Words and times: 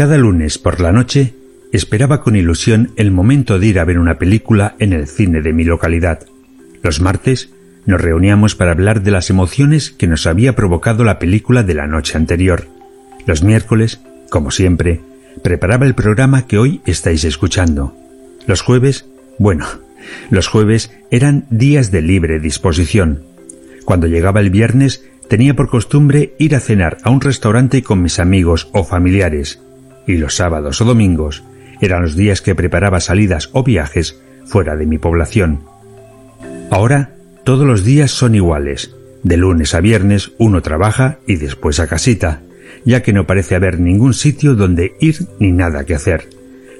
Cada 0.00 0.16
lunes 0.16 0.56
por 0.56 0.80
la 0.80 0.92
noche 0.92 1.34
esperaba 1.72 2.22
con 2.22 2.34
ilusión 2.34 2.90
el 2.96 3.10
momento 3.10 3.58
de 3.58 3.66
ir 3.66 3.78
a 3.78 3.84
ver 3.84 3.98
una 3.98 4.16
película 4.16 4.74
en 4.78 4.94
el 4.94 5.06
cine 5.06 5.42
de 5.42 5.52
mi 5.52 5.62
localidad. 5.62 6.20
Los 6.82 7.02
martes 7.02 7.50
nos 7.84 8.00
reuníamos 8.00 8.54
para 8.54 8.70
hablar 8.70 9.02
de 9.02 9.10
las 9.10 9.28
emociones 9.28 9.90
que 9.90 10.06
nos 10.06 10.26
había 10.26 10.56
provocado 10.56 11.04
la 11.04 11.18
película 11.18 11.64
de 11.64 11.74
la 11.74 11.86
noche 11.86 12.16
anterior. 12.16 12.66
Los 13.26 13.42
miércoles, 13.42 14.00
como 14.30 14.50
siempre, 14.50 15.02
preparaba 15.42 15.84
el 15.84 15.94
programa 15.94 16.46
que 16.46 16.56
hoy 16.56 16.80
estáis 16.86 17.24
escuchando. 17.24 17.94
Los 18.46 18.62
jueves, 18.62 19.04
bueno, 19.38 19.66
los 20.30 20.48
jueves 20.48 20.90
eran 21.10 21.44
días 21.50 21.90
de 21.90 22.00
libre 22.00 22.40
disposición. 22.40 23.24
Cuando 23.84 24.06
llegaba 24.06 24.40
el 24.40 24.48
viernes 24.48 25.04
tenía 25.28 25.54
por 25.54 25.68
costumbre 25.68 26.32
ir 26.38 26.56
a 26.56 26.60
cenar 26.60 26.96
a 27.02 27.10
un 27.10 27.20
restaurante 27.20 27.82
con 27.82 28.00
mis 28.00 28.18
amigos 28.18 28.70
o 28.72 28.82
familiares, 28.82 29.60
y 30.06 30.16
los 30.16 30.36
sábados 30.36 30.80
o 30.80 30.84
domingos 30.84 31.42
eran 31.80 32.02
los 32.02 32.16
días 32.16 32.42
que 32.42 32.54
preparaba 32.54 33.00
salidas 33.00 33.50
o 33.52 33.62
viajes 33.62 34.20
fuera 34.44 34.76
de 34.76 34.86
mi 34.86 34.98
población. 34.98 35.60
Ahora 36.70 37.14
todos 37.44 37.66
los 37.66 37.84
días 37.84 38.10
son 38.10 38.34
iguales. 38.34 38.94
De 39.22 39.36
lunes 39.36 39.74
a 39.74 39.80
viernes 39.80 40.32
uno 40.38 40.62
trabaja 40.62 41.18
y 41.26 41.36
después 41.36 41.80
a 41.80 41.86
casita, 41.86 42.42
ya 42.84 43.02
que 43.02 43.12
no 43.12 43.26
parece 43.26 43.54
haber 43.54 43.80
ningún 43.80 44.14
sitio 44.14 44.54
donde 44.54 44.94
ir 45.00 45.26
ni 45.38 45.52
nada 45.52 45.84
que 45.84 45.94
hacer. 45.94 46.28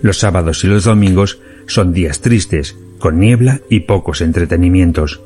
Los 0.02 0.18
sábados 0.18 0.64
y 0.64 0.66
los 0.66 0.84
domingos 0.84 1.40
son 1.66 1.92
días 1.92 2.20
tristes, 2.20 2.76
con 2.98 3.20
niebla 3.20 3.60
y 3.68 3.80
pocos 3.80 4.20
entretenimientos. 4.20 5.20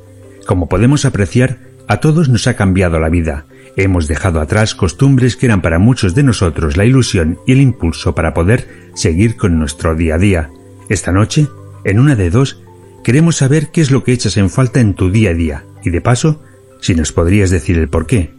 Como 0.47 0.69
podemos 0.69 1.05
apreciar, 1.05 1.59
a 1.87 2.01
todos 2.01 2.29
nos 2.29 2.47
ha 2.47 2.55
cambiado 2.55 2.99
la 2.99 3.09
vida. 3.09 3.47
Hemos 3.77 4.07
dejado 4.07 4.41
atrás 4.41 4.75
costumbres 4.75 5.37
que 5.37 5.47
eran 5.47 5.61
para 5.61 5.79
muchos 5.79 6.15
de 6.15 6.23
nosotros 6.23 6.77
la 6.77 6.85
ilusión 6.85 7.39
y 7.47 7.53
el 7.53 7.61
impulso 7.61 8.15
para 8.15 8.33
poder 8.33 8.69
seguir 8.95 9.37
con 9.37 9.59
nuestro 9.59 9.97
día 9.97 10.15
a 10.15 10.19
día. 10.19 10.51
Esta 10.89 11.11
noche, 11.11 11.49
en 11.85 11.99
una 11.99 12.15
de 12.15 12.31
dos, 12.31 12.63
queremos 13.03 13.37
saber 13.37 13.71
qué 13.73 13.81
es 13.81 13.91
lo 13.91 14.05
que 14.05 14.13
echas 14.13 14.37
en 14.37 14.49
falta 14.49 14.81
en 14.81 14.95
tu 14.95 15.11
día 15.11 15.31
a 15.31 15.35
día 15.35 15.65
y 15.83 15.91
de 15.91 16.01
paso, 16.01 16.41
si 16.81 16.95
nos 16.95 17.13
podrías 17.13 17.51
decir 17.51 17.79
el 17.79 17.89
por 17.89 18.07
qué. 18.07 18.33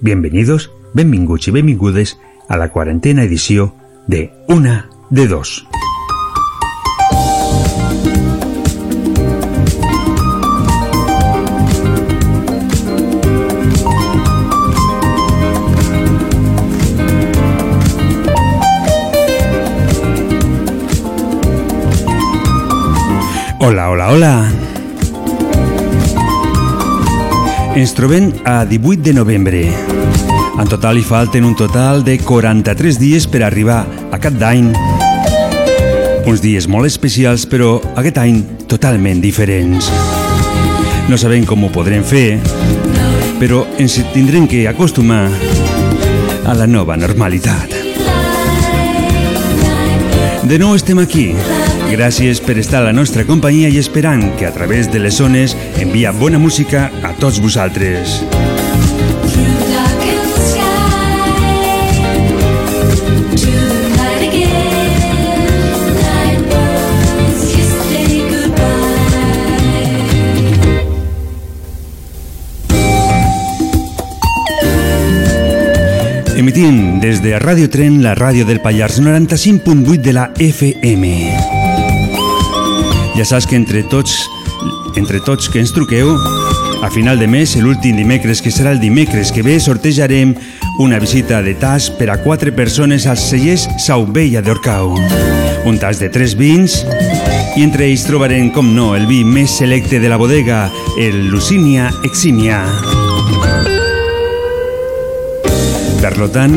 Bienvenidos, 0.00 0.72
benvinguts 0.92 1.48
y 1.48 1.52
benvingudes 1.52 2.18
a 2.48 2.56
la 2.56 2.70
cuarentena 2.70 3.22
edición 3.22 3.74
de 4.06 4.32
Una 4.46 4.90
de 5.10 5.26
Dos. 5.26 5.66
Hola, 23.64 23.90
hola, 23.90 24.10
hola. 24.10 24.52
Ens 27.78 27.92
trobem 27.94 28.32
a 28.44 28.64
18 28.66 29.04
de 29.06 29.12
novembre. 29.14 29.60
En 30.58 30.66
total 30.66 30.98
hi 30.98 31.04
falten 31.06 31.46
un 31.46 31.54
total 31.54 32.02
de 32.02 32.16
43 32.18 32.98
dies 32.98 33.28
per 33.30 33.44
arribar 33.46 33.84
a 34.10 34.18
cap 34.18 34.34
d'any. 34.34 34.72
Uns 36.26 36.42
dies 36.42 36.66
molt 36.66 36.90
especials, 36.90 37.46
però 37.46 37.76
aquest 37.94 38.18
any 38.18 38.42
totalment 38.66 39.22
diferents. 39.22 39.92
No 41.06 41.14
sabem 41.14 41.46
com 41.46 41.62
ho 41.62 41.70
podrem 41.70 42.02
fer, 42.02 42.40
però 43.38 43.62
ens 43.78 44.00
tindrem 44.10 44.50
que 44.50 44.66
acostumar 44.66 45.28
a 46.42 46.58
la 46.58 46.66
nova 46.66 46.98
normalitat. 46.98 47.78
De 50.50 50.58
nou 50.58 50.74
estem 50.74 50.98
aquí. 50.98 51.30
Gràcies 51.92 52.38
per 52.40 52.54
estar 52.56 52.78
a 52.80 52.86
la 52.86 52.92
nostra 52.96 53.26
companyia 53.28 53.68
i 53.68 53.76
esperant 53.76 54.22
que 54.40 54.46
a 54.48 54.52
través 54.54 54.88
de 54.88 54.98
les 55.02 55.18
zones 55.20 55.52
envia 55.76 56.12
bona 56.16 56.38
música 56.40 56.86
a 57.04 57.12
tots 57.20 57.36
vosaltres. 57.44 58.22
Emitint 76.40 77.00
des 77.04 77.20
de 77.20 77.36
Radio 77.38 77.68
Tren, 77.68 78.00
la 78.02 78.16
ràdio 78.16 78.48
del 78.48 78.64
Pallars 78.64 78.96
95.8 79.04 80.00
de 80.00 80.16
la 80.16 80.32
FM. 80.40 81.31
Ja 83.16 83.26
saps 83.28 83.46
que 83.46 83.56
entre 83.58 83.82
tots, 83.92 84.14
entre 84.96 85.20
tots 85.20 85.50
que 85.52 85.60
ens 85.60 85.72
truqueu, 85.76 86.14
a 86.82 86.88
final 86.90 87.18
de 87.20 87.28
mes, 87.28 87.54
l'últim 87.60 87.98
dimecres, 88.00 88.40
que 88.42 88.50
serà 88.50 88.72
el 88.72 88.80
dimecres 88.80 89.30
que 89.32 89.44
ve, 89.44 89.58
sortejarem 89.60 90.32
una 90.82 90.98
visita 90.98 91.42
de 91.44 91.54
tas 91.54 91.90
per 91.94 92.08
a 92.10 92.18
quatre 92.24 92.50
persones 92.56 93.06
als 93.06 93.28
cellers 93.28 93.68
Saubella 93.78 94.42
d'Orcau. 94.42 94.96
Un 95.68 95.78
tas 95.78 96.00
de 96.00 96.08
tres 96.10 96.34
vins 96.34 96.80
i 97.54 97.62
entre 97.62 97.86
ells 97.86 98.06
trobarem, 98.08 98.48
com 98.50 98.72
no, 98.74 98.94
el 98.96 99.04
vi 99.06 99.22
més 99.28 99.58
selecte 99.60 100.00
de 100.00 100.08
la 100.08 100.18
bodega, 100.18 100.64
el 100.98 101.28
Lucinia 101.28 101.90
Eximia. 102.08 102.64
Per 106.02 106.16
tant, 106.34 106.56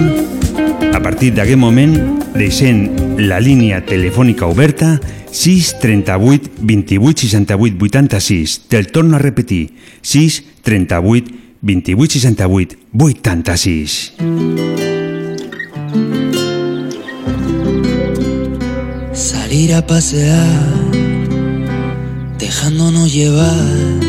a 0.96 1.02
partir 1.04 1.34
d'aquest 1.36 1.60
moment, 1.60 1.92
deixem 2.40 2.86
la 3.20 3.42
línia 3.44 3.82
telefònica 3.84 4.48
oberta 4.48 4.94
6 5.28 5.74
38 5.82 6.62
28 6.64 7.28
68 7.28 7.76
86. 7.84 8.54
Te'l 8.72 8.88
torno 8.96 9.18
a 9.18 9.20
repetir. 9.20 9.74
6 10.02 10.44
38 10.64 11.36
28 11.60 12.20
68 12.20 12.78
86. 12.96 14.14
Salir 19.12 19.74
a 19.74 19.86
pasear, 19.86 20.92
dejándonos 22.40 23.14
llevar, 23.14 24.00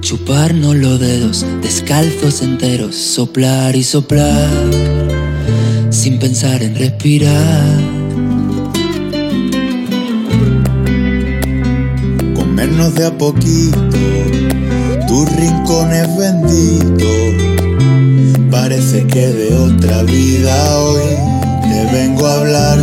chuparnos 0.00 0.76
los 0.76 1.00
dedos, 1.00 1.46
descalzos 1.62 2.42
enteros, 2.42 2.94
soplar 2.94 3.74
y 3.74 3.82
soplar, 3.82 4.48
sin 6.00 6.18
pensar 6.18 6.62
en 6.62 6.74
respirar. 6.76 7.78
Comernos 12.34 12.94
de 12.94 13.04
a 13.04 13.18
poquito, 13.18 13.78
tus 15.06 15.30
rincones 15.36 16.08
benditos. 16.16 17.34
Parece 18.50 19.06
que 19.08 19.26
de 19.26 19.54
otra 19.54 20.02
vida 20.04 20.78
hoy 20.78 21.02
te 21.68 21.92
vengo 21.92 22.26
a 22.26 22.34
hablar. 22.40 22.78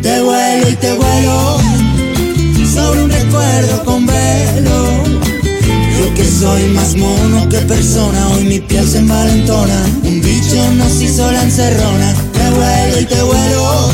Te 0.00 0.22
vuelo 0.22 0.70
y 0.70 0.76
te 0.76 0.92
vuelo 0.94 1.58
sobre 2.74 3.02
un 3.04 3.10
recuerdo 3.10 3.84
con 3.84 4.06
velo. 4.06 4.85
Soy 6.38 6.64
más 6.74 6.94
mono 6.96 7.48
que 7.48 7.58
persona, 7.58 8.28
hoy 8.28 8.44
mi 8.44 8.60
piel 8.60 8.86
se 8.86 8.98
envalentona. 8.98 9.86
Un 10.02 10.20
bicho 10.20 10.70
nos 10.72 11.00
hizo 11.00 11.30
la 11.32 11.42
encerrona. 11.42 12.14
Te 12.32 12.50
vuelo 12.50 13.00
y 13.00 13.04
te 13.06 13.22
vuelo 13.22 13.90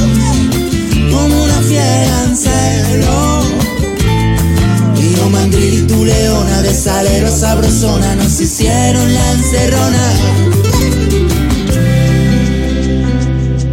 como 1.12 1.44
una 1.44 1.61
fiera 1.62 2.25
en 2.25 2.37
celo. 2.37 3.43
Y 4.97 5.17
yo 5.17 5.31
mandril 5.31 5.75
y 5.75 5.87
tu 5.87 6.05
leona 6.05 6.62
de 6.62 6.75
salero 6.75 7.31
sabrosona 7.31 8.17
nos 8.17 8.41
hicieron 8.41 9.15
la 9.15 9.33
encerrona. 9.33 10.12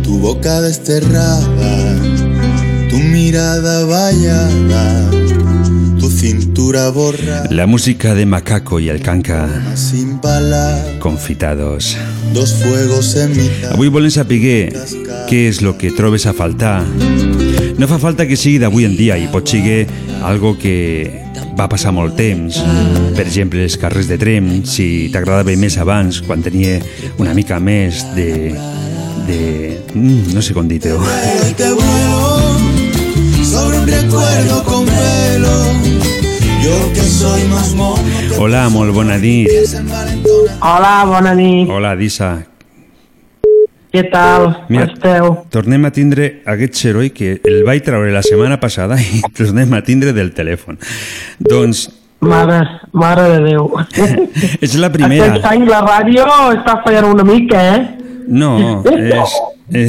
tu 0.03 0.17
boca 0.19 0.61
desterrada, 0.61 1.95
tu 2.89 2.97
mirada 2.97 3.85
vallada, 3.85 5.09
La 7.49 7.65
música 7.65 8.13
de 8.13 8.27
Macaco 8.27 8.79
y 8.79 8.89
el 8.89 9.01
Canca, 9.01 9.49
sin 9.75 10.21
balas, 10.21 10.79
confitados. 10.99 11.97
dos 12.31 12.53
fuegos 12.53 13.15
en 13.15 13.31
mitad. 13.31 13.71
Avui 13.73 13.89
volem 13.89 14.11
saber 14.13 14.37
què 14.37 15.39
és 15.49 15.61
el 15.63 15.73
que 15.81 15.89
trobes 15.97 16.27
a 16.29 16.33
faltar. 16.33 16.83
No 17.79 17.87
fa 17.89 17.97
falta 17.97 18.27
que 18.29 18.37
sigui 18.37 18.59
d'avui 18.61 18.85
en 18.85 18.93
dia 18.97 19.17
i 19.17 19.25
pot 19.33 19.49
ser 19.49 19.87
algo 20.21 20.59
que 20.59 21.09
va 21.57 21.65
passar 21.67 21.91
molt 21.91 22.13
temps. 22.15 22.61
Per 23.17 23.25
exemple, 23.25 23.63
els 23.65 23.77
carrers 23.77 24.07
de 24.07 24.19
Trem, 24.21 24.61
si 24.63 25.09
t'agradava 25.09 25.57
més 25.57 25.77
abans, 25.81 26.21
quan 26.21 26.43
tenia 26.45 26.77
una 27.17 27.33
mica 27.33 27.59
més 27.59 28.05
de... 28.13 28.53
de... 29.25 29.39
Mm, 29.95 30.35
no 30.37 30.41
sé 30.45 30.53
com 30.53 30.67
dir-ho. 30.69 31.01
Y 31.49 31.53
te 31.53 31.73
vuelo 31.73 32.59
sobre 33.43 33.79
un 33.79 33.87
recuerdo 33.87 34.63
con 34.65 34.85
velo. 34.85 35.79
Yo 36.63 36.93
que 36.93 37.01
soy 37.01 37.43
más 37.47 37.73
mono 37.73 38.03
que 38.03 38.37
Hola, 38.37 38.69
molt 38.69 38.93
bona 38.93 39.17
nit. 39.17 39.49
Hola, 40.61 41.05
bona 41.05 41.33
nit. 41.33 41.69
Hola, 41.69 41.95
Dissa. 41.95 42.45
Què 43.89 44.03
tal? 44.11 44.65
Mira. 44.69 44.85
Com 44.85 44.93
esteu? 44.93 45.29
Tornem 45.49 45.87
a 45.87 45.91
tindre 45.95 46.27
aquest 46.45 46.75
xeroi 46.77 47.09
que 47.15 47.37
el 47.47 47.63
vaig 47.67 47.81
treure 47.87 48.11
la 48.13 48.21
setmana 48.25 48.59
passada 48.61 48.99
i 48.99 49.23
tornem 49.39 49.73
a 49.73 49.81
tindre 49.87 50.13
del 50.13 50.33
telèfon. 50.35 50.77
Doncs 51.39 51.87
Mare, 52.19 52.59
mare 52.91 53.23
de 53.31 53.39
Déu. 53.45 53.69
és 54.65 54.75
la 54.75 54.89
primera. 54.91 55.29
Aquest 55.31 55.45
any 55.47 55.63
la 55.69 55.79
ràdio 55.85 56.25
està 56.51 56.81
fallant 56.83 57.13
una 57.13 57.23
mica, 57.23 57.61
eh? 57.63 57.79
No, 58.27 58.83
és... 58.91 59.37
Eh, 59.71 59.87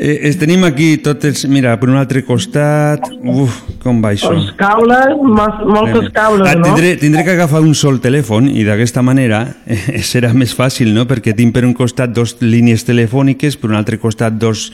eh, 0.00 0.28
es 0.30 0.38
tenim 0.40 0.64
aquí 0.64 0.94
tots 1.04 1.28
els... 1.28 1.42
Mira, 1.52 1.74
per 1.80 1.90
un 1.92 1.98
altre 2.00 2.22
costat... 2.24 3.04
Uf, 3.20 3.60
com 3.84 4.00
va 4.00 4.14
això? 4.16 4.32
Els 4.32 4.50
cables, 4.58 5.20
mas- 5.36 5.60
moltes 5.68 6.08
cables, 6.16 6.48
Ah, 6.48 6.56
no? 6.56 6.70
tindré, 6.70 6.94
tindré 7.00 7.24
que 7.28 7.36
agafar 7.36 7.60
un 7.60 7.76
sol 7.76 8.00
telèfon 8.00 8.48
i 8.48 8.64
d'aquesta 8.64 9.04
manera 9.04 9.42
eh, 9.68 10.00
serà 10.06 10.32
més 10.32 10.56
fàcil, 10.56 10.94
no? 10.96 11.04
Perquè 11.10 11.36
tinc 11.36 11.52
per 11.54 11.66
un 11.68 11.76
costat 11.76 12.16
dos 12.16 12.38
línies 12.40 12.86
telefòniques, 12.88 13.60
per 13.60 13.70
un 13.74 13.76
altre 13.78 14.00
costat 14.00 14.40
dos 14.40 14.70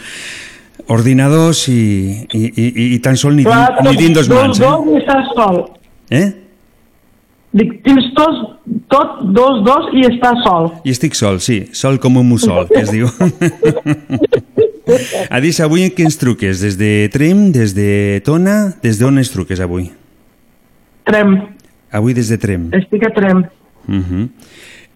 ordinadors 0.92 1.66
i, 1.68 1.80
i, 2.32 2.42
i, 2.46 2.66
i, 2.94 2.98
tan 3.02 3.16
sol 3.18 3.34
ni, 3.34 3.44
Clar, 3.46 3.74
tinc, 3.80 3.90
ni 3.90 3.96
tinc 4.04 4.18
dos 4.20 4.28
mans. 4.30 4.58
Dos, 4.62 4.84
dos 4.86 5.02
i 5.02 5.34
sol. 5.34 5.62
Eh? 6.14 6.26
Dic, 7.52 7.78
tens 7.86 8.10
tots, 8.16 8.40
tot, 8.88 9.20
dos, 9.32 9.62
dos 9.64 9.92
i 9.96 10.04
estàs 10.08 10.42
sol. 10.44 10.70
I 10.84 10.92
estic 10.92 11.14
sol, 11.14 11.40
sí, 11.40 11.68
sol 11.72 12.00
com 12.02 12.16
un 12.16 12.28
mussol, 12.28 12.66
que 12.68 12.82
es 12.82 12.92
diu. 12.92 13.08
Adis, 15.30 15.60
avui 15.64 15.86
en 15.86 15.92
què 15.94 16.04
ens 16.06 16.18
truques? 16.20 16.60
Des 16.62 16.76
de 16.78 17.08
Trem, 17.12 17.50
des 17.54 17.74
de 17.74 18.20
Tona? 18.26 18.74
Des 18.82 19.00
d'on 19.00 19.18
ens 19.18 19.32
truques 19.32 19.62
avui? 19.62 19.88
Trem, 21.06 21.36
Avui 21.96 22.14
des 22.14 22.28
de 22.28 22.38
Trem. 22.38 22.68
estic 22.74 23.06
a 23.06 23.10
Trem. 23.14 23.44
Uh 23.88 23.94
-huh. 23.94 24.28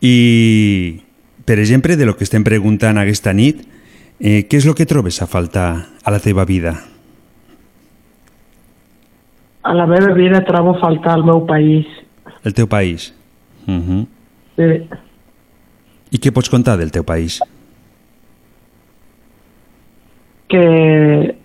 I, 0.00 1.00
per 1.44 1.58
exemple, 1.58 1.96
de 1.96 2.04
lo 2.04 2.16
que 2.16 2.24
estem 2.24 2.44
preguntant 2.44 2.98
aquesta 2.98 3.32
nit, 3.32 3.66
eh, 4.18 4.46
què 4.48 4.56
és 4.56 4.66
el 4.66 4.74
que 4.74 4.86
trobes 4.86 5.22
a 5.22 5.26
faltar 5.26 5.86
a 6.02 6.10
la 6.10 6.18
teva 6.18 6.44
vida? 6.44 6.84
A 9.62 9.74
la 9.74 9.86
meva 9.86 10.14
vida 10.14 10.44
trobo 10.44 10.76
a 10.76 10.80
faltar 10.80 11.18
el 11.18 11.24
meu 11.24 11.46
país. 11.46 11.86
El 12.44 12.54
teu 12.54 12.66
país? 12.66 13.14
Uh 13.66 13.72
-huh. 13.72 14.06
Sí. 14.56 14.88
I 16.10 16.18
què 16.18 16.32
pots 16.32 16.48
contar 16.50 16.76
del 16.78 16.90
teu 16.90 17.04
país? 17.04 17.40
que 20.50 21.36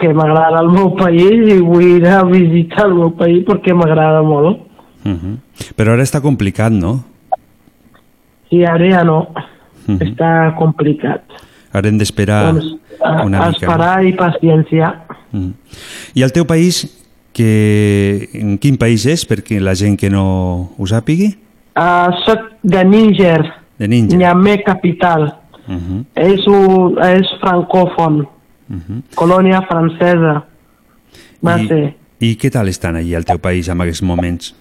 que 0.00 0.14
m'agrada 0.16 0.62
el 0.62 0.70
meu 0.72 0.94
país 0.96 1.42
i 1.52 1.58
vull 1.60 1.98
ir 1.98 2.06
a 2.08 2.22
visitar 2.24 2.86
el 2.86 2.94
meu 2.96 3.10
país 3.18 3.42
perquè 3.44 3.74
m'agrada 3.76 4.22
molt. 4.24 4.62
Uh 5.04 5.12
-huh. 5.12 5.34
Però 5.76 5.92
ara 5.92 6.02
està 6.02 6.22
complicat, 6.22 6.72
no? 6.72 7.04
I 8.50 8.64
ara 8.64 8.88
ja 8.90 9.04
no. 9.04 9.28
Mhm. 9.86 10.00
Està 10.00 10.54
complicat. 10.56 11.22
Ara 11.72 11.88
hem 11.88 11.98
d'esperar 11.98 12.52
doncs, 12.52 12.64
una 13.24 13.44
a 13.44 13.48
mica. 13.48 13.66
esperar 13.66 14.04
i 14.04 14.12
paciència. 14.12 14.94
Mm. 15.32 15.52
I 16.14 16.22
el 16.22 16.32
teu 16.32 16.44
país, 16.44 16.99
que... 17.32 18.28
en 18.34 18.58
quin 18.58 18.76
país 18.80 19.06
és, 19.06 19.24
perquè 19.28 19.60
la 19.60 19.74
gent 19.78 19.96
que 20.00 20.10
no 20.10 20.26
ho 20.76 20.86
sàpigui? 20.90 21.32
Uh, 21.78 22.10
soc 22.26 22.50
de 22.62 22.84
Níger, 22.84 23.40
De 23.80 23.88
Ninja. 23.88 24.16
Niamey 24.16 24.62
capital. 24.62 25.38
Uh 25.66 25.74
-huh. 25.74 26.04
És, 26.14 26.46
un, 26.46 26.98
és 26.98 27.26
francòfon, 27.40 28.26
Uh 28.68 29.02
colònia 29.14 29.62
francesa. 29.62 30.44
Va 31.42 31.58
I, 31.58 31.66
ser. 31.66 31.94
I 32.20 32.36
què 32.36 32.50
tal 32.50 32.68
estan 32.68 32.96
allí 32.96 33.14
al 33.14 33.24
teu 33.24 33.38
país 33.38 33.68
en 33.68 33.80
aquests 33.80 34.02
moments? 34.02 34.54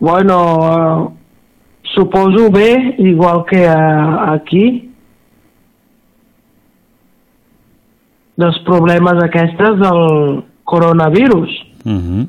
Bueno, 0.00 0.36
uh, 0.56 1.12
suposo 1.82 2.50
bé, 2.50 2.94
igual 2.98 3.44
que 3.44 3.68
uh, 3.68 4.32
aquí. 4.32 4.82
dels 8.36 8.58
problemes 8.64 9.22
aquestes 9.24 9.78
del 9.80 10.44
coronavirus. 10.66 11.50
Uh 11.86 11.92
-huh. 11.92 12.26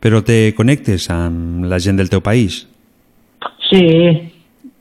Però 0.00 0.22
te 0.22 0.54
connectes 0.54 1.10
amb 1.10 1.66
la 1.66 1.78
gent 1.78 1.98
del 1.98 2.08
teu 2.08 2.20
país? 2.20 2.66
Sí, 3.70 3.84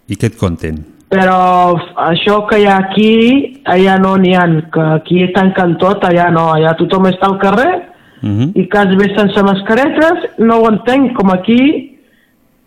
I 0.07 0.15
què 0.15 0.25
et 0.31 0.37
conten? 0.37 0.85
però 1.09 1.77
això 1.95 2.41
que 2.49 2.59
hi 2.59 2.65
ha 2.67 2.77
aquí, 2.77 3.61
allà 3.63 3.97
no 3.97 4.17
n'hi 4.17 4.33
ha, 4.35 4.45
que 4.73 4.87
aquí 4.97 5.27
tanquen 5.33 5.77
tot, 5.79 6.03
allà 6.03 6.29
no, 6.35 6.49
allà 6.53 6.73
tothom 6.75 7.07
està 7.11 7.31
al 7.31 7.39
carrer 7.39 7.83
Uh 8.23 8.29
-huh. 8.29 8.51
i 8.55 8.67
quasi 8.67 8.95
bé 8.95 9.15
sense 9.15 9.43
mascaretes, 9.43 10.39
no 10.39 10.55
ho 10.57 10.69
entenc, 10.71 11.13
com 11.13 11.29
aquí 11.29 11.96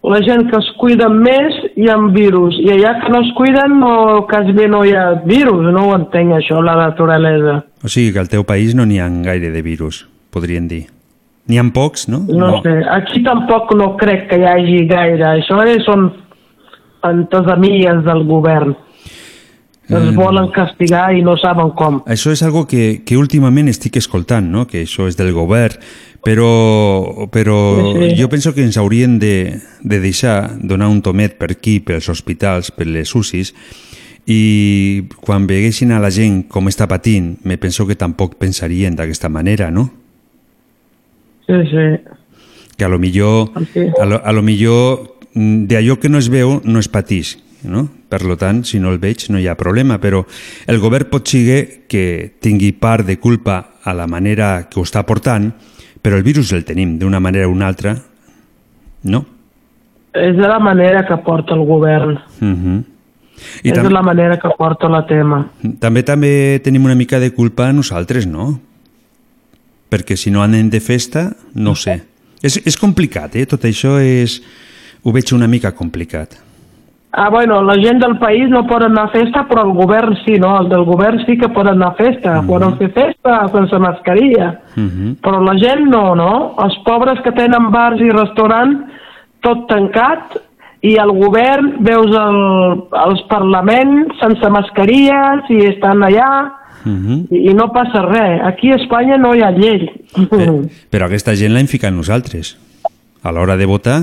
la 0.02 0.20
gent 0.24 0.46
que 0.48 0.56
es 0.56 0.68
cuida 0.80 1.08
més 1.12 1.56
hi 1.76 1.88
ha 1.90 1.96
virus, 2.14 2.56
i 2.62 2.70
allà 2.72 2.94
que 3.02 3.10
no 3.12 3.20
es 3.20 3.32
cuiden 3.36 3.76
no, 3.82 3.92
quasi 4.30 4.54
no 4.72 4.84
hi 4.84 4.94
ha 4.96 5.10
virus, 5.26 5.66
no 5.74 5.88
ho 5.88 5.96
entenc 5.98 6.38
això, 6.38 6.62
la 6.64 6.76
naturalesa. 6.78 7.60
O 7.84 7.88
sigui 7.88 8.14
que 8.14 8.22
al 8.22 8.32
teu 8.32 8.46
país 8.48 8.74
no 8.74 8.86
n'hi 8.88 9.00
ha 9.00 9.10
gaire 9.26 9.52
de 9.52 9.62
virus, 9.62 10.06
podrien 10.32 10.68
dir. 10.68 10.86
N'hi 11.50 11.58
ha 11.58 11.66
pocs, 11.74 12.08
no? 12.08 12.22
No, 12.28 12.46
no 12.46 12.62
sé, 12.64 12.78
aquí 12.88 13.22
tampoc 13.26 13.74
no 13.76 13.96
crec 14.00 14.28
que 14.30 14.40
hi 14.40 14.46
hagi 14.48 14.84
gaire, 14.88 15.26
això 15.34 15.60
és, 15.66 15.84
són 15.84 16.10
fantasemies 17.04 18.04
del 18.06 18.24
govern. 18.28 18.76
Els 19.90 20.12
volen 20.14 20.52
castigar 20.54 21.08
i 21.18 21.22
no 21.26 21.34
saben 21.40 21.72
com. 21.74 21.96
Això 22.06 22.30
és 22.30 22.44
algo 22.46 22.62
que, 22.70 23.00
que 23.02 23.16
últimament 23.18 23.66
estic 23.72 23.98
escoltant, 23.98 24.46
no? 24.46 24.68
que 24.70 24.84
això 24.86 25.08
és 25.10 25.18
del 25.18 25.32
govern, 25.34 25.82
però, 26.24 27.28
però 27.32 27.58
Sí, 27.96 28.14
jo 28.18 28.28
penso 28.28 28.52
que 28.54 28.64
ens 28.64 28.76
haurien 28.76 29.18
de, 29.18 29.60
de 29.82 30.00
deixar 30.00 30.56
donar 30.60 30.88
un 30.88 31.00
tomet 31.02 31.38
per 31.40 31.52
aquí, 31.54 31.80
pels 31.80 32.08
hospitals, 32.12 32.70
per 32.70 32.86
les 32.86 33.14
UCIs, 33.14 33.54
i 34.30 35.08
quan 35.24 35.46
veguessin 35.48 35.92
a 35.92 36.00
la 36.02 36.10
gent 36.12 36.44
com 36.48 36.68
està 36.68 36.86
patint, 36.90 37.34
me 37.44 37.56
penso 37.58 37.86
que 37.88 37.96
tampoc 37.98 38.36
pensarien 38.38 38.96
d'aquesta 38.96 39.30
manera, 39.32 39.70
no? 39.70 39.88
Sí, 41.48 41.56
sí. 41.70 41.86
Que 42.76 42.84
a 42.84 42.88
lo 42.88 42.98
millor, 42.98 43.50
a 43.98 44.04
lo, 44.06 44.20
a 44.22 44.32
lo 44.32 44.42
millor 44.42 45.16
mm, 45.34 45.64
d'allò 45.72 45.98
que 45.98 46.08
no 46.08 46.20
es 46.20 46.28
veu 46.30 46.60
no 46.64 46.78
es 46.78 46.88
patís, 46.88 47.38
no? 47.64 47.88
Per 48.10 48.22
lo 48.26 48.36
tant, 48.36 48.62
si 48.64 48.78
no 48.78 48.92
el 48.92 49.00
veig 49.02 49.28
no 49.30 49.40
hi 49.40 49.48
ha 49.48 49.56
problema, 49.58 49.98
però 50.02 50.22
el 50.66 50.78
govern 50.82 51.10
pot 51.10 51.28
ser 51.28 51.86
que 51.90 52.36
tingui 52.40 52.72
part 52.72 53.06
de 53.06 53.18
culpa 53.18 53.80
a 53.82 53.94
la 53.94 54.06
manera 54.06 54.68
que 54.70 54.80
ho 54.80 54.86
està 54.86 55.02
portant, 55.06 55.50
però 56.02 56.16
el 56.16 56.22
virus 56.22 56.52
el 56.52 56.64
tenim 56.64 56.98
d'una 56.98 57.20
manera 57.20 57.48
o 57.48 57.52
una 57.52 57.68
altra, 57.68 57.96
no? 59.02 59.24
És 60.12 60.34
de 60.36 60.48
la 60.48 60.58
manera 60.58 61.04
que 61.06 61.16
porta 61.22 61.54
el 61.54 61.64
govern. 61.66 62.18
Uh 62.40 62.48
-huh. 62.48 62.84
I 63.62 63.70
és 63.70 63.74
tam 63.74 63.84
de 63.84 63.90
la 63.90 64.02
manera 64.02 64.38
que 64.38 64.48
porta 64.58 64.88
la 64.88 65.06
tema. 65.06 65.50
també 65.78 66.02
també 66.02 66.60
tenim 66.62 66.84
una 66.84 66.94
mica 66.94 67.18
de 67.18 67.32
culpa 67.32 67.72
nosaltres, 67.72 68.26
no? 68.26 68.60
Perquè 69.90 70.16
si 70.16 70.30
no 70.30 70.42
anem 70.42 70.68
de 70.70 70.80
festa, 70.80 71.36
no 71.54 71.74
sé. 71.74 72.02
És, 72.42 72.60
és 72.64 72.76
complicat, 72.76 73.36
eh? 73.36 73.46
Tot 73.46 73.64
això 73.64 73.98
és... 74.00 74.42
Ho 75.02 75.12
veig 75.12 75.32
una 75.32 75.48
mica 75.48 75.72
complicat. 75.72 76.36
Ah, 77.12 77.28
bueno, 77.28 77.60
la 77.62 77.74
gent 77.74 77.98
del 77.98 78.18
país 78.18 78.48
no 78.48 78.62
pot 78.68 78.84
anar 78.86 79.08
a 79.08 79.10
festa, 79.10 79.42
però 79.48 79.64
el 79.66 79.72
govern 79.74 80.14
sí, 80.24 80.36
no? 80.38 80.52
El 80.60 80.68
del 80.70 80.84
govern 80.86 81.18
sí 81.26 81.36
que 81.38 81.48
pot 81.50 81.66
anar 81.66 81.88
a 81.88 81.96
festa. 81.98 82.36
Poden 82.46 82.76
fer 82.78 82.92
festa 82.94 83.48
sense 83.50 83.78
mascarilla. 83.82 84.60
Uh 84.76 84.82
-huh. 84.82 85.16
Però 85.20 85.40
la 85.42 85.56
gent 85.58 85.88
no, 85.90 86.14
no? 86.14 86.54
Els 86.62 86.78
pobres 86.84 87.18
que 87.24 87.32
tenen 87.32 87.70
bars 87.72 88.00
i 88.00 88.10
restaurants, 88.10 88.86
tot 89.40 89.66
tancat, 89.66 90.38
i 90.82 90.94
el 90.96 91.10
govern, 91.10 91.74
veus 91.80 92.14
el, 92.16 92.38
els 93.06 93.22
parlaments 93.28 94.16
sense 94.20 94.48
mascarilles 94.48 95.50
i 95.50 95.66
estan 95.66 96.02
allà 96.02 96.60
Uh 96.80 96.92
-huh. 96.92 97.26
i, 97.30 97.50
i 97.50 97.54
no 97.54 97.70
passa 97.72 98.00
res. 98.06 98.40
Aquí 98.42 98.72
a 98.72 98.76
Espanya 98.76 99.18
no 99.18 99.34
hi 99.34 99.42
ha 99.42 99.50
llei. 99.50 99.90
Però, 100.30 100.62
però 100.90 101.04
aquesta 101.04 101.34
gent 101.34 101.52
l'hem 101.52 101.66
ficat 101.66 101.92
nosaltres. 101.92 102.56
A 103.22 103.30
l'hora 103.32 103.56
de 103.56 103.66
votar, 103.66 104.00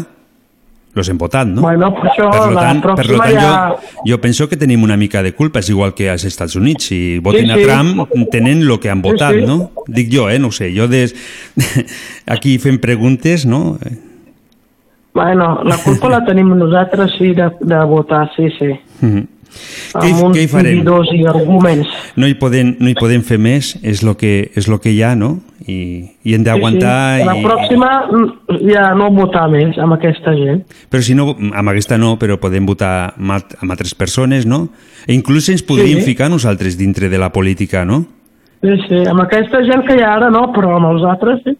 los 0.98 1.08
hem 1.10 1.18
votat, 1.22 1.48
no? 1.48 1.62
Bueno, 1.62 1.92
per 1.96 2.10
això 2.12 2.27
per 2.34 2.48
la 2.56 2.63
tant, 2.66 2.82
per 2.82 2.96
pròxima 2.98 3.24
tant 3.30 3.38
ja... 3.38 3.51
jo, 3.70 4.01
jo 4.12 4.18
penso 4.24 4.50
que 4.50 4.58
tenim 4.58 4.84
una 4.84 4.98
mica 4.98 5.22
de 5.24 5.32
culpa, 5.38 5.60
és 5.63 5.70
igual 5.72 5.94
que 5.96 6.10
als 6.10 6.25
Estats 6.25 6.58
Units. 6.60 6.89
Si 6.92 7.20
voten 7.24 7.46
Sí, 7.46 7.51
a 7.51 7.56
sí. 7.62 7.63
Trump, 7.70 8.12
tenen 8.34 8.66
el 8.66 8.80
que 8.80 8.89
han 8.89 9.01
Sí, 9.04 9.10
votat, 9.12 9.36
sí. 9.39 9.46
no? 9.48 9.72
Dic 9.88 10.10
jo, 10.12 10.27
eh? 10.30 10.39
No 10.39 10.51
sé. 10.51 10.74
Jo 10.75 10.88
des... 10.92 11.16
aquí 12.25 12.58
fem 12.60 12.80
preguntes, 12.84 13.46
no? 13.46 13.77
Bueno, 15.13 15.62
la 15.63 15.77
culpa 15.77 16.10
la 16.10 16.24
tenim 16.27 16.50
nosaltres, 16.58 17.12
sí, 17.18 17.34
de, 17.34 17.50
de 17.62 17.84
votar, 17.86 18.30
sí, 18.36 18.50
sí. 18.60 18.74
Mhm. 19.01 19.25
Què, 19.98 20.10
hi- 20.10 20.12
Amb 20.12 20.24
uns 20.27 20.36
què 20.38 20.42
hi 20.44 20.48
farem? 20.51 20.82
i 21.16 21.24
arguments. 21.25 21.88
No 22.20 22.27
hi, 22.27 22.36
podem, 22.38 22.75
no 22.84 22.89
hi 22.92 22.94
podem 23.00 23.24
fer 23.25 23.39
més, 23.42 23.72
és 23.82 24.04
el 24.04 24.13
que, 24.20 24.51
és 24.60 24.68
lo 24.70 24.77
que 24.84 24.92
hi 24.92 25.00
ha, 25.01 25.16
no? 25.16 25.39
I, 25.67 26.05
i 26.24 26.33
hem 26.33 26.43
d'aguantar... 26.43 27.17
Sí, 27.17 27.21
sí. 27.21 27.27
La 27.27 27.36
i- 27.38 27.43
pròxima 27.43 27.89
mm, 28.07 28.69
ja 28.71 28.93
no 28.95 29.09
votar 29.12 29.50
més 29.51 29.77
amb 29.77 29.93
aquesta 29.97 30.31
gent. 30.38 30.62
Però 30.89 31.01
si 31.03 31.13
no, 31.13 31.33
amb 31.36 31.69
aquesta 31.74 31.97
no, 31.97 32.13
però 32.17 32.38
podem 32.39 32.65
votar 32.65 33.13
amb, 33.17 33.31
alt- 33.36 33.57
amb 33.62 33.71
altres 33.75 33.93
persones, 33.93 34.45
no? 34.47 34.69
E 35.07 35.13
inclús 35.13 35.50
ens 35.50 35.63
podríem 35.63 36.00
Sí. 36.00 36.05
ficar 36.13 36.29
nosaltres 36.29 36.77
dintre 36.77 37.09
de 37.09 37.17
la 37.19 37.31
política, 37.33 37.83
no? 37.86 38.05
Sí, 38.62 38.74
sí, 38.88 39.03
amb 39.05 39.21
aquesta 39.21 39.59
gent 39.67 39.83
que 39.86 39.95
hi 39.97 40.01
ha 40.01 40.13
ara 40.15 40.29
no, 40.31 40.51
però 40.53 40.77
amb 40.77 40.88
els 40.95 41.03
altres 41.03 41.41
sí. 41.43 41.57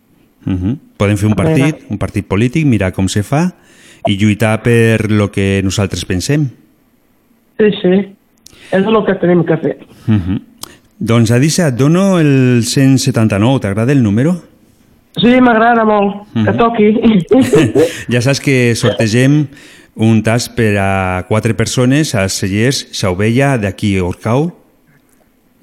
Uh 0.48 0.54
-huh. 0.54 0.78
Podem 0.98 1.18
fer 1.18 1.28
un 1.28 1.36
partit, 1.36 1.76
un 1.90 1.98
partit 1.98 2.26
polític, 2.26 2.66
mirar 2.66 2.94
com 2.94 3.08
se 3.10 3.22
fa 3.24 3.54
i 4.08 4.16
lluitar 4.18 4.62
per 4.64 5.12
lo 5.12 5.30
que 5.30 5.62
nosaltres 5.64 6.06
pensem. 6.06 6.48
Sí, 7.60 7.66
sí. 7.82 8.16
És 8.72 8.86
el 8.86 9.06
que 9.06 9.16
tenim 9.16 9.44
que 9.44 9.58
fer. 9.58 9.78
Uh 10.08 10.14
-huh. 10.16 10.42
Doncs, 11.00 11.30
Adissa, 11.32 11.68
et 11.70 11.76
dono 11.78 12.18
el 12.20 12.64
179, 12.66 13.60
t'agrada 13.62 13.92
el 13.94 14.02
número? 14.02 14.42
Sí, 15.18 15.40
m'agrada 15.42 15.84
molt. 15.86 16.26
Que 16.34 16.40
Mhm. 16.52 16.58
toqui. 16.58 16.88
ja 18.14 18.22
saps 18.22 18.40
que 18.42 18.74
sortegem 18.76 19.48
un 19.96 20.22
tas 20.24 20.50
per 20.50 20.76
a 20.78 21.26
quatre 21.28 21.54
persones 21.54 22.14
a 22.16 22.28
Cellers, 22.30 22.88
Sauvella, 22.92 23.58
d'aquí 23.58 23.98
a 23.98 24.04
Orcau, 24.06 24.52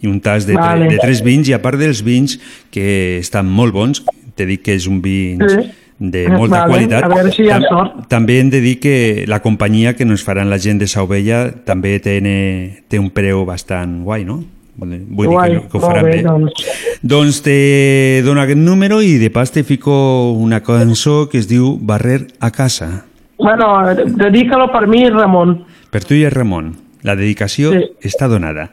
i 0.01 0.07
un 0.07 0.21
tas 0.21 0.47
de, 0.47 0.55
Vale. 0.55 0.89
de 0.89 0.99
tres 0.99 1.23
vins, 1.23 1.49
i 1.49 1.53
a 1.55 1.63
part 1.63 1.79
dels 1.79 2.03
vins, 2.05 2.39
que 2.71 3.19
estan 3.19 3.47
molt 3.49 3.73
bons, 3.73 4.05
te 4.35 4.47
dic 4.47 4.63
que 4.63 4.75
és 4.75 4.87
un 4.87 5.01
vi 5.03 5.37
Sí. 5.39 5.71
de 5.99 6.29
molta 6.29 6.67
Vale, 6.67 6.71
qualitat. 6.73 7.05
a 7.05 7.09
veure 7.09 7.31
si 7.33 7.43
hi 7.45 7.51
ha 7.51 7.61
sort. 7.61 8.07
També 8.09 8.41
hem 8.41 8.51
de 8.51 8.61
dir 8.61 8.79
que 8.81 9.25
la 9.27 9.41
companyia 9.41 9.95
que 9.95 10.05
nos 10.05 10.23
faran 10.23 10.51
la 10.51 10.59
gent 10.59 10.79
de 10.81 10.87
Sauvella 10.89 11.51
també 11.65 11.99
té, 12.01 12.21
té 12.89 12.99
un 12.99 13.11
preu 13.11 13.45
bastant 13.47 14.03
guai, 14.05 14.25
no? 14.25 14.45
Vull 14.77 15.27
Guai, 15.29 15.51
dir 15.53 15.61
que, 15.63 15.69
que 15.69 15.77
ho 15.79 15.81
faran 15.81 16.05
bé, 16.05 16.11
bé. 16.17 16.23
doncs. 16.23 16.53
Doncs 17.03 17.43
te 17.43 18.23
dono 18.25 18.41
aquest 18.43 18.59
número 18.59 19.01
i 19.03 19.19
de 19.19 19.31
pas 19.31 19.53
te 19.53 19.63
fico 19.65 20.33
una 20.33 20.61
cançó 20.63 21.29
que 21.29 21.39
es 21.39 21.47
diu 21.49 21.79
Barrer 21.81 22.27
a 22.41 22.51
casa. 22.51 23.05
bueno, 23.39 23.85
dedica-lo 23.95 24.71
per 24.73 24.87
mi, 24.87 25.09
Ramon. 25.11 25.65
Per 25.91 26.03
tu 26.05 26.15
i 26.15 26.25
el 26.25 26.31
Ramon. 26.33 26.77
La 27.03 27.15
dedicació 27.15 27.71
Sí. 27.73 27.85
està 28.03 28.27
donada. 28.29 28.71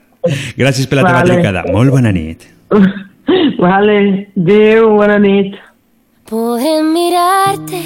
Gràcies 0.58 0.88
per 0.88 0.98
la 1.02 1.04
teva 1.08 1.20
Vale. 1.24 1.34
trucada. 1.34 1.64
Molt 1.72 1.92
bona 1.92 2.12
nit. 2.12 2.46
Vale, 3.60 4.30
adéu, 4.38 4.90
bona 4.96 5.20
nit. 5.20 5.56
Poder 6.30 6.84
mirarte 6.84 7.82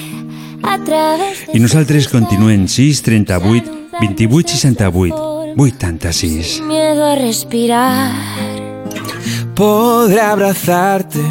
a 0.64 0.78
través 0.84 1.48
de 1.48 1.58
I 1.58 1.60
nosaltres 1.60 2.08
continuem 2.08 2.68
6 2.68 3.02
38 3.02 3.72
28 4.02 4.50
68 4.50 5.16
86. 5.16 5.35
Sin 6.12 6.68
miedo 6.68 7.06
a 7.06 7.16
respirar. 7.16 8.12
Podré 9.56 10.20
abrazarte 10.20 11.22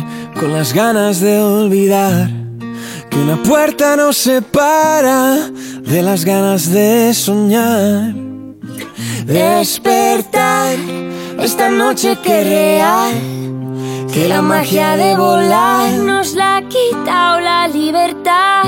con 0.40 0.50
las 0.50 0.72
ganas 0.72 1.20
de 1.20 1.40
olvidar 1.40 2.30
que 3.10 3.18
una 3.18 3.42
puerta 3.42 3.96
nos 3.96 4.16
separa 4.16 5.50
de 5.82 6.02
las 6.02 6.24
ganas 6.24 6.72
de 6.72 7.12
soñar. 7.12 8.14
Despertar 9.26 10.76
esta 11.38 11.68
noche 11.68 12.16
que 12.22 12.40
es 12.40 12.46
real, 12.46 13.12
que 14.10 14.26
la 14.26 14.40
magia 14.40 14.96
de 14.96 15.16
volar 15.16 15.92
Nos 15.98 16.34
la 16.34 16.56
ha 16.56 16.62
quitado 16.62 17.40
la 17.40 17.68
libertad. 17.68 18.64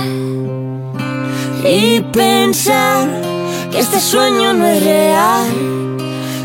y 1.65 2.01
pensar 2.13 3.36
que 3.71 3.79
este 3.79 4.01
sueño 4.01 4.53
no 4.55 4.67
es 4.67 4.83
real, 4.83 5.47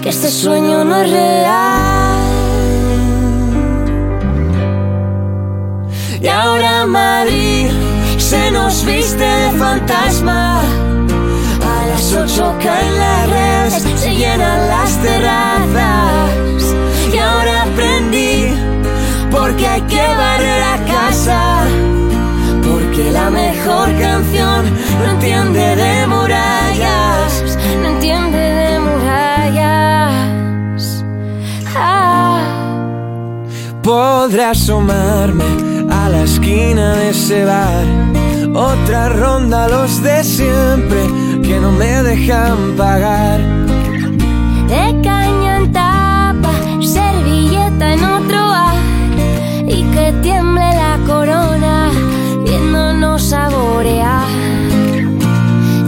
que 0.01 0.09
este 0.09 0.29
sueño 0.29 0.83
no 0.83 0.95
es 1.01 1.11
real. 1.11 2.21
Y 6.21 6.27
ahora 6.27 6.85
Madrid 6.85 7.69
se 8.17 8.51
nos 8.51 8.85
viste 8.85 9.23
de 9.23 9.51
fantasma. 9.57 10.61
A 10.61 11.87
las 11.87 12.13
ocho 12.13 12.55
caen 12.63 12.95
las 12.97 13.29
redes, 13.29 13.99
se 13.99 14.15
llenan 14.15 14.67
las 14.67 14.97
terrazas. 14.97 16.75
Y 17.13 17.17
ahora 17.17 17.63
aprendí 17.63 18.53
porque 19.31 19.67
hay 19.67 19.81
que 19.81 20.07
barrer 20.15 20.63
a 20.63 20.77
casa. 20.85 21.63
Porque 22.63 23.11
la 23.11 23.29
mejor 23.29 23.87
canción 23.99 24.65
no 24.99 25.11
entiende 25.11 25.75
de 25.75 26.07
murallas. 26.07 26.70
Podré 33.83 34.43
asomarme 34.43 35.43
a 35.89 36.07
la 36.07 36.23
esquina 36.23 36.93
de 36.95 37.09
ese 37.09 37.45
bar. 37.45 37.85
Otra 38.53 39.09
ronda 39.09 39.67
los 39.67 40.03
de 40.03 40.23
siempre 40.23 41.01
que 41.41 41.59
no 41.59 41.71
me 41.71 42.03
dejan 42.03 42.75
pagar. 42.77 43.39
De 44.67 45.01
caña 45.01 45.57
en 45.57 45.71
tapa, 45.71 46.53
servilleta 46.79 47.93
en 47.93 48.03
otro 48.03 48.37
bar 48.37 48.75
y 49.67 49.83
que 49.93 50.13
tiemble 50.21 50.61
la 50.61 50.99
corona 51.07 51.89
viéndonos 52.45 53.23
saborear. 53.23 54.27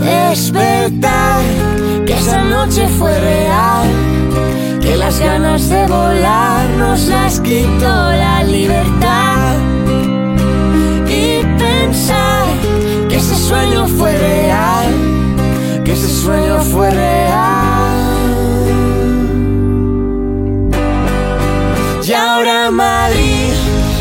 Despertar, 0.01 1.41
que 2.07 2.13
esa 2.13 2.43
noche 2.43 2.87
fue 2.97 3.19
real. 3.19 4.22
Que 4.83 4.97
las 4.97 5.17
ganas 5.17 5.69
de 5.69 5.87
volar 5.87 6.69
nos 6.77 7.07
las 7.07 7.39
quitó 7.39 8.11
la 8.11 8.43
libertad. 8.43 9.55
Y 11.07 11.41
pensar 11.57 12.47
que 13.07 13.15
ese 13.15 13.35
sueño 13.35 13.87
fue 13.87 14.11
real. 14.17 14.91
Que 15.85 15.93
ese 15.93 16.09
sueño 16.09 16.59
fue 16.59 16.91
real. 16.91 17.63
Y 22.05 22.11
ahora 22.11 22.69
Madrid 22.69 23.53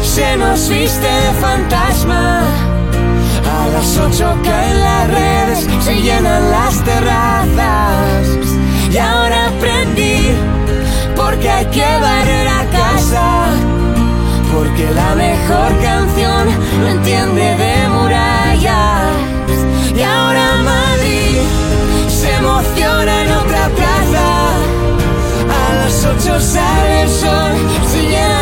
se 0.03 0.37
nos 0.37 0.69
viste 0.69 1.07
de 1.07 1.33
fantasma. 1.41 2.43
A 3.55 3.69
las 3.69 3.97
ocho 3.99 4.37
caen 4.43 4.81
las 4.81 5.09
redes, 5.09 5.69
se 5.85 5.95
llenan 6.03 6.51
las 6.51 6.83
terrazas. 6.85 8.27
Y 8.91 8.99
ahora 8.99 9.49
aprendí, 9.49 10.33
porque 11.33 11.49
hay 11.49 11.65
que 11.67 11.81
barrer 11.81 12.47
a 12.47 12.65
casa. 12.71 13.47
Porque 14.53 14.91
la 14.91 15.15
mejor 15.15 15.71
canción 15.81 16.47
no 16.81 16.89
entiende 16.89 17.57
de 17.62 17.89
murallas. 17.89 19.07
Y 19.97 20.03
ahora 20.03 20.57
Madrid 20.62 21.39
se 22.09 22.35
emociona 22.35 23.23
en 23.23 23.33
otra 23.33 23.69
plaza. 23.79 24.27
A 25.59 25.75
las 25.75 26.05
ocho 26.05 26.39
sale 26.39 27.03
el 27.03 27.09
sol, 27.09 27.53
se 27.91 28.03
llenan 28.03 28.42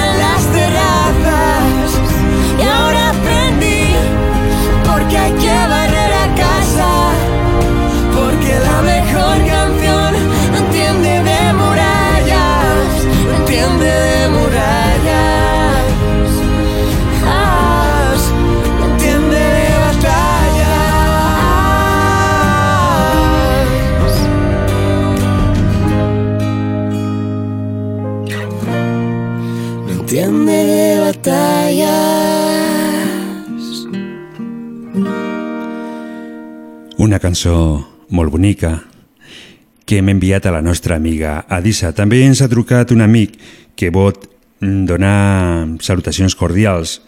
Una 37.00 37.16
cançó 37.16 37.80
molt 38.12 38.28
bonica 38.28 38.74
que 39.88 40.02
hem 40.02 40.10
enviat 40.12 40.44
a 40.44 40.52
la 40.52 40.60
nostra 40.60 40.98
amiga 41.00 41.46
Adisa. 41.48 41.94
També 41.96 42.18
ens 42.26 42.42
ha 42.44 42.48
trucat 42.52 42.92
un 42.92 43.00
amic 43.00 43.38
que 43.72 43.88
pot 43.88 44.26
donar 44.60 45.80
salutacions 45.80 46.36
cordials 46.36 46.98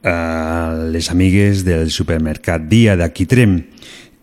a 0.00 0.72
les 0.88 1.10
amigues 1.12 1.66
del 1.68 1.92
supermercat 1.92 2.64
Dia 2.72 2.96
d'Aquitrem. 2.96 3.60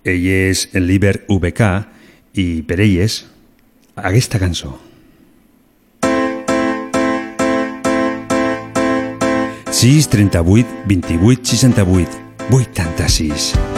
Ell 0.02 0.28
és 0.34 0.66
el 0.74 0.90
líber 0.90 1.28
VK 1.30 1.72
i 2.42 2.50
per 2.66 2.82
elles 2.82 3.22
aquesta 3.94 4.42
cançó. 4.42 4.74
sis 9.78 10.08
38 10.10 10.88
28 10.90 11.46
68 11.46 12.24
86 12.50 13.77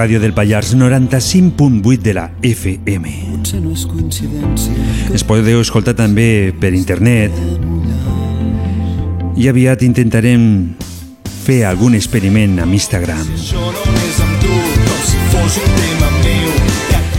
ràdio 0.00 0.20
del 0.20 0.32
Pallars 0.32 0.74
95.8 0.76 1.98
de 2.00 2.14
la 2.14 2.30
FM. 2.40 3.10
No 3.60 3.72
és 3.74 3.84
Es 5.12 5.24
podeu 5.28 5.60
escoltar 5.60 5.92
també 5.98 6.54
per 6.56 6.70
internet 6.72 7.34
i 9.36 9.48
aviat 9.50 9.84
intentarem 9.84 10.46
fer 11.44 11.66
algun 11.68 11.98
experiment 11.98 12.62
amb 12.64 12.72
Instagram. 12.78 13.28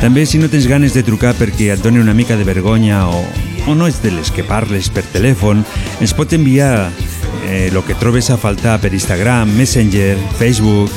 També 0.02 0.26
si 0.26 0.42
no 0.42 0.50
tens 0.50 0.66
ganes 0.66 0.98
de 0.98 1.04
trucar 1.06 1.36
perquè 1.38 1.70
et 1.76 1.84
doni 1.86 2.02
una 2.02 2.16
mica 2.18 2.34
de 2.40 2.48
vergonya 2.48 3.04
o, 3.06 3.22
o 3.70 3.76
no 3.78 3.86
ets 3.92 4.02
de 4.02 4.16
les 4.16 4.34
que 4.34 4.48
parles 4.48 4.90
per 4.90 5.06
telèfon, 5.14 5.62
ens 6.02 6.16
pot 6.18 6.34
enviar 6.34 6.90
eh, 7.46 7.70
lo 7.70 7.86
que 7.86 7.94
trobes 7.94 8.32
a 8.34 8.40
faltar 8.42 8.80
per 8.82 8.96
Instagram, 8.98 9.54
Messenger, 9.54 10.18
Facebook, 10.40 10.90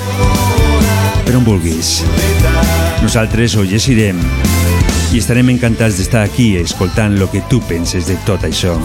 per 1.24 1.36
on 1.38 1.44
vulguis. 1.44 2.02
Nosaltres 3.02 3.56
ho 3.56 3.64
llegirem 3.64 4.20
i 5.14 5.20
estarem 5.20 5.48
encantats 5.52 5.98
d'estar 5.98 6.24
aquí 6.26 6.54
escoltant 6.60 7.16
lo 7.18 7.30
que 7.32 7.42
tu 7.50 7.60
penses 7.68 8.08
de 8.10 8.16
tot 8.28 8.44
això. 8.46 8.76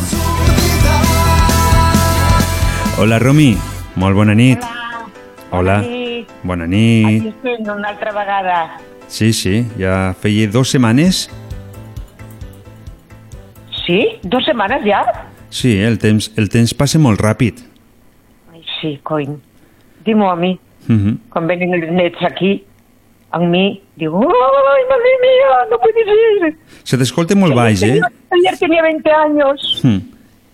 Hola, 2.99 3.19
Romi. 3.19 3.53
Molt 3.99 4.15
bona 4.15 4.35
nit. 4.35 4.63
Hola. 5.51 5.81
Bona 6.43 6.67
nit. 6.67 7.07
Aquí 7.07 7.33
estem 7.33 7.73
una 7.73 7.89
altra 7.91 8.13
vegada. 8.15 8.59
Sí, 9.09 9.33
sí, 9.33 9.65
ja 9.79 10.13
feia 10.21 10.47
dues 10.47 10.71
setmanes. 10.75 11.27
Sí? 13.85 14.05
Dos 14.21 14.45
setmanes 14.45 14.85
ja? 14.85 15.01
Sí, 15.49 15.79
el 15.81 15.97
temps, 15.97 16.29
el 16.37 16.47
temps 16.53 16.75
passa 16.77 17.01
molt 17.01 17.19
ràpid. 17.19 17.63
Ai, 18.53 18.61
sí, 18.79 18.99
cony. 19.03 19.39
Dimo 20.05 20.29
a 20.29 20.35
mi. 20.35 20.59
Uh 20.89 20.95
-huh. 20.95 21.17
Quan 21.29 21.47
venen 21.47 21.73
els 21.73 21.91
nets 21.91 22.17
aquí, 22.25 22.63
amb 23.31 23.45
mi, 23.49 23.81
digo, 23.95 24.19
¡ay, 24.19 24.83
madre 24.89 25.11
mía, 25.21 25.69
no 25.69 25.77
puede 25.77 26.03
ser! 26.03 26.55
Se 26.83 26.97
t'escolta 26.97 27.35
molt 27.35 27.53
baix, 27.53 27.81
eh? 27.83 27.99
Ayer 28.31 28.57
tenía 28.59 28.81
20 28.81 29.11
años. 29.11 29.81
Hm. 29.83 29.99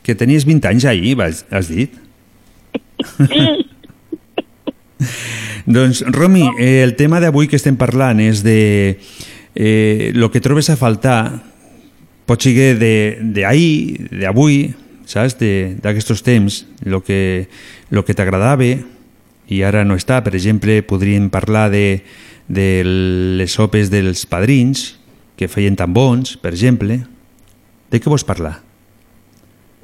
Que 0.04 0.14
tenies 0.16 0.46
20 0.46 0.68
anys 0.68 0.86
ahir, 0.86 1.16
vas- 1.16 1.46
has 1.50 1.70
dit? 1.70 1.92
Sí. 3.28 3.66
Doncs, 5.66 6.04
Romi, 6.08 6.48
eh, 6.60 6.84
el 6.84 6.96
tema 6.96 7.20
d'avui 7.20 7.48
que 7.48 7.56
estem 7.58 7.76
parlant 7.78 8.20
és 8.22 8.44
de 8.46 9.00
eh, 9.56 10.12
lo 10.14 10.30
que 10.32 10.42
trobes 10.42 10.70
a 10.70 10.76
faltar 10.78 11.42
pot 12.26 12.42
ser 12.42 12.78
de- 12.78 13.18
d'ahir, 13.22 14.10
d'avui, 14.12 14.74
saps? 15.06 15.38
De- 15.40 15.76
D'aquests 15.82 16.22
temps, 16.24 16.66
lo 16.84 17.02
que, 17.04 17.48
lo 17.90 18.04
que 18.06 18.14
t'agradava 18.14 18.64
i 19.48 19.62
ara 19.64 19.84
no 19.86 19.98
està. 19.98 20.22
Per 20.26 20.34
exemple, 20.36 20.82
podríem 20.88 21.30
parlar 21.34 21.70
de, 21.74 22.04
de 22.48 22.68
les 22.86 23.52
sopes 23.52 23.92
dels 23.94 24.26
padrins, 24.30 24.94
que 25.36 25.50
feien 25.52 25.76
tan 25.76 25.94
bons, 25.94 26.38
per 26.42 26.54
exemple. 26.54 27.02
De 27.92 28.02
què 28.02 28.12
vols 28.12 28.26
parlar? 28.28 28.60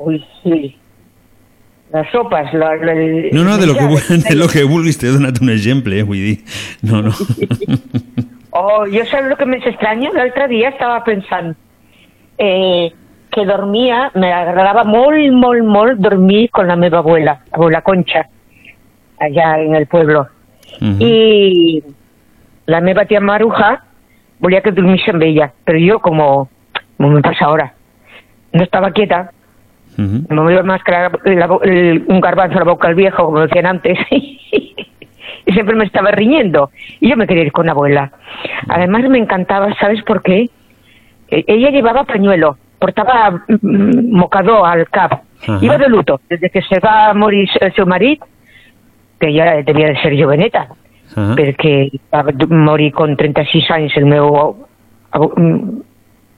Uy, 0.02 0.22
sí. 0.42 0.76
Las 1.92 2.08
sopas, 2.12 2.54
la, 2.54 2.76
la, 2.80 2.94
No, 3.34 3.44
no, 3.44 3.58
de 3.58 3.68
lo 3.68 3.76
que, 3.76 3.88
de 4.30 4.36
lo 4.36 4.48
que 4.48 4.64
vulguis, 4.64 4.98
t'he 4.98 5.12
donat 5.12 5.42
un 5.44 5.52
exemple, 5.52 6.00
eh, 6.00 6.08
vull 6.08 6.24
dir. 6.24 6.38
No, 6.82 7.02
no. 7.02 7.16
Oh, 8.54 8.86
yo 8.86 9.06
sabes 9.06 9.30
lo 9.30 9.38
que 9.38 9.46
me 9.46 9.56
extraña. 9.58 10.10
El 10.10 10.30
otro 10.30 10.46
día 10.50 10.70
estaba 10.70 11.06
pensando 11.06 11.56
eh, 12.38 12.92
que 13.32 13.46
dormía, 13.46 14.12
me 14.14 14.34
agradaba 14.34 14.84
molt, 14.84 15.32
molt, 15.32 15.64
molt 15.64 16.00
dormir 16.00 16.50
con 16.52 16.68
la 16.68 16.76
meva 16.76 17.00
abuela, 17.00 17.46
abuela 17.52 17.82
Concha, 17.82 18.28
allá 19.22 19.60
en 19.60 19.76
el 19.76 19.86
pueblo. 19.88 20.28
Y 21.00 21.84
la 22.66 22.82
meva 22.82 23.06
tía 23.06 23.20
Maruja 23.20 23.84
volía 24.40 24.62
que 24.62 24.72
durmiese 24.72 25.12
en 25.12 25.22
ella, 25.22 25.52
pero 25.64 25.78
yo 25.78 26.00
como, 26.00 26.50
como 26.98 27.10
me 27.10 27.22
pasa 27.22 27.46
ahora, 27.46 27.74
no 28.54 28.64
estaba 28.64 28.92
quieta, 28.92 29.32
no 29.98 30.44
me 30.44 30.54
iba 30.54 30.64
más 30.64 30.84
que 30.84 30.92
la- 30.92 31.12
la 31.26 31.60
el- 31.64 32.06
un 32.08 32.20
garbanzo 32.22 32.56
a 32.58 32.60
la 32.66 32.72
boca 32.72 32.88
al 32.88 32.96
viejo, 32.96 33.26
como 33.26 33.42
decían 33.42 33.66
antes, 33.68 33.98
y 34.12 35.52
siempre 35.54 35.76
me 35.76 35.86
estaba 35.86 36.12
riñendo. 36.12 36.72
Y 37.00 37.10
yo 37.10 37.18
me 37.18 37.28
quería 37.28 37.44
ir 37.44 37.52
con 37.52 37.66
la 37.68 37.74
abuela. 37.74 38.12
Además 38.70 39.04
me 39.10 39.20
encantaba, 39.20 39.74
¿sabes 39.80 40.02
por 40.04 40.22
qué? 40.24 40.50
Eh, 41.30 41.44
Ella 41.48 41.70
llevaba 41.70 42.04
pañuelo, 42.06 42.58
portaba 42.80 43.44
mm, 43.48 44.12
mocador 44.16 44.66
al 44.66 44.90
cap, 44.90 45.12
Ajá. 45.44 45.60
iba 45.62 45.78
de 45.78 45.88
luto, 45.90 46.20
desde 46.30 46.50
que 46.50 46.62
se 46.64 46.80
va 46.80 47.10
a 47.10 47.14
morir 47.14 47.48
el 47.60 47.74
seu 47.74 47.86
marit, 47.86 48.22
que 49.22 49.30
ja 49.36 49.62
devia 49.64 49.88
de 49.94 50.02
ser 50.02 50.18
joveneta, 50.18 50.68
Ah. 51.14 51.34
perquè 51.36 51.90
va 52.08 52.22
morir 52.56 52.94
con 52.96 53.18
36 53.20 53.66
anys 53.76 53.96
el 54.00 54.06
meu 54.08 54.30
mm, 55.14 55.82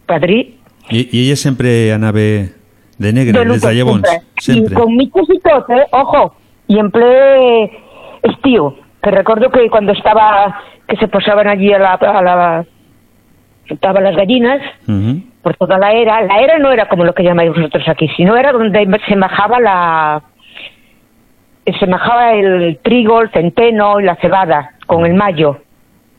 padrí, 0.07 0.57
I, 0.89 1.07
I 1.11 1.19
ella 1.27 1.35
sempre 1.37 1.93
anava 1.93 2.19
De 2.97 3.11
negre, 3.13 3.37
de 3.37 3.45
des 3.45 3.61
de 3.61 3.73
llavors, 3.75 4.01
sempre. 4.01 4.41
sempre. 4.41 4.73
I 4.73 4.75
con 4.75 4.95
mitges 4.97 5.29
i 5.29 5.39
tot, 5.45 5.69
eh? 5.69 5.85
Ojo, 5.91 6.33
i 6.67 6.79
en 6.79 6.89
ple 6.91 7.69
estiu, 8.23 8.73
que 9.01 9.11
recordo 9.11 9.49
que 9.51 9.69
cuando 9.69 9.93
estaba, 9.93 10.59
que 10.87 10.97
se 10.97 11.07
posaban 11.07 11.47
allí 11.47 11.71
a 11.71 11.79
la, 11.79 11.93
a 11.93 12.21
la 12.21 12.65
estaban 13.69 14.03
las 14.03 14.15
gallinas, 14.15 14.61
Ujú. 14.87 15.21
por 15.41 15.55
toda 15.55 15.77
la 15.77 15.91
era. 15.93 16.21
La 16.23 16.39
era 16.41 16.57
no 16.59 16.71
era 16.71 16.87
como 16.89 17.05
lo 17.05 17.13
que 17.13 17.23
llamáis 17.23 17.49
vosotros 17.53 17.87
aquí, 17.87 18.07
sino 18.17 18.35
era 18.35 18.51
donde 18.51 18.85
se 19.07 19.15
majaba 19.15 19.59
la 19.59 20.21
se 21.65 21.87
majaba 21.87 22.33
el 22.33 22.79
trigo, 22.81 23.21
el 23.21 23.29
centeno 23.31 23.99
y 23.99 24.03
la 24.03 24.15
cebada 24.17 24.71
con 24.85 25.05
el 25.05 25.13
mayo. 25.13 25.59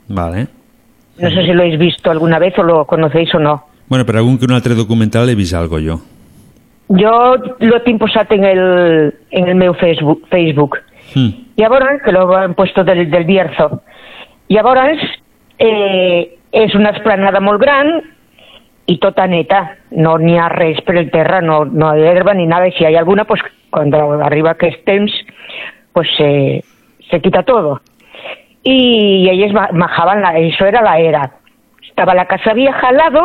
Vale. 0.09 0.49
No 1.19 1.31
sé 1.31 1.45
si 1.45 1.53
lo 1.53 1.63
habéis 1.63 1.79
visto 1.79 2.11
alguna 2.11 2.39
vez 2.39 2.59
o 2.59 2.63
lo 2.63 2.85
conocéis 2.87 3.35
o 3.35 3.39
no. 3.39 3.65
Bueno, 3.89 4.05
per 4.07 4.17
algun 4.17 4.39
que 4.39 4.47
un 4.47 4.53
altre 4.53 4.75
documental 4.75 5.29
he 5.29 5.35
vist 5.35 5.55
algo 5.55 5.79
jo. 5.79 6.01
Jo 6.89 7.37
lo 7.61 7.83
tinc 7.85 8.01
posat 8.01 8.33
en 8.33 8.45
el, 8.45 9.15
en 9.31 9.49
el 9.49 9.55
meu 9.55 9.75
Facebook. 9.75 10.27
Facebook. 10.31 10.79
Mm. 11.15 11.55
Llavors, 11.57 12.03
que 12.03 12.13
lo 12.13 12.35
han 12.37 12.55
puesto 12.55 12.83
del, 12.85 13.11
del 13.11 13.25
Bierzo. 13.25 13.83
Llavors, 14.49 15.01
eh, 15.59 16.39
és 16.55 16.75
una 16.75 16.93
esplanada 16.95 17.41
molt 17.43 17.61
gran 17.61 17.91
i 18.87 18.99
tota 18.99 19.27
neta. 19.27 19.77
No 19.91 20.17
n'hi 20.19 20.37
ha 20.39 20.49
res 20.49 20.81
per 20.85 20.97
el 20.99 21.11
terra, 21.11 21.41
no, 21.41 21.65
no 21.65 21.95
hi 21.97 22.05
ha 22.05 22.13
herba 22.13 22.35
ni 22.35 22.47
nada. 22.47 22.69
I 22.69 22.73
si 22.73 22.85
hi 22.85 22.95
ha 22.95 22.99
alguna, 22.99 23.25
pues, 23.25 23.41
cuando 23.71 24.23
arriba 24.23 24.53
aquest 24.53 24.85
temps, 24.85 25.13
pues 25.93 26.09
se, 26.17 26.65
se 27.11 27.21
quita 27.21 27.43
todo. 27.43 27.81
Y 28.63 29.29
ellos 29.29 29.53
majaban, 29.73 30.23
la, 30.23 30.39
eso 30.39 30.65
era 30.67 30.83
la 30.83 30.99
era. 30.99 31.33
Estaba 31.87 32.15
la 32.15 32.27
casa 32.27 32.55
vieja 32.55 32.89
al 32.89 32.97
lado 32.97 33.25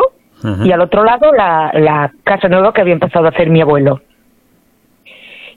y 0.64 0.72
al 0.72 0.80
otro 0.80 1.04
lado 1.04 1.32
la, 1.32 1.70
la 1.74 2.12
casa 2.24 2.48
nueva 2.48 2.72
que 2.72 2.80
había 2.80 2.94
empezado 2.94 3.26
a 3.26 3.30
hacer 3.30 3.50
mi 3.50 3.60
abuelo. 3.60 4.00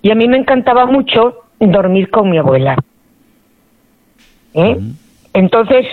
Y 0.02 0.12
a 0.12 0.16
mí 0.16 0.28
me 0.28 0.38
encantaba 0.38 0.86
mucho 0.86 1.44
dormir 1.60 2.10
con 2.10 2.30
mi 2.30 2.38
abuela. 2.38 2.76
¿Eh? 4.54 4.78
Entonces, 5.34 5.86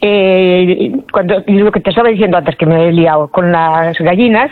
eh, 0.00 0.92
cuando 1.12 1.42
lo 1.46 1.72
que 1.72 1.80
te 1.80 1.90
estaba 1.90 2.08
diciendo 2.08 2.36
antes, 2.36 2.56
que 2.56 2.66
me 2.66 2.88
he 2.88 2.92
liado 2.92 3.28
con 3.28 3.50
las 3.50 3.98
gallinas, 3.98 4.50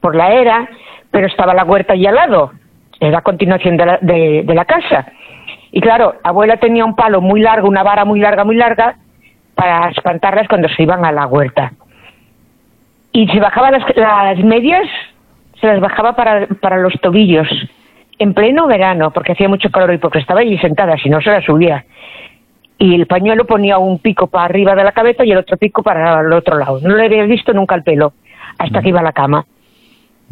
por 0.00 0.14
la 0.14 0.32
era, 0.32 0.68
pero 1.10 1.26
estaba 1.26 1.54
la 1.54 1.64
huerta 1.64 1.94
allí 1.94 2.06
al 2.06 2.14
lado, 2.14 2.52
era 3.00 3.18
a 3.18 3.22
continuación 3.22 3.76
de 3.76 3.86
la, 3.86 3.98
de, 4.00 4.44
la 4.46 4.64
casa. 4.64 5.06
Y 5.72 5.80
claro, 5.80 6.14
abuela 6.22 6.56
tenía 6.58 6.84
un 6.84 6.94
palo 6.94 7.20
muy 7.20 7.40
largo, 7.40 7.68
una 7.68 7.82
vara 7.82 8.04
muy 8.04 8.20
larga, 8.20 8.44
muy 8.44 8.56
larga, 8.56 8.96
para 9.54 9.90
espantarlas 9.90 10.48
cuando 10.48 10.68
se 10.68 10.82
iban 10.82 11.04
a 11.04 11.12
la 11.12 11.26
huerta. 11.26 11.72
Y 13.12 13.26
se 13.28 13.40
bajaban 13.40 13.72
las, 13.72 13.96
las 13.96 14.38
medias, 14.38 14.86
se 15.60 15.66
las 15.66 15.80
bajaba 15.80 16.14
para, 16.14 16.46
para 16.60 16.78
los 16.78 16.92
tobillos, 17.00 17.48
en 18.18 18.34
pleno 18.34 18.66
verano, 18.66 19.10
porque 19.10 19.32
hacía 19.32 19.48
mucho 19.48 19.70
calor 19.70 19.94
y 19.94 19.98
porque 19.98 20.18
estaba 20.18 20.40
allí 20.40 20.58
sentada, 20.58 20.96
si 20.98 21.08
no 21.08 21.20
se 21.20 21.30
la 21.30 21.42
subía. 21.42 21.84
Y 22.80 22.94
el 22.94 23.06
pañuelo 23.06 23.44
ponía 23.44 23.76
un 23.76 23.98
pico 23.98 24.26
para 24.26 24.46
arriba 24.46 24.74
de 24.74 24.82
la 24.82 24.92
cabeza 24.92 25.22
y 25.22 25.30
el 25.30 25.36
otro 25.36 25.58
pico 25.58 25.82
para 25.82 26.22
el 26.22 26.32
otro 26.32 26.56
lado. 26.56 26.80
No 26.80 26.96
le 26.96 27.04
había 27.04 27.24
visto 27.24 27.52
nunca 27.52 27.74
el 27.74 27.82
pelo, 27.82 28.14
hasta 28.58 28.80
que 28.80 28.88
iba 28.88 29.00
a 29.00 29.02
la 29.02 29.12
cama. 29.12 29.44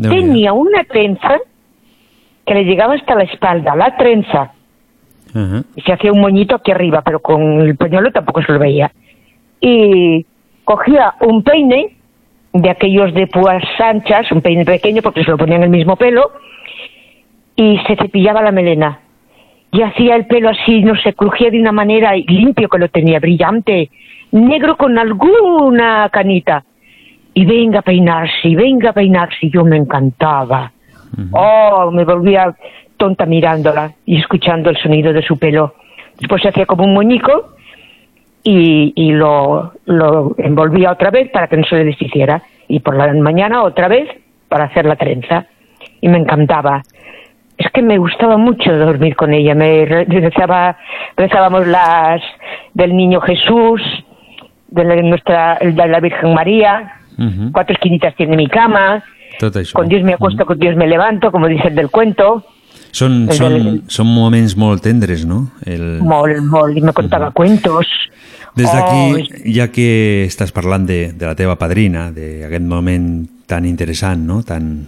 Tenía 0.00 0.54
una 0.54 0.82
trenza 0.84 1.36
que 2.46 2.54
le 2.54 2.64
llegaba 2.64 2.94
hasta 2.94 3.14
la 3.14 3.24
espalda, 3.24 3.76
la 3.76 3.94
trenza. 3.98 4.52
Y 5.76 5.82
se 5.82 5.92
hacía 5.92 6.10
un 6.10 6.22
moñito 6.22 6.54
aquí 6.54 6.70
arriba, 6.70 7.02
pero 7.02 7.20
con 7.20 7.60
el 7.60 7.76
pañuelo 7.76 8.10
tampoco 8.12 8.40
se 8.42 8.50
lo 8.50 8.58
veía. 8.58 8.90
Y 9.60 10.24
cogía 10.64 11.16
un 11.20 11.42
peine 11.42 11.96
de 12.54 12.70
aquellos 12.70 13.12
de 13.12 13.26
púas 13.26 13.62
anchas, 13.78 14.32
un 14.32 14.40
peine 14.40 14.64
pequeño 14.64 15.02
porque 15.02 15.22
se 15.22 15.30
lo 15.30 15.36
ponía 15.36 15.56
en 15.56 15.64
el 15.64 15.70
mismo 15.70 15.96
pelo, 15.96 16.32
y 17.54 17.78
se 17.86 17.94
cepillaba 17.96 18.40
la 18.40 18.52
melena. 18.52 19.00
Y 19.70 19.82
hacía 19.82 20.16
el 20.16 20.26
pelo 20.26 20.48
así, 20.48 20.82
no 20.82 20.96
sé, 20.96 21.12
crujía 21.12 21.50
de 21.50 21.60
una 21.60 21.72
manera 21.72 22.14
limpio 22.16 22.68
que 22.68 22.78
lo 22.78 22.88
tenía, 22.88 23.20
brillante, 23.20 23.90
negro 24.32 24.76
con 24.76 24.98
alguna 24.98 26.08
canita. 26.10 26.64
Y 27.34 27.44
venga 27.44 27.80
a 27.80 27.82
peinarse, 27.82 28.48
y 28.48 28.56
venga 28.56 28.90
a 28.90 28.92
peinarse, 28.94 29.48
yo 29.50 29.64
me 29.64 29.76
encantaba. 29.76 30.72
Oh, 31.32 31.90
me 31.90 32.04
volvía 32.04 32.54
tonta 32.96 33.26
mirándola 33.26 33.92
y 34.04 34.18
escuchando 34.18 34.70
el 34.70 34.76
sonido 34.76 35.12
de 35.12 35.22
su 35.22 35.38
pelo. 35.38 35.74
Después 36.18 36.42
se 36.42 36.48
hacía 36.48 36.66
como 36.66 36.84
un 36.84 36.94
muñeco 36.94 37.54
y, 38.42 38.92
y 38.96 39.12
lo, 39.12 39.72
lo 39.86 40.34
envolvía 40.38 40.92
otra 40.92 41.10
vez 41.10 41.30
para 41.30 41.46
que 41.46 41.56
no 41.56 41.64
se 41.64 41.76
le 41.76 41.84
deshiciera. 41.84 42.42
Y 42.66 42.80
por 42.80 42.96
la 42.96 43.12
mañana 43.14 43.62
otra 43.62 43.88
vez 43.88 44.08
para 44.48 44.64
hacer 44.64 44.84
la 44.84 44.96
trenza. 44.96 45.46
Y 46.00 46.08
me 46.08 46.18
encantaba. 46.18 46.82
Es 47.58 47.66
que 47.72 47.82
me 47.82 47.98
gustaba 47.98 48.36
mucho 48.36 48.72
dormir 48.72 49.16
con 49.16 49.34
ella. 49.34 49.54
Me 49.54 49.84
re- 49.84 50.04
rezaba, 50.04 50.76
rezábamos 51.16 51.66
las 51.66 52.20
del 52.74 52.96
Niño 52.96 53.20
Jesús, 53.20 53.82
de 54.68 54.84
la, 54.84 54.94
nuestra, 55.02 55.58
de 55.60 55.72
la 55.88 56.00
Virgen 56.00 56.32
María. 56.34 56.92
Cuatro 57.52 57.74
esquinitas 57.74 58.14
tiene 58.14 58.36
mi 58.36 58.46
cama. 58.46 59.02
Con 59.72 59.88
Dios 59.88 60.02
me 60.04 60.14
acuesto, 60.14 60.46
con 60.46 60.58
Dios 60.58 60.76
me 60.76 60.86
levanto, 60.86 61.32
como 61.32 61.48
dice 61.48 61.68
el 61.68 61.74
del 61.74 61.90
cuento. 61.90 62.44
Són, 62.92 63.26
del- 63.28 63.82
són 63.92 64.06
moments 64.08 64.54
molt 64.56 64.80
tendres, 64.82 65.26
no? 65.28 65.50
El... 65.66 65.98
Mol, 66.00 66.40
mol, 66.42 66.72
y 66.78 66.80
me 66.80 66.92
contaba 66.94 67.30
cuentos. 67.32 67.86
Des 68.56 68.66
Oh, 68.70 68.74
d'aquí, 68.74 69.52
ja 69.54 69.68
que 69.70 70.24
estàs 70.24 70.50
parlant 70.56 70.86
de, 70.88 71.12
de 71.12 71.26
la 71.28 71.34
teva 71.36 71.58
padrina, 71.60 72.08
d'aquest 72.14 72.64
moment 72.64 73.26
tan 73.46 73.66
interessant, 73.68 74.24
no? 74.26 74.40
Tan... 74.42 74.86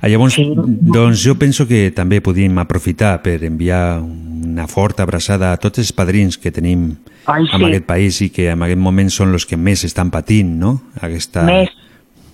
Ah, 0.00 0.08
llavors, 0.08 0.36
doncs 0.36 1.22
jo 1.22 1.36
penso 1.38 1.66
que 1.68 1.90
també 1.94 2.20
podríem 2.20 2.58
aprofitar 2.58 3.22
per 3.22 3.38
enviar 3.44 4.00
una 4.02 4.66
forta 4.66 5.02
abraçada 5.04 5.52
a 5.52 5.56
tots 5.62 5.78
els 5.78 5.92
padrins 5.92 6.36
que 6.38 6.50
tenim 6.50 6.96
Ai, 7.26 7.44
en 7.52 7.58
sí. 7.58 7.64
aquest 7.68 7.84
país 7.86 8.20
i 8.22 8.30
que 8.30 8.48
en 8.50 8.62
aquest 8.66 8.80
moment 8.80 9.10
són 9.10 9.32
els 9.36 9.46
que 9.46 9.56
més 9.56 9.84
estan 9.84 10.10
patint, 10.10 10.58
no? 10.58 10.80
Aquesta, 11.00 11.42
Més. 11.46 11.70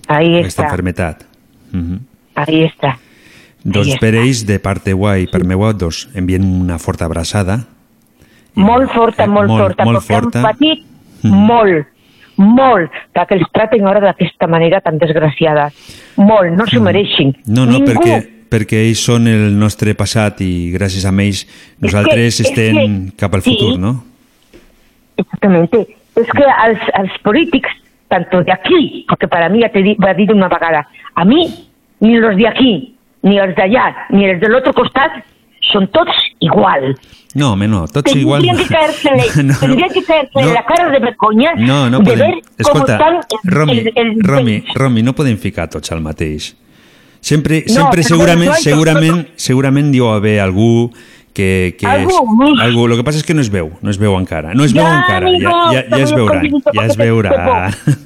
Ahí 0.07 0.37
aquesta 0.39 0.47
está, 0.47 0.63
enfermetat. 0.69 1.25
Mhm. 1.73 1.99
ahí 2.35 2.63
está. 2.63 2.97
Doncs 3.63 3.87
Ahí 3.89 3.97
per 3.99 4.13
ells, 4.15 4.45
de 4.47 4.59
part 4.63 4.81
teua 4.83 5.17
i 5.19 5.27
per 5.27 5.43
meua, 5.43 5.73
doncs 5.73 6.07
enviem 6.15 6.45
una 6.61 6.77
forta 6.79 7.03
abraçada. 7.05 7.65
Molt 8.55 8.89
forta, 8.93 9.27
molt, 9.27 9.49
molt- 9.49 9.61
forta, 9.63 9.85
molt 9.85 9.99
perquè 9.99 10.15
han 10.15 10.23
forta. 10.23 10.41
patit 10.41 10.83
Mm. 11.23 11.33
molt, 11.47 11.87
molt, 12.37 12.91
que 13.13 13.35
els 13.35 13.45
traten 13.51 13.85
ara 13.87 13.99
d'aquesta 13.99 14.47
manera 14.47 14.79
tan 14.81 14.97
desgraciada. 14.97 15.69
Molt, 16.17 16.53
no 16.57 16.65
s'ho 16.65 16.81
mereixin. 16.81 17.33
Mm. 17.45 17.53
No, 17.53 17.65
no, 17.65 17.79
Ningú. 17.79 17.91
perquè, 17.91 18.17
perquè 18.49 18.83
ells 18.87 19.03
són 19.03 19.27
el 19.27 19.51
nostre 19.59 19.93
passat 19.95 20.41
i 20.41 20.71
gràcies 20.73 21.05
a 21.05 21.11
ells 21.11 21.45
nosaltres 21.81 22.39
és 22.39 22.45
estem 22.47 22.75
que- 22.77 23.17
cap 23.17 23.33
al 23.33 23.41
sí. 23.41 23.51
futur, 23.55 23.79
no? 23.79 24.03
Exactamente. 25.17 25.87
Es 26.15 26.27
que 26.27 26.43
als, 26.43 26.79
als 26.93 27.11
polítics, 27.23 27.69
tanto 28.07 28.43
de 28.43 28.51
aquí, 28.51 29.05
porque 29.07 29.27
para 29.27 29.49
mí, 29.49 29.59
ya 29.59 29.69
te 29.69 29.81
di, 29.81 29.95
voy 29.97 30.09
a 30.09 30.13
dir 30.13 30.31
una 30.31 30.47
vegada, 30.47 30.87
a 31.15 31.25
mí, 31.25 31.69
ni 31.99 32.15
los 32.17 32.35
de 32.37 32.47
aquí, 32.47 32.95
ni 33.23 33.37
els 33.39 33.55
d'allà, 33.55 34.07
ni 34.09 34.25
els 34.25 34.39
de 34.39 34.47
l'altre 34.49 34.73
costat, 34.73 35.11
són 35.61 35.87
tots 35.91 36.11
igual. 36.39 36.95
No, 37.35 37.51
home, 37.53 37.67
no, 37.67 37.85
tots 37.87 38.11
Tendrían 38.13 38.43
igual. 38.43 38.57
que 38.57 38.73
caérsele, 38.73 39.23
No, 39.43 39.67
no. 39.67 39.75
que 39.93 40.03
caérsele 40.03 40.45
No. 40.45 40.53
la 40.53 40.65
cara 40.65 40.89
de 40.89 40.99
vergonya 40.99 41.51
No, 41.55 41.89
no 41.89 41.99
de 41.99 42.03
podem. 42.05 42.31
ver 42.31 42.41
Escolta, 42.57 42.93
están 42.93 43.15
el, 43.15 43.51
Romi, 43.51 43.77
el, 43.79 43.91
el- 43.95 44.23
Romi, 44.23 44.63
Romi, 44.73 45.03
no 45.03 45.13
podem 45.13 45.37
ficar 45.37 45.69
tots 45.69 45.91
al 45.91 46.01
mateix. 46.01 46.55
Sempre, 47.19 47.63
No, 47.67 47.73
sempre 47.73 48.01
però 48.01 48.07
segurament, 48.07 48.49
no, 48.51 48.55
segurament, 48.55 49.27
segurament 49.35 49.93
ha 49.95 50.15
haver 50.15 50.39
algú 50.39 50.91
que, 51.33 51.75
que 51.77 51.85
Algú, 51.85 52.09
és, 52.09 52.61
algú, 52.63 52.85
el 52.87 52.95
que 52.97 53.03
passa 53.03 53.19
és 53.19 53.25
que 53.25 53.33
no 53.35 53.41
es 53.41 53.49
veu, 53.53 53.71
no 53.81 53.91
es 53.91 53.97
veu 53.99 54.15
encara, 54.17 54.53
no 54.55 54.63
es 54.63 54.73
veu 54.73 54.83
Ja, 54.85 54.95
encara, 55.03 55.27
amigo, 55.27 55.51
ja, 55.73 55.83
ja, 55.83 55.97
ja 55.97 56.03
es 56.03 56.13
veurà, 56.15 56.39
ja 56.73 56.85
es 56.85 56.97
veurà. 56.97 57.33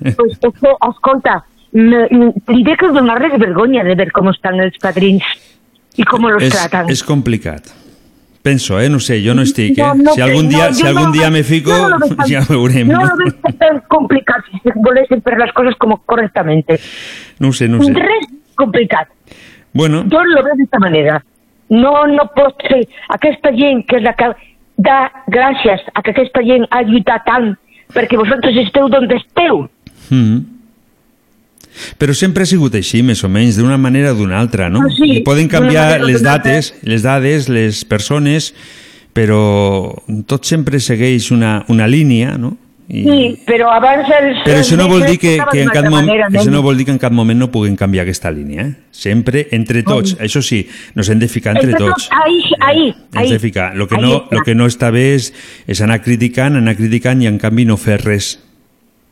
Pues 0.01 0.31
es 0.33 0.39
que, 0.39 0.73
escolta, 0.89 1.43
me- 1.71 2.07
me- 2.11 2.33
li 2.51 2.63
que 2.75 2.89
donar-les 2.91 3.37
vergonya 3.39 3.83
de 3.83 3.95
ver 3.95 4.11
cómo 4.11 4.31
están 4.31 4.59
els 4.59 4.75
padrins 4.79 5.23
i 5.97 6.03
com 6.03 6.21
los 6.27 6.43
és, 6.43 6.53
tratan. 6.53 6.89
és 6.89 7.03
complicat. 7.03 7.67
Penso, 8.41 8.79
eh? 8.79 8.89
No 8.89 8.99
sé, 8.99 9.19
jo 9.23 9.35
no 9.35 9.43
estic, 9.43 9.77
eh? 9.77 9.81
No, 9.83 9.93
no, 9.93 10.13
si 10.15 10.21
algun 10.21 10.45
no, 10.45 10.49
dia, 10.49 10.67
yo 10.69 10.73
si 10.73 10.87
algun 10.87 11.03
no- 11.05 11.11
dia 11.11 11.29
me 11.29 11.43
fico, 11.43 11.71
no 11.71 11.89
lo 11.89 11.99
veo 11.99 12.15
tan- 12.15 12.27
ja 12.27 12.41
veurem, 12.49 12.87
No 12.87 12.99
no? 12.99 13.05
lo 13.05 13.15
ves 13.17 13.35
tan 13.59 13.79
complicado 13.87 14.41
si 14.51 14.57
se 14.59 14.71
volesen 14.75 15.21
per 15.21 15.37
las 15.37 15.53
cosas 15.53 15.75
como 15.77 15.97
correctamente. 16.05 16.79
No 17.39 17.51
sé, 17.53 17.67
no 17.67 17.83
sé. 17.83 17.93
Res 17.93 18.25
complicat. 18.55 19.07
Bueno, 19.73 20.03
Jo 20.09 20.23
lo 20.23 20.43
veo 20.43 20.55
d'esta 20.57 20.79
manera. 20.79 21.23
No, 21.69 22.05
no 22.07 22.25
pot 22.35 22.55
ser. 22.67 22.87
Aquesta 23.09 23.51
gent 23.55 23.85
que 23.87 23.97
és 23.97 24.03
la 24.03 24.13
que 24.15 24.31
dà 24.81 25.11
gràcies 25.27 25.85
a 25.93 26.01
que 26.01 26.11
aquesta 26.11 26.41
gent 26.43 26.65
ha 26.71 26.81
lluitat 26.81 27.23
tant 27.25 27.53
perquè 27.93 28.17
vosaltres 28.17 28.57
esteu 28.57 28.89
d'on 28.89 29.05
esteu. 29.11 29.69
Mm. 30.09 30.39
Però 31.97 32.13
sempre 32.17 32.43
ha 32.43 32.49
sigut 32.49 32.75
així, 32.77 33.01
més 33.05 33.23
o 33.23 33.29
menys, 33.31 33.57
d'una 33.59 33.77
manera 33.81 34.13
o 34.13 34.17
d'una 34.19 34.39
altra, 34.39 34.69
no? 34.69 34.83
Ah, 34.85 34.93
sí, 34.95 35.17
I 35.19 35.23
poden 35.25 35.47
canviar 35.51 36.01
les 36.03 36.23
dates, 36.23 36.73
les 36.83 37.05
dades, 37.05 37.49
les 37.49 37.83
persones, 37.85 38.51
però 39.15 39.41
tot 40.27 40.47
sempre 40.47 40.79
segueix 40.79 41.31
una, 41.31 41.61
una 41.71 41.87
línia, 41.87 42.37
no? 42.39 42.57
I... 42.91 43.05
Sí, 43.05 43.19
però 43.47 43.69
abans 43.71 44.09
els... 44.11 44.41
Però 44.43 44.59
això 44.59 44.75
no 44.75 44.89
vol 44.91 45.05
dir 45.07 45.15
que, 45.15 45.37
que 45.53 45.61
en 45.63 45.69
cap 45.71 45.85
moment, 45.85 46.09
manera, 46.09 46.27
això 46.27 46.49
nen. 46.49 46.57
no 46.57 46.63
vol 46.65 46.75
dir 46.75 46.89
que 46.89 46.91
en 46.91 46.99
cap 46.99 47.13
moment 47.15 47.39
no 47.39 47.47
puguem 47.53 47.77
canviar 47.79 48.03
aquesta 48.03 48.27
línia, 48.35 48.65
eh? 48.65 48.73
Sempre 48.91 49.45
entre 49.55 49.85
tots. 49.87 50.17
Això 50.19 50.41
sí, 50.43 50.65
nos 50.99 51.07
hem 51.07 51.21
de 51.21 51.29
ficar 51.31 51.55
entre 51.55 51.79
tots. 51.79 52.09
ahí, 52.11 52.41
ahí, 52.59 52.87
Ens 52.89 53.15
ahí. 53.15 53.31
de 53.31 53.39
ficar. 53.39 53.77
Lo 53.79 53.87
que, 53.87 53.95
Ahí 53.95 54.01
no, 54.03 54.25
lo 54.29 54.43
que 54.43 54.55
no 54.59 54.67
està 54.67 54.91
bé 54.91 55.13
és, 55.15 55.31
és 55.71 55.79
anar 55.79 56.01
criticant, 56.03 56.59
anar 56.59 56.75
criticant 56.75 57.23
i 57.23 57.31
en 57.31 57.39
canvi 57.39 57.63
no 57.69 57.79
fer 57.79 58.01
res 58.03 58.33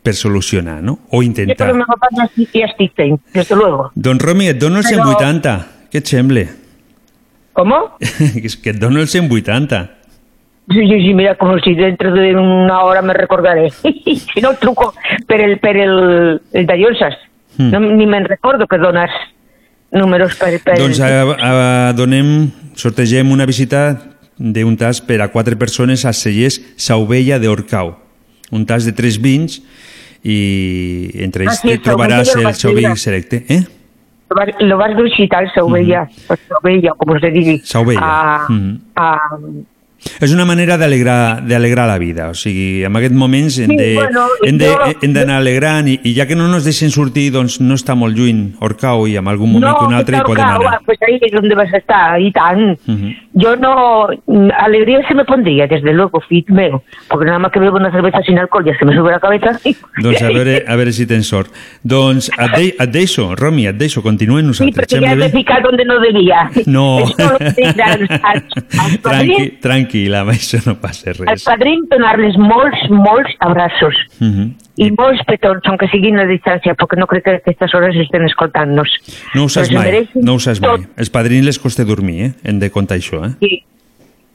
per 0.03 0.15
solucionar, 0.15 0.81
no? 0.83 0.99
O 1.09 1.19
Jo 1.19 1.19
per 1.19 1.25
intentar. 1.25 1.67
la 1.67 1.73
meva 1.81 1.95
part 1.99 2.15
ja 2.17 2.25
estic, 2.25 2.49
ja 2.53 2.65
estic 2.69 2.95
fent, 2.95 3.19
des 3.33 3.47
de 3.49 3.55
luego. 3.55 3.91
Doncs 3.95 4.23
Romi, 4.23 4.47
et 4.47 4.59
dono 4.59 4.79
el 4.79 4.85
Però- 4.85 5.05
180. 5.05 5.55
Què 5.91 5.97
et 5.97 6.07
sembla? 6.07 6.45
Com? 7.53 7.73
Que 8.63 8.69
et 8.71 8.79
dono 8.79 9.01
el 9.01 9.07
180. 9.07 9.89
Sí, 10.71 10.81
sí, 10.87 10.99
sí, 11.01 11.13
mira, 11.15 11.35
como 11.35 11.57
si 11.59 11.73
dentro 11.73 12.13
de 12.13 12.35
una 12.35 12.83
hora 12.83 13.01
me 13.01 13.13
recordaré. 13.13 13.71
si 13.81 14.41
no, 14.41 14.53
truco 14.55 14.93
per 15.27 15.41
el, 15.41 15.57
per 15.59 15.75
el, 15.77 16.41
el 16.53 16.65
de 16.65 16.77
Llosas. 16.77 17.15
Hmm. 17.57 17.71
No, 17.71 17.79
ni 17.79 18.05
me'n 18.05 18.25
recordo 18.25 18.67
que 18.67 18.77
dones 18.77 19.09
números 19.91 20.35
per... 20.37 20.61
per... 20.63 20.77
Doncs 20.77 20.99
a, 21.01 21.09
a, 21.25 21.93
donem, 21.97 22.51
sortegem 22.77 23.31
una 23.33 23.47
visita 23.49 23.97
d'un 24.37 24.77
tas 24.79 25.01
per 25.01 25.19
a 25.19 25.27
quatre 25.33 25.57
persones 25.59 26.05
a 26.05 26.13
Cellers 26.13 26.61
Sauvella 26.77 27.39
d'Orcau. 27.41 27.95
Un 28.53 28.65
tas 28.69 28.85
de 28.85 28.93
tres 28.95 29.17
vins 29.19 29.59
i 30.23 31.11
entre 31.23 31.43
ells 31.45 31.53
Ah, 31.53 31.61
sí, 31.61 31.67
te 31.69 31.77
trobaràs 31.89 32.27
Sauvella 32.27 32.39
del 32.39 32.47
el 32.47 32.55
Sauvella 32.55 32.89
Basile. 32.89 33.03
Selecte. 33.03 33.45
Eh? 33.49 33.63
Lo 34.29 34.35
vas, 34.35 34.49
lo 34.59 34.77
vas 34.77 34.95
visitar, 34.97 35.51
Sauvella, 35.53 36.07
o 36.27 36.35
Sauvella, 36.47 36.91
como 36.97 37.19
se 37.19 37.31
digui. 37.31 37.59
Sauvella. 37.63 38.01
A, 38.03 38.45
Mhm. 38.49 38.79
a, 38.95 39.19
És 40.21 40.31
una 40.33 40.45
manera 40.45 40.77
d'alegrar 40.77 41.87
la 41.87 41.97
vida, 41.99 42.29
o 42.29 42.33
sigui, 42.33 42.83
en 42.85 42.95
aquests 42.95 43.15
moments 43.15 43.57
hem 43.59 43.69
Sí, 43.71 43.75
de- 43.77 43.93
bueno, 43.95 44.27
de- 44.41 45.07
d'anar 45.13 45.37
alegrant 45.37 45.87
i, 45.87 45.99
i 46.03 46.13
ja 46.15 46.25
que 46.27 46.35
no 46.35 46.47
nos 46.47 46.63
deixen 46.63 46.89
sortir, 46.91 47.31
doncs 47.31 47.59
no 47.61 47.75
està 47.75 47.95
molt 47.95 48.15
lluny 48.17 48.53
Orcau 48.61 49.07
i 49.07 49.15
en 49.17 49.27
algun 49.27 49.51
moment 49.51 49.75
que 49.79 49.85
un 49.85 49.93
altre 49.93 50.17
hi 50.17 50.21
podem 50.21 50.43
Orcau, 50.45 50.67
anar. 50.67 50.79
Pues 50.85 50.97
ahí 51.07 51.19
es 51.21 51.31
donde 51.31 51.55
vas 51.55 51.73
a 51.73 51.77
estar, 51.77 52.19
y 52.21 52.31
tan. 52.31 52.77
Mhm. 52.85 53.15
Yo 53.33 53.55
no, 53.55 54.07
alegría 54.57 55.05
se 55.07 55.13
me 55.13 55.23
pondría, 55.25 55.67
desde 55.67 55.93
luego, 55.93 56.19
fit 56.21 56.49
meu, 56.49 56.81
porque 57.09 57.25
nada 57.25 57.39
más 57.39 57.51
que 57.51 57.59
bebo 57.59 57.77
una 57.77 57.91
cerveza 57.91 58.21
sin 58.25 58.37
alcohol 58.39 58.65
ya 58.65 58.77
se 58.77 58.85
me 58.85 58.95
sube 58.95 59.11
la 59.11 59.19
cabeza. 59.19 59.59
Doncs 60.01 60.21
a 60.21 60.27
veure, 60.27 60.63
a 60.67 60.75
veure 60.75 60.91
si 60.93 61.05
tens 61.05 61.27
sort. 61.27 61.51
Doncs 61.83 62.29
et, 62.37 62.51
de, 62.57 62.75
et 62.79 62.89
deixo, 62.91 63.35
Romi, 63.35 63.67
et 63.67 63.75
deixo, 63.75 64.01
continuem 64.01 64.39
Sí, 64.43 64.47
nosaltres. 64.47 64.75
porque 64.75 64.95
ya 64.95 64.99
Sembla 65.09 65.15
me 65.15 65.31
bé? 65.31 65.37
pica 65.37 65.59
donde 65.61 65.85
no 65.85 65.99
debía. 65.99 66.49
No. 66.65 66.97
Als, 66.99 67.13
als 68.23 68.99
Tranqui, 69.01 69.01
padrins, 69.01 69.59
tranquil·la, 69.89 70.21
amb 70.21 70.31
això 70.31 70.59
no 70.65 70.75
passa 70.79 71.11
res. 71.13 71.43
padrins 71.43 71.87
donar-les 71.89 72.37
molts, 72.37 72.89
molts 72.89 73.33
abraços 73.39 73.95
Mhm. 74.19 74.53
i 74.77 74.91
molts 74.91 75.23
petons, 75.25 75.61
aunque 75.65 75.87
siguin 75.89 76.19
a 76.19 76.25
distància, 76.25 76.75
perquè 76.75 76.97
no 76.97 77.07
crec 77.07 77.23
que 77.23 77.31
a 77.31 77.35
aquestes 77.37 77.73
hores 77.73 77.95
estén 77.95 78.23
escoltant-nos. 78.23 78.89
No 79.35 79.43
ho 79.45 79.49
saps 79.49 79.71
mai, 79.71 80.07
no 80.15 80.33
ho 80.35 80.39
saps 80.39 80.61
mai. 80.61 80.69
tot. 80.69 80.81
Els 80.97 81.09
padrins 81.09 81.45
les 81.45 81.59
costa 81.59 81.83
dormir, 81.83 82.21
eh? 82.25 82.31
Hem 82.43 82.59
de 82.59 82.69
contar 82.69 82.97
això, 82.97 83.25
eh? 83.25 83.33
Sí. 83.41 83.63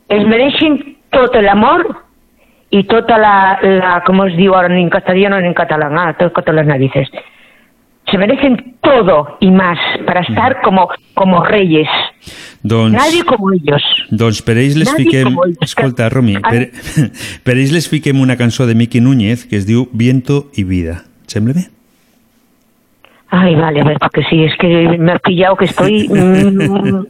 Es 0.08 0.26
mereixen 0.26 0.96
tot 1.10 1.34
l'amor 1.36 2.02
i 2.70 2.82
tota 2.84 3.16
la, 3.18 3.58
la, 3.62 4.02
com 4.04 4.20
es 4.26 4.36
diu 4.36 4.54
ara 4.54 4.68
en 4.68 4.90
castellano 4.90 5.40
ni 5.40 5.46
en 5.46 5.54
català, 5.54 5.88
ah, 5.90 6.12
tot, 6.18 6.46
les 6.52 6.66
narices. 6.66 7.08
Se 8.14 8.18
merecen 8.18 8.76
todo 8.80 9.38
y 9.40 9.50
más 9.50 9.76
para 10.06 10.20
estar 10.20 10.60
como, 10.62 10.88
como 11.14 11.42
reyes. 11.42 11.88
Doncs, 12.62 12.92
Nadie 12.92 13.24
como 13.24 13.52
ellos. 13.52 13.82
doncs 14.08 14.38
per 14.40 14.54
ells 14.56 14.76
les 14.78 14.92
Nadie 14.92 15.04
fiquem... 15.04 15.34
Escolta, 15.60 16.06
Romi, 16.14 16.36
per, 16.38 16.70
per 17.44 17.56
ells 17.58 17.72
les 17.74 17.88
fiquem 17.90 18.20
una 18.22 18.36
cançó 18.38 18.68
de 18.70 18.76
Miqui 18.78 19.02
Núñez 19.02 19.42
que 19.50 19.58
es 19.58 19.66
diu 19.66 19.88
Viento 19.90 20.46
y 20.54 20.62
Vida. 20.62 21.02
Et 21.24 21.34
sembla 21.34 21.56
bé? 21.58 21.64
Ay, 23.30 23.56
vale, 23.56 23.80
a 23.80 23.84
ver, 23.90 23.98
porque 23.98 24.22
sí, 24.30 24.44
es 24.44 24.54
que 24.62 24.96
me 24.96 25.10
has 25.10 25.20
pillado 25.20 25.56
que 25.56 25.64
estoy... 25.64 26.06
mm, 26.06 27.06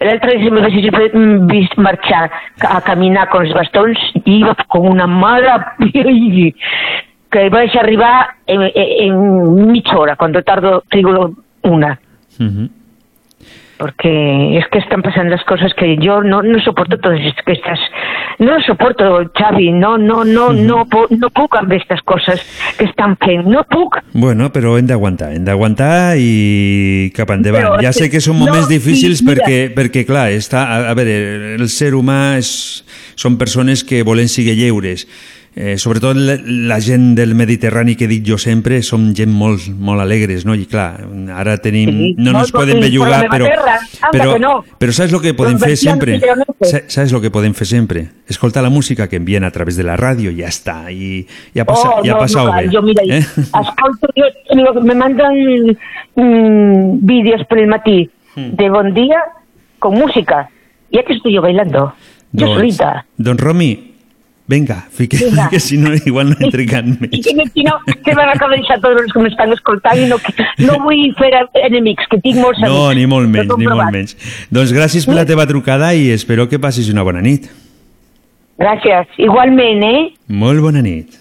el 0.00 0.16
otro 0.16 0.30
día 0.32 0.50
me 0.50 0.66
hubiese 0.66 1.12
mm, 1.12 1.82
marchar 1.82 2.30
a 2.66 2.80
caminar 2.80 3.28
con 3.28 3.44
los 3.44 3.52
bastones 3.52 3.98
y 4.24 4.38
iba 4.38 4.56
con 4.66 4.88
una 4.88 5.06
mala... 5.06 5.74
que 7.36 7.48
vais 7.50 7.74
a 7.74 7.80
arribar 7.80 8.28
en, 8.46 8.60
en, 8.74 9.66
mitja 9.72 9.98
hora, 9.98 10.16
cuando 10.16 10.42
tardo, 10.42 10.82
digo, 10.90 11.34
una. 11.62 11.98
Mhm. 12.38 12.70
Porque 13.78 14.56
es 14.56 14.64
que 14.72 14.78
están 14.78 15.02
pasando 15.02 15.30
las 15.36 15.44
cosas 15.44 15.70
que 15.74 15.98
yo 15.98 16.22
no, 16.22 16.42
no 16.42 16.58
soporto 16.60 16.96
todas 16.98 17.20
est- 17.20 17.38
estas... 17.46 17.78
No 18.38 18.58
soporto, 18.66 19.30
Xavi, 19.34 19.70
no, 19.72 19.98
no, 19.98 20.24
no, 20.24 20.50
no, 20.52 20.84
no 21.10 21.28
puc 21.30 21.56
amb 21.56 21.72
estas 21.72 22.00
cosas 22.02 22.40
que 22.78 22.84
estan 22.84 23.16
fent, 23.16 23.44
no 23.48 23.64
puc. 23.64 23.96
Bueno, 24.12 24.48
però 24.52 24.74
hem 24.78 24.86
d'aguantar, 24.88 25.30
hem 25.36 25.44
d'aguantar 25.44 26.16
i 26.20 27.10
cap 27.16 27.30
endavant. 27.32 27.64
Però 27.64 27.78
ja 27.84 27.92
sé 27.96 28.08
que- 28.12 28.20
són 28.20 28.36
moments 28.38 28.68
no, 28.68 28.72
difícils 28.74 29.22
mira. 29.22 29.40
perquè, 29.44 29.60
perquè, 29.76 30.04
clar, 30.08 30.30
està, 30.36 30.64
a, 30.68 30.90
a 30.90 30.94
veure, 30.96 31.54
el 31.56 31.68
ser 31.72 31.92
humà 31.96 32.36
és, 32.40 32.50
són 33.16 33.36
persones 33.40 33.84
que 33.84 34.02
volen 34.04 34.28
seguir 34.28 34.56
lleures. 34.56 35.04
Eh, 35.56 35.78
sobretot 35.80 36.18
la, 36.20 36.76
gent 36.84 37.14
del 37.16 37.30
Mediterrani 37.34 37.94
que 37.96 38.04
dic 38.06 38.26
jo 38.28 38.36
sempre 38.36 38.82
som 38.84 39.06
gent 39.16 39.32
molt, 39.32 39.70
molt 39.72 40.02
alegres, 40.04 40.44
no? 40.44 40.52
I 40.52 40.66
clar, 40.68 41.00
ara 41.32 41.54
tenim, 41.64 41.88
Sí, 41.88 42.10
no 42.18 42.34
nos 42.36 42.52
podem 42.52 42.76
per 42.82 42.90
la 43.08 43.22
però, 43.30 43.48
però, 44.12 44.34
que 44.34 44.38
no. 44.38 44.50
però 44.76 44.92
saps 44.92 45.14
el 45.16 45.22
que 45.24 45.32
podem 45.32 45.56
fer 45.58 45.78
sempre? 45.80 46.18
Saps 46.60 47.14
el 47.16 47.22
que 47.24 47.30
podem 47.32 47.54
fer 47.56 47.66
sempre? 47.66 48.04
Escoltar 48.28 48.62
la 48.62 48.68
música 48.68 49.08
que 49.08 49.16
envien 49.16 49.44
a 49.44 49.50
través 49.50 49.78
de 49.80 49.88
la 49.88 49.96
ràdio 49.96 50.28
i 50.30 50.42
ja 50.42 50.52
està, 50.52 50.76
i 50.92 51.24
ja 51.56 51.64
ha, 51.64 51.68
passa, 51.72 51.88
Oh, 51.88 52.04
ja 52.04 52.12
ha 52.12 52.18
no, 52.18 52.20
passat 52.20 52.44
no, 52.44 52.52
bé. 52.52 52.68
Yo, 52.70 52.82
mira, 52.82 53.02
eh? 53.08 53.24
escolto, 53.64 54.12
yo, 54.14 54.28
digo, 54.52 54.80
me 54.82 54.94
mandan 54.94 55.32
mm, 56.16 56.98
vídeos 57.00 57.46
por 57.48 57.58
el 57.58 57.68
matí 57.68 58.10
Hmm. 58.36 58.54
de 58.54 58.68
Bon 58.68 58.92
Día 58.92 59.16
con 59.78 59.94
música. 59.94 60.50
Ya 60.92 61.02
que 61.04 61.14
estoy 61.14 61.32
yo 61.32 61.40
bailando. 61.40 61.94
Yo 62.32 62.48
solita. 62.48 63.06
Don 63.16 63.38
Romi, 63.38 63.94
venga, 64.48 64.86
fique, 64.90 65.16
Vinga. 65.18 65.48
que 65.52 65.58
si 65.60 65.76
no 65.76 65.90
igual 65.94 66.30
no 66.30 66.36
entre 66.40 66.66
can 66.66 66.88
I 66.88 66.96
més. 67.00 67.24
que 67.26 67.46
si 67.52 67.64
no, 67.64 67.74
que 68.04 68.14
van 68.14 68.30
a 68.30 68.36
cabellar 68.38 68.78
tots 68.80 69.02
els 69.02 69.12
que 69.12 69.20
m'estan 69.24 69.52
escoltant 69.52 69.98
i 69.98 70.06
no, 70.10 70.18
que, 70.22 70.32
no 70.62 70.78
vull 70.84 71.02
fer 71.18 71.32
enemics, 71.66 72.06
que 72.10 72.18
tinc 72.22 72.36
molts 72.38 72.60
No, 72.62 72.86
amics. 72.86 72.96
ni 73.00 73.06
molt 73.10 73.28
menys, 73.28 73.52
ni 73.58 73.66
molt 73.66 73.90
menys. 73.92 74.16
Doncs 74.50 74.72
gràcies 74.76 75.06
per 75.06 75.14
la 75.18 75.26
teva 75.26 75.46
trucada 75.50 75.92
i 75.94 76.10
espero 76.14 76.48
que 76.48 76.58
passis 76.62 76.88
una 76.94 77.02
bona 77.02 77.20
nit. 77.22 77.50
Gràcies. 78.58 79.10
Igualment, 79.20 79.82
eh? 79.84 80.02
Molt 80.32 80.62
bona 80.64 80.80
nit. 80.80 81.18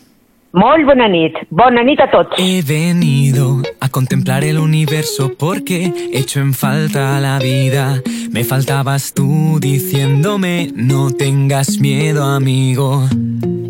Molt 0.55 0.85
bona 0.87 1.07
nit. 1.11 1.35
Bona 1.51 1.83
nit 1.83 1.99
a 1.99 2.07
tots. 2.11 2.37
He 2.39 2.61
venido 2.61 3.61
a 3.81 3.89
contemplar 3.89 4.43
el 4.45 4.57
universo 4.57 5.33
porque 5.37 5.91
echo 6.13 6.39
en 6.39 6.53
falta 6.53 7.19
la 7.19 7.39
vida. 7.39 8.01
Me 8.31 8.43
faltabas 8.45 9.13
tú 9.13 9.59
diciéndome 9.59 10.71
no 10.73 11.11
tengas 11.11 11.79
miedo, 11.79 12.23
amigo. 12.23 13.07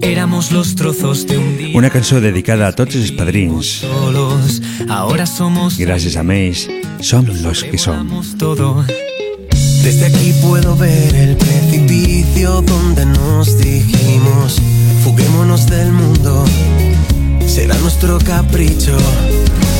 Éramos 0.01 0.51
los 0.51 0.75
trozos 0.75 1.25
de 1.25 1.39
un 1.39 1.57
día 1.57 1.75
Una 1.77 1.89
cançó 1.89 2.21
dedicada 2.21 2.67
a 2.67 2.71
tots 2.73 2.95
els 2.95 3.11
padrins. 3.11 3.65
solos. 3.81 4.61
Ahora 4.87 5.25
somos 5.25 5.79
Gràcies 5.79 6.15
a 6.17 6.21
ells, 6.21 6.69
som 7.01 7.25
los 7.41 7.63
que 7.63 7.77
som. 7.79 8.21
todo. 8.37 8.85
Desde 9.83 10.05
aquí 10.05 10.33
puedo 10.41 10.75
ver 10.75 11.15
el 11.15 11.35
precipicio 11.37 12.61
donde 12.61 13.05
nos 13.05 13.57
dijimos, 13.57 14.61
fuguémonos 15.15 15.65
del 15.67 15.93
mundo, 15.93 16.43
será 17.47 17.75
nuestro 17.75 18.17
capricho. 18.19 18.97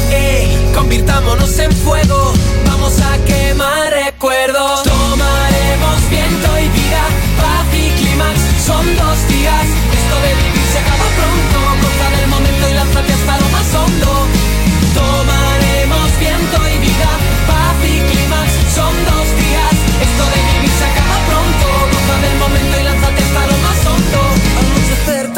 ¡Ey! 0.10 0.72
Convirtámonos 0.74 1.60
en 1.60 1.72
fuego, 1.74 2.32
vamos 2.66 2.94
a 3.02 3.18
quemar 3.26 3.92
recuerdos. 4.06 4.84
Tomaremos 4.84 6.10
viento 6.10 6.48
y 6.58 6.70
vida, 6.70 7.04
paz 7.38 7.68
y 7.74 7.90
clímax, 8.00 8.40
son 8.66 8.86
dos 8.96 9.28
días. 9.28 9.66
Esto 10.00 10.16
de 10.22 10.55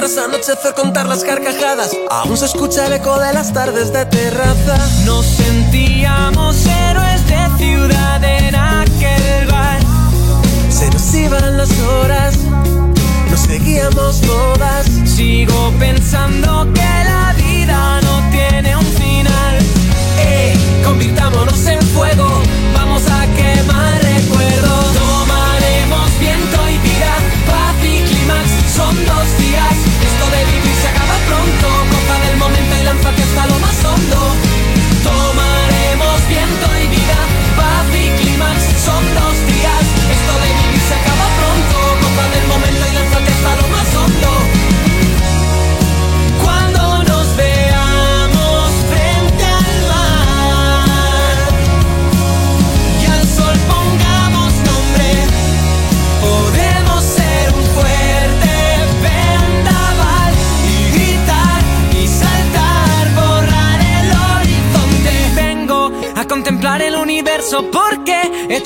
tras 0.08 0.26
anochecer 0.26 0.74
contar 0.74 1.06
las 1.08 1.24
carcajadas, 1.24 1.92
aún 2.10 2.38
se 2.38 2.46
escucha 2.46 2.86
el 2.88 2.94
eco 2.94 3.20
de 3.20 3.34
las 3.34 3.52
tardes 3.52 3.92
de 3.92 4.06
terraza. 4.06 4.78
Nos 5.06 5.26
sentíamos 5.26 6.66
héroes 6.66 7.28
de 7.28 7.58
ciudad 7.58 8.24
en 8.24 8.56
aquel 8.56 9.48
bar. 9.52 9.80
Se 10.70 10.90
nos 10.92 11.14
iban 11.14 11.58
las 11.58 11.72
horas, 11.80 12.36
nos 13.30 13.40
seguíamos 13.40 14.22
todas. 14.22 14.86
Sigo 15.04 15.74
pensando 15.78 16.72
que 16.74 17.04
la 17.04 17.34
vida 17.36 18.00
no 18.02 18.32
tiene 18.32 18.78
un 18.78 18.86
final. 18.86 19.58
¡Ey! 20.26 20.84
Convirtámonos 20.86 21.66
en 21.66 21.82
fuego, 21.82 22.42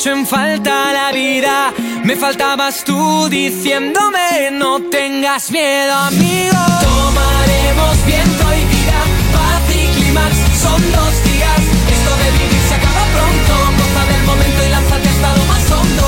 en 0.05 0.25
falta 0.25 0.91
la 0.93 1.11
vida. 1.11 1.73
Me 2.03 2.15
faltabas 2.15 2.83
tú 2.83 3.27
diciéndome 3.29 4.49
no 4.51 4.81
tengas 4.89 5.51
miedo, 5.51 5.93
amigo. 5.93 6.57
Tomaremos 6.81 8.05
viento 8.05 8.45
y 8.55 8.63
vida, 8.75 8.99
paz 9.35 9.63
y 9.69 9.85
clímax, 9.95 10.33
son 10.63 10.81
dos 10.91 11.13
días. 11.29 11.61
Esto 11.95 12.11
de 12.21 12.27
vivir 12.39 12.61
se 12.69 12.75
acaba 12.75 13.03
pronto, 13.13 13.53
goza 13.77 14.03
del 14.11 14.23
momento 14.23 14.59
y 14.65 14.69
lánzate 14.69 15.09
hasta 15.09 15.29
lo 15.37 15.45
más 15.51 15.65
hondo. 15.71 16.07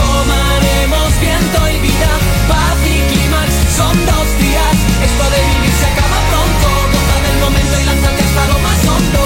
Tomaremos 0.00 1.10
viento 1.20 1.58
y 1.74 1.78
vida, 1.86 2.10
paz 2.48 2.78
y 2.90 2.96
clímax, 3.12 3.50
son 3.76 3.94
dos 4.06 4.26
días. 4.42 4.76
Esto 5.06 5.24
de 5.34 5.40
vivir 5.52 5.74
se 5.80 5.86
acaba 5.92 6.18
pronto, 6.30 6.68
goza 6.90 7.16
del 7.26 7.38
momento 7.44 7.74
y 7.80 7.84
lánzate 7.84 8.22
hasta 8.26 8.42
lo 8.50 8.58
más 8.66 8.80
hondo. 8.90 9.22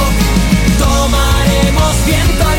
Tomaremos 0.85 1.95
viento 2.05 2.50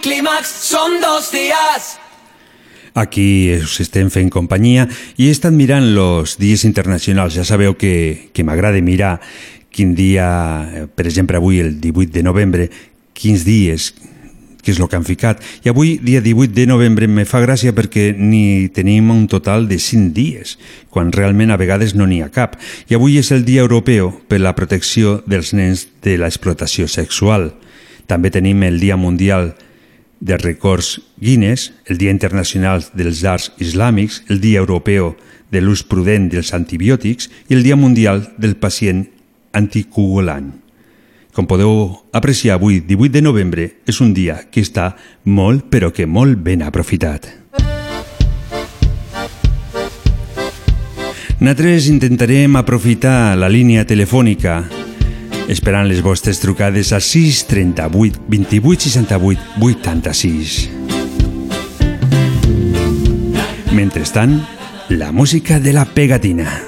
clímax, 0.00 0.48
son 0.48 1.00
dos 1.00 1.32
días. 1.32 1.98
Aquí 2.94 3.52
us 3.54 3.78
estem 3.80 4.08
fent 4.10 4.30
companyia 4.32 4.88
i 5.16 5.28
he 5.28 5.30
estat 5.30 5.54
mirant 5.54 5.92
los 5.94 6.38
dies 6.40 6.64
internacionals. 6.66 7.36
Ja 7.36 7.44
sabeu 7.46 7.76
que, 7.78 8.30
que 8.34 8.42
m'agrada 8.42 8.80
mirar 8.82 9.20
quin 9.70 9.94
dia, 9.94 10.28
eh, 10.74 10.86
per 10.90 11.06
exemple 11.06 11.38
avui 11.38 11.60
el 11.60 11.80
18 11.80 12.10
de 12.10 12.22
novembre, 12.26 12.70
quins 13.14 13.44
dies, 13.46 13.92
que 14.62 14.72
és 14.72 14.80
el 14.80 14.88
que 14.90 14.98
han 14.98 15.06
ficat. 15.06 15.44
I 15.62 15.70
avui, 15.70 15.98
dia 16.02 16.20
18 16.20 16.52
de 16.56 16.66
novembre, 16.66 17.06
me 17.06 17.22
fa 17.28 17.38
gràcia 17.44 17.72
perquè 17.76 18.10
ni 18.18 18.68
tenim 18.74 19.12
un 19.14 19.28
total 19.30 19.68
de 19.70 19.78
5 19.78 20.10
dies, 20.16 20.58
quan 20.90 21.12
realment 21.14 21.54
a 21.54 21.60
vegades 21.60 21.94
no 21.94 22.08
n'hi 22.08 22.20
ha 22.24 22.32
cap. 22.34 22.58
I 22.90 22.98
avui 22.98 23.20
és 23.20 23.30
el 23.30 23.46
Dia 23.46 23.62
Europeu 23.62 24.10
per 24.28 24.42
la 24.42 24.56
protecció 24.58 25.22
dels 25.26 25.54
nens 25.54 25.86
de 26.02 26.18
l'explotació 26.18 26.88
sexual. 26.90 27.52
També 28.10 28.32
tenim 28.34 28.66
el 28.66 28.80
Dia 28.80 28.96
Mundial 28.96 29.54
de 30.20 30.36
records 30.36 31.00
Guinness, 31.16 31.72
el 31.86 31.98
Dia 31.98 32.10
Internacional 32.10 32.84
dels 32.94 33.24
Arts 33.24 33.52
Islàmics, 33.58 34.24
el 34.28 34.40
Dia 34.40 34.60
Europeu 34.60 35.14
de 35.50 35.62
l'ús 35.62 35.84
prudent 35.86 36.28
dels 36.32 36.52
antibiòtics 36.54 37.30
i 37.48 37.56
el 37.56 37.62
Dia 37.62 37.76
Mundial 37.76 38.26
del 38.38 38.56
Pacient 38.56 39.06
Anticoagulant. 39.52 40.52
Com 41.32 41.46
podeu 41.46 42.02
apreciar 42.12 42.56
avui, 42.58 42.80
18 42.82 43.12
de 43.14 43.22
novembre, 43.22 43.68
és 43.86 44.00
un 44.02 44.10
dia 44.14 44.40
que 44.50 44.64
està 44.64 44.96
molt, 45.24 45.68
però 45.70 45.92
que 45.94 46.06
molt 46.06 46.40
ben 46.42 46.64
aprofitat. 46.66 47.30
Nosaltres 51.38 51.86
intentarem 51.86 52.58
aprofitar 52.58 53.36
la 53.38 53.46
línia 53.46 53.86
telefònica 53.86 54.64
esperant 55.48 55.88
les 55.88 56.02
vostres 56.04 56.38
trucades 56.44 56.92
a 56.92 57.00
6 57.00 57.44
38 57.48 58.20
28 58.28 58.88
68 58.88 59.40
86. 59.60 60.70
Mentrestant, 63.72 64.40
la 64.88 65.12
música 65.12 65.60
de 65.60 65.72
la 65.72 65.84
pegatina. 65.84 66.67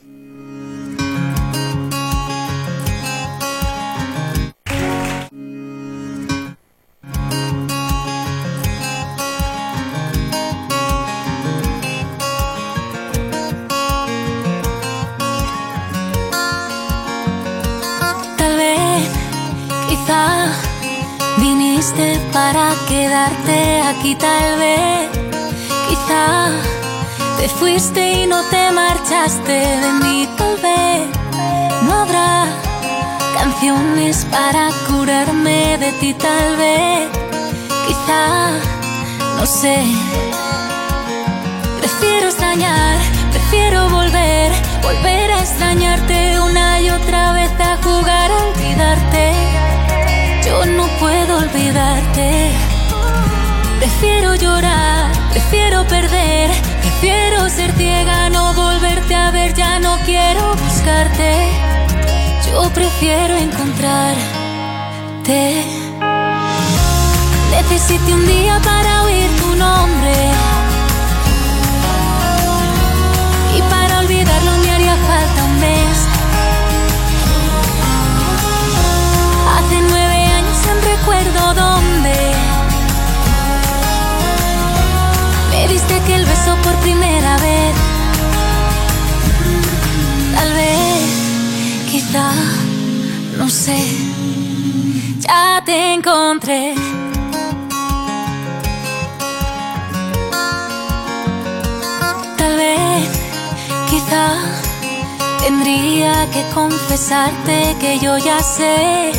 Tendría 105.41 106.29
que 106.31 106.43
confesarte 106.53 107.77
que 107.79 107.97
yo 107.99 108.17
ya 108.17 108.43
sé 108.43 109.11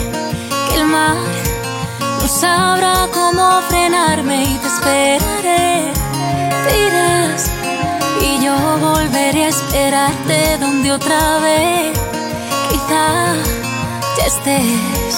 que 0.68 0.74
el 0.80 0.86
mar 0.86 1.16
no 2.20 2.28
sabrá 2.28 3.08
cómo 3.12 3.62
frenarme 3.68 4.44
y 4.44 4.58
te 4.58 4.66
esperaré. 4.66 5.92
Te 6.64 6.72
irás 6.86 7.50
y 8.20 8.44
yo 8.44 8.54
volveré 8.80 9.46
a 9.46 9.48
esperarte 9.48 10.58
donde 10.58 10.92
otra 10.92 11.38
vez 11.38 11.98
quizá 12.70 13.34
ya 14.18 14.26
estés. 14.26 15.14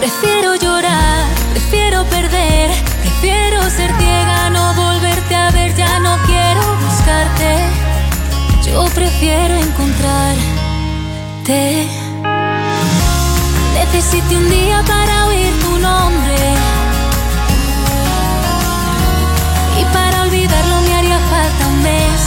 Prefiero 0.00 0.56
llorar, 0.56 1.24
prefiero 1.52 2.04
perder, 2.06 2.70
prefiero 3.02 3.62
ser 3.70 3.90
ciega, 3.96 4.50
no 4.50 4.74
volverte 4.74 5.34
a 5.36 5.50
ver, 5.50 5.74
ya 5.76 6.00
no 6.00 6.18
quiero 6.26 6.62
buscarte. 6.84 7.93
Yo 8.74 8.84
prefiero 8.86 9.54
encontrarte. 9.54 10.40
Necesité 13.74 14.36
un 14.36 14.50
día 14.50 14.82
para 14.84 15.26
oír 15.28 15.52
tu 15.62 15.78
nombre. 15.78 16.36
Y 19.80 19.84
para 19.94 20.22
olvidarlo 20.22 20.80
me 20.80 20.92
haría 20.92 21.20
falta 21.20 21.66
un 21.68 21.82
mes. 21.84 22.20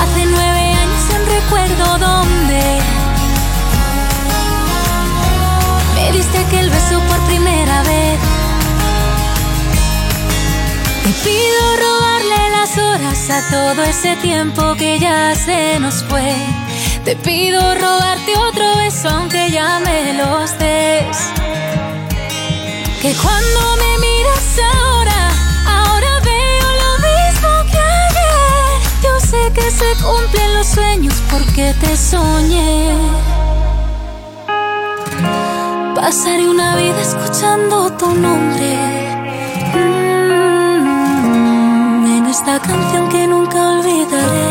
Hace 0.00 0.26
nueve 0.26 0.62
años 0.82 1.04
en 1.14 1.22
recuerdo 1.36 1.98
dónde 1.98 2.62
me 5.94 6.12
diste 6.16 6.36
aquel 6.38 6.68
beso 6.68 6.98
por 7.08 7.18
primera 7.28 7.82
vez. 7.84 8.18
Te 11.04 11.10
pido 11.22 11.67
todo 13.28 13.84
ese 13.84 14.16
tiempo 14.16 14.74
que 14.74 14.98
ya 14.98 15.34
se 15.34 15.78
nos 15.80 16.02
fue. 16.04 16.34
Te 17.04 17.14
pido 17.16 17.60
robarte 17.74 18.34
otro 18.36 18.76
beso 18.76 19.08
aunque 19.10 19.50
ya 19.50 19.80
me 19.80 20.14
los 20.14 20.58
des. 20.58 21.16
Que 23.02 23.12
cuando 23.14 23.60
me 23.82 23.98
miras 24.06 24.58
ahora, 24.74 25.30
ahora 25.66 26.20
veo 26.24 26.68
lo 26.84 26.92
mismo 27.08 27.50
que 27.70 27.78
ayer. 27.78 28.80
Yo 29.02 29.20
sé 29.20 29.52
que 29.52 29.70
se 29.70 29.90
cumplen 30.02 30.54
los 30.54 30.66
sueños 30.66 31.14
porque 31.30 31.74
te 31.80 31.96
soñé. 31.96 32.94
Pasaré 35.94 36.48
una 36.48 36.76
vida 36.76 37.00
escuchando 37.02 37.92
tu 37.92 38.14
nombre. 38.14 39.07
Esta 42.48 42.66
canción 42.66 43.10
que 43.10 43.26
nunca 43.26 43.58
olvidaré. 43.72 44.48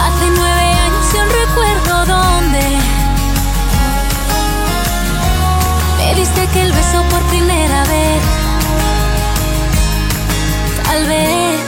Hace 0.00 0.26
nueve 0.38 0.66
años 0.86 1.06
aún 1.18 1.28
recuerdo 1.42 2.06
dónde 2.06 2.64
me 5.98 6.14
diste 6.14 6.40
aquel 6.40 6.72
beso 6.72 7.02
por 7.10 7.20
primera 7.24 7.84
vez. 7.92 8.22
Tal 10.82 11.06
vez, 11.06 11.60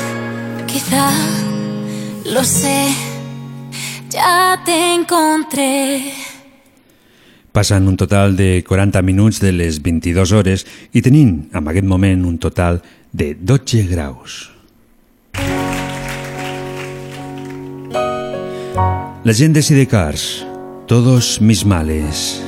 quizá, 0.66 1.11
lo 2.24 2.43
sé, 2.43 2.95
ya 4.09 4.59
te 4.64 4.95
encontré. 4.95 6.19
Passen 7.61 7.88
un 7.88 7.96
total 7.98 8.36
de 8.36 8.64
40 8.66 9.02
minuts 9.02 9.38
de 9.42 9.50
les 9.52 9.82
22 9.84 10.30
hores 10.32 10.62
i 10.96 11.02
tenim, 11.04 11.50
en 11.52 11.68
aquest 11.68 11.84
moment, 11.84 12.22
un 12.24 12.38
total 12.40 12.78
de 13.12 13.34
12 13.36 13.82
graus. 13.90 14.38
La 19.28 19.36
gent 19.36 19.52
de 19.52 19.61
Sidecars, 19.61 20.46
todos 20.88 21.36
mis 21.44 21.66
males. 21.68 22.40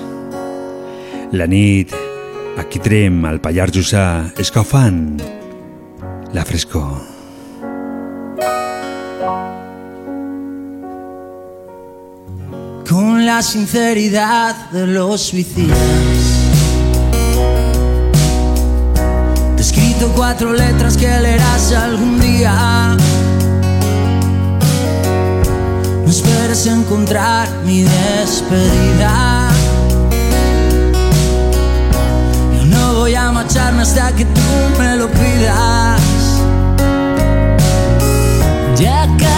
La 1.36 1.44
nit, 1.44 1.92
aquí 2.56 2.80
trem 2.80 3.26
al 3.28 3.44
Pallars 3.44 3.76
Jussà, 3.76 4.32
escalfant 4.40 5.18
la 6.32 6.48
frescor. 6.48 7.11
La 13.26 13.42
sinceridad 13.42 14.70
de 14.70 14.86
los 14.86 15.20
suicidas. 15.20 15.78
Te 19.56 19.62
he 19.62 19.64
escrito 19.64 20.12
cuatro 20.14 20.52
letras 20.52 20.96
que 20.96 21.06
leerás 21.06 21.72
algún 21.72 22.20
día. 22.20 22.96
No 26.04 26.10
esperes 26.10 26.66
encontrar 26.66 27.48
mi 27.64 27.82
despedida. 27.82 29.48
Yo 32.56 32.64
no 32.66 32.94
voy 32.94 33.14
a 33.14 33.30
marcharme 33.32 33.82
hasta 33.82 34.12
que 34.12 34.24
tú 34.24 34.40
me 34.78 34.96
lo 34.96 35.08
pidas. 35.10 36.02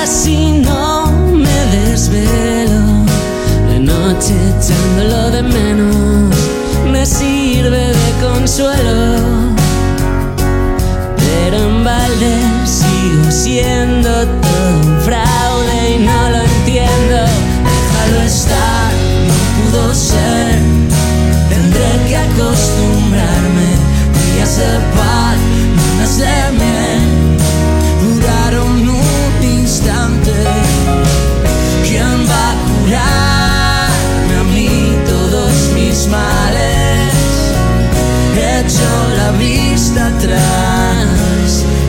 casi 0.04 0.60
no 0.60 1.06
me 1.32 1.56
desvelo. 1.74 2.93
Noche 4.06 4.34
echándolo 4.34 5.30
de 5.30 5.42
menos, 5.42 6.36
me 6.92 7.06
sirve 7.06 7.86
de 7.88 8.10
consuelo. 8.20 9.16
Pero 11.16 11.56
en 11.56 11.82
balde 11.82 12.34
sigo 12.66 13.30
siendo 13.30 14.10
todo 14.10 14.80
un 14.84 15.00
fraude 15.00 15.94
y 15.94 15.98
no 16.04 16.30
lo 16.32 16.36
entiendo. 16.36 17.18
Déjalo 17.70 18.20
estar, 18.26 18.92
no 19.26 19.34
pudo 19.56 19.94
ser. 19.94 20.58
Tendré 21.48 21.90
que 22.06 22.16
acostumbrarme. 22.18 23.70
Días 24.34 24.58
de 24.58 24.72
paz, 24.96 25.36
lunas 25.76 26.18
de 26.18 26.34
miel, 26.58 26.73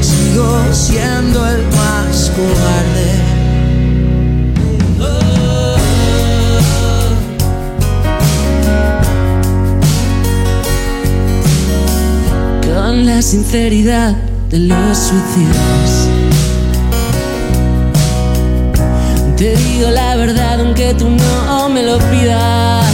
sigo 0.01 0.73
siendo 0.73 1.47
el 1.47 1.63
más 1.67 2.31
cobarde. 2.35 3.11
Con 12.61 13.05
la 13.05 13.21
sinceridad 13.21 14.15
de 14.49 14.59
los 14.59 14.97
suicidas. 14.97 16.09
Te 19.37 19.55
digo 19.55 19.89
la 19.89 20.15
verdad 20.15 20.59
aunque 20.59 20.93
tú 20.93 21.09
no 21.09 21.69
me 21.69 21.83
lo 21.83 21.97
pidas. 22.11 22.85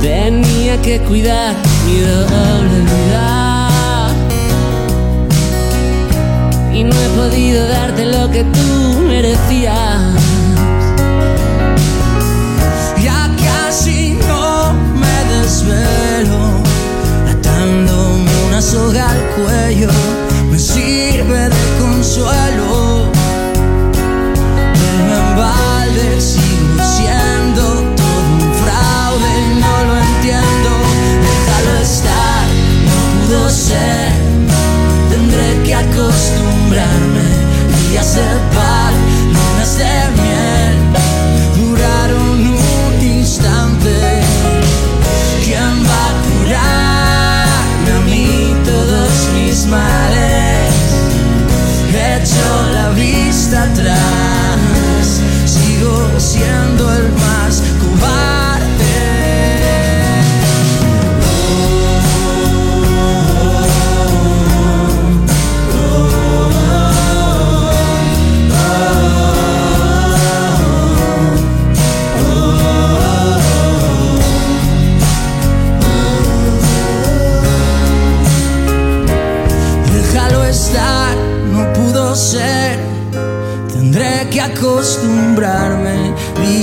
Tenía 0.00 0.80
que 0.82 1.00
cuidar 1.00 1.73
Y 6.72 6.82
no 6.82 6.92
he 6.92 7.08
podido 7.10 7.68
darte 7.68 8.06
lo 8.06 8.30
que 8.30 8.42
tú 8.42 9.00
merecías. 9.06 10.14
Ya 13.02 13.30
casi 13.44 14.18
no 14.26 14.72
me 14.72 15.16
desvelo, 15.34 16.62
atándome 17.30 18.30
una 18.48 18.60
soga 18.60 19.08
al 19.08 19.22
cuello, 19.36 19.90
me 20.50 20.58
sirve 20.58 21.48
de 21.48 21.64
consuelo. 21.78 23.12
Pero 24.74 25.14
en 25.16 25.36
balde 25.36 26.20
said 39.76 40.03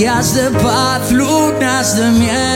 jazdy, 0.01 0.49
pa, 0.63 0.99
flug 1.07 1.59
nas 1.61 1.95
do 1.95 2.11
mnie. 2.11 2.50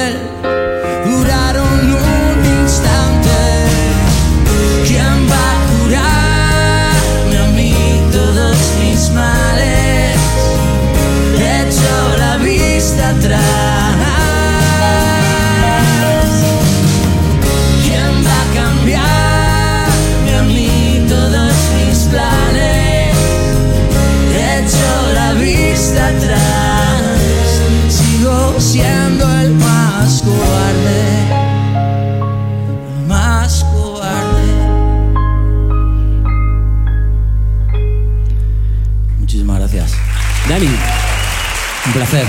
Placer. 42.05 42.25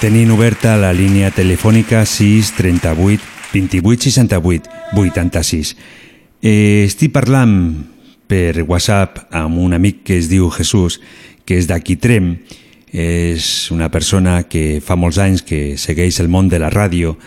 Tenim 0.00 0.30
oberta 0.32 0.76
la 0.76 0.92
línia 0.92 1.30
telefònica 1.34 2.04
6 2.06 2.52
38 2.56 3.22
28 3.52 4.10
68 4.10 4.68
86. 4.94 5.74
Eh, 6.42 6.84
estic 6.86 7.12
parlant 7.12 7.54
per 8.28 8.62
WhatsApp 8.68 9.26
amb 9.34 9.58
un 9.58 9.74
amic 9.74 10.04
que 10.04 10.18
es 10.18 10.28
diu 10.28 10.50
Jesús, 10.54 11.00
que 11.44 11.58
és 11.58 11.66
d'aquí 11.66 11.96
Trem. 11.96 12.36
És 12.92 13.70
una 13.70 13.90
persona 13.90 14.42
que 14.48 14.80
fa 14.84 14.96
molts 14.96 15.18
anys 15.18 15.42
que 15.42 15.76
segueix 15.76 16.20
el 16.20 16.28
món 16.28 16.48
de 16.48 16.60
la 16.60 16.70
ràdio 16.70 17.18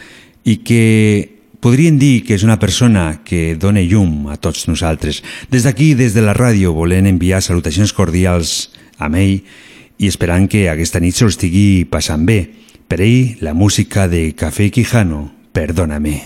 i 0.43 0.61
que 0.65 1.30
podríem 1.61 1.99
dir 2.01 2.25
que 2.25 2.35
és 2.35 2.43
una 2.43 2.59
persona 2.59 3.21
que 3.23 3.55
dona 3.55 3.83
llum 3.85 4.27
a 4.33 4.37
tots 4.41 4.67
nosaltres. 4.67 5.21
Des 5.53 5.63
d'aquí, 5.63 5.93
des 5.95 6.13
de 6.17 6.25
la 6.25 6.35
ràdio, 6.35 6.73
volem 6.73 7.07
enviar 7.07 7.41
salutacions 7.41 7.93
cordials 7.93 8.71
a 8.97 9.07
ell 9.07 9.41
i 10.01 10.09
esperant 10.09 10.49
que 10.49 10.67
aquesta 10.69 10.99
nit 10.99 11.15
se'l 11.15 11.29
estigui 11.29 11.85
passant 11.85 12.25
bé. 12.25 12.41
Per 12.89 12.99
ell, 12.99 13.37
la 13.39 13.53
música 13.53 14.07
de 14.09 14.33
Café 14.35 14.71
Quijano, 14.71 15.41
Perdóname. 15.53 16.23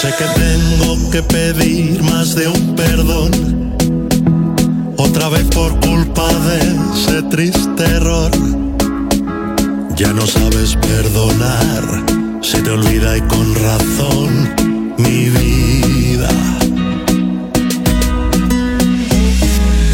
Sé 0.00 0.12
que 0.18 0.24
tengo 0.34 1.10
que 1.10 1.22
pedir 1.22 2.02
más 2.02 2.34
de 2.34 2.48
un 2.48 2.74
perdón. 2.74 3.30
Otra 4.96 5.28
vez 5.28 5.44
por 5.54 5.78
culpa 5.80 6.26
de 6.32 6.58
ese 6.94 7.22
triste 7.30 7.84
error. 7.84 8.30
Ya 9.96 10.12
no 10.12 10.26
sabes 10.26 10.76
perdonar. 10.76 12.25
Se 12.42 12.62
te 12.62 12.70
olvida 12.70 13.16
y 13.16 13.20
con 13.22 13.54
razón 13.54 14.54
mi 14.98 15.28
vida. 15.28 16.28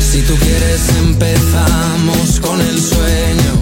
Si 0.00 0.22
tú 0.22 0.34
quieres 0.36 0.82
empezamos 1.04 2.40
con 2.40 2.60
el 2.60 2.80
sueño. 2.80 3.52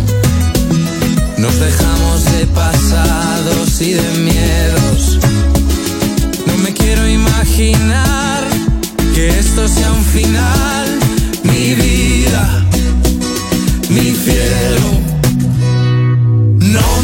Nos 1.39 1.59
dejamos 1.59 2.24
de 2.33 2.47
pasados 2.49 3.81
y 3.81 3.93
de 3.95 4.11
miedos. 4.18 5.18
No 6.47 6.57
me 6.59 6.74
quiero 6.74 7.09
imaginar 7.09 8.47
que 9.14 9.28
esto 9.39 9.66
sea 9.68 9.93
un 9.93 10.05
final. 10.05 10.59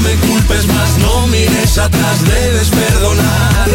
me 0.06 0.14
culpes 0.26 0.66
más, 0.68 0.98
no 0.98 1.26
mires 1.26 1.78
atrás, 1.78 2.16
debes 2.24 2.68
perdonar. 2.68 3.68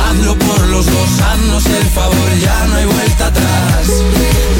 Hazlo 0.00 0.38
por 0.38 0.60
los 0.68 0.86
dos, 0.86 1.10
haznos 1.28 1.64
el 1.66 1.86
favor, 1.98 2.28
ya 2.40 2.66
no 2.68 2.74
hay 2.76 2.86
vuelta 2.86 3.26
atrás. 3.26 3.84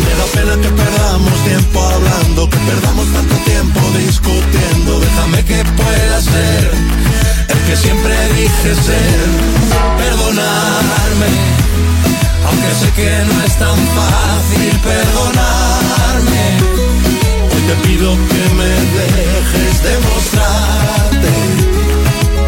Me 0.04 0.12
da 0.18 0.26
pena 0.36 0.54
que 0.62 0.70
perdamos 0.82 1.36
tiempo 1.44 1.78
hablando, 1.80 2.48
que 2.48 2.58
perdamos 2.70 3.06
tanto 3.12 3.36
tiempo 3.52 3.80
discutiendo. 4.06 5.00
Déjame 5.00 5.44
que 5.44 5.58
pueda 5.82 6.16
ser 6.32 6.70
el 7.52 7.58
que 7.66 7.76
siempre 7.76 8.14
dije 8.40 8.70
ser, 8.88 9.20
perdonarme. 10.02 11.30
Aunque 12.46 12.70
sé 12.80 12.88
que 12.98 13.10
no 13.28 13.36
es 13.48 13.54
tan 13.58 13.78
fácil 13.98 14.72
perdonarme, 14.90 16.44
hoy 17.52 17.62
te 17.68 17.76
pido 17.86 18.08
que 18.30 18.44
me 18.58 18.70
dejes 19.00 19.82
de 19.82 19.98
mostrar 19.98 20.23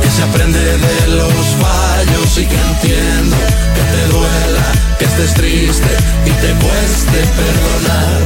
que 0.03 0.11
se 0.11 0.22
aprende 0.22 0.59
de 0.59 1.09
los 1.09 1.47
fallos 1.61 2.39
y 2.39 2.47
que 2.47 2.57
entiendo 2.57 3.37
que 3.74 3.83
te 3.93 4.03
duela, 4.12 4.72
que 4.99 5.05
estés 5.05 5.35
triste 5.35 5.97
y 6.24 6.31
te 6.31 6.53
cueste 6.64 7.18
perdonar. 7.39 8.22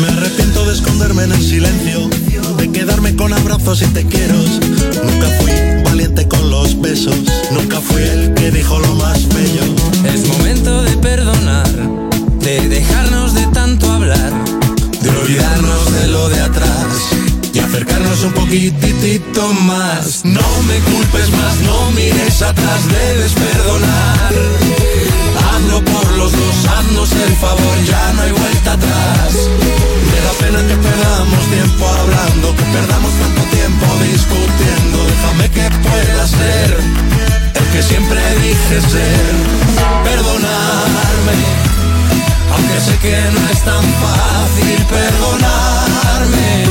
Me 0.00 0.08
arrepiento 0.08 0.66
de 0.66 0.74
esconderme 0.74 1.24
en 1.24 1.32
el 1.32 1.42
silencio, 1.42 2.08
de 2.56 2.70
quedarme 2.70 3.16
con 3.16 3.32
abrazos 3.32 3.82
y 3.82 3.86
te 3.86 4.04
quiero. 4.06 4.34
Nunca 4.34 5.28
fui 5.40 5.52
valiente 5.84 6.28
con 6.28 6.50
los 6.50 6.80
besos, 6.80 7.16
nunca 7.50 7.80
fui 7.80 8.02
el 8.02 8.34
que 8.34 8.50
dijo 8.50 8.78
lo 8.78 8.94
más 8.94 9.28
bello. 9.28 9.62
Es 10.12 10.26
momento 10.26 10.82
de 10.82 10.96
perdonar, 10.98 11.70
de 12.40 12.68
dejarnos 12.68 13.34
de 13.34 13.46
tanto 13.48 13.90
hablar 13.90 14.49
de 15.02 15.10
olvidarnos 15.10 15.92
de 15.92 16.06
lo 16.08 16.28
de 16.28 16.40
atrás 16.40 16.90
y 17.52 17.58
acercarnos 17.58 18.22
un 18.24 18.32
poquitito 18.32 19.52
más. 19.64 20.24
No 20.24 20.46
me 20.68 20.78
culpes 20.80 21.30
más, 21.30 21.56
no 21.60 21.90
mires 21.92 22.42
atrás, 22.42 22.80
debes 22.88 23.32
perdonar. 23.32 24.32
Hazlo 25.48 25.84
por 25.84 26.10
los 26.18 26.32
dos, 26.32 26.56
haznos 26.66 27.12
el 27.12 27.32
favor, 27.36 27.76
ya 27.86 28.12
no 28.14 28.22
hay 28.22 28.32
vuelta 28.32 28.72
atrás. 28.72 29.32
Me 30.10 30.20
da 30.26 30.32
pena 30.40 30.58
que 30.68 30.76
perdamos 30.76 31.42
tiempo 31.50 31.86
hablando, 31.88 32.56
que 32.56 32.64
perdamos 32.64 33.12
tanto 33.22 33.42
tiempo 33.56 33.86
discutiendo. 34.12 34.98
Déjame 35.10 35.50
que 35.50 35.70
pueda 35.88 36.26
ser 36.26 36.76
el 37.54 37.66
que 37.72 37.82
siempre 37.82 38.20
dije 38.42 38.80
ser. 38.80 39.34
Perdonarme, 40.04 41.69
aunque 42.60 42.80
sé 42.80 42.98
que 42.98 43.16
no 43.32 43.50
es 43.50 43.62
tan 43.62 43.84
fácil 44.04 44.86
perdonarme. 44.86 46.64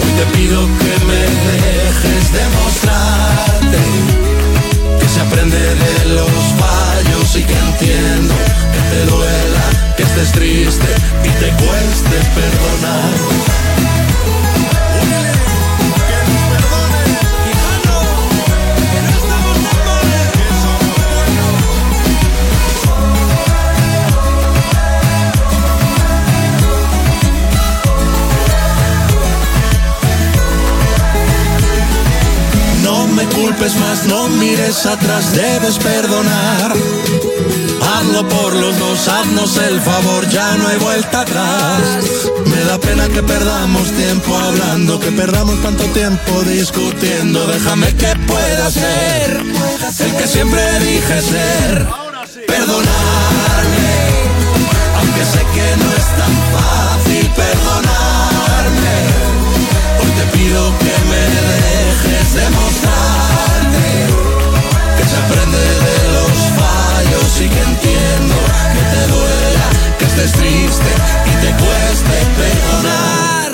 Hoy 0.00 0.12
te 0.18 0.26
pido 0.36 0.60
que 0.80 0.94
me 1.06 1.22
dejes 1.50 2.32
demostrarte 2.32 3.82
que 5.00 5.08
se 5.08 5.20
aprende 5.20 5.58
de 5.58 6.04
los 6.14 6.42
fallos 6.60 7.36
y 7.36 7.42
que 7.42 7.58
entiendo 7.58 8.34
que 8.72 8.80
te 8.94 9.04
duela, 9.10 9.64
que 9.96 10.02
estés 10.02 10.32
triste 10.32 10.90
y 11.24 11.30
te 11.40 11.48
cueste 11.62 12.16
perdonar. 12.34 13.93
Culpes 33.44 33.76
más, 33.76 34.04
no 34.06 34.28
mires 34.28 34.86
atrás, 34.86 35.34
debes 35.34 35.76
perdonar. 35.78 36.72
Hazlo 37.82 38.26
por 38.26 38.54
los 38.54 38.78
dos, 38.78 39.08
haznos 39.08 39.56
el 39.58 39.80
favor, 39.82 40.26
ya 40.30 40.56
no 40.56 40.68
hay 40.68 40.78
vuelta 40.78 41.20
atrás. 41.20 41.82
Me 42.46 42.64
da 42.64 42.78
pena 42.78 43.06
que 43.08 43.22
perdamos 43.22 43.90
tiempo 43.92 44.34
hablando, 44.34 44.98
que 44.98 45.12
perdamos 45.12 45.62
tanto 45.62 45.84
tiempo 46.00 46.42
discutiendo. 46.44 47.46
Déjame 47.46 47.94
que 47.94 48.16
pueda 48.26 48.70
ser 48.70 49.42
el 50.06 50.12
que 50.16 50.26
siempre 50.26 50.62
dije 50.80 51.20
ser. 51.20 51.86
Perdonarme, 52.46 53.94
aunque 54.98 55.22
sé 55.32 55.40
que 55.56 55.68
no 55.82 55.88
es 56.00 56.06
tan 56.20 56.34
fácil 56.54 57.26
perdonarme. 57.42 58.96
Hoy 60.00 60.10
te 60.18 60.38
pido 60.38 60.60
que 60.78 60.94
me 61.10 61.22
dejes 61.40 62.34
demostrarte 62.34 62.74
que 62.84 63.23
se 65.14 65.20
aprende 65.20 65.58
de 65.58 65.98
los 66.16 66.36
fallos 66.58 67.40
y 67.40 67.48
que 67.48 67.62
entiendo 67.70 68.36
que 68.74 68.82
te 68.92 69.02
duela, 69.12 69.66
que 69.98 70.04
estés 70.04 70.32
triste 70.32 70.92
y 71.26 71.34
te 71.42 71.50
cueste 71.62 72.16
perdonar. 72.38 73.52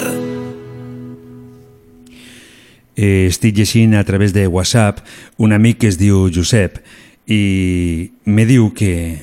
Eh, 2.97 3.27
estic 3.29 3.57
llegint 3.57 3.95
a 3.95 4.05
través 4.05 4.33
de 4.33 4.47
WhatsApp 4.47 5.01
un 5.37 5.53
amic 5.53 5.79
que 5.79 5.89
es 5.89 5.99
diu 5.99 6.29
Josep 6.33 6.81
i 7.27 8.13
me 8.25 8.45
diu 8.45 8.73
que 8.75 9.23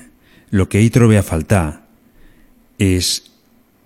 el 0.52 0.68
que 0.68 0.82
hi 0.82 0.90
trobe 0.90 1.18
a 1.18 1.26
faltar 1.26 1.86
és 2.78 3.22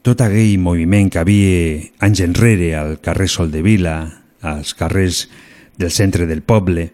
tot 0.03 0.21
aquell 0.21 0.59
moviment 0.59 1.09
que 1.11 1.19
havia 1.19 1.81
anys 2.03 2.23
enrere 2.23 2.75
al 2.75 2.97
carrer 2.99 3.29
Sol 3.29 3.51
de 3.51 3.61
Vila, 3.61 4.23
als 4.41 4.73
carrers 4.73 5.27
del 5.77 5.91
centre 5.91 6.25
del 6.25 6.41
poble, 6.41 6.91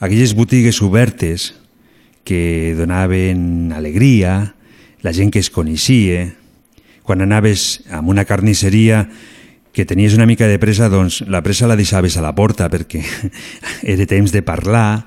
aquelles 0.00 0.34
botigues 0.34 0.80
obertes 0.82 1.54
que 2.24 2.74
donaven 2.76 3.72
alegria, 3.72 4.54
la 5.02 5.12
gent 5.12 5.32
que 5.32 5.40
es 5.40 5.50
coneixia, 5.50 6.34
quan 7.02 7.22
anaves 7.24 7.80
a 7.90 8.02
una 8.04 8.26
carnisseria 8.28 9.08
que 9.72 9.86
tenies 9.86 10.14
una 10.14 10.26
mica 10.26 10.46
de 10.46 10.58
pressa, 10.58 10.90
doncs 10.92 11.22
la 11.24 11.40
pressa 11.40 11.68
la 11.70 11.78
deixaves 11.78 12.18
a 12.18 12.24
la 12.24 12.34
porta 12.34 12.68
perquè 12.68 13.00
era 13.94 14.06
temps 14.10 14.34
de 14.34 14.42
parlar, 14.42 15.06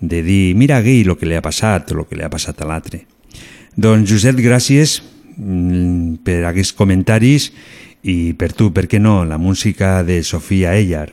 de 0.00 0.22
dir, 0.22 0.54
mira 0.56 0.78
aquell 0.78 1.10
el 1.12 1.18
que 1.18 1.28
li 1.28 1.36
ha 1.36 1.44
passat 1.44 1.92
el 1.92 2.04
que 2.08 2.16
li 2.16 2.24
ha 2.24 2.32
passat 2.32 2.62
a 2.62 2.68
l'altre. 2.68 3.04
Doncs 3.76 4.08
Josep, 4.10 4.38
gràcies 4.38 5.00
mm, 5.36 6.22
per 6.24 6.44
aquests 6.48 6.72
comentaris 6.78 7.50
i 8.04 8.34
per 8.38 8.52
tu, 8.52 8.70
per 8.72 8.86
què 8.88 9.00
no, 9.02 9.22
la 9.24 9.36
música 9.36 10.02
de 10.06 10.22
Sofia 10.22 10.76
Ellar, 10.78 11.10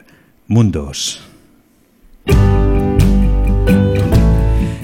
Mundos. 0.47 1.19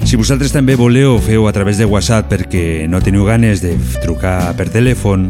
Si 0.08 0.16
vosaltres 0.16 0.54
també 0.54 0.72
voleu, 0.72 1.18
feu 1.20 1.44
a 1.44 1.50
través 1.52 1.76
de 1.76 1.84
WhatsApp 1.84 2.30
perquè 2.30 2.62
no 2.88 2.96
teniu 3.04 3.26
ganes 3.28 3.60
de 3.60 3.74
trucar 4.00 4.54
per 4.56 4.64
telèfon, 4.72 5.26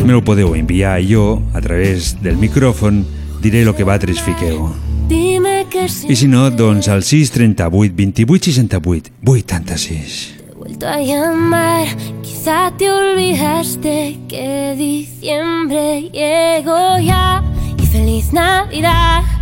me 0.00 0.14
lo 0.14 0.22
podeu 0.24 0.54
enviar 0.56 0.94
jo, 1.04 1.42
a 1.52 1.60
través 1.60 2.14
del 2.24 2.38
micròfon, 2.40 3.02
diré 3.44 3.60
el 3.60 3.74
que 3.76 3.84
vosaltres 3.84 4.24
fiqueu. 4.24 4.70
I 5.12 6.16
si 6.16 6.30
no, 6.32 6.46
doncs 6.48 6.88
al 6.88 7.04
638 7.04 7.92
28 7.92 8.56
68 8.56 9.12
86. 9.20 10.16
he 10.48 10.54
vuelto 10.54 10.88
a 10.88 10.96
llamar, 11.02 11.84
quizá 12.22 12.72
te 12.78 12.88
olvidaste 12.88 14.16
que 14.30 14.74
diciembre 14.78 16.08
llegó 16.08 16.98
ya 17.04 17.44
y 17.76 17.84
feliz 17.84 18.32
Navidad. 18.32 19.33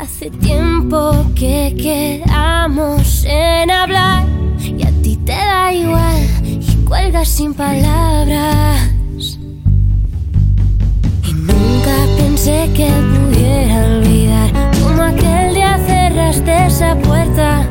Hace 0.00 0.30
tiempo 0.30 1.12
que 1.34 1.76
quedamos 1.76 3.22
en 3.26 3.70
hablar 3.70 4.26
y 4.58 4.82
a 4.82 4.90
ti 5.02 5.18
te 5.26 5.32
da 5.32 5.74
igual 5.74 6.22
y 6.42 6.74
cuelgas 6.86 7.28
sin 7.28 7.52
palabras. 7.52 8.80
Y 11.22 11.32
nunca 11.34 11.94
pensé 12.16 12.70
que 12.74 12.88
pudiera 12.88 13.84
olvidar 13.84 14.50
como 14.82 15.02
aquel 15.02 15.52
día 15.52 15.78
cerraste 15.86 16.66
esa 16.66 16.96
puerta. 16.96 17.68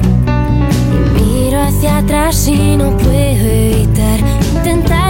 Y 0.93 1.19
miro 1.19 1.63
hacia 1.63 1.97
atrás 1.97 2.47
y 2.47 2.77
no 2.77 2.95
puedo 2.95 3.15
evitar 3.15 4.19
intentar 4.53 5.08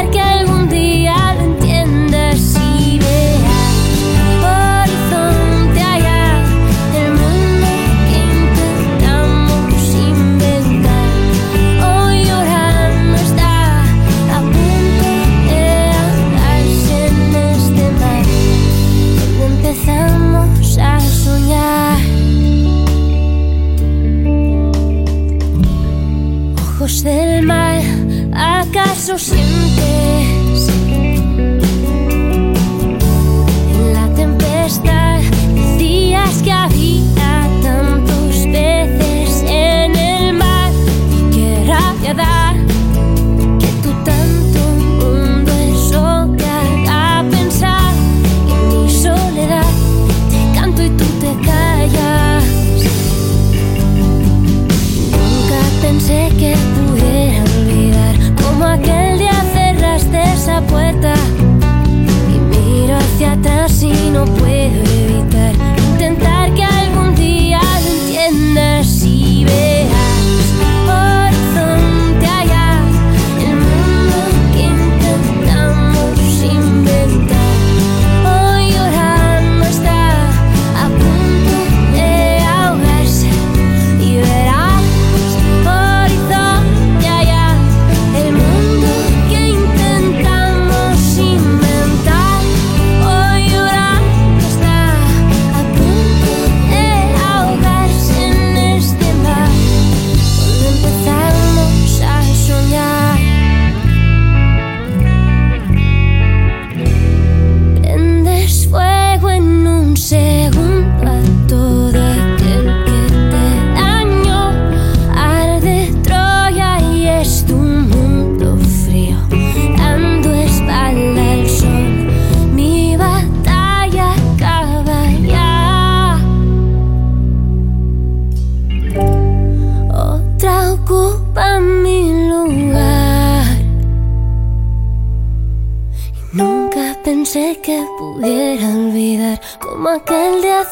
so 28.99 29.15
sweet. 29.15 29.38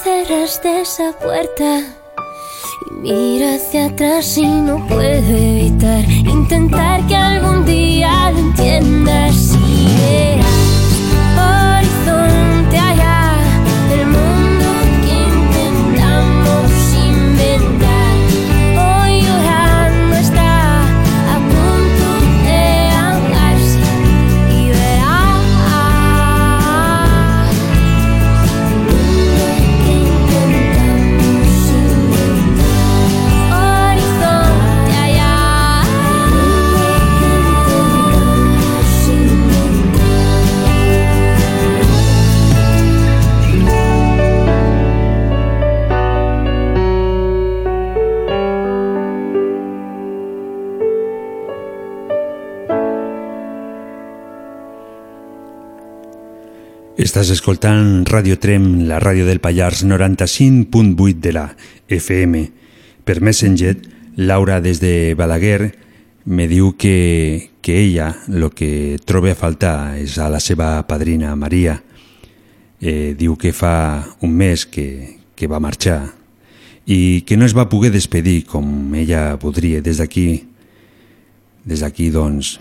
Cerraste 0.08 0.82
esa 0.82 1.12
puerta. 1.12 1.84
Y 2.88 2.93
mira 3.01 3.55
hacia 3.55 3.88
atrás 3.88 4.38
y 4.38 4.47
no 4.47 4.76
puedo 4.88 5.36
evitar 5.36 6.10
intentar 6.10 7.05
que 7.08 7.16
algún 7.16 7.66
día 7.66 8.32
lo 8.32 8.39
entiendas. 8.39 9.36
Si 9.36 10.39
Estàs 57.18 57.34
escoltant 57.34 58.03
Radio 58.05 58.36
Trem, 58.38 58.84
la 58.86 58.99
ràdio 59.01 59.24
del 59.26 59.39
Pallars 59.41 59.80
95.8 59.89 61.18
de 61.18 61.32
la 61.34 61.47
FM. 61.89 62.43
Per 63.01 63.15
Messenger, 63.26 63.74
Laura 64.22 64.59
des 64.61 64.78
de 64.78 65.15
Balaguer 65.18 65.72
me 66.30 66.45
diu 66.45 66.76
que, 66.78 67.49
que 67.65 67.80
ella 67.82 68.11
lo 68.28 68.51
que 68.53 68.99
troba 69.01 69.34
a 69.34 69.39
faltar 69.39 69.97
és 69.97 70.20
a 70.22 70.30
la 70.30 70.38
seva 70.38 70.86
padrina 70.86 71.34
Maria. 71.34 71.80
Eh, 72.78 73.18
diu 73.18 73.34
que 73.34 73.49
fa 73.49 74.05
un 74.22 74.38
mes 74.38 74.68
que, 74.70 75.18
que 75.34 75.49
va 75.49 75.57
marxar 75.57 76.13
i 76.86 77.26
que 77.26 77.34
no 77.34 77.49
es 77.49 77.57
va 77.57 77.65
poder 77.65 77.89
despedir 77.97 78.43
com 78.45 78.93
ella 78.93 79.32
voldria. 79.41 79.82
Des 79.82 79.97
d'aquí, 79.97 80.45
des 81.65 81.82
d'aquí, 81.82 82.11
doncs, 82.13 82.59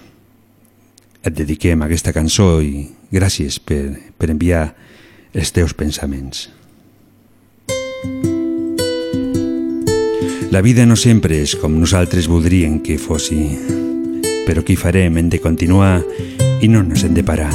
et 1.20 1.42
dediquem 1.44 1.84
aquesta 1.84 2.16
cançó 2.16 2.54
i 2.64 2.95
gràcies 3.12 3.59
per, 3.61 3.96
per 4.18 4.30
enviar 4.32 4.70
els 5.36 5.52
teus 5.52 5.74
pensaments. 5.76 6.48
La 10.50 10.62
vida 10.62 10.86
no 10.86 10.96
sempre 10.96 11.42
és 11.42 11.57
com 11.61 11.74
nosaltres 11.76 12.30
voldríem 12.32 12.78
que 12.80 12.96
fossi, 13.02 13.42
però 14.46 14.62
què 14.64 14.78
farem? 14.78 15.18
Hem 15.20 15.28
de 15.28 15.42
continuar 15.42 15.98
i 16.62 16.70
no 16.70 16.80
ens 16.86 17.04
hem 17.04 17.18
de 17.18 17.26
parar. 17.26 17.52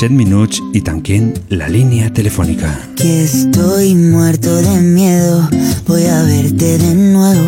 Set 0.00 0.14
minuts 0.16 0.62
i 0.72 0.80
tanquem 0.80 1.26
la 1.52 1.66
línia 1.68 2.06
telefònica. 2.16 2.70
Que 2.96 3.24
estoy 3.24 3.94
muerto 3.94 4.54
de 4.56 4.80
miedo, 4.80 5.46
voy 5.86 6.06
a 6.06 6.22
verte 6.22 6.78
de 6.78 6.94
nuevo, 6.94 7.44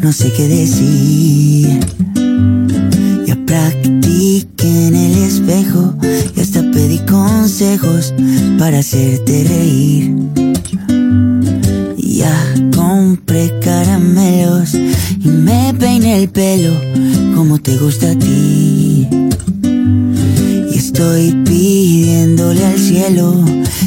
no 0.00 0.10
sé 0.10 0.32
qué 0.32 0.48
decir. 0.48 1.78
Ya 3.26 3.36
practiqué 3.44 4.86
en 4.88 4.94
el 4.94 5.18
espejo 5.24 5.94
y 6.34 6.40
hasta 6.40 6.62
pedí 6.62 6.96
consejos 7.00 8.14
para 8.58 8.78
hacerte 8.78 9.44
reír. 9.44 10.14
Ya 11.98 12.34
compré 12.74 13.52
caramelos 13.60 14.72
y 14.72 15.28
me 15.28 15.74
peiné 15.78 16.22
el 16.22 16.30
pelo 16.30 16.72
como 17.34 17.58
te 17.58 17.76
gusta 17.76 18.12
a 18.12 18.18
ti. 18.18 19.06
Estoy 20.76 21.32
pidiéndole 21.46 22.62
al 22.62 22.78
cielo 22.78 23.42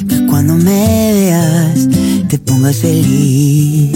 que 0.07 0.25
cuando 0.25 0.55
me 0.55 1.13
veas 1.13 1.87
te 2.27 2.39
pongas 2.39 2.77
feliz. 2.77 3.91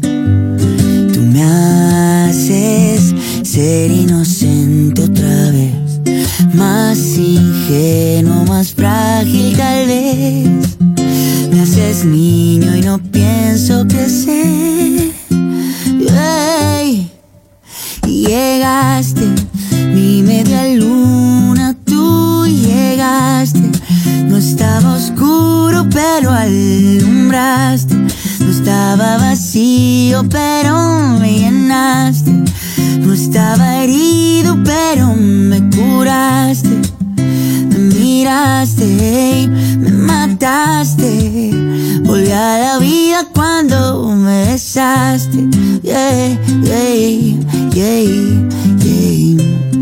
Tú 0.00 1.20
me 1.22 1.42
haces 1.42 3.12
ser 3.42 3.90
inocente 3.90 5.02
otra 5.02 5.50
vez, 5.50 6.00
más 6.54 6.98
ingenuo, 7.18 8.44
más 8.44 8.74
frágil 8.74 9.56
tal 9.56 9.86
vez. 9.88 10.78
Me 11.50 11.60
haces 11.62 12.04
niño 12.04 12.76
y 12.76 12.80
no 12.80 12.98
pienso 13.10 13.84
crecer. 13.88 15.10
Ey, 16.80 17.10
Llegaste, 18.26 19.26
mi 19.94 20.22
media 20.22 20.66
luna, 20.74 21.55
No 24.28 24.36
estaba 24.36 24.96
oscuro, 24.96 25.86
pero 25.90 26.30
alumbraste. 26.30 27.94
No 27.94 28.50
estaba 28.50 29.18
vacío, 29.18 30.24
pero 30.28 31.18
me 31.20 31.38
llenaste. 31.38 32.32
No 33.00 33.12
estaba 33.12 33.82
herido, 33.82 34.58
pero 34.64 35.14
me 35.14 35.60
curaste. 35.70 36.68
Me 37.16 37.78
miraste, 37.78 39.48
me 39.78 39.90
mataste. 39.90 41.50
Volví 42.02 42.32
a 42.32 42.58
la 42.58 42.78
vida 42.78 43.26
cuando 43.32 44.14
me 44.16 44.46
besaste. 44.52 45.48
Yeah, 45.82 46.36
yeah, 46.62 47.38
yeah, 47.72 48.46
yeah. 48.82 49.75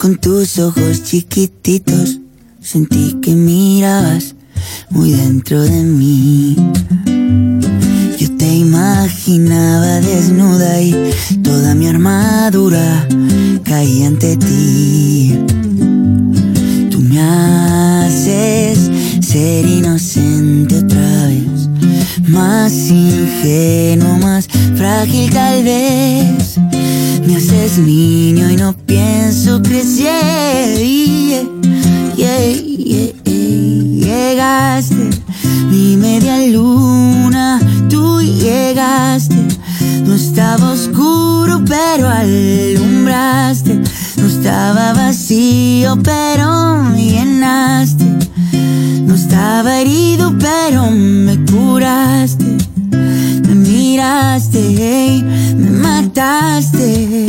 Con 0.00 0.16
tus 0.16 0.58
ojos 0.58 1.02
chiquititos 1.04 2.20
sentí 2.62 3.18
que 3.20 3.34
mirabas 3.34 4.34
muy 4.88 5.10
dentro 5.10 5.60
de 5.60 5.82
mí. 5.82 6.56
Yo 8.18 8.34
te 8.38 8.48
imaginaba 8.48 10.00
desnuda 10.00 10.80
y 10.80 11.12
toda 11.42 11.74
mi 11.74 11.86
armadura 11.86 13.06
caía 13.62 14.06
ante 14.06 14.38
ti. 14.38 15.38
Tú 16.90 16.98
me 17.00 17.20
haces 17.20 18.90
ser 19.20 19.66
inocente 19.66 20.78
otra 20.78 21.26
vez, 21.26 21.59
más 22.30 22.72
ingenuo, 22.72 24.18
más 24.18 24.48
frágil 24.76 25.30
tal 25.30 25.64
vez. 25.64 26.58
Me 27.26 27.36
haces 27.36 27.78
niño 27.78 28.50
y 28.50 28.56
no 28.56 28.72
pienso 28.72 29.60
crecer. 29.62 30.78
Yeah, 30.78 31.42
yeah, 32.16 32.52
yeah. 32.54 33.12
Llegaste, 33.24 35.10
mi 35.70 35.96
media 35.96 36.38
luna, 36.46 37.60
tú 37.88 38.20
llegaste. 38.20 39.36
No 40.04 40.14
estaba 40.14 40.72
oscuro, 40.72 41.62
pero 41.66 42.08
alumbraste. 42.08 43.80
No 44.16 44.26
estaba 44.26 44.92
vacío, 44.92 45.98
pero 46.02 46.82
me 46.82 47.04
llenaste. 47.04 48.29
Estaba 49.22 49.80
herido, 49.80 50.34
pero 50.38 50.90
me 50.90 51.38
curaste. 51.44 52.56
Me 53.46 53.54
miraste, 53.54 55.22
me 55.56 55.70
mataste. 55.70 57.26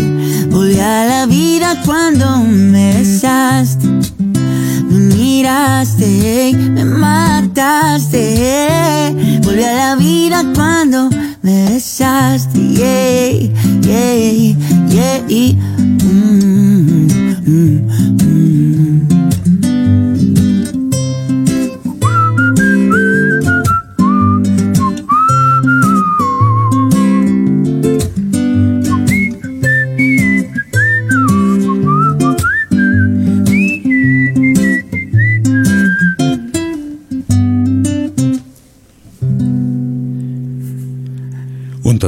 Volví 0.50 0.80
a 0.80 1.06
la 1.06 1.26
vida 1.26 1.82
cuando 1.86 2.46
me 2.46 2.94
besaste. 2.94 3.88
Me 4.89 5.00
miraste, 5.16 6.54
me 6.56 6.86
mataste. 6.86 8.20
Volví 9.44 9.64
a 9.64 9.74
la 9.74 9.96
vida 9.98 10.46
cuando 10.56 11.10
me 11.42 11.72
besaste. 11.72 12.58
Yeah, 12.58 13.32
yeah, 13.82 15.28
yeah. 15.28 15.81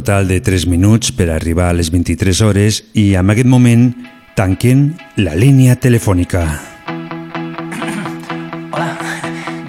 Total 0.04 0.28
de 0.28 0.42
3 0.42 0.68
minuts 0.68 1.14
per 1.16 1.30
arribar 1.32 1.70
a 1.72 1.74
les 1.78 1.88
23 1.88 2.42
hores 2.44 2.82
i 3.00 3.16
en 3.16 3.30
aquest 3.32 3.48
moment 3.48 3.86
tanquen 4.36 4.98
la 5.16 5.32
línia 5.32 5.78
telefònica. 5.80 6.42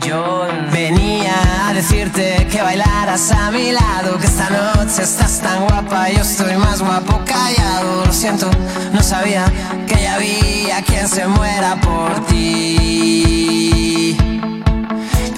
Yo 0.02 0.48
venía 0.72 1.68
a 1.68 1.72
decirte 1.72 2.48
que 2.50 2.60
bailaras 2.62 3.30
a 3.30 3.52
mi 3.52 3.70
lado, 3.70 4.18
que 4.18 4.26
esta 4.26 4.50
noche 4.50 5.04
estás 5.04 5.38
tan 5.40 5.66
guapa, 5.68 6.10
yo 6.10 6.22
estoy 6.22 6.56
más 6.56 6.82
guapo 6.82 7.22
callado. 7.24 8.04
Lo 8.06 8.12
siento, 8.12 8.50
no 8.92 9.04
sabía 9.04 9.44
que 9.86 10.02
ya 10.02 10.16
había 10.16 10.82
quien 10.82 11.06
se 11.06 11.28
muera 11.28 11.80
por 11.80 12.26
ti. 12.26 14.16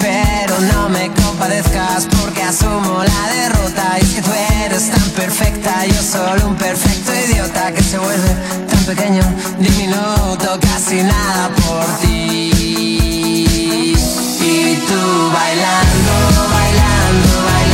Pero 0.01 0.59
no 0.73 0.89
me 0.89 1.11
compadezcas 1.37 2.07
porque 2.19 2.41
asumo 2.41 3.03
la 3.03 3.33
derrota. 3.33 3.97
Y 3.99 4.03
es 4.03 4.15
que 4.15 4.21
tú 4.23 4.31
eres 4.63 4.89
tan 4.89 5.09
perfecta, 5.11 5.85
yo 5.85 6.01
solo 6.01 6.47
un 6.47 6.55
perfecto 6.55 7.11
idiota 7.13 7.71
que 7.71 7.83
se 7.83 7.99
vuelve 7.99 8.29
tan 8.67 8.83
pequeño, 8.85 9.21
diminuto, 9.59 10.59
casi 10.59 11.03
nada 11.03 11.49
por 11.49 11.85
ti. 12.01 12.51
Y 14.39 14.75
tú 14.87 15.31
bailando, 15.31 16.13
bailando, 16.49 17.45
bailando 17.45 17.66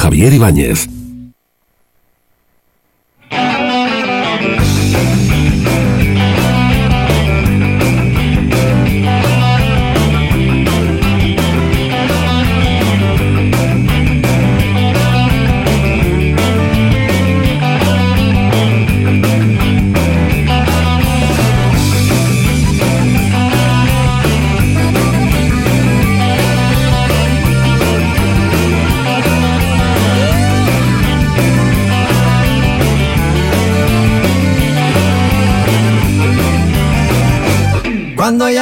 Javier 0.00 0.32
Ibáñez. 0.32 0.88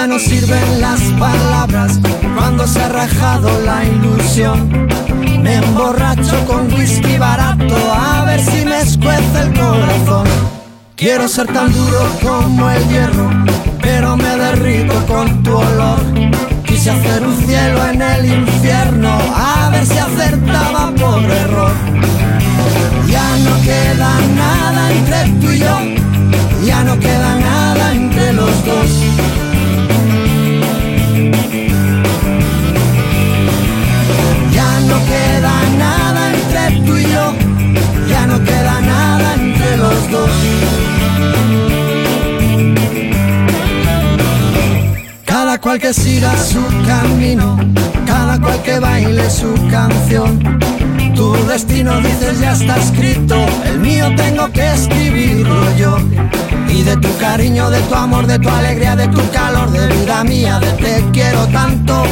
No 0.08 0.18
sirven 0.18 0.80
las 0.80 1.00
palabras, 1.18 2.00
cuando 2.34 2.66
se 2.66 2.80
ha 2.80 2.88
rajado 2.88 3.50
la 3.60 3.84
ilusión. 3.84 4.88
Me 5.42 5.56
emborracho 5.56 6.46
con 6.46 6.72
whisky 6.72 7.18
barato 7.18 7.76
a 7.92 8.24
ver 8.24 8.40
si 8.40 8.64
me 8.64 8.80
escuece 8.80 9.40
el 9.42 9.52
corazón. 9.52 10.26
Quiero 10.96 11.28
ser 11.28 11.46
tan 11.48 11.72
duro 11.72 12.10
como 12.22 12.70
el 12.70 12.88
hierro, 12.88 13.28
pero 13.82 14.16
me 14.16 14.36
derrito 14.36 14.94
con 15.06 15.42
tu 15.42 15.54
olor. 15.54 16.00
Quise 16.64 16.90
hacer 16.90 17.26
un 17.26 17.36
cielo 17.46 17.86
en 17.86 18.00
el 18.00 18.24
infierno, 18.24 19.10
a 19.34 19.68
ver 19.70 19.84
si 19.84 19.98
acertaba 19.98 20.90
por 20.96 21.22
error. 21.22 21.72
Ya 23.08 23.36
no 23.44 23.62
queda 23.62 24.10
nada 24.34 24.90
entre 24.90 25.30
tú 25.40 25.52
y 25.52 25.58
yo, 25.58 25.78
ya 26.64 26.82
no 26.82 26.98
queda 26.98 27.34
nada 27.36 27.92
entre 27.92 28.32
los 28.32 28.64
dos. 28.64 29.47
Tú 36.84 36.96
y 36.96 37.02
yo, 37.04 37.32
ya 38.08 38.26
no 38.26 38.42
queda 38.42 38.80
nada 38.80 39.34
entre 39.34 39.76
los 39.76 40.10
dos. 40.10 40.30
Cada 45.24 45.58
cual 45.58 45.78
que 45.78 45.92
siga 45.92 46.36
su 46.36 46.62
camino, 46.86 47.58
cada 48.06 48.40
cual 48.40 48.62
que 48.62 48.78
baile 48.78 49.30
su 49.30 49.52
canción. 49.70 50.58
Tu 51.14 51.34
destino 51.46 52.00
dices 52.00 52.40
ya 52.40 52.52
está 52.52 52.76
escrito, 52.76 53.34
el 53.64 53.80
mío 53.80 54.06
tengo 54.16 54.50
que 54.52 54.72
escribirlo 54.72 55.76
yo. 55.76 55.96
Y 56.68 56.82
de 56.82 56.96
tu 56.96 57.16
cariño, 57.18 57.70
de 57.70 57.80
tu 57.82 57.94
amor, 57.94 58.26
de 58.26 58.38
tu 58.38 58.48
alegría, 58.48 58.94
de 58.94 59.08
tu 59.08 59.20
calor, 59.30 59.70
de 59.70 59.86
vida 59.88 60.22
mía, 60.24 60.60
de 60.60 60.72
te 60.72 61.04
quiero 61.12 61.46
tanto. 61.48 62.04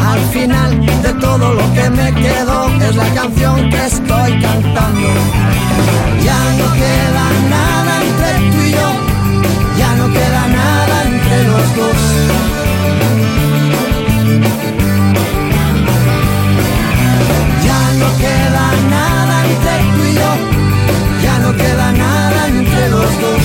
Al 0.00 0.20
final 0.32 0.86
de 1.02 1.12
todo 1.14 1.54
lo 1.54 1.72
que 1.74 1.90
me 1.90 2.14
quedo 2.14 2.68
es 2.88 2.96
la 2.96 3.08
canción 3.14 3.70
que 3.70 3.86
estoy 3.86 4.40
cantando. 4.40 5.08
Ya 6.24 6.40
no 6.58 6.72
queda 6.72 7.24
nada 7.50 7.92
entre 8.02 8.50
tú 8.50 8.60
y 8.62 8.72
yo, 8.72 8.90
ya 9.78 9.94
no 9.96 10.12
queda 10.12 10.48
nada 10.48 11.02
entre 11.04 11.44
los 11.44 11.76
dos. 11.76 11.98
Ya 17.64 17.80
no 18.00 18.08
queda 18.18 18.64
nada 18.90 19.36
entre 19.50 19.74
tú 19.94 20.04
y 20.04 20.14
yo, 20.14 20.30
ya 21.22 21.38
no 21.38 21.56
queda 21.56 21.92
nada 21.92 22.48
entre 22.48 22.88
los 22.90 23.20
dos. 23.20 23.37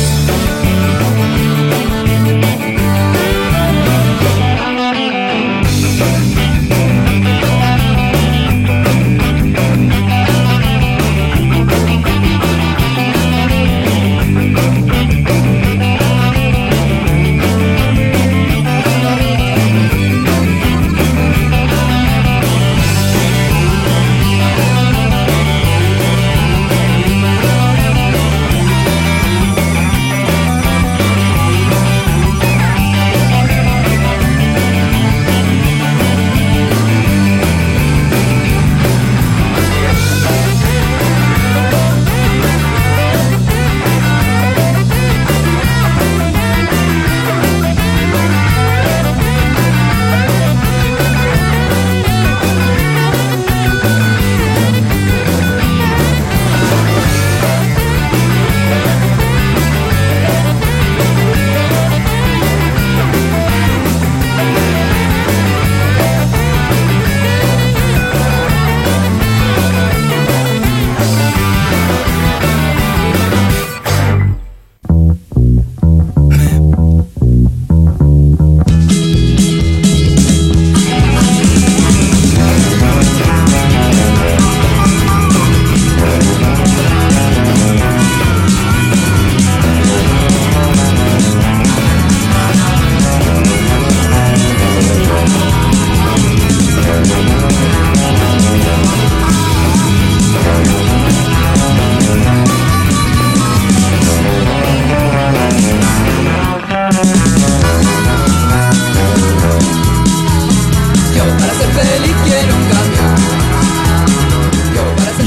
feliz 111.74 112.16
quiero 112.26 112.56
un 112.56 112.66
camión. 112.74 113.16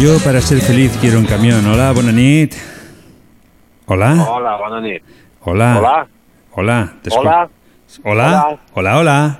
Jo 0.00 0.18
per 0.24 0.36
a 0.36 0.40
ser 0.40 0.60
feliç 0.60 0.92
quiero 1.00 1.18
un 1.18 1.26
camión. 1.26 1.66
Hola, 1.66 1.92
bona 1.92 2.12
nit. 2.12 2.54
Hola. 3.86 4.12
Hola, 4.28 4.56
bona 4.56 4.80
nit. 4.80 5.02
Hola. 5.42 5.76
Hola. 5.78 6.08
Hola. 6.52 6.92
Hola. 7.10 7.48
Hola. 8.04 8.58
Hola, 8.74 8.98
hola. 8.98 9.38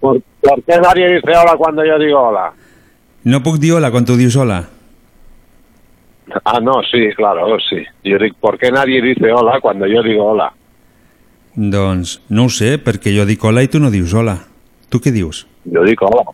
¿Por, 0.00 0.20
¿Por 0.40 0.62
qué 0.64 0.78
nadie 0.78 1.14
dice 1.14 1.30
hola 1.36 1.56
cuando 1.56 1.84
yo 1.84 1.98
digo 1.98 2.20
hola? 2.20 2.52
No 3.24 3.42
puc 3.42 3.56
dir 3.58 3.72
hola 3.72 3.90
quan 3.90 4.04
tu 4.04 4.16
dius 4.16 4.36
hola. 4.36 4.68
Ah, 6.44 6.58
no, 6.60 6.82
sí, 6.90 7.10
claro, 7.16 7.58
sí. 7.60 7.84
Yo 8.02 8.18
digo, 8.18 8.36
¿por 8.40 8.58
qué 8.58 8.70
nadie 8.70 9.00
dice 9.00 9.32
hola 9.32 9.60
cuando 9.60 9.86
yo 9.86 10.02
digo 10.02 10.32
hola? 10.32 10.52
Doncs 11.54 12.20
no 12.28 12.48
ho 12.48 12.50
sé, 12.50 12.78
perquè 12.82 13.12
jo 13.14 13.24
dic 13.24 13.44
hola 13.44 13.62
i 13.62 13.68
tu 13.70 13.78
no 13.78 13.90
dius 13.90 14.12
hola. 14.12 14.34
Tu 14.90 14.98
què 15.00 15.12
dius? 15.14 15.46
Jo 15.70 15.84
dic 15.86 16.02
hola. 16.02 16.24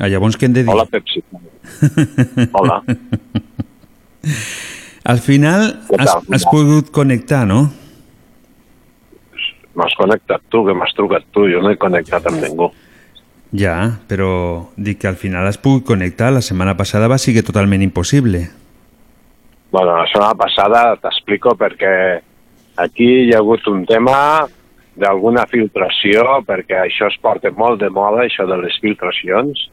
Ah, 0.00 0.08
llavors 0.08 0.38
què 0.40 0.48
hem 0.48 0.54
de 0.56 0.62
dir? 0.64 0.72
Hola, 0.72 0.86
Pepsi. 0.88 1.20
Hola. 2.56 2.80
Al 5.12 5.18
final 5.20 5.66
has, 5.98 6.14
has 6.32 6.46
pogut 6.48 6.88
connectar, 6.94 7.42
no? 7.48 7.66
M'has 9.76 9.92
connectat 9.98 10.40
tu, 10.48 10.62
que 10.64 10.72
m'has 10.76 10.94
trucat 10.96 11.26
tu. 11.36 11.44
Jo 11.52 11.60
no 11.60 11.72
he 11.72 11.76
connectat 11.80 12.30
amb 12.30 12.40
ningú. 12.40 12.70
Ja, 13.52 13.74
però 14.08 14.30
dic 14.78 15.02
que 15.02 15.08
al 15.10 15.18
final 15.20 15.48
has 15.48 15.60
pogut 15.60 15.84
connectar. 15.90 16.30
La 16.32 16.44
setmana 16.44 16.76
passada 16.78 17.10
va 17.10 17.18
ser 17.20 17.34
totalment 17.44 17.84
impossible. 17.84 18.46
Bueno, 19.70 19.98
la 19.98 20.06
setmana 20.08 20.36
passada 20.38 20.80
t'explico 21.02 21.52
perquè 21.60 21.92
aquí 22.80 23.10
hi 23.26 23.34
ha 23.34 23.42
hagut 23.44 23.68
un 23.68 23.84
tema 23.86 24.46
d'alguna 25.00 25.44
filtració, 25.50 26.40
perquè 26.48 26.80
això 26.86 27.10
es 27.12 27.20
porta 27.20 27.52
molt 27.52 27.80
de 27.84 27.92
moda, 27.92 28.24
això 28.24 28.48
de 28.48 28.56
les 28.64 28.80
filtracions, 28.82 29.68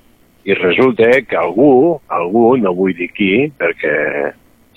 i 0.47 0.55
resulta 0.55 1.09
que 1.27 1.35
algú, 1.35 1.99
algú, 2.07 2.55
no 2.55 2.71
vull 2.75 2.95
dir 2.95 3.09
qui, 3.11 3.49
perquè 3.59 3.93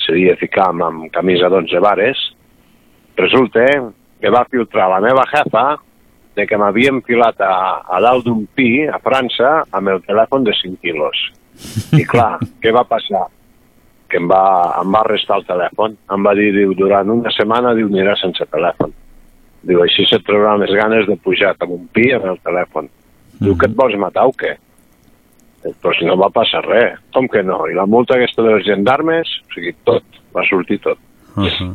seria 0.02 0.34
ficar 0.40 0.70
amb, 0.72 0.82
amb 0.82 1.10
camisa 1.14 1.46
d'11 1.46 1.82
vares, 1.84 2.22
resulta 3.20 3.66
que 4.20 4.32
va 4.34 4.48
filtrar 4.50 4.88
la 4.90 4.98
meva 5.04 5.22
jefa 5.30 5.78
de 6.34 6.46
que 6.46 6.58
m'havia 6.58 6.90
enfilat 6.90 7.38
a, 7.46 7.54
a 7.86 8.00
dalt 8.02 8.26
d'un 8.26 8.40
pi 8.56 8.86
a 8.90 8.98
França 9.04 9.60
amb 9.70 9.92
el 9.92 10.02
telèfon 10.08 10.48
de 10.48 10.54
5 10.58 10.80
quilos. 10.82 11.20
I 11.94 12.02
clar, 12.08 12.40
què 12.62 12.72
va 12.74 12.82
passar? 12.88 13.28
Que 14.10 14.18
em 14.18 14.26
va, 14.30 14.42
em 14.80 14.90
va 14.90 15.04
restar 15.06 15.38
el 15.38 15.46
telèfon. 15.46 15.94
Em 16.10 16.26
va 16.26 16.32
dir, 16.34 16.48
diu, 16.56 16.74
durant 16.74 17.12
una 17.14 17.30
setmana, 17.36 17.76
diu, 17.78 17.86
aniràs 17.92 18.24
sense 18.26 18.48
telèfon. 18.50 18.90
Diu, 19.70 19.84
així 19.84 20.08
se't 20.08 20.26
trauran 20.26 20.64
les 20.64 20.74
ganes 20.74 21.06
de 21.06 21.14
pujar 21.14 21.54
amb 21.60 21.76
un 21.76 21.86
pi 21.94 22.08
amb 22.16 22.26
el 22.32 22.42
telèfon. 22.42 22.90
Diu, 23.38 23.54
que 23.54 23.70
et 23.70 23.78
vols 23.78 23.94
matar 24.00 24.26
o 24.26 24.34
què? 24.34 24.56
Però 25.62 25.92
si 25.98 26.06
no 26.08 26.16
va 26.16 26.30
passar 26.32 26.62
res. 26.64 26.98
Com 27.12 27.28
que 27.28 27.42
no? 27.42 27.66
I 27.68 27.74
la 27.76 27.86
multa 27.86 28.16
aquesta 28.16 28.42
dels 28.42 28.64
gendarmes, 28.64 29.28
o 29.44 29.54
sigui, 29.54 29.74
tot, 29.84 30.02
va 30.34 30.44
sortir 30.48 30.78
tot. 30.80 30.98
Uh 31.36 31.44
-huh. 31.44 31.74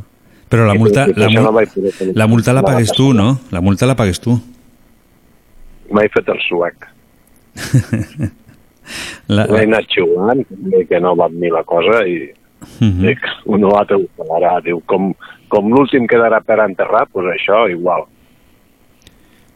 Però 0.49 0.65
la 0.65 0.73
multa, 0.73 1.05
la, 1.15 1.29
mul 1.29 2.13
la 2.15 2.27
multa 2.27 2.53
la 2.53 2.61
pagues 2.61 2.91
tu, 2.91 3.13
no? 3.13 3.39
La 3.51 3.61
multa 3.61 3.85
la 3.85 3.95
pagues 3.95 4.19
tu. 4.19 4.39
M'he 5.91 6.09
fet 6.09 6.27
el 6.29 6.39
suec. 6.47 6.75
La, 9.27 9.47
L'he 9.49 9.63
anat 9.65 9.87
xiulant, 9.89 10.43
que- 10.89 10.99
no 10.99 11.15
va 11.15 11.27
mi 11.29 11.49
la 11.49 11.63
cosa, 11.63 12.05
i 12.07 12.31
Mhm. 12.79 13.01
dic, 13.01 13.19
un 13.45 13.63
o 13.63 13.75
altre 13.77 13.95
ho 13.95 14.05
pagarà. 14.17 14.61
Diu, 14.61 14.81
com, 14.85 15.13
com 15.47 15.69
l'últim 15.69 16.05
quedarà 16.07 16.41
per 16.41 16.59
enterrar, 16.59 17.07
doncs 17.13 17.33
això 17.33 17.69
igual. 17.69 18.05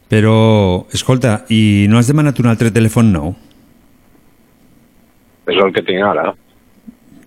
Però, 0.08 0.86
escolta, 0.92 1.44
i 1.48 1.86
no 1.88 1.98
has 1.98 2.08
demanat 2.08 2.38
un 2.40 2.46
altre 2.46 2.70
telèfon 2.70 3.12
nou? 3.12 3.34
És 5.50 5.58
el 5.58 5.72
que 5.74 5.82
tinc 5.86 6.04
ara. 6.06 6.30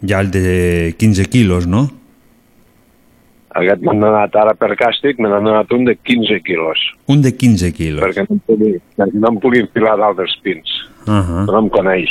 Ja 0.08 0.20
el 0.24 0.32
de 0.32 0.96
15 1.00 1.26
quilos, 1.32 1.68
no? 1.68 1.86
Aquest 3.54 3.84
m'han 3.86 4.00
donat 4.02 4.34
ara 4.40 4.56
per 4.58 4.72
càstig, 4.80 5.20
me 5.22 5.30
n'han 5.30 5.46
donat 5.46 5.72
un 5.76 5.84
de 5.86 5.94
15 5.96 6.40
quilos, 6.42 6.80
Un 7.08 7.22
de 7.22 7.32
15 7.38 7.70
quilos. 7.78 8.02
perquè 8.02 8.26
no 8.26 8.36
em 8.36 8.40
pugui, 8.48 8.72
perquè 8.98 9.20
no 9.22 9.30
em 9.30 9.38
pugui 9.44 9.60
enfilar 9.62 9.98
d'altres 10.02 10.34
pins. 10.42 10.70
Uh 11.06 11.22
-huh. 11.22 11.46
No 11.46 11.60
em 11.60 11.70
coneix. 11.70 12.10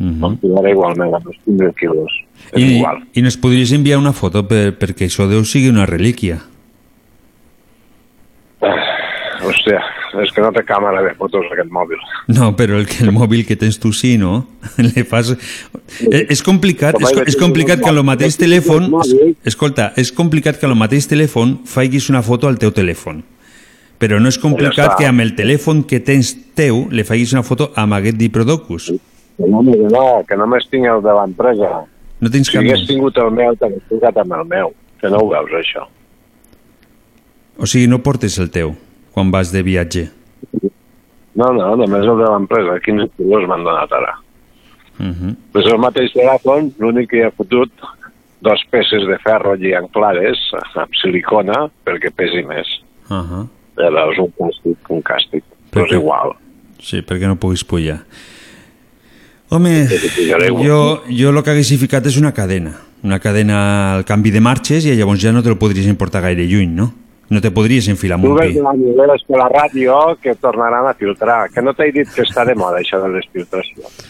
Uh 0.00 0.06
-huh. 0.06 0.18
M'enfilaré 0.20 0.70
igualment 0.70 1.14
amb 1.14 1.26
els 1.26 1.36
15 1.44 1.72
quilos. 1.78 2.12
És 2.52 2.62
I, 2.62 2.76
igual. 2.78 3.02
I 3.12 3.22
nos 3.22 3.36
podries 3.36 3.72
enviar 3.72 3.98
una 3.98 4.12
foto 4.12 4.46
per, 4.48 4.78
perquè 4.78 5.04
això 5.04 5.28
deu 5.28 5.44
sigui 5.44 5.68
una 5.68 5.86
relíquia. 5.86 6.40
Hòstia, 8.60 9.80
és 10.22 10.32
que 10.34 10.42
no 10.42 10.50
té 10.54 10.62
càmera 10.66 11.02
de 11.04 11.12
fotos 11.18 11.46
aquest 11.52 11.70
mòbil. 11.72 12.00
No, 12.34 12.50
però 12.56 12.78
el, 12.78 12.86
que 12.90 13.04
el 13.04 13.12
mòbil 13.14 13.44
que 13.48 13.56
tens 13.60 13.78
tu 13.82 13.92
sí, 13.96 14.14
no? 14.20 14.44
Le 14.86 15.04
fas... 15.08 15.32
És, 15.34 16.22
és 16.36 16.42
complicat, 16.44 16.98
és, 17.00 17.14
és 17.32 17.38
complicat 17.40 17.82
que 17.82 17.90
el 17.90 18.02
mateix 18.06 18.38
telèfon... 18.40 18.90
Escolta, 19.46 19.90
és 20.00 20.12
complicat 20.14 20.60
que 20.60 20.68
el 20.68 20.76
mateix 20.78 21.08
telèfon 21.10 21.58
faiguis 21.68 22.10
una 22.12 22.22
foto 22.26 22.50
al 22.50 22.60
teu 22.62 22.74
telèfon. 22.74 23.22
Però 24.02 24.20
no 24.20 24.30
és 24.30 24.38
complicat 24.42 24.96
que 24.98 25.08
amb 25.08 25.24
el 25.24 25.34
telèfon 25.38 25.84
que 25.88 26.02
tens 26.04 26.34
teu 26.58 26.86
le 26.92 27.06
faiguis 27.08 27.34
una 27.36 27.44
foto 27.46 27.70
amb 27.80 27.96
aquest 27.98 28.18
diplodocus. 28.20 28.92
Que 29.38 29.50
no, 29.50 29.62
no, 29.64 30.06
que 30.28 30.38
només 30.38 30.66
tinc 30.70 30.90
el 30.90 31.02
de 31.04 31.14
l'empresa. 31.18 31.74
No 32.20 32.30
tens 32.30 32.50
Si 32.50 32.56
cap 32.56 32.64
hagués 32.64 32.86
tingut 32.88 33.18
el 33.22 33.30
meu, 33.34 33.56
t'hagués 33.58 33.84
trucat 33.90 34.22
amb 34.22 34.38
el 34.38 34.48
meu. 34.50 34.74
Que 35.00 35.10
no 35.12 35.20
ho 35.24 35.30
veus, 35.30 35.52
això. 35.58 35.86
O 37.54 37.68
sigui, 37.70 37.86
no 37.90 38.02
portes 38.02 38.38
el 38.42 38.50
teu 38.54 38.74
quan 39.14 39.30
vas 39.30 39.52
de 39.54 39.62
viatge. 39.62 40.08
No, 41.34 41.50
no, 41.54 41.74
només 41.78 42.06
el 42.06 42.20
de 42.20 42.28
l'empresa. 42.30 42.78
15 42.82 43.08
quilos 43.16 43.48
m'han 43.50 43.64
donat 43.66 43.92
ara. 43.92 44.14
Uh 44.98 45.06
-huh. 45.06 45.34
És 45.58 45.66
el 45.72 45.78
mateix 45.78 46.12
telèfon, 46.12 46.72
l'únic 46.78 47.10
que 47.10 47.24
ha 47.24 47.30
fotut 47.30 47.70
dos 48.40 48.60
peces 48.70 49.06
de 49.08 49.18
ferro 49.18 49.52
allí 49.52 49.72
anclades 49.74 50.38
amb 50.74 50.94
silicona 51.00 51.70
perquè 51.84 52.10
pesi 52.14 52.42
més. 52.42 52.68
Uh 53.08 53.16
-huh. 53.16 53.48
Veus, 53.76 54.18
un 54.18 54.32
càstig, 54.38 54.76
un 54.88 55.02
càstig. 55.02 55.42
Però 55.72 55.86
és 55.86 55.92
igual. 55.92 56.34
Sí, 56.78 57.02
perquè 57.02 57.26
no 57.26 57.36
puguis 57.36 57.64
pujar. 57.64 58.04
Home, 59.48 59.86
jo, 60.64 61.02
jo 61.08 61.30
el 61.30 61.42
que 61.42 61.50
hagués 61.50 61.78
ficat 61.78 62.06
és 62.06 62.16
una 62.16 62.32
cadena. 62.32 62.72
Una 63.02 63.18
cadena 63.18 63.94
al 63.94 64.04
canvi 64.04 64.30
de 64.30 64.40
marxes 64.40 64.84
i 64.84 64.96
llavors 64.96 65.20
ja 65.20 65.32
no 65.32 65.42
te 65.42 65.48
lo 65.48 65.58
podries 65.58 65.86
importar 65.86 66.22
gaire 66.22 66.46
lluny, 66.46 66.74
no? 66.74 66.92
No 67.34 67.42
te 67.42 67.50
podries 67.50 67.88
enfilar 67.90 68.20
amb 68.20 68.28
Tu 68.28 68.30
un 68.30 68.38
ves 68.38 68.52
pi. 68.52 68.60
la 68.62 68.74
novel·les 68.78 69.24
per 69.26 69.38
la 69.40 69.48
ràdio 69.50 69.96
que 70.22 70.36
tornaran 70.38 70.86
a 70.86 70.94
filtrar. 70.94 71.48
Que 71.50 71.64
no 71.64 71.74
t'he 71.74 71.90
dit 71.94 72.10
que 72.14 72.22
està 72.22 72.44
de 72.46 72.54
moda, 72.54 72.78
això 72.78 73.00
de 73.02 73.10
les 73.16 73.26
filtracions. 73.32 74.04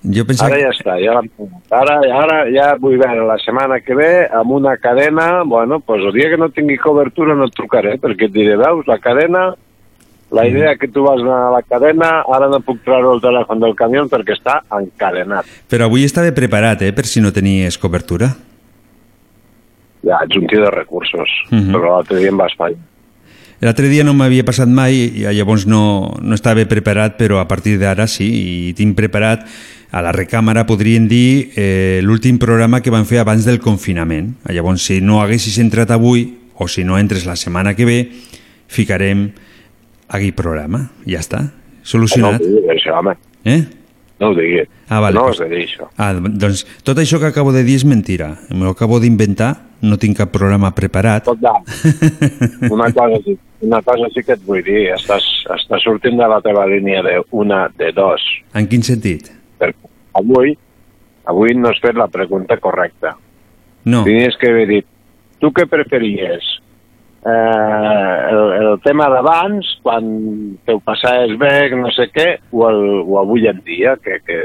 Jo 0.00 0.24
pensava... 0.24 0.54
Ara 0.54 0.60
ja 0.62 0.70
està, 0.72 0.94
ja. 1.02 1.18
Ara, 1.76 1.98
ara 2.22 2.36
ja 2.48 2.70
vull 2.80 2.96
veure 2.96 3.26
la 3.28 3.36
setmana 3.42 3.82
que 3.84 3.92
ve 3.98 4.12
amb 4.32 4.54
una 4.56 4.78
cadena, 4.80 5.42
bueno, 5.44 5.80
pues 5.84 6.00
el 6.00 6.14
dia 6.16 6.30
que 6.32 6.38
no 6.40 6.48
tingui 6.48 6.78
cobertura 6.80 7.36
no 7.36 7.50
et 7.50 7.56
trucaré, 7.58 7.98
perquè 8.00 8.30
et 8.30 8.32
diré, 8.32 8.56
veus, 8.56 8.88
la 8.88 8.96
cadena, 9.04 9.50
la 10.32 10.46
idea 10.48 10.76
que 10.80 10.88
tu 10.88 11.04
vas 11.04 11.20
anar 11.20 11.50
a 11.50 11.54
la 11.58 11.62
cadena, 11.62 12.10
ara 12.32 12.48
no 12.48 12.62
puc 12.64 12.80
treure 12.86 13.12
el 13.12 13.20
telèfon 13.20 13.60
del 13.60 13.76
camió 13.76 14.06
perquè 14.08 14.38
està 14.38 14.62
encadenat. 14.72 15.48
Però 15.68 15.90
avui 15.90 16.08
estava 16.08 16.32
preparat, 16.32 16.86
eh, 16.86 16.94
per 16.96 17.04
si 17.04 17.20
no 17.20 17.34
tenies 17.36 17.76
cobertura. 17.76 18.32
Ja, 20.02 20.18
ets 20.24 20.36
un 20.36 20.46
tio 20.46 20.62
de 20.64 20.70
recursos, 20.70 21.28
Mhm. 21.50 21.72
però 21.74 21.96
l'altre 21.96 22.18
dia 22.18 22.28
em 22.30 22.36
vas 22.36 22.54
fallar. 22.56 22.78
L'altre 23.60 23.88
dia 23.88 24.02
no 24.04 24.14
m'havia 24.14 24.42
passat 24.44 24.68
mai 24.68 24.94
i 25.20 25.24
llavors 25.36 25.66
no, 25.66 26.16
no 26.22 26.34
estava 26.34 26.64
preparat, 26.64 27.18
però 27.18 27.40
a 27.40 27.46
partir 27.46 27.78
d'ara 27.78 28.06
sí, 28.08 28.24
i 28.70 28.72
tinc 28.72 28.96
preparat 28.96 29.44
a 29.92 30.00
la 30.00 30.12
recàmera, 30.12 30.64
podríem 30.64 31.06
dir, 31.08 31.50
eh, 31.56 32.00
l'últim 32.02 32.38
programa 32.38 32.80
que 32.80 32.88
van 32.90 33.04
fer 33.04 33.18
abans 33.20 33.44
del 33.44 33.58
confinament. 33.60 34.36
Llavors, 34.48 34.80
si 34.86 35.00
no 35.02 35.20
haguessis 35.20 35.58
entrat 35.58 35.90
avui, 35.90 36.38
o 36.56 36.68
si 36.68 36.84
no 36.84 36.96
entres 36.98 37.26
la 37.26 37.36
setmana 37.36 37.74
que 37.74 37.84
ve, 37.84 37.98
ficarem 38.68 39.30
aquell 40.08 40.32
programa. 40.32 40.90
Ja 41.06 41.18
està, 41.20 41.50
solucionat. 41.82 42.40
No 42.40 42.72
això, 42.72 42.96
home. 42.98 43.16
Eh? 43.44 43.64
No 44.20 44.30
ho 44.30 44.34
diguis. 44.36 44.68
Ah, 44.88 45.00
vale. 45.00 45.16
No 45.16 45.28
has 45.30 45.38
de 45.40 45.48
dir 45.48 45.62
això. 45.64 45.88
Ah, 45.96 46.12
doncs 46.12 46.66
tot 46.84 46.98
això 47.00 47.18
que 47.18 47.30
acabo 47.30 47.54
de 47.56 47.62
dir 47.64 47.78
és 47.80 47.86
mentira. 47.88 48.34
M'ho 48.52 48.74
acabo 48.74 49.00
d'inventar, 49.00 49.54
no 49.80 49.96
tinc 49.96 50.18
cap 50.20 50.32
programa 50.34 50.74
preparat. 50.76 51.24
Escolta, 51.24 51.54
una 52.74 52.90
cosa, 52.92 53.36
una 53.64 53.80
cosa 53.82 54.10
sí 54.12 54.24
que 54.26 54.36
et 54.36 54.44
vull 54.44 54.60
dir. 54.66 54.90
Estàs, 54.98 55.24
estàs 55.56 55.86
sortint 55.88 56.20
de 56.20 56.28
la 56.28 56.42
teva 56.44 56.66
línia 56.68 57.00
de 57.06 57.16
una, 57.32 57.64
de 57.80 57.92
dos. 57.96 58.24
En 58.52 58.68
quin 58.68 58.84
sentit? 58.84 59.32
Perquè 59.60 59.88
avui, 60.20 60.52
avui 61.32 61.56
no 61.56 61.72
has 61.72 61.80
fet 61.80 61.96
la 61.96 62.10
pregunta 62.12 62.60
correcta. 62.60 63.16
No. 63.88 64.04
Tenies 64.04 64.36
que 64.36 64.52
haver 64.52 64.66
dit, 64.68 64.88
tu 65.40 65.48
què 65.56 65.64
preferies? 65.64 66.58
Eh, 67.26 68.16
el, 68.32 68.42
el 68.64 68.80
tema 68.80 69.08
d'abans, 69.12 69.66
quan 69.84 70.06
te 70.64 70.72
ho 70.72 70.80
passaves 70.80 71.34
bé, 71.38 71.68
no 71.76 71.90
sé 71.92 72.06
què, 72.14 72.28
o, 72.50 72.62
el, 72.70 72.78
o 73.04 73.18
avui 73.20 73.44
en 73.50 73.58
dia, 73.66 73.96
que, 74.00 74.20
que 74.24 74.38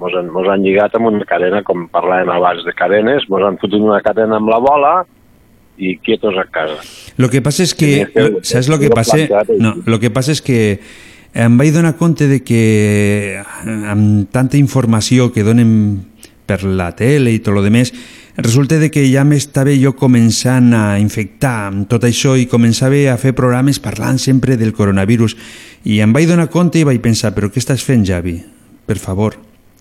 mos 0.00 0.12
han, 0.18 0.28
mos 0.32 0.48
han 0.52 0.60
lligat 0.64 0.94
amb 0.98 1.08
una 1.08 1.24
cadena, 1.28 1.62
com 1.64 1.86
parlàvem 1.92 2.28
abans 2.34 2.66
de 2.66 2.74
cadenes, 2.76 3.24
mos 3.32 3.44
han 3.46 3.56
fotut 3.62 3.80
una 3.80 4.02
cadena 4.04 4.36
amb 4.36 4.52
la 4.52 4.58
bola 4.60 4.92
i 5.80 5.94
quietos 6.04 6.36
a 6.36 6.44
casa. 6.52 6.76
Lo 7.16 7.30
que 7.32 7.40
passa 7.40 7.64
és 7.64 7.72
que, 7.74 8.06
que- 8.12 8.26
lo- 8.28 8.44
saps 8.44 8.68
lo 8.68 8.76
que 8.82 8.90
passa? 8.92 9.16
No, 9.56 9.76
lo 9.88 9.96
que 10.02 10.10
passa 10.12 10.36
és 10.36 10.42
que 10.44 10.60
em 11.32 11.56
vaig 11.56 11.72
donar 11.72 11.94
compte 11.96 12.26
de 12.28 12.42
que 12.44 13.40
amb 13.64 14.28
tanta 14.34 14.58
informació 14.60 15.30
que 15.32 15.44
donen 15.46 16.02
per 16.44 16.64
la 16.66 16.90
tele 16.98 17.30
i 17.32 17.40
tot 17.40 17.54
lo 17.56 17.62
demés, 17.64 17.94
resulta 18.36 18.78
de 18.78 18.90
que 18.90 19.02
ja 19.10 19.24
m'estava 19.26 19.72
jo 19.76 19.92
començant 19.98 20.72
a 20.76 20.98
infectar 21.02 21.68
amb 21.68 21.86
tot 21.90 22.04
això 22.06 22.36
i 22.38 22.46
començava 22.48 22.96
a 23.12 23.18
fer 23.20 23.34
programes 23.36 23.80
parlant 23.82 24.18
sempre 24.22 24.56
del 24.56 24.72
coronavirus 24.72 25.36
i 25.84 26.00
em 26.04 26.12
vaig 26.12 26.28
donar 26.28 26.48
compte 26.52 26.78
i 26.80 26.84
vaig 26.86 27.00
pensar, 27.02 27.34
però 27.34 27.50
què 27.50 27.58
estàs 27.60 27.82
fent, 27.84 28.04
Javi? 28.06 28.38
Per 28.86 28.98
favor, 28.98 29.36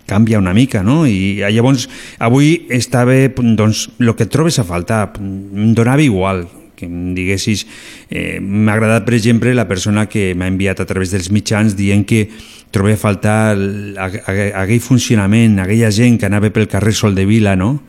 canvia 0.10 0.40
una 0.40 0.54
mica, 0.54 0.82
no? 0.84 1.06
I 1.08 1.42
llavors, 1.54 1.88
avui 2.20 2.66
estava, 2.70 3.14
doncs, 3.38 3.90
el 4.00 4.14
que 4.16 4.26
trobes 4.26 4.60
a 4.60 4.64
faltar, 4.66 5.14
em 5.20 5.74
donava 5.78 6.02
igual, 6.02 6.48
que 6.80 6.88
em 6.88 7.14
diguessis... 7.14 7.66
Eh, 8.10 8.40
M'ha 8.40 8.74
agradat, 8.78 9.04
per 9.06 9.14
exemple, 9.18 9.52
la 9.54 9.68
persona 9.68 10.06
que 10.08 10.32
m'ha 10.36 10.48
enviat 10.48 10.80
a 10.80 10.86
través 10.88 11.12
dels 11.12 11.28
mitjans 11.36 11.76
dient 11.76 12.06
que 12.08 12.30
trobava 12.72 12.96
a 12.96 13.02
faltar 13.02 13.38
el- 13.58 13.98
aqu- 14.00 14.22
aqu- 14.24 14.52
aquell 14.64 14.80
funcionament, 14.82 15.60
aquella 15.60 15.92
gent 15.92 16.18
que 16.22 16.30
anava 16.30 16.50
pel 16.56 16.70
carrer 16.72 16.94
Sol 16.96 17.14
de 17.18 17.26
Vila, 17.28 17.56
no? 17.60 17.82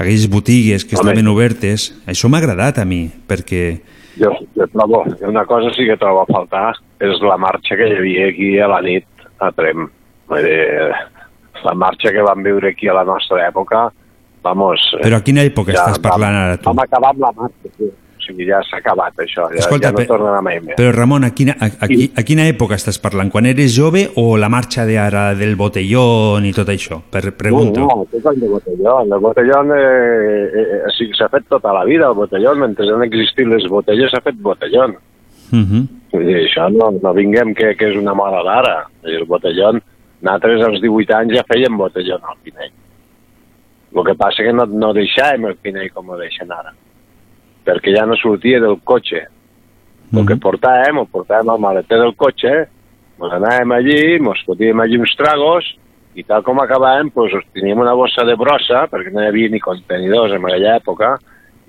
Aquelles 0.00 0.28
botigues 0.32 0.86
que 0.88 0.96
Home. 0.96 1.10
estaven 1.10 1.28
obertes. 1.28 1.90
Això 2.08 2.30
m'ha 2.32 2.40
agradat 2.40 2.80
a 2.80 2.86
mi, 2.88 3.04
perquè... 3.28 3.64
Jo, 4.20 4.32
jo 4.56 4.66
trobo, 4.72 5.04
una 5.28 5.44
cosa 5.46 5.70
sí 5.76 5.84
que 5.86 5.96
trobo 6.00 6.24
a 6.24 6.28
faltar 6.28 6.72
és 7.04 7.20
la 7.24 7.36
marxa 7.40 7.76
que 7.76 7.86
hi 7.88 7.96
havia 7.98 8.28
aquí 8.32 8.50
a 8.58 8.68
la 8.72 8.80
nit 8.84 9.06
a 9.40 9.50
Trem. 9.52 9.86
Vull 10.30 10.46
dir, 10.46 10.90
la 11.64 11.74
marxa 11.76 12.12
que 12.16 12.24
vam 12.24 12.42
viure 12.44 12.72
aquí 12.72 12.88
a 12.88 12.96
la 12.96 13.04
nostra 13.04 13.44
època, 13.46 13.90
vamos... 14.44 14.82
Però 15.02 15.20
a 15.20 15.24
quina 15.26 15.44
època 15.44 15.76
estàs 15.76 16.00
parlant 16.02 16.36
ara, 16.36 16.56
tu? 16.56 16.70
Vam 16.70 16.82
acabar 16.84 17.12
amb 17.14 17.26
la 17.26 17.32
marxa, 17.36 17.72
sí. 17.76 17.92
Sigui, 18.30 18.46
ja 18.46 18.60
s'ha 18.62 18.78
acabat 18.78 19.18
això, 19.18 19.48
ja, 19.50 19.58
Escolta, 19.64 19.90
ja 19.90 19.92
no 19.96 20.06
tornarà 20.06 20.40
mai 20.42 20.60
més. 20.62 20.76
Però 20.78 20.92
Ramon, 20.94 21.24
a 21.26 21.30
quina, 21.34 21.56
a, 21.58 21.66
a, 21.66 21.88
qui- 21.90 22.10
a 22.14 22.22
quina 22.22 22.46
època 22.48 22.76
estàs 22.78 23.00
parlant? 23.02 23.30
Quan 23.30 23.46
eres 23.50 23.74
jove 23.74 24.06
o 24.16 24.36
la 24.38 24.48
marxa 24.48 24.86
de 24.86 24.96
ara 25.02 25.34
del 25.34 25.56
botellón 25.58 26.46
i 26.46 26.52
tot 26.54 26.68
això? 26.70 27.00
Per, 27.10 27.32
pregunto. 27.36 27.80
No, 27.80 28.02
no, 28.02 28.06
què 28.10 28.22
cony 28.22 28.38
de 28.40 28.48
botellón? 28.48 29.12
El 29.12 29.20
botellón 29.20 29.72
eh, 29.74 29.80
eh, 29.82 30.66
eh, 30.78 30.92
sí, 30.96 31.10
s'ha 31.18 31.28
fet 31.28 31.48
tota 31.50 31.72
la 31.74 31.84
vida, 31.84 32.06
el 32.08 32.14
botellón. 32.14 32.60
Mentre 32.60 32.86
han 32.94 33.02
existit 33.02 33.46
les 33.50 33.66
botelles 33.68 34.10
s'ha 34.14 34.20
fet 34.22 34.36
botellón. 34.40 34.96
Uh 35.52 35.58
-huh. 35.66 35.86
Dir, 36.12 36.36
això 36.46 36.68
no, 36.70 36.90
no 37.02 37.12
vinguem 37.14 37.54
que, 37.54 37.74
que 37.76 37.90
és 37.90 37.96
una 37.96 38.14
moda 38.14 38.42
d'ara. 38.42 38.86
El 39.02 39.24
botellón, 39.26 39.82
nosaltres 40.20 40.62
als 40.62 40.80
18 40.80 41.14
anys 41.14 41.34
ja 41.34 41.44
fèiem 41.48 41.76
botellón 41.76 42.20
al 42.22 42.36
Pinell. 42.42 42.72
El 43.94 44.04
que 44.04 44.14
passa 44.14 44.42
que 44.44 44.52
no, 44.52 44.66
no 44.66 44.92
deixàvem 44.94 45.46
el 45.48 45.56
Pinell 45.56 45.90
com 45.90 46.08
ho 46.10 46.16
deixen 46.16 46.50
ara, 46.52 46.72
perquè 47.66 47.94
ja 47.96 48.06
no 48.08 48.16
sortia 48.18 48.60
del 48.62 48.78
cotxe. 48.84 49.26
El 50.10 50.26
que 50.26 50.36
portàvem, 50.42 50.98
ho 50.98 51.06
portàvem 51.06 51.52
al 51.52 51.60
maleter 51.62 52.00
del 52.00 52.16
cotxe, 52.18 52.54
ens 53.20 53.34
anàvem 53.36 53.76
allí, 53.76 54.00
ens 54.18 54.42
fotíem 54.46 54.80
allí 54.82 54.98
uns 54.98 55.14
tragos, 55.18 55.68
i 56.18 56.24
tal 56.26 56.42
com 56.42 56.58
acabàvem, 56.58 57.12
doncs, 57.14 57.44
teníem 57.54 57.78
una 57.78 57.94
bossa 57.94 58.24
de 58.26 58.34
brossa, 58.38 58.86
perquè 58.90 59.12
no 59.14 59.22
hi 59.22 59.28
havia 59.30 59.52
ni 59.52 59.60
contenidors 59.62 60.34
en 60.34 60.46
aquella 60.48 60.76
època, 60.80 61.12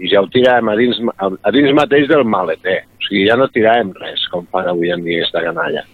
i 0.01 0.09
ja 0.09 0.23
ho 0.23 0.29
tiràvem 0.33 0.71
a 0.71 0.77
dins, 0.79 1.01
a, 1.13 1.29
a 1.29 1.53
dins 1.53 1.75
mateix 1.77 2.07
del 2.09 2.25
maleter. 2.25 2.79
O 2.97 3.05
sigui, 3.05 3.27
ja 3.29 3.37
no 3.37 3.49
tiràvem 3.53 3.93
res, 4.01 4.25
com 4.33 4.47
fan 4.49 4.71
avui 4.71 4.89
en 4.89 5.05
dia 5.05 5.21
aquesta 5.21 5.45
canalla. 5.45 5.85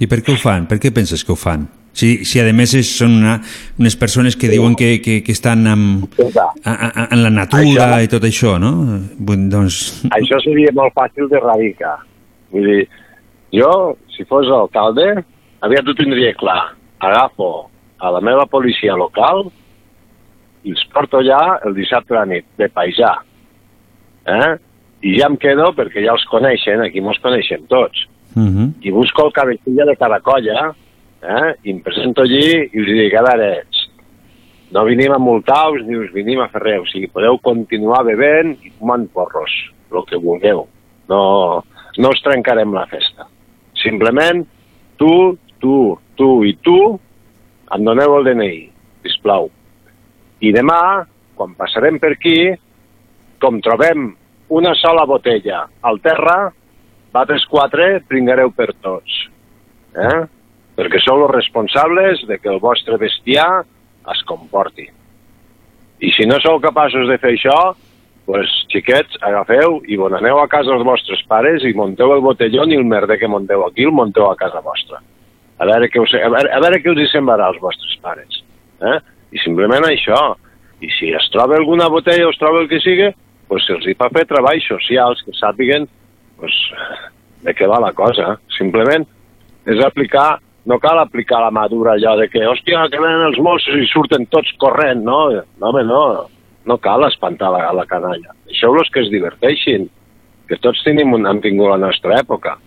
I 0.00 0.08
per 0.08 0.22
què 0.24 0.32
ho 0.32 0.40
fan? 0.40 0.64
Per 0.70 0.80
què 0.80 0.94
penses 0.96 1.26
que 1.26 1.34
ho 1.34 1.36
fan? 1.36 1.68
Si, 1.92 2.24
si 2.24 2.38
a 2.40 2.44
més 2.54 2.72
és, 2.78 2.86
són 3.00 3.16
una, 3.18 3.38
unes 3.80 3.96
persones 3.98 4.36
que 4.38 4.48
diuen 4.48 4.76
que, 4.78 5.00
que, 5.02 5.20
que 5.26 5.32
estan 5.34 5.66
a, 5.66 5.74
en 5.74 7.22
la 7.24 7.32
natura 7.34 7.62
Això- 7.64 8.04
i 8.04 8.10
tot 8.12 8.26
això, 8.28 8.56
no? 8.62 8.72
Vull, 9.18 9.48
doncs... 9.50 10.04
Això 10.14 10.38
seria 10.44 10.72
molt 10.76 10.94
fàcil 10.94 11.28
d'erradicar. 11.32 11.96
Vull 12.54 12.68
dir, 12.70 12.84
jo, 13.54 13.70
si 14.14 14.24
fos 14.30 14.48
alcalde, 14.54 15.24
aviat 15.66 15.88
ho 15.88 15.96
tindria 15.98 16.32
clar. 16.38 16.60
Agafo 17.00 17.70
a 18.00 18.10
la 18.14 18.20
meva 18.24 18.46
policia 18.46 18.94
local 18.96 19.48
i 20.64 20.74
els 20.74 20.82
porto 20.92 21.20
allà 21.20 21.58
el 21.66 21.74
dissabte 21.76 22.14
a 22.14 22.20
la 22.20 22.28
nit, 22.28 22.46
de 22.60 22.68
paisà. 22.72 23.14
Eh? 24.28 24.50
I 25.08 25.16
ja 25.16 25.30
em 25.30 25.36
quedo, 25.40 25.70
perquè 25.76 26.04
ja 26.04 26.12
els 26.12 26.26
coneixen, 26.28 26.82
aquí 26.84 27.00
mos 27.00 27.18
coneixem 27.24 27.64
tots. 27.68 28.06
Uh 28.36 28.42
-huh. 28.46 28.68
I 28.82 28.90
busco 28.90 29.26
el 29.26 29.32
cabecilla 29.32 29.84
de 29.86 29.96
cada 29.96 30.20
colla, 30.20 30.74
eh? 31.22 31.54
i 31.64 31.74
em 31.74 31.80
presento 31.84 32.24
allí 32.24 32.46
i 32.66 32.82
us 32.82 32.88
dic, 32.88 33.14
a 33.14 33.24
veure, 33.26 33.50
no 34.70 34.84
venim 34.86 35.12
a 35.12 35.18
multar-vos 35.18 35.82
ni 35.86 35.98
us 35.98 36.12
venim 36.14 36.40
a 36.40 36.48
fer 36.52 36.62
res, 36.62 36.80
o 36.84 36.88
sigui, 36.90 37.10
podeu 37.10 37.38
continuar 37.42 38.04
bevent 38.06 38.54
i 38.62 38.72
fumant 38.78 39.08
porros, 39.14 39.52
el 39.90 40.06
que 40.06 40.20
vulgueu. 40.22 40.66
No, 41.10 41.22
no 41.98 42.12
us 42.14 42.22
trencarem 42.22 42.72
la 42.74 42.86
festa. 42.90 43.26
Simplement, 43.82 44.44
tu, 45.00 45.12
tu, 45.58 45.76
tu 46.14 46.30
i 46.46 46.54
tu 46.62 46.78
em 47.74 47.86
doneu 47.86 48.16
el 48.18 48.30
DNI, 48.30 48.60
sisplau. 49.06 49.50
I 50.40 50.54
demà, 50.54 50.80
quan 51.36 51.56
passarem 51.58 51.98
per 52.00 52.14
aquí, 52.14 52.38
com 53.42 53.58
trobem 53.64 54.10
una 54.54 54.74
sola 54.78 55.06
botella 55.06 55.64
al 55.86 56.00
terra, 56.04 56.50
vosaltres 57.10 57.46
quatre 57.50 57.88
pringareu 58.06 58.52
per 58.54 58.70
tots. 58.82 59.24
Eh? 59.98 60.20
Perquè 60.80 61.02
sou 61.04 61.26
els 61.26 61.34
responsables 61.34 62.24
de 62.24 62.38
que 62.40 62.48
el 62.48 62.60
vostre 62.62 62.96
bestiar 62.96 63.66
es 64.08 64.24
comporti. 64.24 64.86
I 66.00 66.10
si 66.16 66.24
no 66.24 66.38
sou 66.40 66.56
capaços 66.64 67.04
de 67.10 67.18
fer 67.20 67.34
això, 67.34 67.56
pues, 68.24 68.48
xiquets, 68.72 69.18
agafeu 69.26 69.80
i 69.90 69.98
bon 70.00 70.14
aneu 70.16 70.40
a 70.40 70.48
casa 70.48 70.72
dels 70.72 70.86
vostres 70.86 71.20
pares 71.28 71.66
i 71.68 71.74
monteu 71.76 72.14
el 72.14 72.24
botellón 72.24 72.72
i 72.72 72.78
el 72.80 72.86
merder 72.88 73.18
que 73.20 73.28
monteu 73.28 73.66
aquí 73.66 73.84
el 73.84 73.92
monteu 73.92 74.30
a 74.30 74.36
casa 74.40 74.62
vostra. 74.64 75.02
A 75.60 75.68
veure 75.68 75.90
què 75.92 76.00
us, 76.00 76.14
a 76.16 76.30
veure, 76.32 76.48
a 76.48 76.60
veure 76.64 76.80
què 76.80 76.94
us 76.94 77.02
hi 77.02 77.08
semblarà 77.12 77.50
als 77.50 77.60
vostres 77.60 77.98
pares. 78.00 78.40
Eh? 78.80 78.98
I 79.36 79.42
simplement 79.44 79.84
això. 79.84 80.20
I 80.80 80.88
si 80.96 81.10
es 81.12 81.26
troba 81.34 81.58
alguna 81.58 81.90
botella 81.92 82.30
o 82.30 82.32
es 82.32 82.38
troba 82.40 82.62
el 82.62 82.70
que 82.70 82.80
sigui, 82.80 83.10
pues 83.50 83.66
se'ls 83.68 83.84
hi 83.84 83.96
fa 83.98 84.08
fer 84.14 84.24
treballs 84.30 84.64
socials 84.70 85.20
que 85.26 85.34
sàpiguen 85.36 85.84
pues, 86.40 86.54
de 87.44 87.52
què 87.52 87.68
va 87.68 87.82
la 87.82 87.92
cosa. 87.92 88.38
Simplement 88.56 89.04
és 89.68 89.82
aplicar, 89.84 90.38
no 90.66 90.78
cal 90.78 90.98
aplicar 90.98 91.40
la 91.40 91.50
madura 91.50 91.94
allò 91.94 92.16
de 92.20 92.28
que, 92.28 92.42
hòstia, 92.46 92.88
que 92.92 93.00
venen 93.00 93.28
els 93.30 93.38
Mossos 93.40 93.80
i 93.80 93.88
surten 93.88 94.26
tots 94.32 94.52
corrent, 94.60 95.04
no? 95.06 95.22
No, 95.32 95.70
home, 95.70 95.84
no. 95.88 96.02
No 96.68 96.76
cal 96.82 97.06
espantar 97.06 97.48
la, 97.54 97.70
la 97.72 97.86
canalla. 97.88 98.34
Deixeu-los 98.50 98.90
que 98.92 99.00
es 99.04 99.08
diverteixin, 99.12 99.88
que 100.48 100.58
tots 100.60 100.82
tenim 100.84 101.14
un, 101.16 101.24
hem 101.26 101.40
tingut 101.40 101.72
la 101.72 101.80
nostra 101.80 102.18
època. 102.20 102.58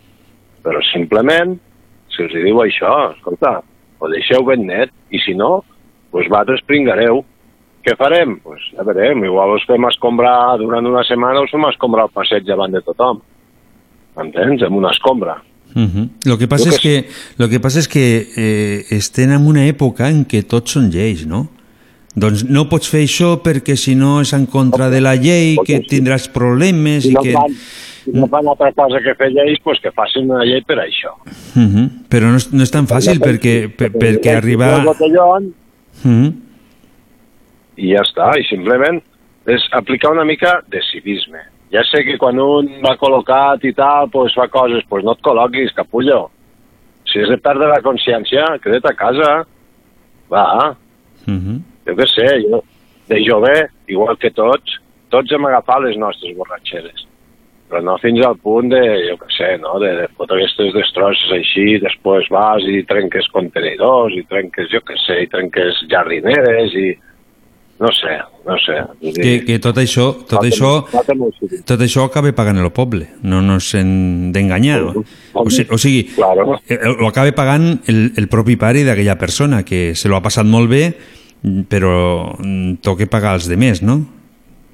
Però 0.66 0.82
simplement, 0.90 1.54
si 2.10 2.26
els 2.26 2.34
diu 2.34 2.64
això, 2.64 2.96
escolta, 3.14 3.60
ho 4.00 4.10
deixeu 4.10 4.44
ben 4.48 4.66
net, 4.68 4.92
i 5.14 5.22
si 5.22 5.38
no, 5.38 5.62
doncs 6.10 6.32
vosaltres 6.32 6.66
pringareu. 6.66 7.22
Què 7.84 7.94
farem? 8.00 8.38
Pues, 8.42 8.64
ja 8.74 8.86
veurem, 8.88 9.26
igual 9.28 9.58
us 9.58 9.66
fem 9.68 9.86
escombrar 9.90 10.58
durant 10.62 10.88
una 10.88 11.04
setmana, 11.06 11.44
us 11.44 11.52
fem 11.52 11.66
escombrar 11.68 12.08
el 12.08 12.16
passeig 12.16 12.48
davant 12.48 12.74
de 12.74 12.82
tothom. 12.82 13.22
M'entens? 14.18 14.64
Amb 14.64 14.80
una 14.80 14.94
escombra. 14.96 15.38
Uh 15.76 15.82
-huh. 15.82 16.10
Lo 16.26 16.38
que 16.38 16.48
passa 16.48 16.70
Jo 16.70 16.76
és 16.76 16.80
que, 16.80 17.08
lo 17.38 17.50
que, 17.50 17.60
passa 17.60 17.80
és 17.80 17.88
que 17.88 18.28
eh, 18.36 18.86
estem 18.90 19.32
en 19.32 19.46
una 19.46 19.66
època 19.68 20.10
en 20.10 20.26
què 20.26 20.44
tots 20.44 20.72
són 20.72 20.92
lleis, 20.92 21.26
no? 21.26 21.48
Doncs 22.16 22.44
no 22.46 22.70
pots 22.70 22.90
fer 22.90 23.02
això 23.04 23.42
perquè 23.42 23.76
si 23.76 23.96
no 23.96 24.22
és 24.22 24.34
en 24.34 24.46
contra 24.46 24.90
de 24.90 25.02
la 25.02 25.16
llei, 25.16 25.58
que 25.66 25.80
tindràs 25.82 26.30
problemes 26.30 27.04
Si 27.04 27.10
i 27.10 27.14
no, 27.14 27.22
que... 27.22 27.32
fan, 27.32 27.56
si 28.04 28.12
no 28.12 28.28
fan 28.28 28.48
altra 28.48 28.72
cosa 28.72 29.02
que 29.02 29.16
fer 29.16 29.32
lleis, 29.32 29.60
pues 29.64 29.80
que 29.80 29.92
facin 29.92 30.30
una 30.30 30.46
llei 30.46 30.62
per 30.62 30.78
això. 30.78 31.18
Uh 31.56 31.62
-huh. 31.62 31.90
Però 32.10 32.30
no 32.30 32.38
és, 32.38 32.52
no 32.54 32.64
és 32.64 32.72
tan 32.72 32.86
fàcil 32.86 33.20
perquè, 33.20 33.70
per, 33.70 33.92
perquè 33.92 34.36
arribar... 34.36 34.80
El 34.80 34.86
botellón, 34.86 35.54
Uh 36.04 36.12
-huh. 36.12 36.34
i 37.76 37.94
ja 37.94 38.02
està, 38.02 38.38
i 38.40 38.44
simplement 38.44 39.02
és 39.46 39.62
aplicar 39.72 40.12
una 40.12 40.26
mica 40.26 40.62
de 40.68 40.82
civisme. 40.92 41.53
Ja 41.74 41.82
sé 41.90 42.04
que 42.06 42.20
quan 42.22 42.38
un 42.40 42.70
va 42.84 42.94
col·locat 43.02 43.64
i 43.66 43.74
tal, 43.74 44.10
pues 44.14 44.36
fa 44.38 44.46
coses, 44.54 44.86
pues 44.90 45.04
no 45.04 45.16
et 45.18 45.24
col·loquis, 45.26 45.74
capullo. 45.74 46.28
Si 47.10 47.20
has 47.20 47.32
de 47.34 47.40
perdre 47.42 47.72
la 47.72 47.82
consciència, 47.82 48.46
queda't 48.62 48.86
a 48.90 48.94
casa. 48.94 49.32
Va, 50.32 50.76
Uh 51.24 51.40
-huh. 51.40 51.62
jo 51.86 51.94
què 51.96 52.08
sé, 52.08 52.28
jo, 52.50 52.64
de 53.08 53.24
jove, 53.24 53.70
igual 53.88 54.18
que 54.18 54.30
tots, 54.32 54.80
tots 55.10 55.32
hem 55.32 55.46
agafat 55.46 55.84
les 55.84 55.98
nostres 55.98 56.36
borratxeres. 56.36 57.08
Però 57.70 57.82
no 57.82 57.98
fins 57.98 58.26
al 58.26 58.38
punt 58.38 58.70
de, 58.70 58.82
jo 59.10 59.16
què 59.18 59.30
sé, 59.38 59.58
no? 59.58 59.80
de, 59.80 59.96
de 59.96 60.08
fotre 60.18 60.38
aquestes 60.38 60.74
destrosses 60.74 61.32
així, 61.32 61.80
després 61.80 62.30
vas 62.30 62.62
i 62.64 62.84
trenques 62.84 63.28
contenidors, 63.34 64.14
i 64.14 64.24
trenques, 64.24 64.70
jo 64.70 64.80
què 64.80 64.98
sé, 65.06 65.24
i 65.24 65.28
trenques 65.28 65.86
jardineres, 65.90 66.74
i 66.74 66.94
no 67.84 67.90
sé, 67.92 68.14
no 68.48 68.56
sé. 68.64 68.76
Dir, 69.02 69.14
Que, 69.20 69.34
que 69.46 69.58
tot 69.60 69.76
això, 69.82 70.06
tot 70.24 70.38
Falta- 70.40 70.48
això, 70.48 70.72
falta 70.88 71.14
tot 71.68 71.82
això 71.84 72.06
acaba 72.08 72.32
pagant 72.36 72.62
el 72.64 72.72
poble, 72.72 73.10
no 73.28 73.42
nos 73.44 73.74
hem 73.76 74.32
d'enganyar. 74.32 74.80
O, 75.34 75.50
si, 75.52 75.66
o 75.70 75.78
sigui, 75.78 76.06
Claro. 76.16 76.56
ho 76.56 77.08
acaba 77.10 77.32
pagant 77.36 77.82
el, 77.92 78.14
el 78.16 78.28
propi 78.32 78.56
pare 78.56 78.86
d'aquella 78.88 79.18
persona, 79.20 79.64
que 79.68 79.94
se 80.00 80.08
lo 80.08 80.16
ha 80.16 80.24
passat 80.24 80.48
molt 80.48 80.72
bé, 80.72 80.84
però 81.68 82.38
mm, 82.40 82.80
toca 82.82 83.06
pagar 83.12 83.36
els 83.36 83.50
demés, 83.52 83.82
no? 83.84 84.00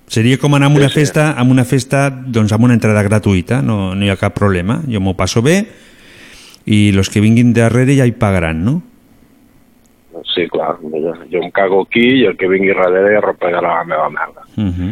Seria 0.10 0.38
com 0.42 0.54
anar 0.58 0.70
a 0.70 0.74
una 0.74 0.90
festa, 0.90 1.32
amb 1.38 1.52
una 1.54 1.66
festa 1.66 2.10
doncs 2.10 2.52
amb 2.54 2.64
una 2.66 2.74
entrada 2.78 3.02
gratuïta, 3.06 3.62
no, 3.62 3.94
no 3.96 4.06
hi 4.06 4.10
ha 4.10 4.18
cap 4.18 4.34
problema. 4.38 4.80
Jo 4.90 5.02
m'ho 5.02 5.14
passo 5.18 5.42
bé 5.46 5.64
i 6.66 6.90
els 6.94 7.10
que 7.10 7.22
vinguin 7.22 7.54
darrere 7.54 7.96
ja 7.98 8.06
hi 8.10 8.14
pagaran, 8.18 8.64
no? 8.66 8.82
Sí, 10.34 10.48
clar, 10.52 10.78
mira, 10.82 11.14
jo 11.32 11.44
em 11.44 11.52
cago 11.52 11.84
aquí 11.86 12.06
i 12.22 12.26
el 12.30 12.36
que 12.40 12.50
vingui 12.52 12.74
darrere 12.74 13.16
ja 13.16 13.22
replegarà 13.26 13.80
la 13.80 13.86
meva 13.88 14.10
merda. 14.10 14.44
Uh 14.56 14.72
-huh. 14.72 14.92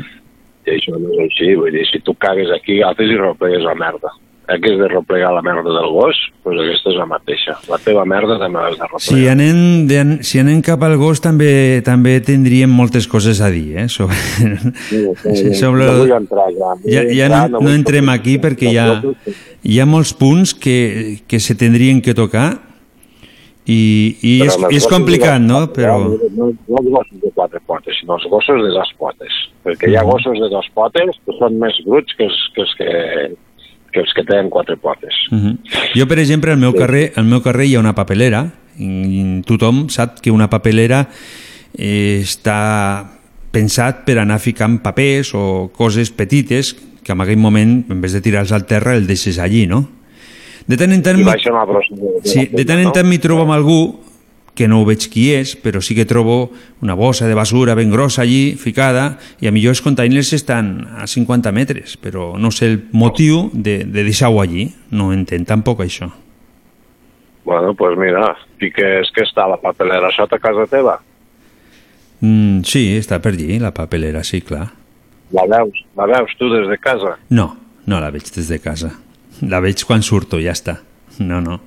I 0.67 0.69
això 0.75 0.99
no 0.99 1.11
és 1.13 1.19
així, 1.25 1.55
vull 1.55 1.71
dir, 1.71 1.85
si 1.87 1.99
tu 1.99 2.13
cagues 2.13 2.51
aquí, 2.51 2.81
agafes 2.81 3.09
i 3.09 3.17
replegues 3.17 3.63
la 3.63 3.75
merda. 3.75 4.11
Eh, 4.47 4.61
que 4.63 4.69
és 4.71 4.77
de 4.79 4.87
replegar 4.87 5.33
la 5.35 5.41
merda 5.43 5.73
del 5.75 5.89
gos, 5.91 6.15
doncs 6.45 6.61
aquesta 6.63 6.91
és 6.93 6.95
la 6.95 7.05
mateixa. 7.05 7.57
La 7.67 7.77
teva 7.83 8.05
merda 8.07 8.37
també 8.39 8.61
l'has 8.63 8.77
de 8.79 8.85
replegar. 8.85 9.01
Si 9.03 9.27
anem, 9.27 9.57
de, 9.89 10.23
si 10.23 10.39
anem 10.39 10.61
cap 10.63 10.85
al 10.87 10.95
gos 10.95 11.19
també 11.19 11.81
també 11.83 12.13
tindríem 12.23 12.71
moltes 12.71 13.09
coses 13.11 13.41
a 13.43 13.49
dir, 13.51 13.75
eh? 13.75 13.87
Sobre, 13.91 14.15
sobre 15.61 15.83
no 15.83 15.97
vull 15.99 16.15
entrar 16.15 16.47
ja. 16.55 16.71
ja, 16.85 17.03
ja 17.11 17.27
no, 17.27 17.41
no, 17.57 17.59
vull 17.65 17.75
entrem 17.75 18.07
aquí 18.07 18.37
perquè 18.39 18.71
hi 18.71 18.77
ha, 18.79 18.87
hi 19.67 19.81
ha 19.81 19.85
molts 19.85 20.15
punts 20.15 20.55
que, 20.55 21.19
que 21.27 21.41
se 21.43 21.55
tindrien 21.59 21.99
que 21.99 22.15
tocar 22.15 22.66
i, 23.67 23.79
i 24.23 24.33
és, 24.45 24.55
és 24.79 24.85
complicat, 24.87 25.41
no? 25.43 25.65
Però... 25.75 25.97
No, 25.99 26.29
no, 26.37 26.47
els 26.79 26.87
gossos 26.87 27.19
de 27.19 27.31
quatre 27.35 27.59
potes, 27.67 27.97
sinó 27.99 28.15
els 28.15 28.27
gossos 28.31 28.61
de 28.63 28.69
dos 28.71 28.93
potes. 28.99 29.41
Perquè 29.67 29.91
hi 29.91 29.97
ha 29.99 30.05
gossos 30.07 30.39
de 30.39 30.47
dos 30.53 30.69
potes 30.77 31.19
que 31.25 31.35
són 31.35 31.59
més 31.59 31.75
bruts 31.85 32.15
que 32.15 32.29
els 32.29 32.37
que, 32.55 32.63
els 32.63 32.75
que, 32.79 32.93
que, 33.91 34.05
els 34.05 34.15
que 34.15 34.23
tenen 34.29 34.51
quatre 34.53 34.77
potes. 34.79 35.19
Uh 35.31 35.41
-huh. 35.41 35.57
Jo, 35.95 36.07
per 36.07 36.19
exemple, 36.19 36.51
al 36.51 36.57
meu, 36.63 36.73
carrer, 36.73 37.11
al 37.15 37.25
meu 37.25 37.41
carrer 37.41 37.67
hi 37.67 37.75
ha 37.75 37.83
una 37.83 37.95
papelera 37.95 38.47
i 38.79 39.41
tothom 39.45 39.89
sap 39.89 40.21
que 40.21 40.31
una 40.31 40.49
papelera 40.49 41.07
eh, 41.77 42.21
està 42.21 43.09
pensat 43.51 44.05
per 44.05 44.19
anar 44.19 44.39
ficant 44.39 44.79
papers 44.83 45.33
o 45.33 45.71
coses 45.75 46.11
petites 46.11 46.75
que 47.03 47.13
en 47.13 47.21
aquell 47.21 47.39
moment, 47.39 47.85
en 47.89 48.01
vez 48.01 48.13
de 48.13 48.21
tirar-los 48.21 48.51
al 48.51 48.65
terra, 48.65 48.95
el 48.95 49.07
deixes 49.07 49.39
allí, 49.39 49.65
no? 49.65 49.96
De 50.67 50.77
tant 50.79 50.91
en 50.91 51.03
tant... 51.03 51.19
I 51.19 51.25
baixen. 51.27 51.55
De, 51.55 52.11
Sí, 52.27 52.45
de 52.51 52.65
tant 52.67 52.81
en 52.83 52.91
tant 52.95 53.07
m'hi 53.07 53.19
trobo 53.23 53.45
amb 53.45 53.55
algú 53.55 53.79
que 54.57 54.67
no 54.67 54.81
ho 54.81 54.85
veig 54.87 55.05
qui 55.13 55.27
és, 55.37 55.53
però 55.61 55.79
sí 55.85 55.93
que 55.93 56.07
trobo 56.09 56.49
una 56.81 56.95
bossa 56.97 57.27
de 57.29 57.35
basura 57.37 57.75
ben 57.77 57.91
grossa 57.93 58.23
allí, 58.23 58.57
ficada, 58.57 59.19
i 59.39 59.47
a 59.47 59.53
millor 59.53 59.75
els 59.75 59.83
containers 59.85 60.33
estan 60.33 60.71
a 60.97 61.05
50 61.05 61.53
metres, 61.53 61.93
però 62.01 62.31
no 62.41 62.49
sé 62.51 62.71
el 62.71 62.79
motiu 62.91 63.51
de, 63.53 63.83
de 63.85 64.03
deixar-ho 64.07 64.41
allí. 64.41 64.71
No 64.89 65.11
entenc 65.13 65.45
tampoc 65.47 65.85
això. 65.85 66.09
Bueno, 67.45 67.69
doncs 67.69 67.77
pues 67.79 67.95
mira, 68.01 68.33
i 68.59 68.73
que 68.73 68.97
és 69.03 69.13
que 69.13 69.23
està 69.23 69.45
la 69.47 69.61
papelera 69.61 70.09
sota 70.17 70.41
casa 70.41 70.65
teva. 70.67 70.97
Mm, 72.19 72.65
sí, 72.65 72.89
està 72.97 73.21
per 73.21 73.35
allí, 73.37 73.61
la 73.61 73.71
papelera, 73.77 74.25
sí, 74.25 74.41
clar. 74.41 74.65
La 75.37 75.45
veus, 75.47 75.83
la 75.95 76.09
veus 76.09 76.33
tu 76.39 76.49
des 76.49 76.65
de 76.67 76.79
casa. 76.81 77.13
No, 77.29 77.51
no 77.85 78.01
la 78.01 78.09
veig 78.11 78.25
des 78.33 78.49
de 78.49 78.57
casa. 78.59 78.97
La 79.41 79.59
veig 79.61 79.83
quan 79.85 80.01
surto, 80.03 80.39
ja 80.41 80.53
està. 80.55 80.79
No, 81.19 81.41
no. 81.41 81.59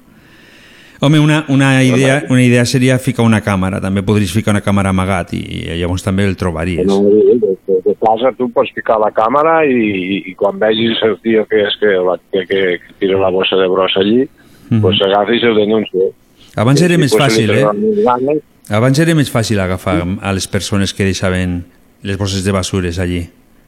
Home, 1.02 1.18
una, 1.18 1.46
una, 1.48 1.82
idea, 1.82 2.24
una 2.28 2.42
idea 2.42 2.66
seria 2.66 2.98
ficar 2.98 3.24
una 3.24 3.40
càmera. 3.40 3.80
També 3.80 4.02
podries 4.04 4.32
ficar 4.36 4.52
una 4.52 4.60
càmera 4.60 4.92
amagat 4.92 5.32
i, 5.32 5.40
i 5.40 5.78
llavors 5.80 6.04
també 6.04 6.26
el 6.28 6.36
trobaries. 6.36 6.84
No, 6.84 7.00
de, 7.08 7.78
de 7.86 7.94
casa 8.02 8.34
tu 8.36 8.50
pots 8.52 8.74
ficar 8.76 8.98
la 9.00 9.08
càmera 9.16 9.62
i, 9.64 9.78
i, 9.80 10.18
i 10.28 10.34
quan 10.36 10.60
vegis 10.60 11.00
el 11.06 11.16
tio 11.24 11.46
que 11.48 11.62
és 11.64 11.78
que, 11.80 11.94
la, 12.04 12.18
que, 12.20 12.44
que, 12.50 12.62
que 12.84 12.98
tira 13.00 13.16
la 13.22 13.32
bossa 13.32 13.56
de 13.56 13.70
brossa 13.72 14.04
allí, 14.04 14.26
mm. 14.26 14.68
-hmm. 14.68 14.80
pues 14.82 15.00
agafis 15.00 15.42
i 15.42 15.46
el 15.46 15.56
denuncia. 15.56 16.12
Abans 16.56 16.82
era 16.82 16.94
I, 16.94 16.98
més 16.98 17.16
fàcil, 17.16 17.50
eh? 17.50 17.64
ganes. 18.04 18.44
Abans 18.68 18.98
era 18.98 19.14
més 19.14 19.32
fàcil 19.32 19.58
agafar 19.58 20.04
a 20.20 20.32
les 20.32 20.46
persones 20.48 20.92
que 20.92 21.04
deixaven 21.04 21.64
les 22.02 22.18
bosses 22.18 22.44
de 22.44 22.52
basures 22.52 22.98
allí. 22.98 23.24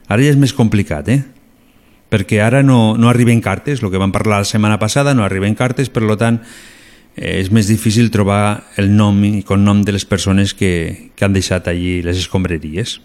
Ara 0.06 0.22
ja 0.22 0.28
és 0.28 0.36
més 0.36 0.52
complicat, 0.52 1.08
eh? 1.08 1.22
Perquè 2.12 2.43
ara 2.44 2.60
no, 2.60 2.98
no 3.01 3.09
arriben 3.09 3.40
cartes, 3.40 3.80
el 3.80 3.89
que 3.90 4.01
vam 4.01 4.12
parlar 4.12 4.43
la 4.43 4.48
setmana 4.48 4.76
passada, 4.78 5.14
no 5.16 5.24
arriben 5.24 5.56
cartes, 5.56 5.89
per 5.89 6.05
tant, 6.20 6.43
eh, 7.16 7.39
és 7.40 7.48
més 7.51 7.70
difícil 7.70 8.12
trobar 8.12 8.68
el 8.76 8.93
nom 8.97 9.16
i 9.24 9.40
cognom 9.48 9.80
de 9.86 9.97
les 9.97 10.05
persones 10.05 10.52
que, 10.52 11.10
que 11.16 11.24
han 11.24 11.32
deixat 11.32 11.72
allí 11.72 12.02
les 12.05 12.20
escombraries. 12.20 12.98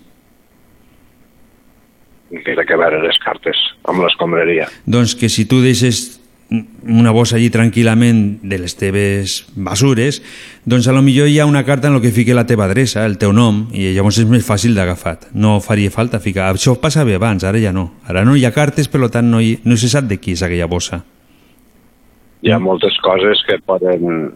Que 2.27 2.51
té 2.51 2.67
que 2.67 2.75
veure 2.75 2.99
les 3.05 3.17
cartes 3.23 3.55
amb 3.87 4.03
l'escombraria. 4.03 4.67
Doncs 4.83 5.15
que 5.15 5.31
si 5.31 5.47
tu 5.47 5.61
deixes 5.63 6.16
una 6.49 7.11
bossa 7.11 7.35
allí 7.35 7.49
tranquil·lament 7.51 8.39
de 8.47 8.57
les 8.61 8.75
teves 8.79 9.41
basures, 9.55 10.21
doncs 10.63 10.87
a 10.87 10.93
lo 10.95 11.01
millor 11.03 11.27
hi 11.27 11.39
ha 11.39 11.45
una 11.45 11.65
carta 11.67 11.89
en 11.89 11.97
el 11.97 12.01
que 12.01 12.13
fique 12.15 12.33
la 12.37 12.45
teva 12.47 12.65
adreça, 12.69 13.03
el 13.05 13.17
teu 13.19 13.33
nom, 13.35 13.65
i 13.75 13.89
llavors 13.95 14.21
és 14.23 14.29
més 14.31 14.47
fàcil 14.47 14.75
d'agafar. 14.77 15.17
No 15.35 15.59
faria 15.59 15.91
falta 15.91 16.21
ficar... 16.23 16.47
Això 16.53 16.77
passava 16.79 17.11
abans, 17.15 17.43
ara 17.43 17.59
ja 17.59 17.73
no. 17.75 17.89
Ara 18.07 18.23
no 18.23 18.35
hi 18.35 18.45
ha 18.47 18.53
cartes, 18.55 18.87
per 18.87 19.09
tant 19.11 19.27
no, 19.27 19.41
hi, 19.43 19.57
no 19.65 19.75
se 19.75 19.91
sap 19.91 20.07
de 20.07 20.17
qui 20.23 20.37
és 20.37 20.43
aquella 20.43 20.69
bossa. 20.71 21.03
Hi 22.45 22.51
ha 22.53 22.59
moltes 22.59 22.95
coses 23.03 23.43
que 23.47 23.59
poden 23.65 24.33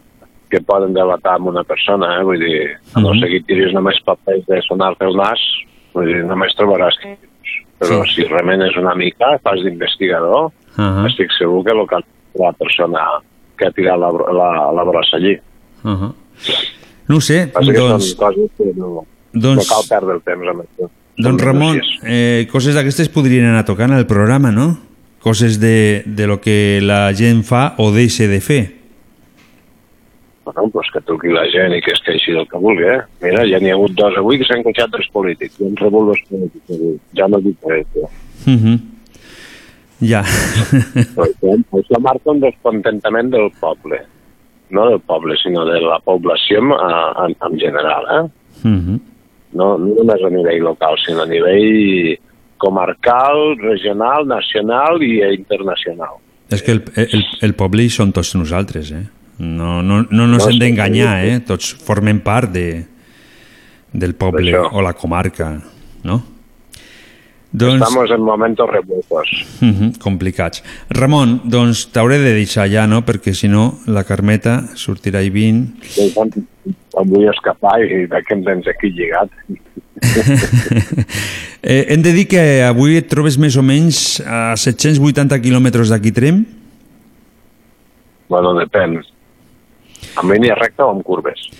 que 0.51 0.59
poden 0.67 0.91
delatar 0.91 1.37
amb 1.37 1.47
una 1.47 1.63
persona, 1.63 2.17
eh? 2.19 2.23
vull 2.27 2.41
dir, 2.43 2.73
a 2.91 2.99
no 2.99 3.13
Mhm. 3.13 3.19
ser 3.21 3.29
que 3.31 3.39
tiris 3.47 3.71
només 3.73 4.01
papers 4.03 4.43
de 4.49 4.61
sonar-te 4.67 5.05
el 5.05 5.15
nas, 5.15 5.39
vull 5.93 6.09
dir, 6.11 6.25
només 6.27 6.51
trobaràs 6.59 6.97
que 6.99 7.15
però 7.79 8.03
si 8.05 8.23
remenes 8.25 8.75
una 8.77 8.93
mica, 8.93 9.39
fas 9.41 9.63
d'investigador, 9.63 10.51
Uh 10.77 10.83
-huh. 10.83 11.07
estic 11.07 11.31
segur 11.37 11.63
que 11.65 11.73
local 11.73 12.03
la 12.39 12.53
persona 12.53 12.99
que 13.57 13.67
ha 13.67 13.71
tirat 13.71 13.99
la, 13.99 14.09
la, 14.11 14.71
la 14.71 14.83
brossa 14.83 15.17
allí. 15.17 15.37
Uh 15.83 15.89
-huh. 15.91 16.13
No 17.07 17.17
ho 17.17 17.21
sé, 17.21 17.47
Passa 17.47 17.71
que 17.71 17.77
doncs, 17.77 18.05
són 18.05 18.17
coses 18.17 18.51
que 18.57 18.71
no, 18.75 19.05
doncs- 19.33 19.69
no 19.69 19.75
cal 19.75 19.83
perdre 19.89 20.13
el 20.15 20.21
temps 20.21 20.47
amb 20.47 20.61
això. 20.61 20.89
doncs 21.17 21.43
Ramon, 21.43 21.81
eh, 22.03 22.47
coses 22.51 22.75
d'aquestes 22.75 23.09
podrien 23.09 23.45
anar 23.45 23.65
tocant 23.65 23.91
al 23.91 24.05
programa, 24.05 24.51
no? 24.51 24.77
Coses 25.19 25.59
de, 25.59 26.03
de 26.05 26.27
lo 26.27 26.39
que 26.39 26.79
la 26.81 27.13
gent 27.13 27.43
fa 27.43 27.75
o 27.77 27.91
deixa 27.91 28.27
de 28.27 28.39
fer. 28.39 28.81
Bueno, 30.43 30.69
pues 30.73 30.87
que 30.91 31.01
truqui 31.01 31.29
la 31.29 31.45
gent 31.53 31.75
i 31.77 31.81
que 31.81 31.91
es 31.93 32.01
queixi 32.01 32.33
del 32.33 32.47
que 32.49 32.57
vulgui, 32.57 32.87
eh? 32.89 33.01
Mira, 33.21 33.43
ja 33.45 33.59
n'hi 33.61 33.69
ha 33.69 33.75
hagut 33.75 33.93
dos 33.93 34.17
avui 34.17 34.39
que 34.41 34.47
s'han 34.47 34.63
queixat 34.65 34.89
dels 34.89 35.07
polítics. 35.13 35.59
I 35.59 35.67
han 35.67 35.75
rebut 35.77 36.07
dos 36.09 36.23
polítics 36.29 36.73
avui. 36.73 36.95
Ja 37.19 37.27
no 37.29 37.39
dic 37.45 37.69
res, 37.69 37.85
jo. 37.93 38.09
Uh 38.47 38.55
-huh. 38.55 38.79
Ja. 40.01 40.23
Però 41.15 41.27
això, 41.27 41.53
això 41.79 42.01
marca 42.01 42.33
un 42.33 42.41
descontentament 42.41 43.29
del 43.33 43.51
poble. 43.61 44.01
No 44.71 44.87
del 44.87 45.01
poble, 45.03 45.35
sinó 45.41 45.65
de 45.67 45.79
la 45.83 45.99
població 45.99 46.61
en, 46.63 46.71
en, 46.71 47.35
en 47.35 47.59
general, 47.59 48.07
eh? 48.17 48.23
Uh 48.63 48.71
-huh. 48.71 48.99
No, 49.53 49.77
no 49.77 49.95
només 49.95 50.23
a 50.23 50.29
nivell 50.29 50.63
local, 50.63 50.95
sinó 51.05 51.23
a 51.23 51.25
nivell 51.25 52.17
comarcal, 52.57 53.57
regional, 53.57 54.27
nacional 54.27 55.01
i 55.03 55.19
internacional. 55.33 56.21
És 56.49 56.61
que 56.61 56.71
el, 56.71 56.83
el, 56.95 57.25
el 57.41 57.53
poble 57.53 57.83
hi 57.83 57.89
són 57.89 58.11
tots 58.11 58.35
nosaltres, 58.35 58.91
eh? 58.91 59.05
No, 59.39 59.81
no, 59.81 60.05
no 60.09 60.27
nos 60.27 60.43
No, 60.43 60.49
hem 60.49 60.57
sí, 60.57 60.59
d'enganyar, 60.59 61.25
eh? 61.25 61.39
Tots 61.39 61.73
formem 61.73 62.19
part 62.21 62.51
de, 62.51 62.85
del 63.91 64.13
poble 64.15 64.57
o 64.57 64.81
la 64.81 64.93
comarca, 64.93 65.61
no? 66.03 66.21
Doncs, 67.51 67.81
Estamos 67.83 68.09
en 68.11 68.21
momentos 68.21 68.69
revueltos. 68.69 69.27
uh 69.61 69.65
-huh, 69.65 69.97
complicats. 69.99 70.63
Ramon, 70.89 71.41
doncs 71.43 71.91
t'hauré 71.91 72.17
de 72.17 72.33
deixar 72.33 72.69
ja, 72.69 72.87
no? 72.87 73.01
Perquè 73.01 73.33
si 73.33 73.47
no, 73.47 73.79
la 73.87 74.03
Carmeta 74.03 74.69
sortirà 74.75 75.21
i 75.21 75.29
vint. 75.29 75.67
Em- 75.97 76.47
vull 77.05 77.27
escapar 77.29 77.81
i 77.83 78.05
veig 78.05 78.25
que 78.25 78.33
em 78.33 78.43
tens 78.43 78.67
aquí 78.67 78.89
lligat. 78.89 79.29
Eh, 81.63 81.85
hem 81.93 82.01
de 82.01 82.11
dir 82.11 82.27
que 82.27 82.63
avui 82.65 82.95
et 82.97 83.07
trobes 83.07 83.37
més 83.37 83.55
o 83.55 83.61
menys 83.61 84.19
a 84.25 84.55
780 84.57 85.37
quilòmetres 85.43 85.89
d'aquí 85.89 86.11
Trem. 86.11 86.43
Bueno, 88.27 88.55
depèn. 88.57 88.97
En 90.23 90.31
línia 90.31 90.55
recta 90.55 90.87
o 90.87 90.89
amb 90.89 91.03
curves? 91.03 91.51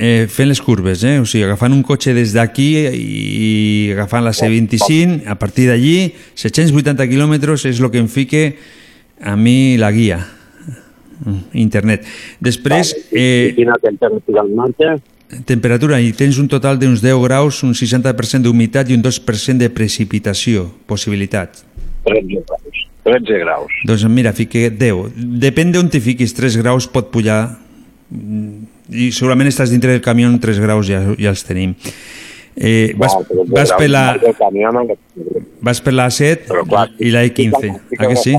Eh, 0.00 0.28
fent 0.30 0.46
les 0.46 0.60
curves, 0.62 1.02
eh? 1.02 1.16
o 1.18 1.24
sigui, 1.26 1.42
agafant 1.42 1.72
un 1.74 1.82
cotxe 1.82 2.12
des 2.14 2.30
d'aquí 2.30 2.68
i 2.86 3.90
agafant 3.96 4.22
la 4.22 4.30
C25, 4.30 5.24
a 5.26 5.34
partir 5.40 5.66
d'allí, 5.66 6.12
780 6.38 7.08
quilòmetres 7.10 7.64
és 7.66 7.80
el 7.82 7.90
que 7.90 7.98
em 7.98 8.06
fique 8.06 8.42
a 9.18 9.34
mi 9.34 9.74
la 9.74 9.90
guia, 9.90 10.20
internet. 11.50 12.06
Després, 12.38 12.94
eh, 13.10 13.50
Quina 13.56 13.74
temperatura 13.82 14.46
en 14.46 14.54
marxa? 14.54 14.94
temperatura, 15.44 15.98
i 16.00 16.12
tens 16.16 16.38
un 16.38 16.46
total 16.48 16.78
d'uns 16.78 17.02
10 17.02 17.18
graus, 17.26 17.60
un 17.66 17.74
60% 17.76 18.46
d'humitat 18.46 18.88
i 18.88 18.96
un 18.96 19.02
2% 19.02 19.58
de 19.58 19.68
precipitació, 19.68 20.68
possibilitat. 20.86 21.58
13 22.06 22.44
graus. 22.46 22.86
13 23.04 23.42
graus. 23.42 23.76
Doncs 23.88 24.06
mira, 24.12 24.32
fique 24.32 24.68
10. 24.70 25.12
Depèn 25.42 25.72
d'on 25.72 25.90
te 25.90 26.00
fiquis, 26.00 26.32
3 26.36 26.56
graus 26.62 26.88
pot 26.88 27.10
pujar 27.12 27.58
mm, 28.10 28.67
i 28.90 29.10
segurament 29.12 29.50
estàs 29.50 29.72
dintre 29.74 29.92
del 29.94 30.04
camió, 30.04 30.30
3 30.40 30.60
graus 30.64 30.88
ja, 30.88 31.02
ja 31.18 31.34
els 31.34 31.44
tenim. 31.46 31.74
Eh, 32.58 32.94
vas, 32.98 33.14
No, 33.14 33.44
vas, 33.54 33.70
per 33.78 33.86
la, 33.86 34.18
vas 35.62 35.78
per 35.78 35.92
la 35.94 36.08
7 36.10 36.48
Però 36.48 36.64
clar, 36.66 36.88
i 36.98 37.12
la 37.14 37.22
E15, 37.22 37.70
ah 37.94 38.08
que 38.10 38.16
sí? 38.18 38.32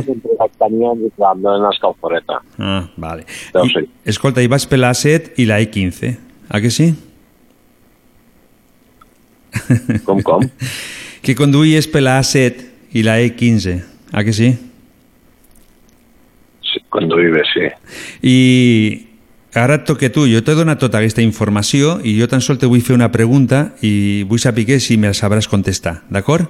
Ah, 2.57 2.81
vale. 2.99 3.23
I, 3.53 3.69
ser. 3.71 3.85
escolta, 4.03 4.43
i 4.43 4.51
vas 4.51 4.67
per 4.67 4.81
la 4.81 4.91
7 4.91 5.39
i 5.39 5.47
la 5.47 5.61
E15, 5.63 6.11
ah 6.51 6.59
que 6.59 6.73
sí? 6.73 6.89
Com, 10.03 10.19
com? 10.21 10.43
que 11.23 11.35
conduïes 11.37 11.87
per 11.91 12.03
la 12.03 12.19
A7 12.19 12.67
i 12.99 13.03
la 13.05 13.19
E15, 13.23 13.77
ah 14.11 14.23
que 14.25 14.33
sí? 14.35 14.51
Sí, 16.69 16.81
conduir 16.93 17.31
bé, 17.33 17.43
sí. 17.49 17.69
I, 18.21 18.37
ara 19.53 19.79
et 19.79 19.85
toca 19.85 20.11
tu. 20.13 20.27
Jo 20.29 20.43
t'he 20.45 20.55
donat 20.57 20.79
tota 20.81 20.99
aquesta 20.99 21.23
informació 21.25 21.97
i 22.03 22.15
jo 22.19 22.27
tan 22.29 22.41
sols 22.41 22.59
te 22.61 22.69
vull 22.69 22.83
fer 22.85 22.95
una 22.97 23.11
pregunta 23.11 23.73
i 23.81 24.23
vull 24.29 24.41
saber 24.41 24.79
si 24.79 24.97
me 24.97 25.09
la 25.09 25.17
sabràs 25.17 25.49
contestar, 25.49 26.03
d'acord? 26.09 26.45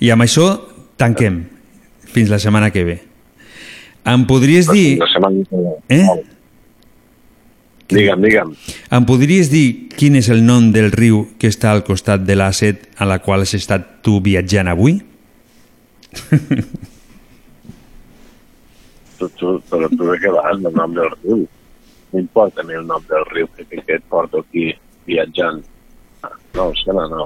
I 0.00 0.10
amb 0.10 0.22
això 0.22 0.58
tanquem 0.96 1.44
fins 2.12 2.30
la 2.30 2.38
setmana 2.38 2.70
que 2.70 2.84
ve. 2.84 3.00
Em 4.04 4.26
podries 4.28 4.68
dir... 4.68 4.98
La 5.00 5.08
setmana. 5.08 5.42
Eh? 5.88 6.04
Digue'm, 7.88 8.20
digue'm. 8.20 8.52
Em 8.96 9.06
podries 9.08 9.50
dir 9.52 9.88
quin 9.96 10.16
és 10.16 10.28
el 10.32 10.44
nom 10.44 10.70
del 10.72 10.90
riu 10.92 11.24
que 11.38 11.48
està 11.52 11.72
al 11.72 11.84
costat 11.84 12.24
de 12.24 12.36
l'A7 12.36 12.94
a 13.00 13.08
la 13.08 13.20
qual 13.24 13.44
has 13.44 13.54
estat 13.56 14.02
tu 14.04 14.20
viatjant 14.24 14.68
avui? 14.72 15.00
Tu, 19.14 19.28
tu, 19.38 19.50
però 19.70 19.88
tu 19.92 20.08
de 20.08 20.16
què 20.20 20.30
vas, 20.34 20.58
el 20.58 20.74
nom 20.74 20.96
del 20.96 21.12
riu? 21.22 21.44
No 22.14 22.20
importa 22.22 22.62
a 22.62 22.64
mi 22.64 22.76
el 22.78 22.86
nom 22.86 23.02
del 23.10 23.24
riu 23.32 23.48
que, 23.50 23.64
que, 23.66 23.80
que 23.82 23.96
et 23.98 24.04
porto 24.06 24.44
aquí 24.44 24.68
viatjant. 25.08 25.64
No, 26.54 26.68
Sena 26.78 27.08
no. 27.10 27.24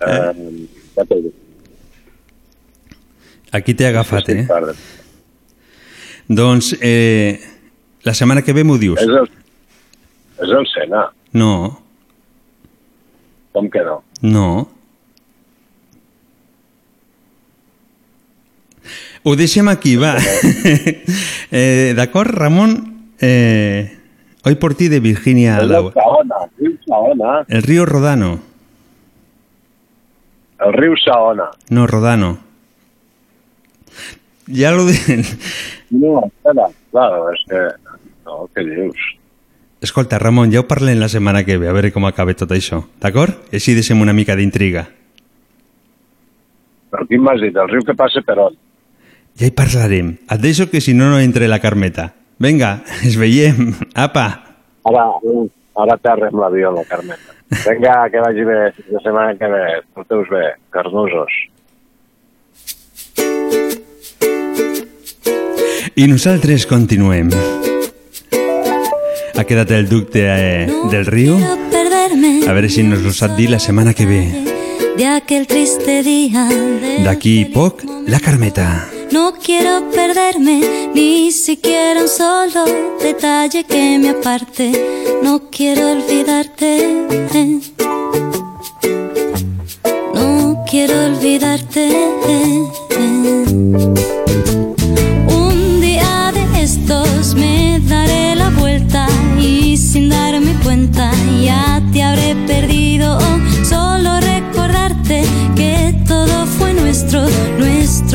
Eh, 0.00 0.32
dic. 0.96 1.34
Aquí 3.52 3.74
t'he 3.76 3.86
agafat, 3.86 4.30
eh? 4.32 4.46
Doncs 6.26 6.72
eh, 6.80 7.36
la 8.08 8.14
setmana 8.16 8.40
que 8.42 8.56
ve 8.56 8.64
m'ho 8.64 8.78
dius. 8.80 8.98
És 9.04 9.12
el, 9.12 9.28
és 10.40 10.56
el 10.56 10.66
Sena, 10.72 11.04
No, 11.34 11.52
com 13.52 13.68
que 13.68 13.84
no? 13.84 14.00
no. 14.22 14.48
Ho 19.24 19.36
deixem 19.36 19.68
aquí, 19.68 19.96
va. 19.96 20.16
eh, 21.50 21.92
D'acord, 21.96 22.32
Ramon? 22.34 22.93
Eh, 23.26 23.96
hoy 24.44 24.54
por 24.56 24.74
ti 24.74 24.88
de 24.88 25.00
Virginia 25.00 25.56
el 25.58 25.70
Laura. 25.70 25.94
Río 27.48 27.86
Rodano. 27.86 28.40
El 30.60 30.72
riu 30.72 30.94
Saona. 30.96 31.48
No, 31.70 31.86
Rodano. 31.86 32.38
Ja 34.46 34.72
lo 34.72 34.84
de... 34.84 35.24
No, 35.90 36.26
espera, 36.26 36.68
claro, 36.90 37.30
és 37.32 37.44
que... 37.48 37.60
No, 38.26 38.48
què 38.52 38.64
dius? 38.66 39.00
Escolta, 39.84 40.18
Ramon, 40.18 40.50
ja 40.52 40.60
ho 40.60 40.66
parlem 40.68 40.98
la 41.00 41.08
setmana 41.12 41.44
que 41.46 41.56
ve, 41.60 41.68
a 41.68 41.74
veure 41.76 41.92
com 41.94 42.04
acaba 42.08 42.34
tot 42.36 42.52
això, 42.56 42.82
d'acord? 43.00 43.52
Així 43.56 43.76
deixem 43.76 44.00
una 44.00 44.16
mica 44.16 44.36
d'intriga. 44.36 44.84
Però 46.92 47.06
quin 47.08 47.24
m'has 47.24 47.40
dit? 47.44 47.56
El 47.56 47.70
riu 47.72 47.84
que 47.86 47.96
passa 47.96 48.24
per 48.26 48.36
on? 48.48 48.56
Ja 49.40 49.48
hi 49.48 49.54
parlarem. 49.56 50.14
Et 50.28 50.44
deixo 50.44 50.68
que 50.72 50.82
si 50.84 50.92
no 50.96 51.08
no 51.12 51.20
entre 51.20 51.48
la 51.48 51.60
Carmeta. 51.62 52.10
Vinga, 52.38 52.82
es 53.04 53.16
veiem. 53.16 53.72
Apa. 53.94 54.26
Ara, 54.84 55.04
ara 55.84 55.96
t'arrem 56.02 56.34
l'avió, 56.40 56.72
la 56.74 56.84
Carmeta. 56.84 57.32
Vinga, 57.64 58.08
que 58.10 58.20
vagi 58.20 58.44
bé. 58.44 58.58
La 58.90 59.00
setmana 59.04 59.34
que 59.38 59.48
ve. 59.48 59.64
Porteu-vos 59.94 60.28
bé, 60.32 60.44
carnosos. 60.74 61.32
I 65.96 66.06
nosaltres 66.10 66.66
continuem. 66.66 67.30
Ha 69.34 69.44
quedat 69.46 69.70
el 69.74 69.88
ducte 69.88 70.24
eh, 70.26 70.66
del 70.90 71.06
riu. 71.06 71.36
A 71.38 72.52
veure 72.52 72.68
si 72.70 72.82
nos 72.86 73.02
lo 73.02 73.12
sap 73.14 73.36
dir 73.38 73.48
la 73.50 73.58
setmana 73.62 73.94
que 73.94 74.06
ve. 74.06 74.22
de 74.96 75.06
aquel 75.06 75.46
triste 75.46 76.02
día. 76.02 76.44
de- 76.48 77.02
D'aquí 77.04 77.44
poc, 77.54 77.82
la 78.06 78.20
Carmeta. 78.20 78.86
No 79.14 79.32
quiero 79.32 79.90
perderme 79.92 80.90
ni 80.92 81.30
siquiera 81.30 82.00
un 82.00 82.08
solo 82.08 82.64
detalle 83.00 83.62
que 83.62 83.96
me 83.96 84.10
aparte. 84.10 84.72
No 85.22 85.50
quiero 85.52 85.92
olvidarte. 85.92 86.70
No 90.14 90.64
quiero 90.68 90.94
olvidarte. 91.04 91.84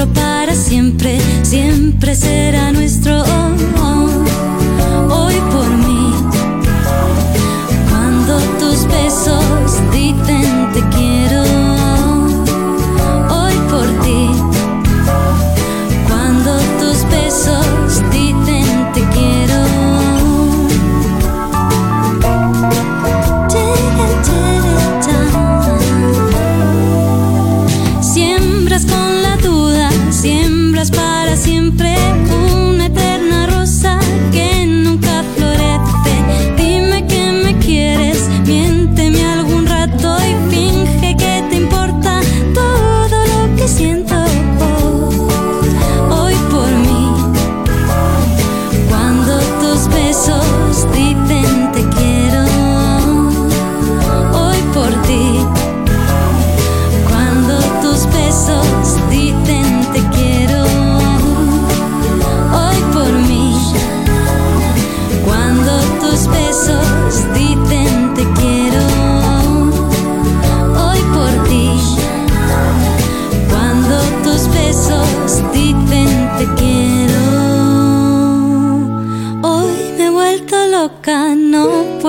Para 0.07 0.55
siempre, 0.55 1.19
siempre 1.43 2.15
será 2.15 2.71
nuestro. 2.71 3.21
Hoy 5.09 5.35
por 5.51 5.69
mí, 5.69 6.13
cuando 7.89 8.39
tus 8.59 8.85
besos 8.87 9.43
dicen 9.91 10.38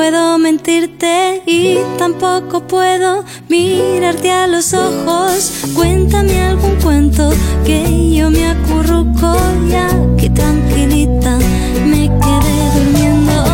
puedo 0.01 0.39
mentirte 0.39 1.43
y 1.45 1.77
tampoco 1.99 2.67
puedo 2.67 3.23
mirarte 3.51 4.31
a 4.31 4.47
los 4.47 4.73
ojos. 4.73 5.53
Cuéntame 5.75 6.41
algún 6.41 6.77
cuento 6.77 7.31
que 7.67 8.11
yo 8.11 8.31
me 8.31 8.47
acurruco 8.47 9.37
ya 9.69 9.91
que 10.17 10.31
tranquilita 10.31 11.37
me 11.85 12.09
quedé 12.25 12.57
durmiendo. 12.77 13.45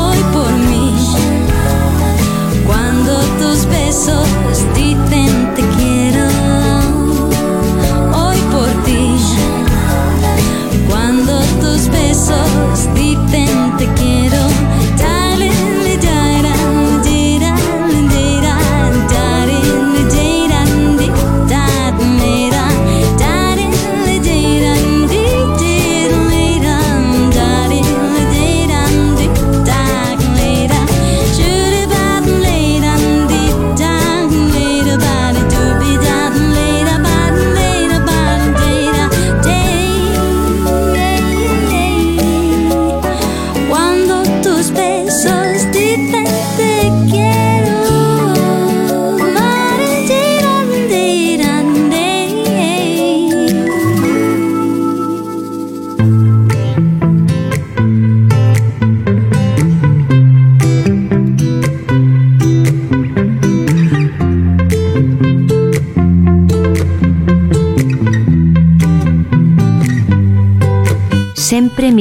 Hoy 0.00 0.20
por 0.32 0.52
mí, 0.70 0.94
cuando 2.64 3.18
tus 3.40 3.66
besos 3.66 4.28
dicen 4.76 5.54
te 5.56 5.62
quiero. 5.76 6.26
Hoy 8.14 8.38
por 8.52 8.70
ti. 8.84 9.16
Cuando 10.88 11.32
tus 11.60 11.88
besos 11.88 12.94
dicen 12.94 13.31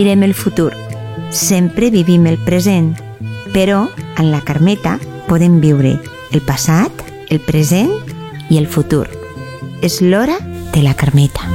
mirem 0.01 0.23
el 0.23 0.33
futur, 0.33 0.73
sempre 1.29 1.91
vivim 1.93 2.25
el 2.25 2.39
present, 2.41 2.95
però 3.53 3.83
en 4.17 4.31
la 4.31 4.39
Carmeta 4.41 4.95
podem 5.27 5.59
viure 5.61 5.91
el 6.33 6.41
passat, 6.41 7.03
el 7.29 7.37
present 7.45 7.91
i 8.49 8.57
el 8.57 8.65
futur. 8.65 9.05
És 9.85 9.99
l'hora 10.01 10.39
de 10.73 10.81
la 10.81 10.95
Carmeta. 10.97 11.45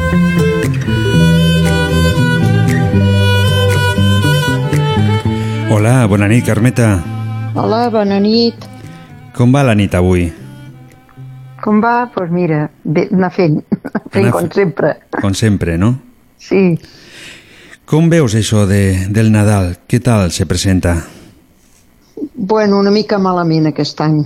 Hola, 5.75 5.97
bona 6.07 6.29
nit, 6.31 6.47
Carmeta. 6.47 6.93
Hola, 7.59 7.89
bona 7.91 8.21
nit. 8.23 8.69
Com 9.35 9.51
va 9.51 9.65
la 9.67 9.75
nit 9.75 9.99
avui? 9.99 10.29
Com 11.65 11.83
va? 11.83 12.05
Doncs 12.05 12.15
pues 12.15 12.31
mira, 12.31 12.69
bé, 12.85 13.09
anar 13.11 13.33
fent, 13.35 13.59
fent 14.15 14.29
Anar 14.29 14.37
com 14.39 14.53
sempre. 14.55 14.95
Com 15.19 15.35
sempre, 15.35 15.75
no? 15.83 15.97
Sí, 16.39 16.77
Com 17.87 18.09
veus 18.11 18.35
això 18.35 18.65
de, 18.67 19.07
del 19.15 19.31
Nadal? 19.31 19.77
Què 19.87 20.01
tal 20.03 20.33
se 20.35 20.47
presenta? 20.47 21.05
bueno, 22.37 22.79
una 22.79 22.91
mica 22.91 23.19
malament 23.19 23.67
aquest 23.71 24.01
any. 24.05 24.25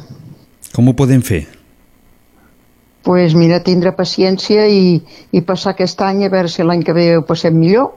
Com 0.74 0.88
ho 0.88 0.94
podem 0.96 1.20
fer? 1.24 1.42
Doncs 1.44 3.04
pues 3.04 3.34
mira, 3.34 3.62
tindre 3.64 3.92
paciència 3.96 4.66
i, 4.68 5.00
i 5.32 5.40
passar 5.44 5.72
aquest 5.72 6.00
any 6.04 6.24
a 6.26 6.30
veure 6.32 6.48
si 6.52 6.64
l'any 6.64 6.82
que 6.84 6.92
ve 6.96 7.04
ho 7.16 7.26
passem 7.26 7.56
millor. 7.56 7.94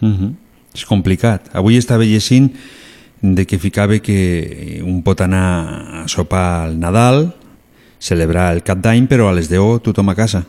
Uh 0.00 0.08
-huh. 0.08 0.32
És 0.74 0.84
complicat. 0.84 1.48
Avui 1.52 1.76
estava 1.76 2.04
llegint 2.04 2.52
de 3.20 3.46
que 3.46 3.58
ficava 3.58 3.98
que 3.98 4.82
un 4.84 5.02
pot 5.02 5.20
anar 5.20 6.02
a 6.02 6.08
sopar 6.08 6.64
al 6.64 6.78
Nadal, 6.78 7.34
celebrar 7.98 8.52
el 8.52 8.62
cap 8.62 8.78
d'any, 8.78 9.06
però 9.08 9.28
a 9.28 9.32
les 9.32 9.48
10 9.48 9.80
tothom 9.82 10.08
a 10.08 10.14
casa. 10.14 10.44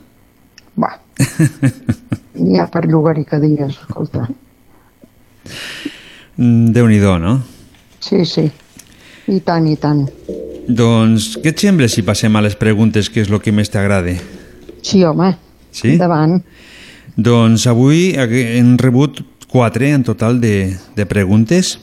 Va. 0.75 0.99
N'hi 2.33 2.59
ha 2.59 2.67
per 2.67 2.85
llogar 2.85 3.17
i 3.17 3.23
cadires, 3.23 3.79
escolta. 3.79 4.27
Mm, 6.37 6.71
Déu-n'hi-do, 6.75 7.17
no? 7.19 7.37
Sí, 7.99 8.25
sí. 8.25 8.49
I 9.27 9.39
tant, 9.41 9.65
i 9.67 9.75
tant. 9.81 10.03
Doncs 10.67 11.35
què 11.41 11.53
et 11.53 11.61
sembla 11.61 11.87
si 11.89 12.03
passem 12.05 12.35
a 12.37 12.41
les 12.45 12.57
preguntes, 12.59 13.09
que 13.09 13.21
és 13.23 13.29
el 13.31 13.41
que 13.41 13.53
més 13.55 13.71
t'agrada? 13.73 14.13
Sí, 14.85 15.03
home. 15.05 15.31
Sí? 15.73 15.95
Endavant. 15.95 16.39
Doncs 17.15 17.65
avui 17.71 18.11
hem 18.17 18.75
rebut 18.77 19.21
quatre 19.49 19.91
en 19.95 20.03
total 20.03 20.41
de, 20.43 20.75
de 20.97 21.05
preguntes 21.07 21.77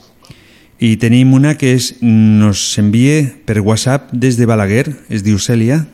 i 0.83 0.97
tenim 1.01 1.33
una 1.33 1.55
que 1.57 1.73
és, 1.79 1.93
nos 2.03 2.61
envia 2.79 3.23
per 3.47 3.61
WhatsApp 3.63 4.11
des 4.13 4.37
de 4.37 4.47
Balaguer, 4.51 4.89
es 5.09 5.23
diu 5.25 5.39
Cèlia, 5.39 5.85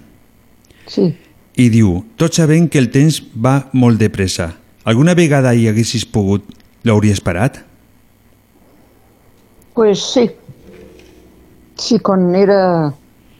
Sí. 0.88 1.10
i 1.60 1.68
diu, 1.68 1.98
tots 2.16 2.40
sabem 2.40 2.66
que 2.72 2.80
el 2.80 2.88
temps 2.90 3.20
va 3.36 3.68
molt 3.76 4.00
de 4.00 4.08
pressa. 4.08 4.54
Alguna 4.88 5.12
vegada 5.14 5.52
hi 5.54 5.66
haguessis 5.68 6.06
pogut, 6.08 6.46
l'hauries 6.84 7.20
parat? 7.20 7.62
pues 9.78 10.02
sí. 10.02 10.28
Sí, 11.76 12.00
quan 12.02 12.34
era 12.34 12.90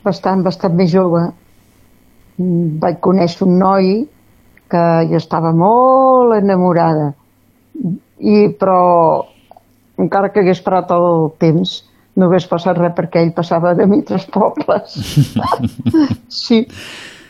bastant, 0.05 0.45
bastant 0.47 0.77
més 0.79 0.93
jove, 0.93 1.25
mm, 2.39 2.77
vaig 2.79 3.01
conèixer 3.03 3.43
un 3.43 3.57
noi 3.59 3.89
que 4.71 4.83
jo 5.11 5.19
estava 5.19 5.51
molt 5.51 6.37
enamorada. 6.37 7.09
I, 8.23 8.55
però, 8.61 8.79
encara 9.99 10.31
que 10.31 10.45
hagués 10.45 10.63
parat 10.63 10.95
el 10.95 11.33
temps, 11.43 11.75
no 12.15 12.31
hagués 12.31 12.47
passat 12.47 12.79
res 12.79 12.95
perquè 12.95 13.25
ell 13.25 13.35
passava 13.35 13.75
de 13.75 13.91
mi 13.91 14.05
tres 14.07 14.31
pobles. 14.31 14.95
sí. 16.45 16.63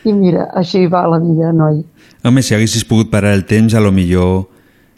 I 0.05 0.13
mira, 0.13 0.51
així 0.53 0.85
va 0.85 1.07
la 1.09 1.17
vida, 1.17 1.49
noi. 1.49 1.81
Home, 2.21 2.45
si 2.45 2.53
haguessis 2.53 2.85
pogut 2.85 3.09
parar 3.09 3.33
el 3.33 3.47
temps, 3.49 3.73
a 3.73 3.81
lo 3.81 3.89
millor 3.89 4.45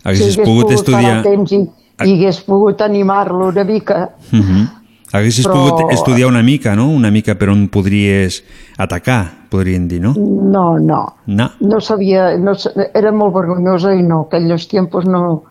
haguessis 0.04 0.36
si 0.36 0.42
pogut, 0.42 0.66
parar 0.66 0.80
estudiar... 0.80 1.24
temps 1.24 1.52
i, 1.52 1.62
i 2.06 2.14
hagués 2.16 2.42
pogut 2.48 2.82
animar-lo 2.82 3.50
una 3.50 3.64
mica, 3.64 4.10
Uh 4.32 4.40
-huh. 4.40 4.70
Haguessis 5.14 5.46
Però- 5.46 5.54
pogut 5.54 5.92
estudiar 5.92 6.30
una 6.30 6.42
mica, 6.42 6.74
no? 6.76 6.88
Una 6.90 7.12
mica 7.12 7.36
per 7.36 7.50
on 7.50 7.68
podries 7.68 8.44
atacar, 8.78 9.48
podríem 9.50 9.88
dir, 9.88 10.00
no? 10.02 10.14
no, 10.16 10.80
no. 10.80 11.16
No. 11.28 11.50
No 11.60 11.80
sabia, 11.82 12.38
no, 12.38 12.54
era 12.94 13.12
molt 13.12 13.34
vergonyosa 13.36 13.94
i 13.94 14.04
no, 14.04 14.22
aquells 14.22 14.68
temps 14.68 15.06
no... 15.06 15.44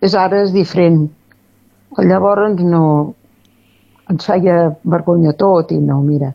És 0.00 0.14
ara 0.14 0.42
és 0.44 0.52
diferent. 0.52 1.08
Llavors 1.98 2.60
no... 2.62 3.14
Ens 4.08 4.24
feia 4.24 4.70
vergonya 4.84 5.32
tot 5.32 5.72
i 5.72 5.78
no, 5.78 6.00
mira. 6.00 6.32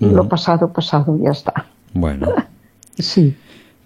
Mhm. 0.00 0.10
Lo 0.16 0.28
pasado, 0.28 0.68
pasado, 0.68 1.16
ja 1.22 1.30
està. 1.30 1.52
Bueno, 1.94 2.32
Sí. 2.98 3.34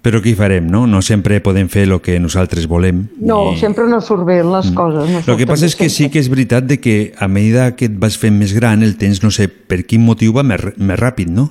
Però 0.03 0.21
què 0.23 0.31
hi 0.31 0.37
farem, 0.39 0.67
no? 0.71 0.87
No 0.87 1.01
sempre 1.03 1.41
podem 1.45 1.69
fer 1.69 1.83
el 1.89 1.97
que 2.01 2.19
nosaltres 2.23 2.67
volem. 2.71 3.07
No, 3.21 3.53
I- 3.53 3.59
sempre 3.61 3.87
no 3.91 4.01
surt 4.01 4.25
bé 4.25 4.39
les 4.45 4.71
coses. 4.73 5.11
No 5.11 5.21
El 5.33 5.39
que 5.41 5.47
passa 5.47 5.67
és 5.67 5.75
que 5.77 5.89
sí 5.89 6.05
sempre. 6.05 6.13
que 6.13 6.19
és 6.21 6.29
veritat 6.31 6.65
de 6.71 6.79
que 6.81 7.13
a 7.19 7.29
medida 7.29 7.75
que 7.77 7.87
et 7.91 7.97
vas 7.99 8.17
fent 8.17 8.39
més 8.39 8.53
gran, 8.55 8.83
el 8.83 8.97
temps, 8.97 9.23
no 9.23 9.31
sé 9.35 9.49
per 9.49 9.83
quin 9.85 10.05
motiu, 10.07 10.33
va 10.33 10.43
més, 10.47 10.61
més 10.79 10.99
ràpid, 10.99 11.29
no? 11.29 11.51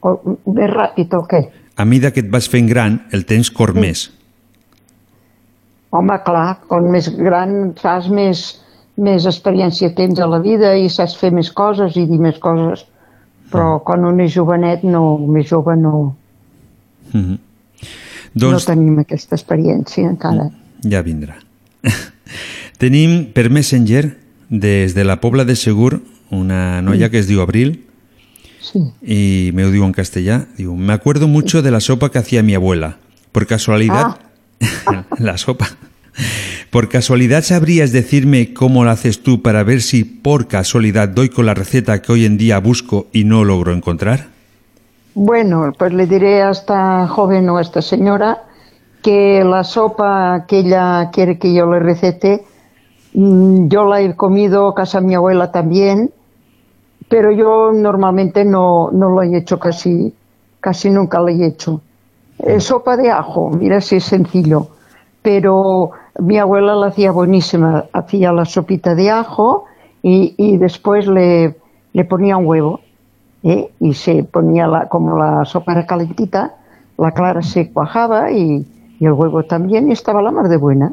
O, 0.00 0.12
més 0.54 0.70
ràpid 0.70 1.14
o 1.18 1.24
què? 1.26 1.40
A 1.78 1.84
mesura 1.86 2.12
que 2.14 2.22
et 2.24 2.30
vas 2.30 2.46
fent 2.50 2.68
gran, 2.70 3.00
el 3.14 3.24
temps 3.26 3.50
cor 3.54 3.74
més. 3.74 4.08
Home, 5.94 6.16
clar, 6.24 6.58
com 6.68 6.86
més 6.92 7.08
gran 7.16 7.72
fas 7.80 8.08
més, 8.12 8.42
més 8.98 9.26
experiència 9.30 9.90
tens 9.96 10.18
a 10.20 10.26
la 10.28 10.38
vida 10.44 10.74
i 10.76 10.88
saps 10.92 11.16
fer 11.18 11.30
més 11.34 11.50
coses 11.54 11.96
i 11.96 12.04
dir 12.10 12.18
més 12.22 12.38
coses. 12.42 12.84
Però 13.50 13.82
quan 13.84 14.04
un 14.04 14.20
és 14.20 14.34
jovenet, 14.34 14.82
no, 14.84 15.18
més 15.18 15.48
jove 15.48 15.76
no, 15.76 16.16
Mhm. 17.12 17.38
no 18.34 18.50
Doncs 18.50 18.66
tenim 18.66 18.98
aquesta 18.98 19.34
experiència 19.36 20.08
encara. 20.08 20.50
ja 20.82 21.02
vindrà. 21.02 21.36
Tenim 22.78 23.32
per 23.32 23.50
Messenger, 23.50 24.18
des 24.50 24.94
de 24.94 25.04
la 25.04 25.20
Pobla 25.20 25.44
de 25.44 25.56
Segur, 25.56 26.02
una 26.30 26.80
noia 26.82 27.10
que 27.10 27.18
es 27.18 27.26
diu 27.26 27.40
Abril, 27.40 27.84
Sí. 28.60 28.80
y 29.02 29.50
me 29.54 29.62
lo 29.62 29.70
digo 29.70 29.86
en 29.86 29.92
castellano, 29.92 30.44
digo, 30.56 30.76
me 30.76 30.92
acuerdo 30.92 31.26
mucho 31.28 31.62
de 31.62 31.70
la 31.70 31.80
sopa 31.80 32.10
que 32.10 32.18
hacía 32.18 32.42
mi 32.42 32.54
abuela. 32.54 32.98
Por 33.32 33.46
casualidad, 33.46 34.18
la 35.18 35.38
sopa. 35.38 35.66
Por 36.70 36.90
casualidad, 36.90 37.44
¿sabrías 37.44 37.92
decirme 37.92 38.52
cómo 38.52 38.84
la 38.84 38.90
haces 38.90 39.22
tú 39.22 39.40
para 39.40 39.64
ver 39.64 39.80
si 39.80 40.04
por 40.04 40.48
casualidad 40.48 41.08
doy 41.08 41.30
con 41.30 41.46
la 41.46 41.54
receta 41.54 42.02
que 42.02 42.12
hoy 42.12 42.26
en 42.26 42.36
día 42.36 42.60
busco 42.60 43.06
y 43.10 43.24
no 43.24 43.42
logro 43.42 43.72
encontrar? 43.72 44.26
Bueno, 45.14 45.72
pues 45.78 45.94
le 45.94 46.06
diré 46.06 46.42
a 46.42 46.50
esta 46.50 47.08
joven 47.08 47.48
o 47.48 47.56
a 47.56 47.62
esta 47.62 47.80
señora 47.80 48.42
que 49.02 49.42
la 49.44 49.64
sopa 49.64 50.44
que 50.46 50.58
ella 50.58 51.08
quiere 51.10 51.38
que 51.38 51.54
yo 51.54 51.64
le 51.70 51.78
recete, 51.78 52.44
mm, 53.14 53.68
yo 53.68 53.86
la 53.86 54.02
he 54.02 54.14
comido, 54.14 54.74
casa 54.74 55.00
de 55.00 55.06
mi 55.06 55.14
abuela 55.14 55.50
también, 55.50 56.10
pero 57.08 57.32
yo 57.32 57.72
normalmente 57.72 58.44
no, 58.44 58.90
no 58.92 59.08
lo 59.08 59.22
he 59.22 59.34
hecho 59.34 59.58
casi, 59.58 60.14
casi 60.60 60.90
nunca 60.90 61.18
lo 61.18 61.28
he 61.28 61.46
hecho. 61.46 61.80
Eh, 62.40 62.60
sopa 62.60 62.98
de 62.98 63.10
ajo, 63.10 63.48
mira 63.48 63.80
si 63.80 63.96
es 63.96 64.04
sencillo, 64.04 64.68
pero 65.22 65.90
mi 66.18 66.38
abuela 66.38 66.74
la 66.74 66.86
hacía 66.88 67.10
buenísima, 67.10 67.84
hacía 67.92 68.32
la 68.32 68.44
sopita 68.44 68.94
de 68.94 69.10
ajo 69.10 69.64
y, 70.02 70.34
y 70.36 70.56
después 70.58 71.06
le, 71.06 71.56
le 71.92 72.04
ponía 72.04 72.36
un 72.36 72.46
huevo. 72.46 72.80
¿eh? 73.44 73.70
y 73.78 73.94
se 73.94 74.24
ponía 74.24 74.66
la, 74.66 74.88
como 74.88 75.16
la 75.16 75.44
sopa 75.44 75.70
era 75.72 75.86
calentita, 75.86 76.56
la 76.98 77.12
clara 77.12 77.40
se 77.40 77.70
cuajaba 77.70 78.32
y, 78.32 78.66
y 78.98 79.04
el 79.06 79.12
huevo 79.12 79.44
también 79.44 79.88
y 79.88 79.92
estaba 79.92 80.20
la 80.22 80.32
mar 80.32 80.48
de 80.48 80.56
buena. 80.56 80.92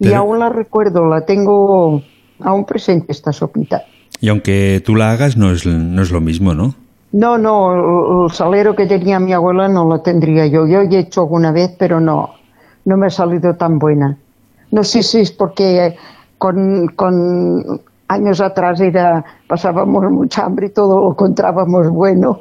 Y 0.00 0.04
Pero- 0.04 0.16
aún 0.16 0.38
la 0.38 0.48
recuerdo, 0.48 1.04
la 1.06 1.26
tengo 1.26 2.00
aún 2.40 2.64
presente 2.64 3.12
esta 3.12 3.32
sopita. 3.34 3.82
Y 4.20 4.28
aunque 4.30 4.82
tú 4.84 4.94
la 4.96 5.10
hagas, 5.10 5.36
no 5.36 5.50
es, 5.50 5.66
no 5.66 6.00
es 6.00 6.10
lo 6.10 6.20
mismo, 6.22 6.54
¿no? 6.54 6.74
No, 7.12 7.36
no, 7.36 7.74
el, 7.74 8.24
el 8.24 8.30
salero 8.32 8.74
que 8.74 8.86
tenía 8.86 9.20
mi 9.20 9.32
abuela 9.34 9.68
no 9.68 9.84
lo 9.84 10.00
tendría 10.00 10.46
yo. 10.46 10.66
Yo 10.66 10.80
he 10.80 10.98
hecho 10.98 11.20
alguna 11.20 11.52
vez, 11.52 11.70
pero 11.78 12.00
no, 12.00 12.30
no 12.84 12.96
me 12.96 13.06
ha 13.06 13.10
salido 13.10 13.54
tan 13.54 13.78
buena. 13.78 14.16
No 14.70 14.84
sé 14.84 15.02
si 15.02 15.20
es 15.20 15.32
porque 15.32 15.96
con, 16.38 16.88
con 16.96 17.80
años 18.08 18.40
atrás 18.40 18.80
era, 18.80 19.24
pasábamos 19.46 20.10
mucha 20.10 20.44
hambre 20.44 20.66
y 20.66 20.70
todo 20.70 21.00
lo 21.00 21.10
encontrábamos 21.10 21.90
bueno. 21.90 22.40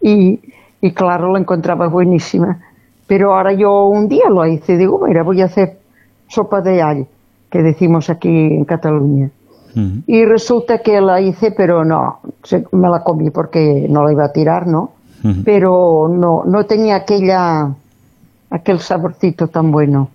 Y, 0.00 0.40
y 0.80 0.92
claro, 0.92 1.32
lo 1.32 1.38
encontraba 1.38 1.88
buenísima. 1.88 2.58
Pero 3.06 3.34
ahora 3.34 3.52
yo 3.52 3.86
un 3.86 4.08
día 4.08 4.30
lo 4.30 4.46
hice, 4.46 4.76
digo, 4.76 5.04
mira, 5.06 5.22
voy 5.22 5.42
a 5.42 5.46
hacer 5.46 5.78
sopa 6.28 6.60
de 6.62 6.82
all, 6.82 7.06
que 7.50 7.62
decimos 7.62 8.08
aquí 8.08 8.28
en 8.28 8.64
Cataluña. 8.64 9.30
Y 10.06 10.26
resulta 10.26 10.78
que 10.78 11.00
la 11.00 11.20
hice, 11.20 11.50
pero 11.50 11.82
no, 11.82 12.18
me 12.72 12.88
la 12.90 13.02
comí 13.02 13.30
porque 13.30 13.86
no 13.88 14.04
la 14.04 14.12
iba 14.12 14.26
a 14.26 14.32
tirar, 14.32 14.66
¿no? 14.66 14.92
Pero 15.44 16.08
no, 16.10 16.42
no 16.44 16.66
tenía 16.66 16.96
aquella, 16.96 17.70
aquel 18.52 18.80
saborcito 18.80 19.48
tan 19.48 19.70
bueno. 19.72 20.10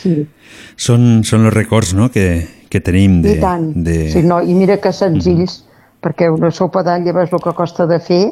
Sí, 0.00 0.26
Són, 0.80 1.22
són 1.26 1.44
els 1.48 1.54
records 1.54 1.92
no? 1.98 2.08
que, 2.14 2.46
que 2.70 2.80
tenim 2.80 3.18
de... 3.24 3.34
i 3.36 3.40
tant. 3.42 3.72
de... 3.84 3.96
Sí, 4.12 4.22
no, 4.24 4.38
I 4.40 4.54
mira 4.56 4.78
que 4.80 4.92
senzills, 4.94 5.58
perquè 6.00 6.30
una 6.32 6.52
sopa 6.54 6.84
d'all 6.86 7.04
ja 7.04 7.12
veus 7.16 7.32
el 7.34 7.42
que 7.42 7.52
costa 7.58 7.86
de 7.90 7.98
fer, 8.00 8.22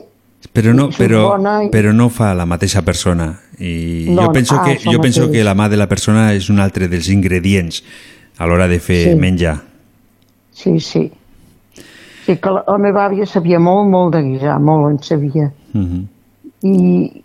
Però 0.55 0.71
no, 0.71 0.85
però, 0.95 1.33
i- 1.65 1.69
però 1.75 1.91
no 1.93 2.07
fa 2.15 2.29
la 2.39 2.45
mateixa 2.47 2.85
persona. 2.87 3.25
I 3.59 4.07
No, 4.15 4.29
jo 4.29 4.33
penso, 4.37 4.55
ah, 4.55 4.63
que, 4.69 4.77
jo 4.79 5.01
penso 5.03 5.25
mateix. 5.27 5.33
que 5.35 5.43
la 5.45 5.55
mà 5.59 5.67
de 5.69 5.77
la 5.77 5.89
persona 5.91 6.29
és 6.33 6.47
un 6.49 6.61
altre 6.63 6.87
dels 6.87 7.09
ingredients 7.11 7.81
a 8.39 8.47
l'hora 8.47 8.69
de 8.71 8.79
fer 8.79 9.01
Sí. 9.11 9.15
menjar. 9.19 9.57
Sí, 10.55 10.79
sí. 10.79 11.09
Sí, 12.25 12.37
que 12.39 12.51
la, 12.55 12.63
la 12.69 12.79
meva 12.79 13.09
àvia 13.09 13.27
sabia 13.27 13.59
molt, 13.59 13.91
molt 13.91 14.15
de 14.15 14.23
guisar, 14.29 14.61
molt 14.63 14.93
en 14.93 15.03
sabia. 15.03 15.51
Mhm. 15.75 16.07
I 16.63 17.25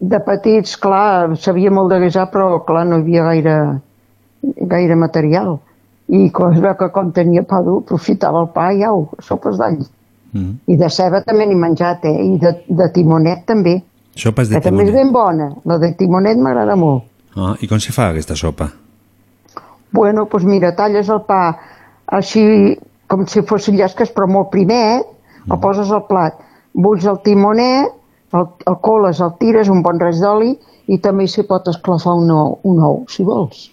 de 0.00 0.20
petits, 0.22 0.76
clar, 0.78 1.36
sabia 1.36 1.70
molt 1.74 1.90
de 1.92 1.98
guisar, 2.04 2.28
però 2.30 2.64
clar, 2.66 2.84
no 2.86 2.98
hi 2.98 3.02
havia 3.02 3.24
gaire, 3.24 3.56
gaire 4.70 4.94
material. 4.96 5.58
I 6.08 6.30
quan 6.32 6.54
es 6.54 6.60
veu 6.64 6.74
que 6.78 6.88
com 6.94 7.10
tenia 7.12 7.42
pa 7.44 7.60
dur, 7.62 7.80
aprofitava 7.82 8.40
el 8.46 8.48
pa 8.54 8.70
i 8.72 8.82
au, 8.86 9.08
sopes 9.20 9.58
d'all. 9.58 9.80
Mhm. 10.32 10.52
I 10.66 10.76
de 10.76 10.88
ceba 10.90 11.22
també 11.24 11.46
n'he 11.46 11.54
menjat, 11.56 12.04
eh? 12.04 12.14
I 12.24 12.38
de, 12.38 12.54
de 12.68 12.88
timonet 12.94 13.44
també, 13.46 13.82
Sopes 14.18 14.48
de 14.48 14.56
que 14.56 14.60
també 14.70 14.82
és 14.84 14.88
timonet. 14.90 15.04
ben 15.04 15.12
bona. 15.12 15.52
La 15.64 15.78
de 15.78 15.92
timonet 15.94 16.38
m'agrada 16.38 16.76
molt. 16.76 17.04
Ah, 17.36 17.54
I 17.60 17.66
com 17.68 17.78
se 17.78 17.92
fa 17.92 18.08
aquesta 18.10 18.34
sopa? 18.36 18.70
Bueno, 19.92 20.26
doncs 20.30 20.44
mira, 20.44 20.74
talles 20.76 21.08
el 21.08 21.20
pa 21.26 21.56
així 22.06 22.76
com 23.08 23.26
si 23.26 23.42
fossin 23.42 23.76
llesques, 23.76 24.10
però 24.14 24.26
molt 24.28 24.50
primer, 24.50 25.02
Mm. 25.46 25.52
el 25.54 25.60
poses 25.60 25.90
al 25.90 26.02
plat, 26.06 26.34
bulls 26.74 27.04
el 27.06 27.20
timonet, 27.24 27.88
el, 28.32 28.46
el 28.66 28.76
coles, 28.84 29.20
el 29.24 29.34
tires, 29.40 29.70
un 29.72 29.82
bon 29.82 30.00
raig 30.00 30.18
d'oli 30.20 30.54
i 30.88 30.98
també 31.04 31.26
s'hi 31.28 31.44
pot 31.48 31.68
esclafar 31.68 32.14
un 32.16 32.30
ou, 32.32 32.58
un 32.68 32.80
ou, 32.84 33.02
si 33.12 33.24
vols. 33.26 33.68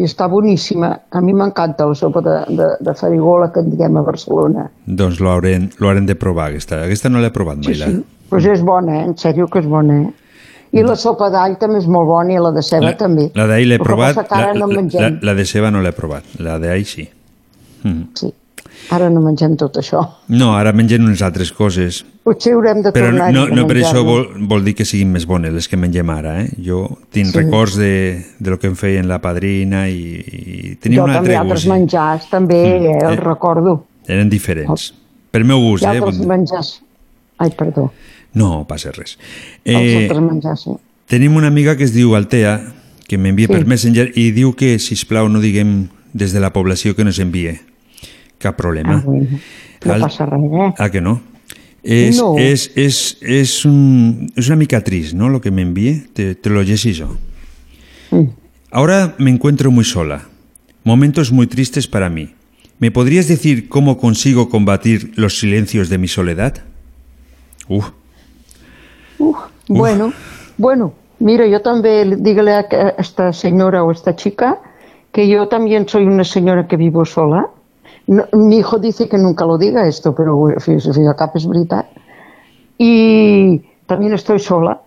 I 0.00 0.06
està 0.08 0.28
boníssima. 0.32 0.90
A 1.12 1.20
mi 1.20 1.34
m'encanta 1.36 1.84
la 1.88 1.96
sopa 1.98 2.22
de, 2.24 2.36
de, 2.56 2.68
de 2.80 2.94
farigola 2.96 3.50
que 3.52 3.60
en 3.60 3.68
diguem 3.72 3.98
a 4.00 4.04
Barcelona. 4.06 4.70
Doncs 4.86 5.20
lo 5.20 5.32
haurem, 5.32 5.68
lo 5.78 5.90
haurem 5.90 6.06
de 6.08 6.16
provar, 6.16 6.48
aquesta. 6.48 6.84
Aquesta 6.86 7.12
no 7.12 7.20
l'he 7.20 7.32
provat 7.34 7.60
mai. 7.60 7.74
Sí, 7.74 7.82
sí. 7.82 7.92
Doncs 7.98 8.30
pues 8.30 8.46
és 8.46 8.62
bona, 8.62 9.00
eh? 9.00 9.06
en 9.08 9.16
sèrio 9.18 9.48
que 9.50 9.60
és 9.60 9.68
bona. 9.68 9.98
Eh? 10.04 10.20
I 10.78 10.84
la 10.86 10.94
sopa 10.94 11.28
d'all 11.34 11.56
també 11.58 11.80
és 11.82 11.88
molt 11.90 12.06
bona 12.06 12.36
i 12.36 12.38
la 12.38 12.52
de 12.54 12.62
ceba 12.62 12.92
La, 12.92 12.96
també. 12.96 13.26
la 13.34 13.48
d'ahir 13.50 13.66
l'he 13.72 13.78
provat, 13.82 14.20
la, 14.30 14.52
no 14.54 14.68
la, 14.70 14.84
la, 14.86 15.08
la 15.26 15.34
de 15.34 15.46
ceba 15.50 15.72
no 15.74 15.82
l'he 15.82 15.90
provat, 15.96 16.28
la 16.38 16.60
d'ahir 16.62 16.86
sí. 16.86 17.08
Mm. 17.82 18.04
Sí. 18.14 18.30
Ara 18.90 19.08
no 19.10 19.20
mengem 19.20 19.56
tot 19.56 19.76
això. 19.78 20.00
No, 20.28 20.54
ara 20.56 20.72
mengen 20.72 21.04
unes 21.06 21.20
altres 21.22 21.52
coses, 21.52 22.04
Potser 22.24 22.52
haurem 22.54 22.82
de 22.82 22.90
però 22.92 23.06
tornar 23.10 23.32
no, 23.32 23.46
no 23.48 23.66
per 23.66 23.76
menjar 23.76 23.90
això 23.92 24.02
vol, 24.04 24.26
vol 24.48 24.64
dir 24.64 24.74
que 24.74 24.84
siguin 24.84 25.10
més 25.12 25.24
bones 25.26 25.52
les 25.52 25.68
que 25.68 25.76
mengem 25.76 26.10
ara. 26.10 26.42
Eh? 26.42 26.48
Jo 26.64 26.98
tinc 27.10 27.28
Sí. 27.32 27.38
records 27.38 27.76
de, 27.76 28.24
de 28.38 28.50
lo 28.50 28.58
que 28.58 28.66
em 28.68 28.76
feien 28.76 29.08
la 29.08 29.20
padrina 29.20 29.88
i, 29.88 30.00
i 30.20 30.74
tenia 30.80 30.98
jo 31.00 31.04
un 31.04 31.12
també 31.12 31.18
altre 31.18 31.36
altres 31.36 31.64
gust. 31.64 31.68
menjars, 31.72 32.28
també, 32.30 32.60
eh, 32.76 32.98
el 33.02 33.12
Eh. 33.14 33.20
recordo. 33.20 33.84
Eren 34.08 34.28
diferents. 34.28 34.92
Per 35.30 35.44
meu 35.44 35.58
gust, 35.60 35.84
I 35.84 35.86
eh? 35.86 35.98
altres 35.98 36.18
menjars... 36.26 36.82
Ai, 37.38 37.50
perdó. 37.56 37.92
No 38.34 38.66
passa 38.68 38.90
res. 38.92 39.16
Els 39.64 39.76
Eh, 39.80 40.02
altres 40.04 40.20
menjars, 40.22 40.60
sí. 40.62 40.70
Tenim 41.06 41.34
una 41.36 41.46
amiga 41.48 41.76
que 41.76 41.84
es 41.84 41.92
diu 41.94 42.14
Altea, 42.14 42.60
que 43.08 43.18
m'envia 43.18 43.46
Sí. 43.48 43.52
per 43.54 43.66
Messenger 43.66 44.12
i 44.14 44.30
diu 44.30 44.52
que, 44.54 44.78
si 44.78 44.94
plau 45.06 45.28
no 45.28 45.40
diguem 45.40 45.88
des 46.12 46.32
de 46.32 46.38
la 46.40 46.52
població 46.52 46.94
que 46.94 47.02
no 47.04 47.10
s'envie. 47.12 47.60
Cap 48.40 48.56
problema. 48.56 48.96
Ah, 48.98 49.02
bueno. 49.04 49.26
No 49.84 49.92
Al- 49.92 50.00
passa 50.00 50.26
res? 50.26 50.74
Ah, 50.78 50.90
que 50.90 51.00
no? 51.00 51.20
Es, 51.82 52.18
No. 52.18 52.36
es, 52.36 52.72
es, 52.74 53.16
es, 53.22 53.64
un, 53.64 54.30
es 54.36 54.48
una 54.48 54.56
mica 54.56 54.80
triste, 54.82 55.16
¿no? 55.16 55.28
Lo 55.28 55.40
que 55.40 55.50
me 55.50 55.62
envíe, 55.62 56.08
te, 56.12 56.34
te 56.34 56.50
lo 56.50 56.62
llegí 56.62 56.92
yo. 56.92 57.16
Ahora 58.70 59.14
me 59.18 59.30
encuentro 59.30 59.70
muy 59.70 59.84
sola. 59.84 60.22
Momentos 60.84 61.30
muy 61.32 61.46
tristes 61.46 61.86
para 61.86 62.08
mí. 62.10 62.34
¿Me 62.78 62.90
podrías 62.90 63.28
decir 63.28 63.68
cómo 63.68 63.98
consigo 63.98 64.48
combatir 64.48 65.12
los 65.16 65.38
silencios 65.38 65.88
de 65.90 65.98
mi 65.98 66.08
soledad? 66.08 66.54
Uf, 67.68 67.90
Bueno, 69.68 70.12
bueno, 70.58 70.94
mira, 71.18 71.46
yo 71.46 71.60
también, 71.62 72.22
dígale 72.22 72.52
a 72.54 72.60
a 72.70 72.88
esta 72.98 73.32
señora 73.32 73.84
o 73.84 73.92
esta 73.92 74.16
chica 74.16 74.58
que 75.12 75.28
yo 75.28 75.48
también 75.48 75.86
soy 75.88 76.04
una 76.04 76.24
señora 76.24 76.66
que 76.66 76.76
vivo 76.76 77.04
sola. 77.04 77.48
No, 78.06 78.24
mi 78.32 78.58
hijo 78.58 78.78
dice 78.78 79.08
que 79.08 79.18
nunca 79.18 79.44
lo 79.44 79.56
diga 79.58 79.86
esto, 79.86 80.14
pero 80.14 80.36
bueno, 80.36 80.60
fi- 80.60 80.78
fi- 80.80 81.06
a 81.06 81.14
cap 81.14 81.36
es 81.36 81.46
verdad. 81.48 81.86
Y 82.78 83.58
también 83.86 84.12
estoy 84.14 84.38
sola. 84.38 84.80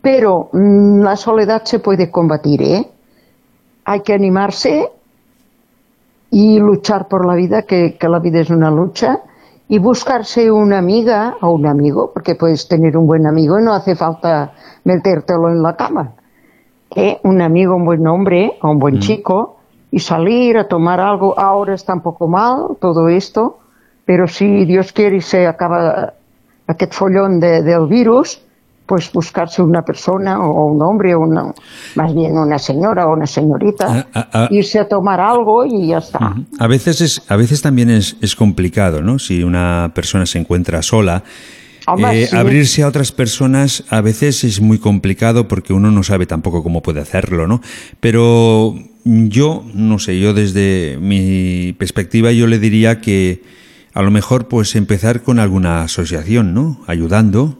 Pero 0.00 0.48
mm, 0.52 1.00
la 1.02 1.16
soledad 1.16 1.62
se 1.64 1.80
puede 1.80 2.10
combatir, 2.10 2.62
¿eh? 2.62 2.88
Hay 3.84 4.00
que 4.00 4.12
animarse 4.14 4.90
y 6.30 6.58
luchar 6.58 7.08
por 7.08 7.26
la 7.26 7.34
vida, 7.34 7.62
que, 7.62 7.96
que 7.98 8.08
la 8.08 8.18
vida 8.18 8.40
es 8.40 8.50
una 8.50 8.70
lucha, 8.70 9.20
y 9.68 9.78
buscarse 9.78 10.50
una 10.50 10.78
amiga 10.78 11.36
o 11.42 11.50
un 11.50 11.66
amigo, 11.66 12.10
porque 12.12 12.34
puedes 12.34 12.68
tener 12.68 12.96
un 12.96 13.06
buen 13.06 13.26
amigo 13.26 13.58
y 13.58 13.62
no 13.62 13.72
hace 13.74 13.94
falta 13.96 14.52
metértelo 14.84 15.48
en 15.50 15.62
la 15.62 15.76
cama. 15.76 16.12
¿eh? 16.94 17.18
Un 17.24 17.42
amigo, 17.42 17.74
un 17.76 17.84
buen 17.84 18.06
hombre 18.06 18.56
o 18.62 18.70
un 18.70 18.78
buen 18.78 18.94
chico, 19.00 19.57
y 19.90 19.98
salir 20.00 20.56
a 20.58 20.68
tomar 20.68 21.00
algo. 21.00 21.38
Ahora 21.38 21.74
está 21.74 21.94
un 21.94 22.00
poco 22.02 22.28
mal 22.28 22.76
todo 22.80 23.08
esto, 23.08 23.58
pero 24.04 24.26
si 24.28 24.64
Dios 24.64 24.92
quiere 24.92 25.16
y 25.16 25.20
se 25.20 25.46
acaba 25.46 26.14
aquest 26.66 26.92
follón 26.92 27.40
de- 27.40 27.62
del 27.62 27.86
virus, 27.86 28.40
pues 28.86 29.12
buscarse 29.12 29.60
una 29.62 29.82
persona 29.82 30.40
o 30.40 30.64
un 30.66 30.80
hombre, 30.80 31.14
o 31.14 31.20
una, 31.20 31.52
más 31.94 32.14
bien 32.14 32.38
una 32.38 32.58
señora 32.58 33.06
o 33.06 33.12
una 33.12 33.26
señorita, 33.26 34.06
Ah, 34.14 34.28
ah. 34.32 34.48
irse 34.50 34.78
a 34.78 34.88
tomar 34.88 35.20
algo 35.20 35.64
y 35.66 35.88
ya 35.88 35.98
está. 35.98 36.34
A 36.58 36.66
veces, 36.66 37.02
es, 37.02 37.22
a 37.30 37.36
veces 37.36 37.60
también 37.60 37.90
es, 37.90 38.16
es 38.22 38.34
complicado, 38.34 39.02
¿no? 39.02 39.18
Si 39.18 39.42
una 39.42 39.92
persona 39.94 40.24
se 40.24 40.38
encuentra 40.38 40.80
sola, 40.80 41.22
eh, 42.12 42.26
sí. 42.30 42.36
abrirse 42.36 42.82
a 42.82 42.88
otras 42.88 43.12
personas 43.12 43.84
a 43.90 44.00
veces 44.00 44.42
es 44.44 44.60
muy 44.60 44.78
complicado 44.78 45.48
porque 45.48 45.72
uno 45.74 45.90
no 45.90 46.02
sabe 46.02 46.24
tampoco 46.26 46.62
cómo 46.62 46.80
puede 46.82 47.00
hacerlo, 47.00 47.46
¿no? 47.46 47.60
Pero 48.00 48.74
yo, 49.28 49.64
no 49.74 49.98
sé, 49.98 50.18
yo 50.20 50.34
desde 50.34 50.98
mi 51.00 51.72
perspectiva 51.78 52.30
yo 52.32 52.46
le 52.46 52.58
diría 52.58 53.00
que 53.00 53.42
a 53.94 54.02
lo 54.02 54.10
mejor 54.10 54.48
pues 54.48 54.76
empezar 54.76 55.22
con 55.22 55.38
alguna 55.38 55.82
asociación, 55.82 56.52
¿no? 56.54 56.80
Ayudando 56.86 57.58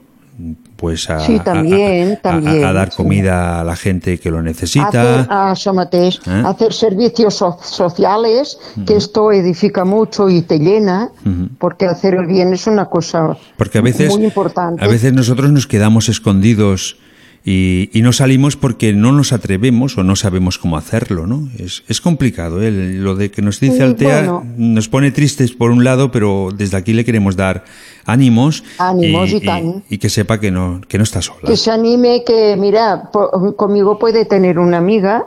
pues 0.77 1.11
a, 1.11 1.19
Sí, 1.21 1.37
a- 1.37 1.43
también, 1.43 2.11
a- 2.11 2.13
a- 2.13 2.17
también, 2.23 2.65
a 2.65 2.73
dar 2.73 2.91
sí. 2.93 2.97
comida 2.97 3.61
a 3.61 3.65
la 3.65 3.75
gente 3.75 4.19
que 4.19 4.31
lo 4.31 4.41
necesita. 4.43 4.89
Hacer, 4.89 5.27
ah, 5.29 5.55
mateix, 5.75 6.21
¿Eh? 6.27 6.43
hacer 6.47 6.73
servicios 6.73 7.35
so- 7.35 7.59
sociales, 7.61 8.57
que 8.87 8.97
esto 8.97 9.33
edifica 9.33 9.85
mucho 9.85 10.29
y 10.29 10.43
te 10.43 10.59
llena, 10.61 11.11
porque 11.59 11.87
hacer 11.87 12.15
el 12.15 12.27
bien 12.27 12.53
es 12.53 12.69
una 12.69 12.85
cosa 12.87 13.37
Porque 13.57 13.79
a 13.79 13.81
veces, 13.81 14.15
muy 14.15 14.25
importante. 14.27 14.85
a 14.85 14.87
veces 14.87 15.13
nosotros 15.13 15.51
nos 15.51 15.67
quedamos 15.67 16.09
escondidos 16.09 16.97
y, 17.45 17.89
y 17.93 18.03
no 18.03 18.13
salimos 18.13 18.57
porque 18.57 18.93
no 18.93 19.13
nos 19.13 19.33
atrevemos 19.33 19.97
o 19.97 20.03
no 20.03 20.17
sabemos 20.17 20.59
cómo 20.59 20.77
hacerlo, 20.77 21.27
¿no? 21.27 21.49
Es, 21.59 21.83
es 21.89 22.01
complicado, 22.01 22.63
¿eh? 22.63 22.71
Lo 22.71 23.15
de 23.15 23.31
que 23.31 23.41
nos 23.43 23.61
dice 23.61 23.77
Sí, 23.77 23.83
Altea 23.83 24.19
bueno. 24.19 24.45
nos 24.57 24.89
pone 24.89 25.11
tristes 25.13 25.53
por 25.53 25.71
un 25.71 25.83
lado, 25.85 26.11
pero 26.11 26.51
desde 26.55 26.77
aquí 26.77 26.93
le 26.93 27.05
queremos 27.05 27.37
dar 27.37 27.65
ánimos, 28.05 28.65
Ánimos, 28.79 29.31
y 29.33 29.41
tant. 29.41 29.85
y 29.89 29.99
que 29.99 30.11
sepa 30.11 30.41
que 30.41 30.51
no, 30.51 30.81
que 30.89 30.99
no 30.99 31.05
está 31.05 31.23
sola. 31.23 31.41
Que 31.47 31.57
se 31.57 31.71
anime, 31.71 32.23
que 32.27 32.57
mira, 32.59 33.11
conmigo 33.57 33.99
puede 33.99 34.25
tener 34.25 34.59
una 34.59 34.79
amiga, 34.79 35.27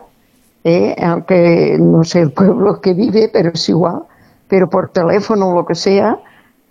eh, 0.63 0.95
aunque 1.01 1.77
no 1.79 2.03
sé 2.03 2.21
el 2.21 2.31
pueblo 2.31 2.81
que 2.81 2.93
vive, 2.93 3.29
pero 3.33 3.51
es 3.53 3.67
igual, 3.69 4.03
pero 4.47 4.69
por 4.69 4.89
teléfono 4.89 5.49
o 5.49 5.55
lo 5.55 5.65
que 5.65 5.75
sea, 5.75 6.19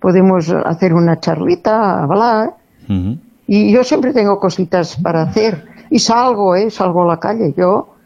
podemos 0.00 0.48
hacer 0.50 0.94
una 0.94 1.18
charlita, 1.18 2.02
hablar, 2.02 2.54
Ujú. 2.88 3.18
Y 3.50 3.72
yo 3.72 3.82
siempre 3.82 4.12
tengo 4.12 4.38
cositas 4.38 4.94
para 5.02 5.22
hacer. 5.22 5.66
Y 5.90 5.98
salgo, 5.98 6.54
¿eh? 6.54 6.70
Salgo 6.70 7.02
a 7.02 7.06
la 7.06 7.18
calle 7.18 7.52
yo 7.56 7.96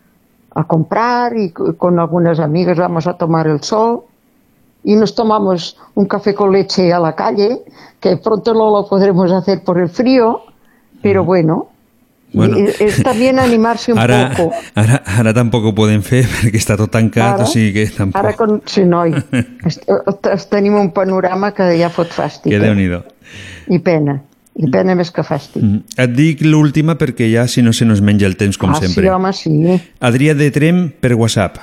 a 0.55 0.65
comprar 0.65 1.37
y 1.37 1.51
con 1.51 1.99
algunas 2.01 2.41
amigas 2.41 2.79
vamos 2.79 3.07
a 3.07 3.13
tomar 3.19 3.47
el 3.47 3.61
sol. 3.63 4.05
Y 4.85 4.97
nos 4.97 5.15
tomamos 5.15 5.77
un 5.95 6.07
café 6.07 6.33
con 6.35 6.51
leche 6.53 6.93
a 6.95 6.99
la 6.99 7.15
calle, 7.15 7.61
que 8.01 8.17
pronto 8.17 8.55
no 8.55 8.71
lo 8.71 8.89
podremos 8.89 9.31
hacer 9.33 9.63
por 9.63 9.79
el 9.79 9.89
frío, 9.91 10.41
pero 11.03 11.25
bueno. 11.25 11.69
Bueno. 12.33 12.59
y- 12.59 12.65
es 12.83 13.03
también 13.03 13.39
animarse 13.39 13.93
un 13.93 13.99
Ara, 13.99 14.33
poco. 14.37 14.51
ara, 14.75 15.03
ara 15.07 15.33
tampoc 15.33 15.65
ho 15.69 15.73
podem 15.77 16.01
fer 16.03 16.25
perquè 16.35 16.59
està 16.59 16.75
tot 16.81 16.91
tancat, 16.91 17.37
Ara- 17.37 17.45
o 17.45 17.47
sigui 17.47 17.71
que 17.77 17.85
tampoc... 17.95 18.19
Ara, 18.19 18.33
con... 18.35 18.59
sí, 18.67 18.83
noi, 18.85 19.13
tenim 20.51 20.75
un 20.81 20.91
panorama 20.97 21.53
que 21.55 21.69
ja 21.79 21.93
fot 21.95 22.11
fàstic. 22.11 22.51
Que 22.51 22.59
eh? 22.59 23.03
I 23.71 23.79
pena. 23.79 24.19
I 24.55 24.69
pena 24.71 24.95
més 24.95 25.11
que 25.11 25.25
fàstic. 25.27 25.63
Mm. 25.63 25.81
Et 26.05 26.13
dic 26.15 26.45
l'última 26.47 26.95
perquè 26.99 27.27
ja 27.33 27.49
si 27.51 27.63
no 27.63 27.73
se 27.75 27.87
nos 27.89 28.03
menja 28.05 28.29
el 28.31 28.37
temps 28.39 28.59
com 28.61 28.71
ah, 28.71 28.79
sempre. 28.79 29.03
sí, 29.03 29.11
home, 29.11 29.33
sí. 29.35 29.79
Adrià 29.99 30.37
de 30.39 30.51
Trem 30.55 30.85
per 31.03 31.17
WhatsApp. 31.19 31.59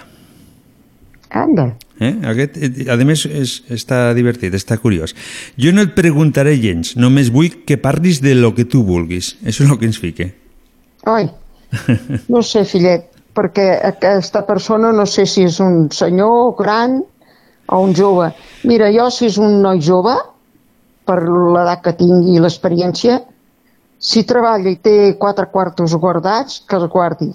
Anda. 1.32 1.70
Eh? 2.02 2.16
Aquest, 2.28 2.58
eh, 2.58 2.90
a 2.92 2.98
més, 3.08 3.24
és, 3.30 3.54
està 3.72 4.10
divertit, 4.18 4.54
està 4.58 4.76
curiós. 4.82 5.14
Jo 5.56 5.72
no 5.72 5.86
et 5.88 5.94
preguntaré 5.96 6.58
gens, 6.60 6.96
només 7.00 7.32
vull 7.32 7.62
que 7.64 7.78
parlis 7.80 8.20
de 8.26 8.36
lo 8.36 8.52
que 8.58 8.66
tu 8.66 8.84
vulguis. 8.84 9.38
Això 9.46 9.64
és 9.64 9.70
el 9.70 9.80
que 9.80 9.88
ens 9.88 10.02
fique. 10.02 10.28
Ai, 11.08 11.30
no 12.34 12.42
sé, 12.44 12.66
fillet, 12.68 13.08
perquè 13.38 13.70
aquesta 13.88 14.44
persona 14.50 14.92
no 14.92 15.06
sé 15.08 15.28
si 15.30 15.46
és 15.48 15.62
un 15.64 15.88
senyor 15.96 16.58
gran 16.60 17.00
o 17.72 17.80
un 17.86 17.96
jove. 17.96 18.32
Mira, 18.68 18.92
jo 18.92 19.08
si 19.14 19.30
és 19.30 19.40
un 19.40 19.62
noi 19.64 19.80
jove, 19.86 20.18
per 21.12 21.20
l'edat 21.28 21.84
que 21.84 21.98
tingui 22.00 22.40
i 22.40 22.42
l'experiència, 22.42 23.20
Si 24.02 24.24
treballa 24.26 24.72
i 24.74 24.80
té 24.82 25.14
quatre 25.22 25.46
quartos 25.54 25.94
guardats, 25.94 26.64
que 26.66 26.78
els 26.80 26.90
guardi. 26.90 27.28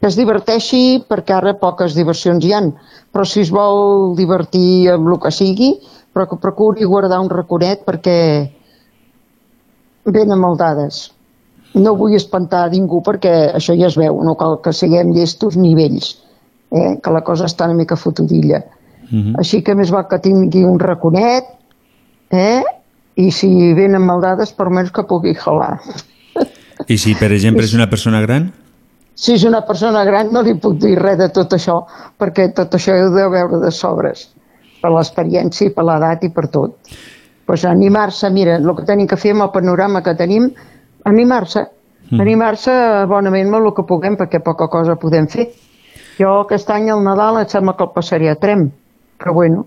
Que 0.00 0.08
es 0.08 0.16
diverteixi, 0.16 1.02
perquè 1.04 1.34
ara 1.36 1.52
poques 1.60 1.92
diversions 1.92 2.46
hi 2.46 2.54
han, 2.56 2.70
però 3.12 3.26
si 3.28 3.42
es 3.44 3.50
vol 3.52 4.14
divertir 4.16 4.88
amb 4.94 5.10
el 5.12 5.18
que 5.20 5.32
sigui, 5.36 5.74
però 6.14 6.24
que 6.30 6.40
procuri 6.40 6.88
guardar 6.88 7.20
un 7.20 7.28
raconet 7.28 7.84
perquè 7.84 8.16
venen 10.08 10.46
dades. 10.56 11.10
No 11.76 11.92
vull 12.00 12.16
espantar 12.16 12.64
a 12.64 12.72
ningú 12.72 13.02
perquè 13.04 13.52
això 13.60 13.76
ja 13.76 13.92
es 13.92 14.00
veu, 14.00 14.24
no 14.24 14.38
cal 14.40 14.56
que 14.64 14.72
siguem 14.72 15.12
llestos 15.12 15.60
ni 15.60 15.76
vells, 15.76 16.16
eh? 16.72 16.96
que 16.96 17.12
la 17.12 17.20
cosa 17.20 17.44
està 17.44 17.68
una 17.68 17.76
mica 17.76 18.00
fotudilla. 18.00 18.64
Mhm. 19.10 19.36
Així 19.36 19.60
que 19.62 19.76
més 19.76 19.92
val 19.92 20.08
que 20.08 20.18
tingui 20.18 20.64
un 20.64 20.80
raconet, 20.80 21.44
eh? 22.30 22.64
I 23.20 23.30
si 23.34 23.50
venen 23.76 24.02
maldades, 24.06 24.52
per 24.56 24.68
almenys 24.68 24.92
que 24.96 25.04
pugui 25.08 25.34
jalar. 25.36 25.76
I 26.88 26.96
si, 26.98 27.14
per 27.18 27.30
exemple, 27.36 27.64
és 27.66 27.74
una 27.76 27.88
persona 27.90 28.22
gran? 28.24 28.48
Si 29.20 29.34
és 29.36 29.44
una 29.44 29.60
persona 29.68 30.02
gran 30.08 30.30
no 30.32 30.40
li 30.46 30.54
puc 30.56 30.78
dir 30.80 30.94
res 30.98 31.18
de 31.20 31.28
tot 31.36 31.52
això, 31.52 31.82
perquè 32.18 32.48
tot 32.56 32.72
això 32.78 32.94
ho 32.96 33.10
deu 33.12 33.28
veure 33.34 33.58
de 33.60 33.72
sobres, 33.74 34.30
per 34.80 34.92
l'experiència 34.94 35.68
i 35.68 35.74
per 35.76 35.84
l'edat 35.84 36.24
i 36.24 36.30
per 36.32 36.46
tot. 36.48 36.78
Pues 37.44 37.66
animar-se, 37.68 38.30
mira, 38.32 38.56
el 38.56 38.72
que 38.78 38.86
tenim 38.88 39.10
que 39.10 39.18
fer 39.20 39.34
amb 39.34 39.44
el 39.48 39.52
panorama 39.52 40.02
que 40.06 40.14
tenim, 40.16 40.48
animar-se, 41.04 41.66
Mm. 42.10 42.20
animar-se 42.24 42.72
bonament 43.06 43.46
amb 43.46 43.60
el 43.60 43.72
que 43.74 43.84
puguem, 43.86 44.16
perquè 44.18 44.40
poca 44.42 44.66
cosa 44.66 44.96
podem 44.98 45.28
fer. 45.30 45.44
Jo 46.18 46.40
aquest 46.40 46.70
any 46.74 46.88
al 46.90 47.04
Nadal 47.04 47.38
em 47.38 47.46
sembla 47.48 47.76
que 47.76 47.84
el 47.86 47.92
passaré 47.94 48.30
a 48.30 48.34
trem, 48.34 48.64
però 49.18 49.32
bueno, 49.36 49.66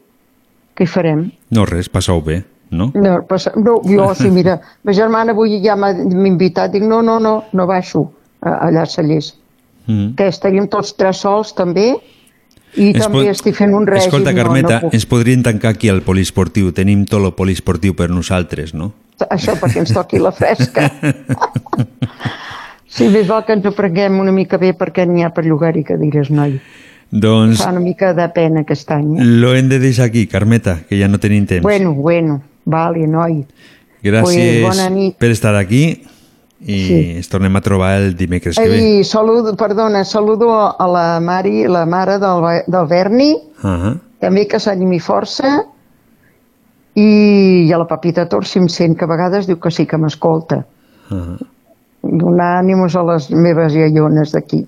què 0.76 0.84
hi 0.84 0.92
farem? 0.92 1.22
No, 1.56 1.64
res, 1.70 1.88
passau 1.88 2.20
bé, 2.22 2.42
no? 2.74 2.90
No, 2.96 3.20
passa, 3.30 3.54
no 3.56 3.78
jo 3.86 4.10
sí, 4.20 4.32
mira, 4.34 4.58
ma 4.84 4.92
germana 4.94 5.32
avui 5.32 5.62
ja 5.64 5.76
m'ha 5.78 5.92
invitat, 6.28 6.72
dic 6.74 6.84
no, 6.84 7.02
no, 7.06 7.20
no, 7.20 7.44
no 7.54 7.68
baixo 7.70 8.08
allà 8.42 8.84
a 8.84 8.90
Cellers, 8.90 9.38
Mm. 9.86 10.14
que 10.16 10.30
estaríem 10.32 10.70
tots 10.72 10.94
tres 10.96 11.18
sols 11.26 11.50
també, 11.58 11.90
i 12.80 12.86
Ens 12.94 13.02
també 13.04 13.26
pot- 13.26 13.32
estic 13.34 13.56
fent 13.58 13.74
un 13.76 13.84
règim. 13.86 14.08
Escolta, 14.08 14.32
Carmeta, 14.34 14.70
no, 14.70 14.76
no 14.76 14.82
puc. 14.88 14.94
ens 14.96 15.06
podrien 15.06 15.44
tancar 15.44 15.74
aquí 15.76 15.90
al 15.92 16.00
poliesportiu. 16.02 16.72
Tenim 16.72 17.04
tot 17.06 17.20
el 17.22 17.34
poliesportiu 17.36 17.92
per 17.94 18.08
nosaltres, 18.10 18.72
no? 18.74 18.94
Això 19.30 19.58
perquè 19.60 19.82
ens 19.84 19.92
toqui 19.94 20.20
la 20.24 20.32
fresca. 20.32 20.88
sí, 22.88 23.10
més 23.12 23.28
val 23.28 23.44
que 23.46 23.54
ens 23.58 23.66
ho 23.68 23.74
prenguem 23.76 24.18
una 24.24 24.32
mica 24.32 24.58
bé 24.62 24.72
perquè 24.78 25.06
n'hi 25.10 25.26
ha 25.28 25.32
per 25.36 25.44
llogar-hi 25.46 25.84
cadires, 25.88 26.32
noi. 26.32 26.58
Doncs 27.12 27.62
Fa 27.62 27.70
una 27.76 27.84
mica 27.84 28.14
de 28.18 28.26
pena 28.34 28.64
aquest 28.64 28.90
any. 28.92 29.18
Eh? 29.20 29.26
lo 29.44 29.54
hem 29.54 29.68
de 29.70 29.78
deixar 29.80 30.08
aquí, 30.08 30.26
Carmeta, 30.28 30.80
que 30.90 30.98
ja 31.00 31.08
no 31.08 31.20
tenim 31.20 31.46
temps. 31.46 31.62
Bueno, 31.62 31.94
bueno, 31.94 32.42
vale, 32.66 33.08
noi. 33.08 33.46
Gràcies 34.04 34.66
pues, 34.66 35.16
per 35.18 35.30
estar 35.32 35.56
aquí 35.56 36.04
i 36.64 36.80
Sí. 36.88 36.98
ens 37.18 37.28
tornem 37.30 37.56
a 37.56 37.62
trobar 37.62 37.98
el 38.02 38.16
dimecres 38.16 38.56
que 38.58 38.68
ve. 38.70 39.00
I 39.00 39.04
saludo, 39.04 39.56
perdona, 39.56 40.06
saludo 40.06 40.52
a 40.54 40.88
la 40.88 41.20
Mari, 41.20 41.68
la 41.68 41.86
mare 41.86 42.20
del, 42.20 42.64
del 42.68 42.88
Berni, 42.88 43.36
Ah 43.62 43.96
també 44.24 44.46
que 44.48 44.56
s'animi 44.56 45.02
força, 45.04 45.66
i, 46.96 47.66
i 47.68 47.72
a 47.74 47.78
la 47.82 47.88
Papita 47.90 48.24
Tor, 48.30 48.46
si 48.48 48.60
em 48.62 48.70
sent, 48.72 48.94
que 48.96 49.04
a 49.04 49.10
vegades 49.10 49.50
diu 49.50 49.58
que 49.60 49.72
sí 49.74 49.84
que 49.90 49.98
m'escolta. 50.00 50.62
ah. 51.12 51.36
Donar 52.04 52.60
ànims 52.60 52.96
a 53.00 53.04
les 53.08 53.30
meves 53.32 53.76
iaiones 53.76 54.32
d'aquí. 54.36 54.66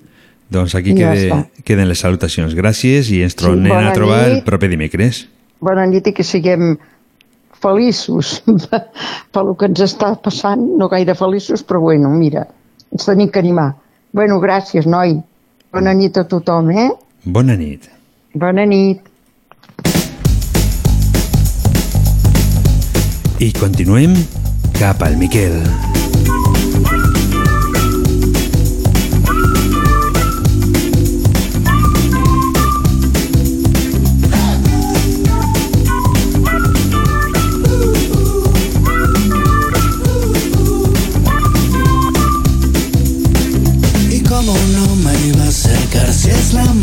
Doncs 0.52 0.74
aquí 0.78 0.94
Ja 0.96 1.12
quede, 1.12 1.26
està. 1.28 1.64
queden 1.64 1.88
les 1.88 2.00
salutacions. 2.00 2.54
Gràcies 2.56 3.10
i 3.12 3.22
ens 3.26 3.34
tornem 3.36 3.68
bona 3.72 3.90
a 3.90 3.92
trobar 3.96 4.20
el 4.28 4.34
nit. 4.38 4.44
proper 4.44 4.70
dimecres. 4.72 5.26
Bona 5.60 5.84
nit 5.86 6.06
i 6.06 6.12
que 6.16 6.24
siguem 6.24 6.78
feliços 7.62 8.36
pel 9.34 9.52
que 9.58 9.70
ens 9.70 9.82
està 9.86 10.12
passant, 10.22 10.62
no 10.78 10.88
gaire 10.92 11.16
feliços, 11.18 11.64
però 11.66 11.80
bueno, 11.88 12.10
mira, 12.12 12.46
ens 12.92 13.08
tenim 13.08 13.32
que 13.32 13.42
animar. 13.42 13.72
Bueno, 14.16 14.38
gràcies, 14.40 14.86
noi. 14.86 15.18
Bona 15.72 15.92
nit 15.92 16.16
a 16.16 16.24
tothom, 16.24 16.70
eh? 16.72 16.88
Bona 17.24 17.56
nit. 17.58 17.90
Bona 18.34 18.64
nit. 18.64 19.12
I 23.36 23.52
continuem 23.60 24.16
cap 24.78 25.02
al 25.04 25.16
Miquel. 25.20 25.60
Y 25.60 26.05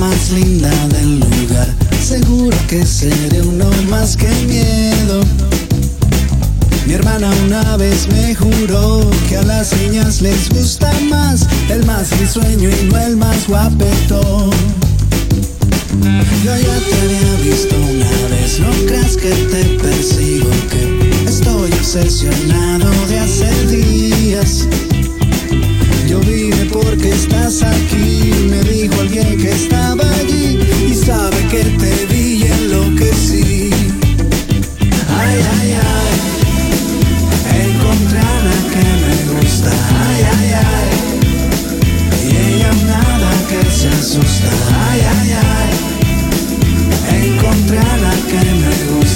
más 0.04 0.32
linda 0.32 0.70
del 0.90 1.20
lugar, 1.20 1.68
seguro 2.02 2.58
que 2.68 2.86
seré 2.86 3.42
uno 3.42 3.70
más 3.90 4.18
que 4.18 4.28
miedo. 4.48 5.22
Mi 6.86 6.94
hermana 6.94 7.32
una 7.46 7.78
vez 7.78 8.10
me 8.10 8.36
juró 8.36 9.10
que 9.30 9.38
a 9.38 9.44
las 9.44 9.72
niñas 9.80 10.22
les 10.22 10.50
gusta 10.50 10.92
más 11.10 11.48
el 11.70 11.86
más 11.86 12.12
risueño 12.20 12.70
y 12.70 12.86
no 12.90 12.98
el 12.98 13.16
más 13.16 13.48
guapetón. 13.48 14.52
Yo 16.44 16.54
ya 16.68 16.78
te 16.86 16.94
había 17.02 17.36
visto 17.42 17.76
una 17.78 18.12
vez, 18.36 18.60
no 18.60 18.72
creas 18.86 19.16
que 19.16 19.30
te 19.32 19.64
persigo, 19.82 20.50
que 20.70 21.30
estoy 21.30 21.72
obsesionado 21.72 22.92
de 23.08 23.20
hace 23.20 23.68
días. 23.68 24.68
Yo 26.14 26.20
vine 26.20 26.66
porque 26.72 27.10
estás 27.10 27.64
aquí, 27.64 28.46
me 28.48 28.62
dijo 28.62 29.02
alguien 29.02 29.36
que 29.36 29.50
estaba 29.50 30.04
allí 30.20 30.60
y 30.88 30.94
sabe 30.94 31.38
que 31.50 31.64
te 31.64 32.06
vi 32.06 32.36
y 32.36 32.44
enloquecí. 32.44 33.72
Ay, 35.10 35.40
ay, 35.58 35.74
ay, 35.74 36.16
encontré 37.66 38.20
a 38.20 38.38
la 38.48 38.58
que 38.74 38.86
me 39.02 39.16
gusta. 39.34 39.72
Ay, 40.06 40.22
ay, 40.38 40.50
ay, 40.54 40.92
y 42.30 42.32
ella 42.46 42.72
nada 42.86 43.32
que 43.50 43.60
se 43.72 43.88
asusta. 43.88 44.52
Ay, 44.92 45.02
ay, 45.18 45.32
ay, 47.10 47.26
encontré 47.26 47.80
a 47.80 47.98
la 47.98 48.14
que 48.30 48.42
me 48.62 48.74
gusta. 48.94 49.13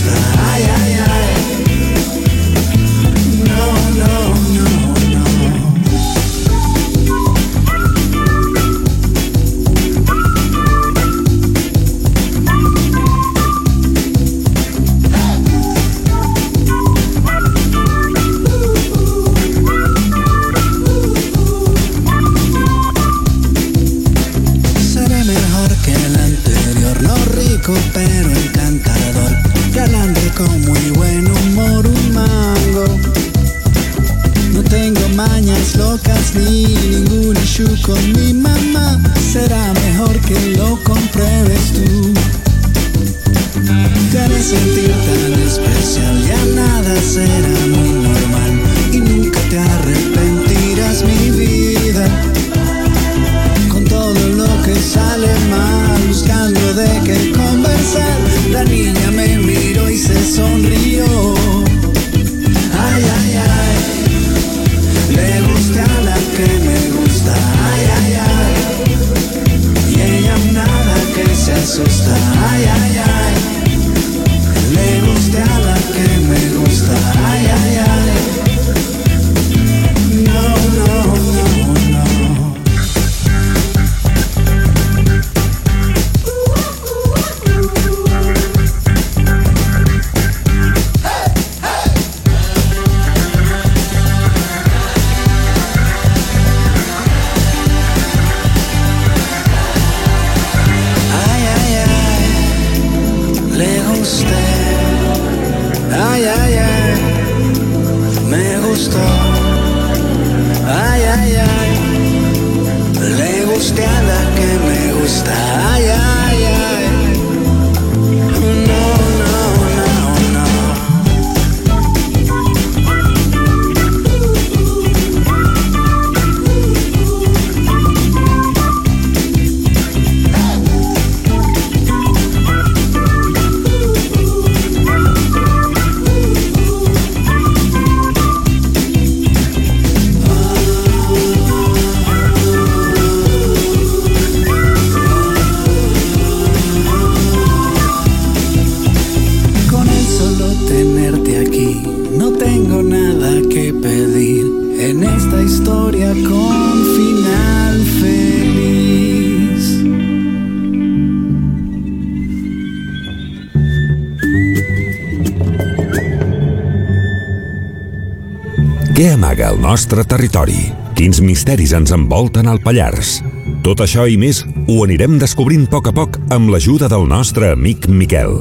Nostre 169.87 170.03
territori? 170.03 170.57
Quins 170.99 171.21
misteris 171.23 171.71
ens 171.71 171.93
envolten 171.95 172.49
al 172.51 172.57
Pallars? 172.59 173.21
Tot 173.63 173.79
això 173.85 174.03
i 174.03 174.17
més 174.19 174.41
ho 174.67 174.81
anirem 174.83 175.13
descobrint 175.15 175.63
a 175.63 175.69
poc 175.71 175.87
a 175.87 175.93
poc 175.95 176.17
amb 176.35 176.51
l'ajuda 176.51 176.89
del 176.91 177.05
nostre 177.07 177.53
amic 177.55 177.87
Miquel. 177.87 178.35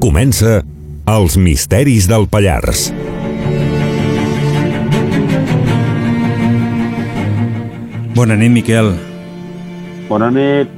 Comença 0.00 0.62
Els 1.04 1.36
misteris 1.36 2.08
del 2.08 2.24
Pallars. 2.32 2.86
Bona 8.16 8.40
nit, 8.40 8.50
Miquel. 8.56 8.94
Bona 10.08 10.32
nit. 10.32 10.72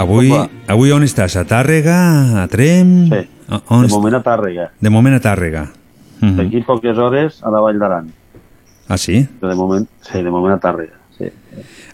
Avui, 0.00 0.32
Opa. 0.32 0.48
avui 0.72 0.96
on 0.96 1.04
estàs? 1.04 1.36
A 1.36 1.44
Tàrrega? 1.44 2.00
A 2.40 2.48
Trem? 2.48 2.96
Sí. 3.12 3.24
On 3.68 3.84
De 3.84 3.92
moment 3.92 4.16
a 4.16 4.24
Tàrrega. 4.24 4.70
De 4.80 4.88
moment 4.88 5.20
a 5.20 5.20
Tàrrega. 5.20 5.68
Mhm. 6.22 6.36
D'aquí 6.40 6.64
poques 6.64 6.96
hores 6.96 7.42
a 7.44 7.50
la 7.50 7.60
Vall 7.60 7.78
d'Aran. 7.78 8.23
Ah, 8.88 8.98
sí? 8.98 9.22
Però 9.40 9.50
de 9.52 9.56
moment, 9.56 9.86
sí, 10.04 10.22
de 10.22 10.30
moment 10.30 10.54
a 10.56 10.60
Tàrrega. 10.60 10.98
Sí, 11.18 11.30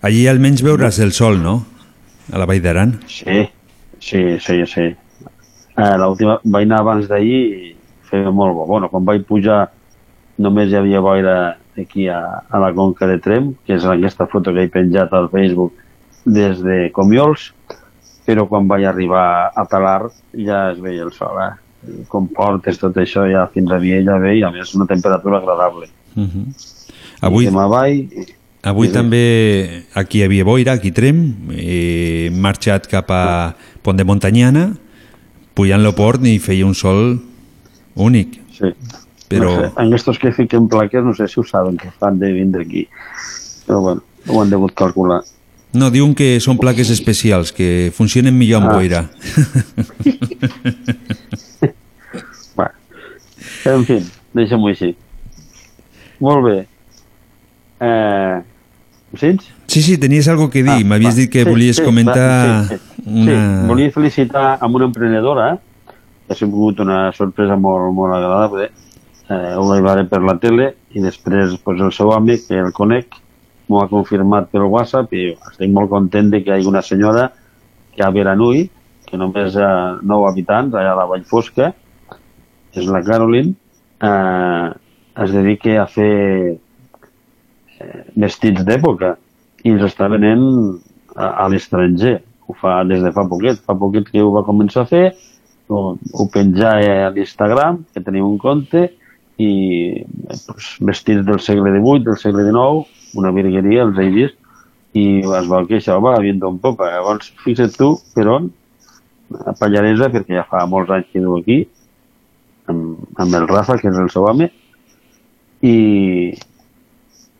Allí 0.02 0.26
almenys 0.30 0.62
veuràs 0.64 0.98
el 1.04 1.12
sol, 1.12 1.38
no? 1.42 1.58
A 2.32 2.38
la 2.40 2.46
Vall 2.48 2.62
d'Aran. 2.64 2.96
sí, 3.06 3.48
sí, 4.00 4.22
sí. 4.40 4.64
sí. 4.66 4.86
Eh, 5.76 5.96
L'última 6.00 6.38
vaig 6.44 6.66
anar 6.66 6.80
abans 6.80 7.06
d'ahir 7.08 7.40
i 7.56 7.76
feia 8.10 8.30
molt 8.34 8.54
bo. 8.56 8.66
Bueno, 8.66 8.88
quan 8.90 9.04
vaig 9.04 9.22
pujar 9.28 9.68
només 10.40 10.70
hi 10.72 10.76
havia 10.76 11.00
boira 11.04 11.36
aquí 11.78 12.08
a, 12.08 12.18
a 12.48 12.58
la 12.58 12.72
Conca 12.74 13.06
de 13.06 13.18
Trem, 13.22 13.52
que 13.66 13.76
és 13.76 13.84
aquesta 13.84 14.26
foto 14.26 14.52
que 14.56 14.64
he 14.66 14.72
penjat 14.72 15.12
al 15.16 15.28
Facebook 15.32 15.72
des 16.24 16.58
de 16.64 16.90
Comiols, 16.96 17.50
però 18.26 18.46
quan 18.48 18.66
vaig 18.68 18.84
arribar 18.88 19.52
a 19.54 19.64
Talar 19.68 20.10
ja 20.36 20.70
es 20.72 20.80
veia 20.82 21.04
el 21.06 21.12
sol, 21.12 21.38
eh? 21.44 21.52
Com 22.12 22.26
portes 22.28 22.76
tot 22.80 22.96
això 23.00 23.24
ja 23.30 23.46
fins 23.54 23.70
a 23.72 23.78
Viella 23.80 24.18
ve 24.20 24.34
i 24.36 24.42
a 24.44 24.50
més 24.52 24.74
una 24.76 24.86
temperatura 24.90 25.38
agradable. 25.40 25.88
Mhm. 26.16 26.50
Avui, 27.20 27.46
Demà 27.50 27.66
vaig... 27.68 28.14
avui 28.62 28.88
Sí, 28.88 28.94
també 28.94 29.22
aquí 29.94 30.20
hi 30.20 30.24
havia 30.24 30.44
boira, 30.44 30.72
aquí 30.78 30.90
Trem, 30.92 31.18
he 31.52 32.30
marxat 32.32 32.86
cap 32.88 33.10
a 33.12 33.22
Pont 33.84 33.96
de 33.98 34.04
Montanyana, 34.08 34.70
pujant 35.56 35.82
l'Oport 35.84 36.24
i 36.28 36.38
feia 36.40 36.66
un 36.66 36.74
sol 36.74 37.18
únic. 38.00 38.38
Sí. 38.56 38.72
Però... 39.30 39.50
No 39.52 39.60
sé, 39.60 39.72
en 39.84 39.92
estos 39.94 40.18
que 40.18 40.32
fiquen 40.34 40.66
plaques 40.68 41.04
no 41.04 41.12
sé 41.14 41.28
si 41.28 41.38
ho 41.40 41.44
saben 41.46 41.76
que 41.78 41.90
fan 42.00 42.18
de 42.18 42.32
vindre 42.34 42.64
aquí. 42.64 42.86
Però 43.66 43.80
bueno, 43.84 44.02
ho 44.26 44.40
han 44.42 44.50
degut 44.50 44.74
calcular. 44.74 45.20
No, 45.72 45.86
diuen 45.94 46.16
que 46.18 46.40
són 46.42 46.58
plaques 46.58 46.88
especials, 46.90 47.52
que 47.54 47.92
funcionen 47.94 48.34
millor 48.36 48.64
amb 48.64 48.72
Ah. 48.72 48.74
boira. 48.74 49.04
Bueno, 52.56 52.72
en 53.64 53.84
fi, 53.86 53.98
deixem-ho 54.34 54.68
així. 54.68 54.90
Molt 56.20 56.44
bé. 56.44 56.56
Eh, 57.80 58.42
em 59.12 59.18
sents? 59.18 59.48
Sí, 59.70 59.82
sí, 59.82 59.96
tenies 59.98 60.28
algo 60.28 60.50
que 60.50 60.62
dir. 60.62 60.70
Ah, 60.82 60.84
M'havies 60.84 61.16
dit 61.16 61.30
que 61.30 61.44
Sí, 61.44 61.48
volies 61.48 61.76
sí, 61.76 61.84
comentar 61.84 62.66
sí, 62.68 62.76
sí. 62.76 63.02
una... 63.06 63.38
Sí, 63.62 63.66
volia 63.68 63.92
felicitar 63.94 64.58
amb 64.60 64.76
una 64.76 64.88
emprenedora 64.90 65.48
que 66.26 66.34
ha 66.34 66.38
sigut 66.38 66.80
una 66.82 67.10
sorpresa 67.16 67.56
molt, 67.56 67.92
molt 67.94 68.14
agradable. 68.14 68.68
Eh, 69.30 69.54
ho 69.56 69.64
vaig 69.68 69.82
veure 69.86 70.04
per 70.10 70.20
la 70.26 70.36
tele 70.42 70.72
i 70.94 71.02
després 71.02 71.56
pues, 71.64 71.80
el 71.80 71.92
seu 71.94 72.10
amic, 72.12 72.48
que 72.48 72.58
el 72.58 72.72
conec, 72.74 73.14
m'ho 73.70 73.80
ha 73.82 73.88
confirmat 73.90 74.50
per 74.50 74.64
WhatsApp 74.66 75.12
i 75.14 75.28
estic 75.34 75.70
molt 75.70 75.90
content 75.90 76.30
de 76.32 76.42
que 76.42 76.50
hi 76.50 76.56
hagi 76.58 76.66
una 76.70 76.82
senyora 76.82 77.28
que 77.94 78.02
a 78.02 78.10
Beranui, 78.10 78.64
que 79.06 79.18
només 79.18 79.54
hi 79.54 79.62
ha 79.62 79.98
9 80.02 80.26
habitants, 80.32 80.74
allà 80.74 80.96
a 80.96 80.98
la 80.98 81.06
Vall 81.06 81.22
Fosca, 81.26 81.70
és 82.74 82.86
la 82.90 83.02
Caroline, 83.06 83.54
eh, 84.02 84.66
es 85.22 85.32
dedica 85.34 85.78
a 85.82 85.86
fer 85.90 86.10
eh, 86.10 86.58
vestits 88.16 88.64
d'època 88.66 89.14
i 89.64 89.74
els 89.74 89.84
està 89.86 90.08
venent 90.12 90.44
a, 91.16 91.44
a 91.44 91.48
l'estranger. 91.52 92.18
Ho 92.48 92.56
fa 92.58 92.80
des 92.88 93.02
de 93.04 93.12
fa 93.14 93.26
poquet. 93.28 93.60
Fa 93.66 93.76
poquet 93.78 94.08
que 94.10 94.22
ho 94.24 94.32
va 94.34 94.46
començar 94.46 94.84
a 94.84 94.90
fer, 94.90 95.04
ho, 95.70 95.94
ho 95.94 96.26
penjà 96.32 96.76
a 96.80 97.10
l'Instagram, 97.14 97.84
que 97.94 98.02
tenim 98.04 98.26
un 98.26 98.38
compte, 98.42 98.88
i 99.40 99.50
eh, 100.02 100.38
pues, 100.46 100.74
vestits 100.84 101.24
del 101.26 101.40
segle 101.40 101.72
XVIII, 101.76 102.04
del 102.08 102.18
segle 102.20 102.46
XIX, 102.48 102.86
una 103.20 103.32
virgueria, 103.34 103.86
els 103.86 103.98
he 103.98 104.08
vist, 104.14 104.38
i 104.98 105.04
es 105.22 105.50
veu 105.50 105.68
que 105.68 105.78
això 105.78 106.00
va 106.02 106.18
viendo 106.22 106.50
un 106.50 106.58
popa. 106.62 106.90
Llavors, 106.90 107.30
fixa't 107.44 107.76
tu 107.78 107.92
per 108.14 108.26
on, 108.32 108.50
a 109.46 109.54
Pallaresa, 109.58 110.10
perquè 110.10 110.40
ja 110.40 110.46
fa 110.50 110.64
molts 110.66 110.90
anys 110.96 111.10
que 111.12 111.22
viu 111.22 111.36
aquí, 111.38 111.60
amb, 112.70 112.98
amb 113.22 113.38
el 113.38 113.46
Rafa, 113.50 113.78
que 113.78 113.90
és 113.92 114.00
el 114.02 114.10
seu 114.10 114.26
home, 114.26 114.50
i, 115.62 115.76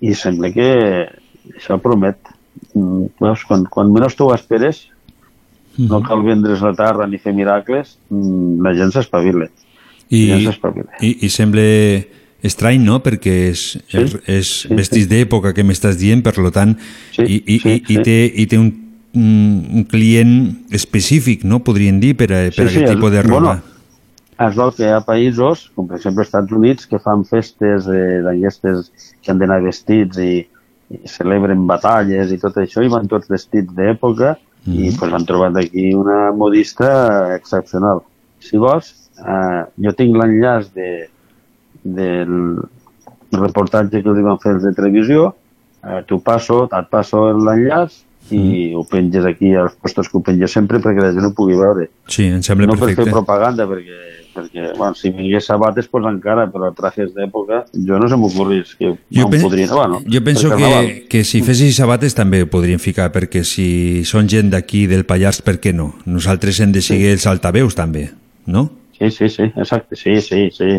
i 0.00 0.14
sembla 0.16 0.50
que 0.54 0.68
això 1.56 1.78
promet. 1.82 2.16
Mm, 2.74 3.06
Veus, 3.20 3.44
quan, 3.48 3.64
quan 3.70 3.90
menys 3.92 4.16
tu 4.18 4.26
ho 4.28 4.34
esperes, 4.34 4.86
no 5.78 6.00
cal 6.04 6.22
vendre's 6.26 6.60
la 6.64 6.72
terra 6.76 7.06
ni 7.08 7.18
fer 7.18 7.32
miracles, 7.36 7.96
mm, 8.10 8.60
la 8.64 8.72
gent 8.76 8.92
s'espavila. 8.92 9.46
I, 10.10 10.24
i, 11.00 11.10
I 11.24 11.28
sembla 11.30 11.62
estrany, 12.42 12.80
no?, 12.82 12.98
perquè 13.04 13.34
és, 13.52 13.62
Sí, 13.86 13.98
és, 14.00 14.14
és 14.26 14.50
sí, 14.64 14.74
vestits 14.74 15.08
d'època 15.10 15.52
que 15.54 15.62
m'estàs 15.64 15.98
dient, 16.00 16.22
per 16.24 16.36
lo 16.40 16.50
tant, 16.50 16.74
Sí, 17.14 17.22
i, 17.22 17.36
i, 17.54 17.58
sí, 17.60 17.74
i, 17.76 17.82
i 17.84 17.96
sí. 17.98 18.02
té, 18.06 18.16
i 18.42 18.46
té 18.50 18.58
un, 18.58 18.70
un 19.14 19.84
client 19.90 20.32
específic, 20.72 21.44
no?, 21.44 21.60
podríem 21.64 22.00
dir, 22.02 22.16
per 22.18 22.30
a, 22.32 22.40
per 22.50 22.66
a 22.66 22.70
aquest 22.70 22.86
el- 22.86 22.94
tipus 22.96 23.12
de 23.12 23.22
roba. 23.22 23.40
Bueno, 23.60 23.79
es 24.46 24.56
veu 24.56 24.70
que 24.76 24.86
hi 24.86 24.92
ha 24.94 25.02
països, 25.04 25.66
com 25.76 25.88
per 25.88 25.98
exemple 25.98 26.24
els 26.24 26.30
Estats 26.30 26.54
Units, 26.56 26.86
que 26.88 27.00
fan 27.02 27.26
festes 27.28 27.88
eh, 27.92 28.20
d'aquestes 28.24 28.88
que 29.20 29.32
han 29.32 29.40
d'anar 29.42 29.60
vestits 29.64 30.20
i, 30.22 30.44
i 30.96 31.00
celebren 31.10 31.66
batalles 31.68 32.32
i 32.32 32.38
tot 32.40 32.56
això, 32.62 32.84
i 32.84 32.92
van 32.92 33.08
tots 33.10 33.30
vestits 33.30 33.74
d'època, 33.76 34.36
i 34.68 34.90
pues, 34.96 35.12
han 35.12 35.26
trobat 35.28 35.56
aquí 35.60 35.92
una 35.96 36.32
modista 36.36 36.90
excepcional. 37.36 38.02
Si 38.44 38.60
vols, 38.60 38.92
eh, 39.20 39.62
jo 39.84 39.94
tinc 39.96 40.16
l'enllaç 40.16 40.70
de, 40.76 40.90
del 41.84 42.60
reportatge 43.32 44.02
que 44.02 44.12
els 44.12 44.22
van 44.24 44.40
fer 44.42 44.56
els 44.56 44.64
de 44.66 44.74
televisió, 44.76 45.30
eh, 45.84 46.00
t'ho 46.08 46.20
passo, 46.24 46.62
et 46.68 46.88
passo 46.92 47.28
l'enllaç 47.36 48.04
i 48.36 48.70
ho 48.76 48.84
penges 48.86 49.24
aquí 49.26 49.54
als 49.56 49.74
postos 49.80 50.08
que 50.08 50.18
ho 50.18 50.22
penges 50.22 50.52
sempre 50.52 50.78
perquè 50.78 51.02
la 51.02 51.12
gent 51.16 51.26
ho 51.30 51.34
pugui 51.34 51.56
veure. 51.58 51.88
Sí, 52.06 52.28
em 52.28 52.42
sembla 52.46 52.68
no 52.68 52.76
per 52.76 52.90
perfecte. 52.90 53.08
fer 53.08 53.14
propaganda, 53.16 53.66
perquè, 53.66 54.00
perquè 54.34 54.72
bueno, 54.76 54.94
si 54.94 55.10
vingués 55.14 55.46
sabates, 55.50 55.88
pues 55.90 56.06
encara, 56.08 56.46
però 56.52 56.70
trajes 56.76 57.12
d'època, 57.14 57.64
jo 57.74 57.98
no 58.00 58.08
se 58.08 58.18
m'ocorrís 58.20 58.74
que 58.78 58.92
Jo, 58.92 59.24
no 59.24 59.30
pen 59.32 59.44
podrien... 59.44 59.70
Bueno, 59.74 60.00
jo 60.06 60.22
penso 60.24 60.50
que, 60.56 61.06
que 61.10 61.24
si 61.24 61.42
fessis 61.46 61.78
sabates 61.80 62.16
també 62.16 62.42
ho 62.44 62.50
podríem 62.50 62.80
ficar, 62.82 63.10
perquè 63.14 63.42
si 63.46 64.02
són 64.08 64.30
gent 64.30 64.52
d'aquí 64.54 64.86
del 64.90 65.06
Pallars, 65.08 65.42
per 65.46 65.58
què 65.62 65.74
no? 65.76 65.92
Nosaltres 66.06 66.60
hem 66.60 66.74
de 66.74 66.82
seguir 66.84 67.12
els 67.14 67.26
altaveus 67.30 67.78
també, 67.78 68.08
no? 68.46 68.68
Sí, 68.98 69.10
sí, 69.10 69.30
sí, 69.32 69.48
exacte, 69.56 69.96
sí, 69.96 70.20
sí, 70.20 70.48
sí. 70.52 70.74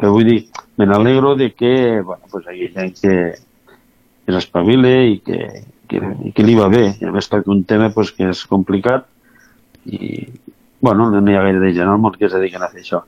Però 0.00 0.14
vull 0.14 0.26
dir, 0.26 0.40
me 0.80 0.86
n'alegro 0.88 1.36
de 1.36 1.52
que, 1.52 2.00
bueno, 2.00 2.24
pues 2.32 2.48
hi 2.48 2.66
ha 2.66 2.72
gent 2.78 2.96
que, 2.98 3.16
que 4.24 4.32
s'espavile 4.34 4.94
i 5.10 5.18
que, 5.24 5.40
que, 5.90 6.00
que 6.34 6.46
li 6.46 6.56
va 6.58 6.70
bé. 6.72 6.86
I 7.00 7.08
a 7.08 7.12
més 7.14 7.28
tracta 7.28 7.52
un 7.52 7.62
tema 7.68 7.90
pues, 7.94 8.12
que 8.16 8.30
és 8.32 8.40
complicat 8.48 9.06
i, 9.84 10.26
Bueno, 10.80 11.10
no 11.10 11.20
n'hi 11.20 11.34
ha 11.36 11.42
gaire 11.44 11.60
de 11.60 11.72
gent 11.76 11.88
al 11.88 11.98
món 12.00 12.16
que 12.16 12.26
es 12.26 12.32
dediquen 12.32 12.62
a 12.62 12.70
fer 12.72 12.80
això. 12.82 13.02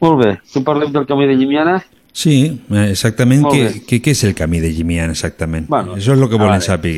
Molt 0.00 0.22
bé, 0.22 0.30
tu 0.52 0.62
parlem 0.64 0.92
del 0.94 1.06
camí 1.06 1.26
de 1.26 1.34
Llimiana? 1.36 1.80
Sí, 2.12 2.62
eh, 2.70 2.86
exactament. 2.90 3.44
Què, 3.50 3.82
què, 3.86 4.00
què 4.02 4.14
és 4.14 4.24
el 4.24 4.34
camí 4.38 4.60
de 4.62 4.70
Llimiana, 4.72 5.12
exactament? 5.12 5.68
Bueno, 5.68 5.96
Això 5.98 6.14
és 6.14 6.20
el 6.22 6.28
que 6.28 6.38
volen 6.38 6.58
veure. 6.58 6.66
saber. 6.66 6.94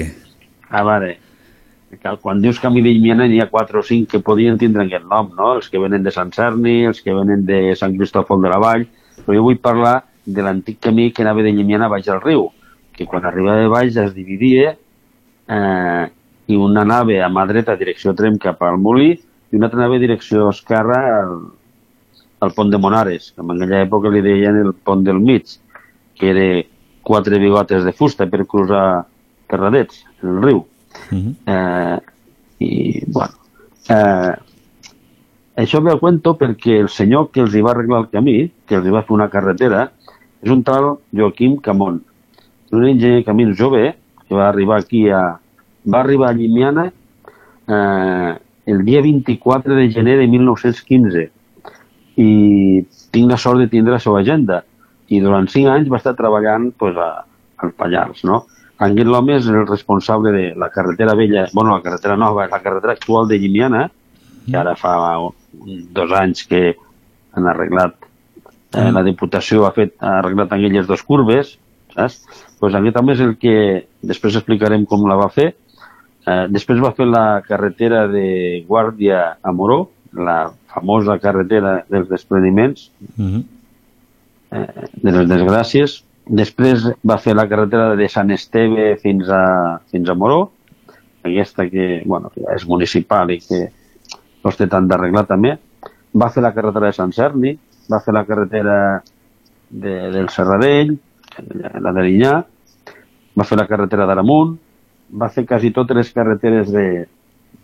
A 0.70 0.82
veure, 0.86 1.16
quan 2.22 2.40
dius 2.40 2.60
camí 2.60 2.80
de 2.80 2.92
Llimiana 2.92 3.26
n'hi 3.28 3.40
ha 3.42 3.50
quatre 3.50 3.78
o 3.80 3.82
cinc 3.82 4.08
que 4.12 4.20
podien 4.24 4.56
tindre 4.58 4.86
aquest 4.86 5.04
nom, 5.04 5.32
no? 5.36 5.54
Els 5.56 5.68
que 5.68 5.78
venen 5.78 6.02
de 6.02 6.10
Sant 6.14 6.32
Cerni, 6.32 6.84
els 6.88 7.02
que 7.02 7.12
venen 7.12 7.44
de 7.44 7.74
Sant 7.76 7.96
Cristòfol 7.96 8.40
de 8.42 8.48
la 8.52 8.58
Vall, 8.62 8.86
però 9.24 9.36
jo 9.36 9.42
vull 9.48 9.60
parlar 9.60 10.02
de 10.24 10.42
l'antic 10.42 10.78
camí 10.80 11.10
que 11.12 11.22
anava 11.22 11.42
de 11.42 11.52
Llimiana 11.52 11.88
baix 11.92 12.08
al 12.08 12.22
riu, 12.22 12.48
que 12.96 13.06
quan 13.06 13.24
arribava 13.26 13.60
de 13.60 13.68
baix 13.68 13.96
es 13.96 14.14
dividia 14.14 14.76
eh, 15.48 16.06
i 16.52 16.58
un 16.58 16.76
anava 16.80 17.18
a 17.24 17.30
mà 17.32 17.46
dreta 17.48 17.76
direcció 17.80 18.14
Trem 18.18 18.38
cap 18.42 18.62
al 18.66 18.78
Molí 18.82 19.10
i 19.14 19.58
un 19.58 19.64
altre 19.64 19.80
anava 19.80 20.00
direcció 20.02 20.50
esquerra 20.52 21.00
al, 21.22 21.34
al 22.44 22.54
pont 22.56 22.70
de 22.72 22.80
Monares, 22.80 23.32
que 23.32 23.44
en 23.44 23.54
aquella 23.54 23.82
època 23.86 24.12
li 24.12 24.22
deien 24.24 24.60
el 24.62 24.72
pont 24.74 25.04
del 25.06 25.20
mig, 25.22 25.56
que 26.18 26.30
era 26.32 26.46
quatre 27.02 27.38
bigotes 27.42 27.84
de 27.84 27.92
fusta 27.96 28.28
per 28.30 28.46
cruzar 28.46 29.04
terradets, 29.50 30.04
el 30.22 30.40
riu. 30.42 30.64
Eh, 31.12 31.98
I, 32.62 32.70
bueno, 33.10 33.34
eh, 33.90 34.32
això 35.62 35.82
ve 35.82 35.92
a 35.92 35.98
cuento 36.00 36.36
perquè 36.38 36.78
el 36.80 36.88
senyor 36.92 37.30
que 37.32 37.42
els 37.44 37.54
hi 37.54 37.62
va 37.64 37.72
arreglar 37.74 38.04
el 38.04 38.10
camí, 38.12 38.36
que 38.66 38.78
els 38.78 38.86
hi 38.86 38.94
va 38.94 39.04
fer 39.04 39.16
una 39.16 39.28
carretera, 39.32 39.88
és 40.42 40.50
un 40.50 40.62
tal 40.66 40.96
Joaquim 41.14 41.58
Camón. 41.64 42.00
Un 42.72 42.86
enginyer 42.88 43.18
de 43.20 43.26
camins 43.26 43.58
jove 43.58 43.92
que 44.26 44.34
va 44.34 44.48
arribar 44.48 44.80
aquí 44.80 45.08
a... 45.10 45.41
Va 45.84 46.00
arribar 46.00 46.30
a 46.30 46.36
Llimiana 46.36 46.86
eh, 47.68 48.32
el 48.66 48.84
dia 48.84 49.02
24 49.02 49.74
de 49.74 49.88
gener 49.90 50.18
de 50.18 50.28
1915 50.28 51.30
i 52.22 52.32
tinc 53.10 53.30
la 53.30 53.38
sort 53.40 53.58
de 53.58 53.68
tindre 53.72 53.96
la 53.96 54.02
seva 54.02 54.20
agenda 54.20 54.62
i 55.12 55.20
durant 55.20 55.48
cinc 55.50 55.68
anys 55.72 55.90
va 55.92 55.98
estar 56.00 56.14
treballant 56.18 56.70
pues, 56.78 56.96
a, 56.96 57.24
al 57.62 57.72
Pallars, 57.76 58.22
no? 58.28 58.44
Aquest 58.82 59.08
l'home 59.08 59.36
és 59.36 59.46
el 59.46 59.66
responsable 59.68 60.32
de 60.34 60.46
la 60.58 60.68
carretera 60.74 61.14
vella, 61.14 61.46
bueno, 61.52 61.76
la 61.76 61.82
carretera 61.84 62.16
nova, 62.16 62.48
la 62.50 62.62
carretera 62.62 62.96
actual 62.96 63.28
de 63.28 63.38
Llimiana, 63.38 63.84
que 64.48 64.56
ara 64.58 64.74
fa 64.78 64.94
dos 65.52 66.14
anys 66.18 66.46
que 66.50 66.72
han 67.36 67.46
arreglat, 67.46 67.94
eh, 68.74 68.88
la 68.90 69.04
Diputació 69.06 69.66
ha 69.68 69.74
fet 69.76 69.94
ha 70.00 70.18
arreglat 70.18 70.54
aquelles 70.56 70.88
dues 70.88 71.04
curves, 71.06 71.56
saps? 71.94 72.18
Pues 72.58 72.74
aquest 72.74 72.96
també 72.96 73.14
és 73.14 73.22
el 73.22 73.36
que 73.38 73.54
després 74.02 74.38
explicarem 74.40 74.86
com 74.88 75.06
la 75.08 75.18
va 75.20 75.28
fer. 75.30 75.52
Eh, 76.22 76.46
després 76.54 76.78
va 76.82 76.92
fer 76.94 77.08
la 77.08 77.42
carretera 77.46 78.06
de 78.10 78.62
Guàrdia 78.68 79.38
a 79.42 79.52
Moró, 79.52 79.90
la 80.14 80.52
famosa 80.70 81.18
carretera 81.18 81.80
dels 81.90 82.08
despreniments, 82.08 82.90
eh, 84.52 84.66
de 85.02 85.10
les 85.10 85.28
desgràcies. 85.28 86.02
Després 86.26 86.86
va 87.02 87.18
fer 87.18 87.34
la 87.34 87.48
carretera 87.50 87.96
de 87.98 88.08
Sant 88.08 88.30
Esteve 88.30 88.96
fins 89.02 89.28
a, 89.28 89.80
fins 89.90 90.08
a 90.08 90.14
Moró, 90.14 90.52
aquesta 91.22 91.66
que, 91.70 92.02
bueno, 92.06 92.30
que 92.34 92.46
és 92.54 92.66
municipal 92.66 93.30
i 93.30 93.40
que 93.42 93.64
no 94.44 94.54
té 94.54 94.68
tant 94.70 94.86
d'arreglar 94.86 95.26
també. 95.26 95.56
Va 96.14 96.30
fer 96.30 96.42
la 96.42 96.52
carretera 96.54 96.90
de 96.90 96.98
Sant 96.98 97.12
Cerni, 97.14 97.56
va 97.90 98.00
fer 98.04 98.14
la 98.14 98.24
carretera 98.28 98.76
de, 99.70 99.94
del 100.14 100.28
Serradell, 100.30 100.94
la 101.82 101.92
de 101.92 102.02
l'Inyà, 102.04 102.34
va 103.38 103.46
fer 103.48 103.58
la 103.58 103.66
carretera 103.66 104.06
d'Aramunt, 104.06 104.58
va 105.12 105.28
fer 105.28 105.44
quasi 105.46 105.70
totes 105.76 105.96
les 105.96 106.12
carreteres 106.12 106.70
de, 106.72 106.86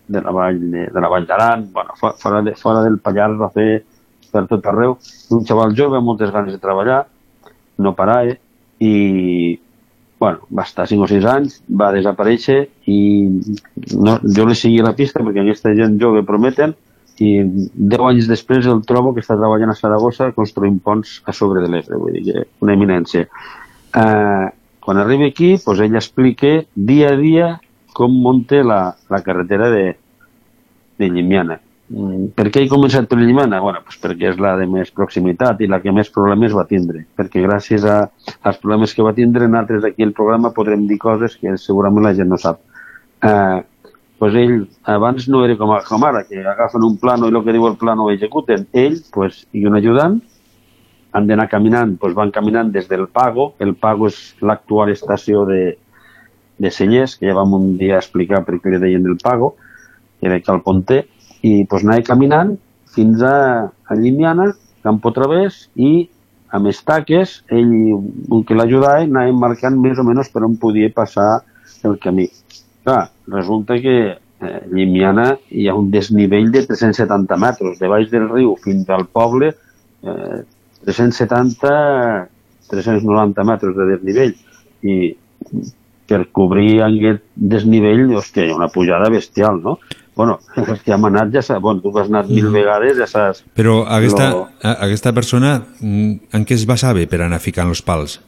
de 0.08 0.20
la 0.24 0.32
vall 0.34 0.58
de, 0.70 0.86
de 0.92 1.00
la 1.00 1.08
vall 1.08 1.26
d'Aran, 1.26 1.68
bueno, 1.72 1.94
fo- 2.00 2.14
fora, 2.20 2.42
de, 2.42 2.54
fora 2.56 2.82
del 2.84 2.98
Pallars 2.98 3.38
va 3.40 3.50
fer 3.54 3.84
per 4.32 4.44
tot 4.50 4.66
arreu. 4.68 4.98
Un 5.32 5.46
xaval 5.48 5.72
jove 5.76 5.96
amb 5.96 6.06
moltes 6.10 6.30
ganes 6.34 6.52
de 6.52 6.60
treballar, 6.60 7.06
no 7.78 7.94
parava 7.96 8.34
i 8.84 8.92
bueno, 10.18 10.40
va 10.50 10.64
estar 10.66 10.84
5 10.90 11.04
o 11.04 11.08
6 11.08 11.24
anys, 11.30 11.60
va 11.70 11.92
desaparèixer 11.94 12.58
i 12.90 12.98
no, 13.94 14.16
jo 14.24 14.46
li 14.48 14.56
seguia 14.58 14.82
la 14.88 14.94
pista 14.98 15.22
perquè 15.22 15.44
aquesta 15.44 15.70
gent 15.78 15.94
jove 16.00 16.24
prometen 16.26 16.74
i 17.22 17.30
10 17.44 18.02
anys 18.08 18.26
després 18.30 18.66
el 18.70 18.82
trobo 18.86 19.12
que 19.14 19.22
està 19.22 19.36
treballant 19.38 19.70
a 19.70 19.76
Saragossa 19.78 20.32
construint 20.34 20.80
ponts 20.82 21.20
a 21.26 21.32
sobre 21.34 21.62
de 21.62 21.70
l'Ebre, 21.70 21.98
vull 22.02 22.14
dir 22.18 22.24
que 22.28 22.44
una 22.66 22.74
eminència. 22.74 23.28
Eh, 23.94 24.46
quan 24.88 25.02
arribi 25.02 25.26
aquí, 25.28 25.48
doncs 25.60 25.82
ell 25.84 25.96
explica 26.00 26.62
dia 26.72 27.10
a 27.12 27.16
dia 27.20 27.48
com 27.92 28.14
munta 28.24 28.62
la, 28.64 28.94
la 29.12 29.18
carretera 29.20 29.66
de, 29.68 29.82
de 30.96 31.08
Llimiana. 31.12 31.58
Mm, 31.92 32.30
Per 32.38 32.46
què 32.48 32.62
he 32.62 32.70
començat 32.70 33.04
per 33.10 33.18
Llimiana? 33.20 33.60
Bueno, 33.60 33.82
pues 33.84 34.00
perquè 34.00 34.30
és 34.30 34.40
la 34.40 34.54
de 34.56 34.64
més 34.64 34.88
proximitat 34.96 35.60
i 35.60 35.68
la 35.68 35.82
que 35.84 35.92
més 35.92 36.08
problemes 36.14 36.56
va 36.56 36.64
tindre. 36.70 37.02
Perquè 37.20 37.44
gràcies 37.44 37.84
a, 37.84 37.98
als 38.40 38.62
problemes 38.62 38.96
que 38.96 39.04
va 39.04 39.12
tindre, 39.12 39.44
nosaltres 39.44 39.84
aquí 39.90 40.08
al 40.08 40.16
programa 40.16 40.54
podrem 40.56 40.88
dir 40.88 40.96
coses 41.04 41.36
que 41.36 41.58
segurament 41.60 42.08
la 42.08 42.14
gent 42.16 42.32
no 42.32 42.40
sap. 42.40 42.64
Eh, 43.28 43.60
pues 44.18 44.40
ell 44.40 44.56
abans 44.88 45.28
no 45.28 45.44
era 45.44 45.60
com, 45.60 45.76
com 45.84 46.08
ara, 46.08 46.24
que 46.24 46.40
agafen 46.48 46.88
un 46.88 46.96
plano 46.96 47.28
i 47.28 47.36
el 47.36 47.44
que 47.44 47.58
diu 47.60 47.68
el 47.68 47.76
plano 47.76 48.08
ho 48.08 48.16
executen. 48.16 48.64
Ell 48.72 49.02
pues, 49.12 49.44
i 49.52 49.68
un 49.68 49.76
ajudant 49.76 50.22
han 51.12 51.26
d'anar 51.28 51.48
caminant, 51.48 51.96
pues 52.00 52.14
van 52.14 52.30
caminant 52.30 52.72
des 52.72 52.88
del 52.88 53.06
Pago. 53.08 53.52
El 53.58 53.74
Pago 53.74 54.08
és 54.10 54.18
l'actual 54.44 54.92
estació 54.92 55.44
de, 55.48 55.78
de 56.58 56.70
Cellers, 56.70 57.16
que 57.16 57.28
ja 57.30 57.36
vam 57.38 57.54
un 57.56 57.70
dia 57.80 57.98
explicar 58.02 58.42
per 58.44 58.58
què 58.60 58.74
li 58.74 58.82
deien 58.82 59.06
el 59.06 59.16
Pago, 59.22 59.54
que 60.18 60.28
era 60.28 60.40
al 60.52 60.62
Ponter, 60.66 61.04
i 61.42 61.64
pues, 61.70 61.84
anava 61.86 62.04
caminant 62.04 62.56
fins 62.94 63.22
a, 63.22 63.68
a 63.70 63.96
Llimiana, 63.96 64.50
Campo 64.82 65.12
Través, 65.14 65.66
i 65.76 66.08
amb 66.54 66.68
estaques, 66.70 67.42
ell, 67.52 67.72
un 67.94 68.44
que 68.46 68.56
l'ajudava, 68.56 69.04
anava 69.04 69.34
marcant 69.36 69.76
més 69.80 69.98
o 70.00 70.04
menys 70.06 70.30
per 70.32 70.44
on 70.46 70.56
podia 70.60 70.90
passar 70.94 71.42
el 71.84 71.98
camí. 72.02 72.28
Clar, 72.84 73.10
resulta 73.28 73.76
que 73.82 73.96
eh, 74.16 74.60
Llimiana 74.72 75.30
hi 75.50 75.68
ha 75.68 75.76
un 75.76 75.90
desnivell 75.92 76.50
de 76.54 76.64
370 76.66 77.36
metres, 77.40 77.78
de 77.80 77.90
baix 77.90 78.08
del 78.10 78.28
riu 78.30 78.54
fins 78.64 78.88
al 78.90 79.06
poble, 79.12 79.52
eh, 80.02 80.40
370, 80.88 82.28
390 82.70 83.44
metres 83.44 83.76
de 83.76 83.86
desnivell. 83.92 84.34
I 84.82 84.96
per 86.08 86.22
cobrir 86.32 86.78
aquest 86.86 87.24
desnivell, 87.36 88.06
hòstia, 88.16 88.46
hi 88.46 88.52
ha 88.52 88.56
una 88.56 88.70
pujada 88.72 89.10
bestial, 89.12 89.60
no? 89.64 89.78
Bueno, 90.18 90.38
els 90.64 90.80
que 90.82 90.94
hem 90.96 91.04
anat 91.10 91.30
ja 91.34 91.42
saps, 91.44 91.60
bueno, 91.62 91.82
tu 91.84 91.92
has 91.98 92.08
anat 92.08 92.30
mil 92.32 92.48
vegades, 92.54 92.96
ja 92.98 93.06
saps... 93.10 93.44
Però 93.54 93.82
aquesta, 93.84 94.30
lo- 94.32 94.46
aquesta 94.72 95.12
persona 95.14 95.58
mm, 95.80 96.32
en 96.34 96.46
què 96.48 96.56
es 96.56 96.64
basava 96.66 97.04
per 97.10 97.20
anar 97.26 97.38
ficant 97.44 97.68
els 97.70 97.84
pals? 97.84 98.18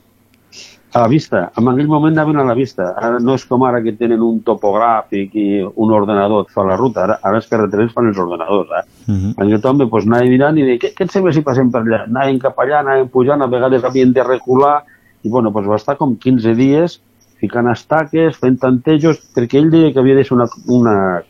A 0.92 1.04
la 1.04 1.08
vista, 1.08 1.52
en 1.54 1.68
aquell 1.70 1.86
moment 1.86 2.16
anaven 2.16 2.40
a 2.42 2.44
la 2.44 2.54
vista. 2.58 2.88
Ara 2.98 3.20
no 3.22 3.36
és 3.38 3.44
com 3.46 3.62
ara 3.62 3.78
que 3.82 3.92
tenen 3.98 4.22
un 4.26 4.40
topogràfic 4.46 5.36
i 5.38 5.44
un 5.62 5.92
ordenador 5.94 6.46
et 6.46 6.54
fa 6.54 6.64
la 6.66 6.78
ruta. 6.80 7.04
Ara, 7.04 7.18
ara 7.22 7.38
els 7.38 7.46
carreterers 7.50 7.92
fan 7.94 8.08
els 8.10 8.18
ordenadors. 8.18 8.72
Eh? 8.78 8.82
Uh 9.06 9.14
-huh. 9.14 9.34
Aquest 9.44 9.64
home 9.66 9.86
pues, 9.86 10.06
anava 10.06 10.24
mirant 10.24 10.58
i 10.58 10.64
deia, 10.66 10.78
què, 10.82 10.94
què 10.94 11.04
et 11.04 11.12
sembla 11.12 11.32
si 11.32 11.42
passem 11.42 11.70
per 11.70 11.82
allà? 11.82 12.02
Anaven 12.08 12.40
cap 12.40 12.58
allà, 12.58 12.80
anaven 12.80 13.08
pujant, 13.08 13.42
a 13.42 13.46
vegades 13.46 13.84
havien 13.84 14.12
de 14.12 14.22
recular, 14.22 14.82
i 15.22 15.28
bueno, 15.28 15.52
pues, 15.52 15.66
va 15.68 15.76
estar 15.76 15.96
com 15.96 16.16
15 16.16 16.54
dies 16.54 17.00
ficant 17.40 17.70
estaques, 17.72 18.36
fent 18.36 18.58
tantejos, 18.60 19.20
perquè 19.34 19.58
ell 19.58 19.70
deia 19.70 19.92
que 19.92 20.00
havia 20.00 20.16
de 20.16 20.24
ser 20.24 20.36
una, 20.36 20.46
una, 20.66 21.22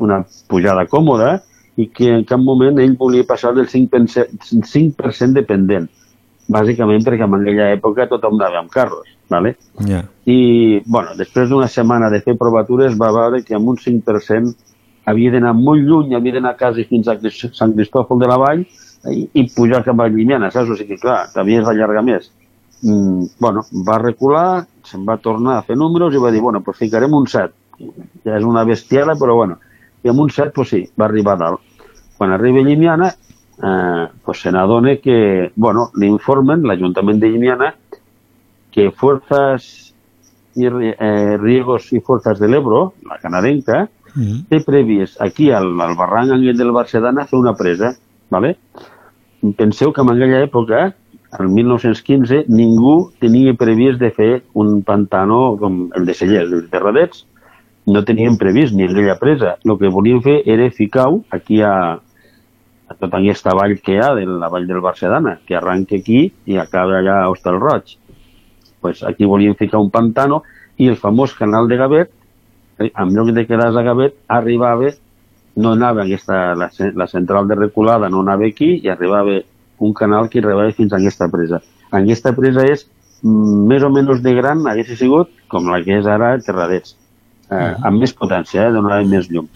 una 0.00 0.24
pujada 0.48 0.86
còmoda 0.90 1.42
i 1.76 1.88
que 1.92 2.08
en 2.14 2.24
cap 2.24 2.40
moment 2.40 2.80
ell 2.82 2.96
volia 2.96 3.26
passar 3.28 3.52
del 3.54 3.68
5%, 3.68 4.64
5 4.64 5.32
dependent, 5.36 5.88
bàsicament 6.52 7.04
perquè 7.04 7.26
en 7.26 7.34
aquella 7.40 7.72
època 7.74 8.06
tothom 8.10 8.38
anava 8.38 8.60
amb 8.62 8.70
carros, 8.70 9.08
¿vale? 9.30 9.56
Ja. 9.88 10.04
i 10.26 10.80
bueno, 10.86 11.16
després 11.18 11.50
d'una 11.50 11.68
setmana 11.68 12.10
de 12.10 12.20
fer 12.22 12.36
provatures 12.38 12.94
va 12.98 13.12
veure 13.14 13.42
que 13.42 13.56
amb 13.56 13.68
un 13.72 13.78
5% 13.82 14.54
havia 15.06 15.32
d'anar 15.34 15.54
molt 15.54 15.82
lluny, 15.86 16.14
havia 16.14 16.38
d'anar 16.38 16.56
quasi 16.58 16.84
fins 16.84 17.08
a 17.08 17.16
Sant 17.54 17.74
Cristòfol 17.74 18.18
de 18.22 18.30
la 18.30 18.38
Vall 18.42 18.64
i, 19.12 19.28
i 19.38 19.46
pujar 19.54 19.84
cap 19.86 20.00
a 20.02 20.08
Llimiana, 20.10 20.50
saps? 20.50 20.72
O 20.74 20.78
sigui, 20.78 20.98
clar, 20.98 21.28
t'havies 21.34 21.64
d'allargar 21.66 22.02
més. 22.06 22.30
Mm, 22.82 23.28
bueno, 23.40 23.62
va 23.86 24.00
recular, 24.02 24.66
se'n 24.86 25.06
va 25.06 25.16
tornar 25.22 25.58
a 25.58 25.62
fer 25.66 25.76
números 25.78 26.14
i 26.14 26.22
va 26.22 26.32
dir, 26.34 26.42
bueno, 26.42 26.60
pues 26.66 26.78
ficarem 26.82 27.14
un 27.14 27.28
7. 27.30 27.54
Ja 28.26 28.36
és 28.38 28.44
una 28.46 28.64
bestiada, 28.66 29.14
però 29.18 29.36
bueno, 29.38 29.60
i 30.02 30.10
amb 30.10 30.26
un 30.26 30.30
7, 30.30 30.50
pues 30.54 30.74
sí, 30.74 30.82
va 30.98 31.06
arribar 31.06 31.36
a 31.36 31.42
dalt. 31.44 31.86
Quan 32.18 32.32
arriba 32.32 32.62
a 32.62 32.66
Llimiana, 32.66 33.12
eh, 33.62 34.06
pues 34.24 34.40
se 34.40 34.52
n'adona 34.52 34.96
que, 35.02 35.52
bueno, 35.56 35.90
li 35.96 36.06
informen, 36.06 36.64
l'Ajuntament 36.66 37.20
de 37.20 37.30
Llimiana, 37.30 37.74
que 38.70 38.90
Fuerzas 38.90 39.94
y, 40.54 40.66
eh, 40.66 41.36
Riegos 41.38 41.92
y 41.92 42.00
Fuerzas 42.00 42.38
del 42.38 42.54
Ebro, 42.54 42.94
la 43.08 43.18
canadenca, 43.18 43.88
té 44.48 44.60
previst 44.64 45.20
aquí 45.20 45.50
al, 45.52 45.74
al 45.80 45.94
barranc 45.96 46.32
aquest 46.32 46.58
del 46.58 46.72
Barcedana 46.72 47.26
fer 47.28 47.38
una 47.38 47.54
presa, 47.56 47.92
¿vale? 48.30 48.56
Penseu 49.56 49.92
que 49.92 50.00
en 50.00 50.10
aquella 50.14 50.40
època, 50.40 50.94
el 51.38 51.48
1915, 51.52 52.46
ningú 52.48 53.12
tenia 53.20 53.52
previst 53.54 54.00
de 54.00 54.10
fer 54.10 54.30
un 54.54 54.80
pantano 54.82 55.56
com 55.60 55.90
el 55.94 56.08
de 56.08 56.14
Cellers, 56.16 56.52
els 56.52 56.70
de 56.72 56.80
Radets, 56.80 57.26
no 57.86 58.02
teníem 58.02 58.38
previst 58.40 58.74
ni 58.74 58.88
aquella 58.88 59.18
presa. 59.20 59.56
El 59.64 59.76
que 59.78 59.92
volíem 59.92 60.22
fer 60.24 60.40
era 60.48 60.70
ficar-ho 60.70 61.20
aquí 61.30 61.60
a, 61.62 62.00
a 62.88 62.94
tota 62.94 63.18
aquesta 63.18 63.54
vall 63.58 63.78
que 63.82 63.96
hi 63.96 64.00
ha, 64.00 64.12
de 64.14 64.26
la 64.26 64.48
vall 64.52 64.66
del 64.66 64.80
Barcedana, 64.80 65.38
que 65.46 65.56
arranca 65.58 65.96
aquí 65.98 66.26
i 66.46 66.58
acaba 66.62 67.00
allà 67.00 67.22
a 67.22 67.30
Hostal 67.30 67.58
Roig. 67.60 67.96
Pues 68.80 69.02
aquí 69.02 69.24
volíem 69.24 69.56
ficar 69.58 69.80
un 69.82 69.90
pantano 69.90 70.42
i 70.78 70.88
el 70.88 70.96
famós 70.96 71.34
canal 71.34 71.68
de 71.68 71.76
Gavet, 71.80 72.12
eh, 72.78 72.92
en 72.94 73.14
lloc 73.14 73.32
de 73.34 73.46
quedar 73.46 73.72
a 73.72 73.82
Gavet, 73.82 74.14
arribava, 74.28 74.92
no 75.56 75.72
anava 75.72 76.04
aquesta, 76.04 76.54
la, 76.54 76.70
la 76.94 77.06
central 77.06 77.48
de 77.48 77.56
reculada, 77.56 78.08
no 78.08 78.20
anava 78.20 78.46
aquí 78.46 78.76
i 78.84 78.92
arribava 78.92 79.40
un 79.78 79.92
canal 79.92 80.28
que 80.28 80.38
arribava 80.38 80.70
fins 80.72 80.92
a 80.92 81.00
aquesta 81.00 81.28
presa. 81.32 81.62
Aquesta 81.90 82.32
presa 82.36 82.64
és 82.70 82.86
mm, 83.22 83.66
més 83.72 83.82
o 83.82 83.90
menys 83.90 84.22
de 84.22 84.34
gran, 84.36 84.62
hagués 84.68 84.94
sigut 84.98 85.32
com 85.50 85.72
la 85.72 85.82
que 85.82 85.98
és 85.98 86.06
ara 86.06 86.36
Terradets, 86.38 86.94
eh, 87.50 87.72
amb 87.82 87.98
més 87.98 88.14
potència, 88.14 88.68
eh, 88.68 88.74
donava 88.76 89.02
més 89.10 89.32
llum. 89.32 89.50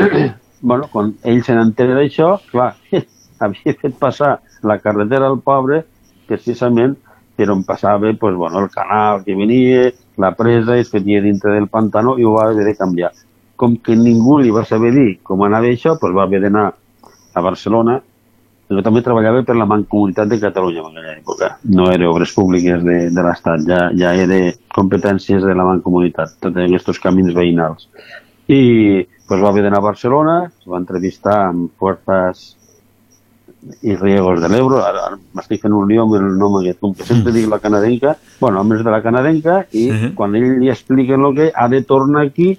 bueno, 0.60 0.88
quan 0.92 1.14
ell 1.24 1.42
se 1.44 1.54
n'entera 1.56 1.96
d'això, 1.98 2.34
clar, 2.50 2.74
havia 3.40 3.76
fet 3.80 3.96
passar 3.98 4.38
la 4.62 4.78
carretera 4.78 5.28
al 5.30 5.40
pobre 5.40 5.84
precisament 6.28 6.96
per 7.40 7.48
on 7.50 7.64
passava 7.64 8.12
pues, 8.12 8.36
bueno, 8.36 8.60
el 8.60 8.70
canal 8.70 9.24
que 9.24 9.34
venia, 9.34 9.90
la 10.20 10.34
presa, 10.36 10.76
es 10.76 10.90
fetia 10.90 11.22
dintre 11.22 11.54
del 11.54 11.68
pantano 11.68 12.18
i 12.18 12.24
ho 12.24 12.34
va 12.36 12.50
haver 12.50 12.66
de 12.66 12.76
canviar. 12.76 13.10
Com 13.56 13.78
que 13.80 13.96
ningú 13.96 14.38
li 14.40 14.52
va 14.52 14.66
saber 14.68 14.92
dir 14.92 15.08
com 15.24 15.42
anava 15.44 15.70
això, 15.72 15.96
pues 16.00 16.12
va 16.16 16.26
haver 16.28 16.42
d'anar 16.44 16.66
a 17.34 17.42
Barcelona. 17.44 18.00
Jo 18.70 18.84
també 18.86 19.00
treballava 19.02 19.40
per 19.42 19.56
la 19.56 19.66
Mancomunitat 19.66 20.28
de 20.30 20.38
Catalunya 20.38 20.84
en 20.84 20.98
aquella 21.00 21.16
època. 21.16 21.48
No 21.64 21.88
era 21.90 22.10
obres 22.10 22.34
públiques 22.36 22.84
de, 22.84 22.98
de 23.10 23.24
l'Estat, 23.24 23.64
ja, 23.66 23.80
ja 23.96 24.12
era 24.14 24.52
competències 24.76 25.42
de 25.42 25.56
la 25.56 25.66
Mancomunitat, 25.66 26.36
tots 26.44 26.60
aquests 26.60 27.00
camins 27.02 27.32
veïnals. 27.34 27.88
I 28.52 28.60
pues, 29.30 29.44
va 29.44 29.50
haver 29.50 29.62
d'anar 29.62 29.78
a 29.78 29.86
Barcelona, 29.86 30.32
es 30.50 30.66
va 30.66 30.78
entrevistar 30.80 31.36
amb 31.52 31.70
fuerzas 31.78 32.56
i 33.86 33.94
riegos 33.94 34.40
de 34.42 34.48
l'Ebro, 34.50 34.80
ara, 34.82 35.04
ara 35.06 35.18
m'estic 35.36 35.60
fent 35.62 35.76
un 35.76 35.86
lío 35.86 36.02
amb 36.02 36.16
el 36.18 36.26
nom 36.40 36.56
aquest, 36.58 36.80
com 36.82 36.96
que 36.96 37.06
sempre 37.06 37.30
dic 37.36 37.46
la 37.46 37.60
canadenca, 37.62 38.16
bueno, 38.40 38.64
homes 38.64 38.82
de 38.82 38.90
la 38.90 39.02
canadenca, 39.04 39.60
i 39.70 39.84
-huh. 39.90 40.14
quan 40.18 40.34
ell 40.34 40.58
li 40.58 40.70
explica 40.70 41.14
el 41.14 41.34
que 41.36 41.52
ha 41.54 41.68
de 41.68 41.82
tornar 41.82 42.26
aquí 42.26 42.58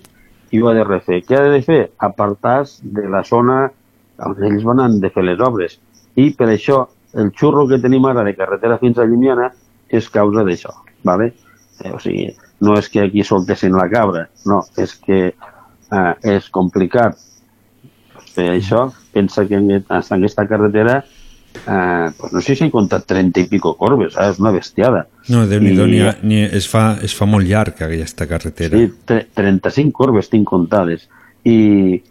i 0.51 0.61
ho 0.61 0.69
ha 0.69 0.73
de 0.73 0.85
refer. 0.85 1.19
Què 1.25 1.35
ha 1.35 1.49
de 1.51 1.61
fer? 1.61 1.91
Apartar 1.97 2.63
de 2.81 3.09
la 3.09 3.23
zona 3.23 3.69
on 4.19 4.43
ells 4.43 4.63
van 4.63 4.79
han 4.79 4.99
de 5.01 5.09
fer 5.09 5.23
les 5.23 5.39
obres. 5.39 5.79
I 6.15 6.31
per 6.31 6.47
això 6.47 6.87
el 7.13 7.31
xurro 7.31 7.67
que 7.67 7.79
tenim 7.79 8.05
ara 8.05 8.23
de 8.23 8.35
carretera 8.35 8.77
fins 8.77 8.97
a 8.97 9.05
Llimiana 9.05 9.51
és 9.89 10.09
causa 10.09 10.43
d'això, 10.43 10.71
¿vale? 11.03 11.33
Eh, 11.83 11.91
o 11.91 11.99
sigui, 11.99 12.33
no 12.61 12.77
és 12.77 12.87
que 12.89 13.01
aquí 13.01 13.23
soltessin 13.23 13.73
la 13.73 13.89
cabra, 13.89 14.29
no, 14.45 14.61
és 14.77 14.95
que 14.95 15.33
eh, 15.91 16.13
és 16.37 16.49
complicat 16.49 17.17
fer 18.35 18.49
això. 18.55 18.87
Pensa 19.13 19.45
que 19.47 19.57
en, 19.59 19.69
en 19.71 19.83
aquesta 19.91 20.45
carretera 20.47 21.01
eh, 21.67 22.09
pues 22.17 22.31
no 22.33 22.39
sé 22.41 22.55
si 22.55 22.63
he 22.65 22.71
comptat 22.71 23.05
30 23.09 23.41
i 23.43 23.47
pico 23.51 23.73
corbes, 23.79 24.15
eh? 24.15 24.29
és 24.31 24.39
una 24.39 24.53
bestiada. 24.55 25.05
No, 25.29 25.43
déu 25.47 25.59
nhi 25.59 25.73
I- 25.75 25.87
ni, 25.91 26.01
ni 26.23 26.41
es, 26.47 26.67
fa, 26.71 26.97
es 27.03 27.15
fa 27.17 27.27
molt 27.27 27.47
llarg 27.47 27.81
aquesta 27.83 28.27
carretera. 28.29 28.77
Sí, 28.79 28.87
tre- 29.05 29.25
35 29.35 29.91
corbes 29.91 30.29
tinc 30.31 30.47
comptades. 30.47 31.07
I 31.43 32.01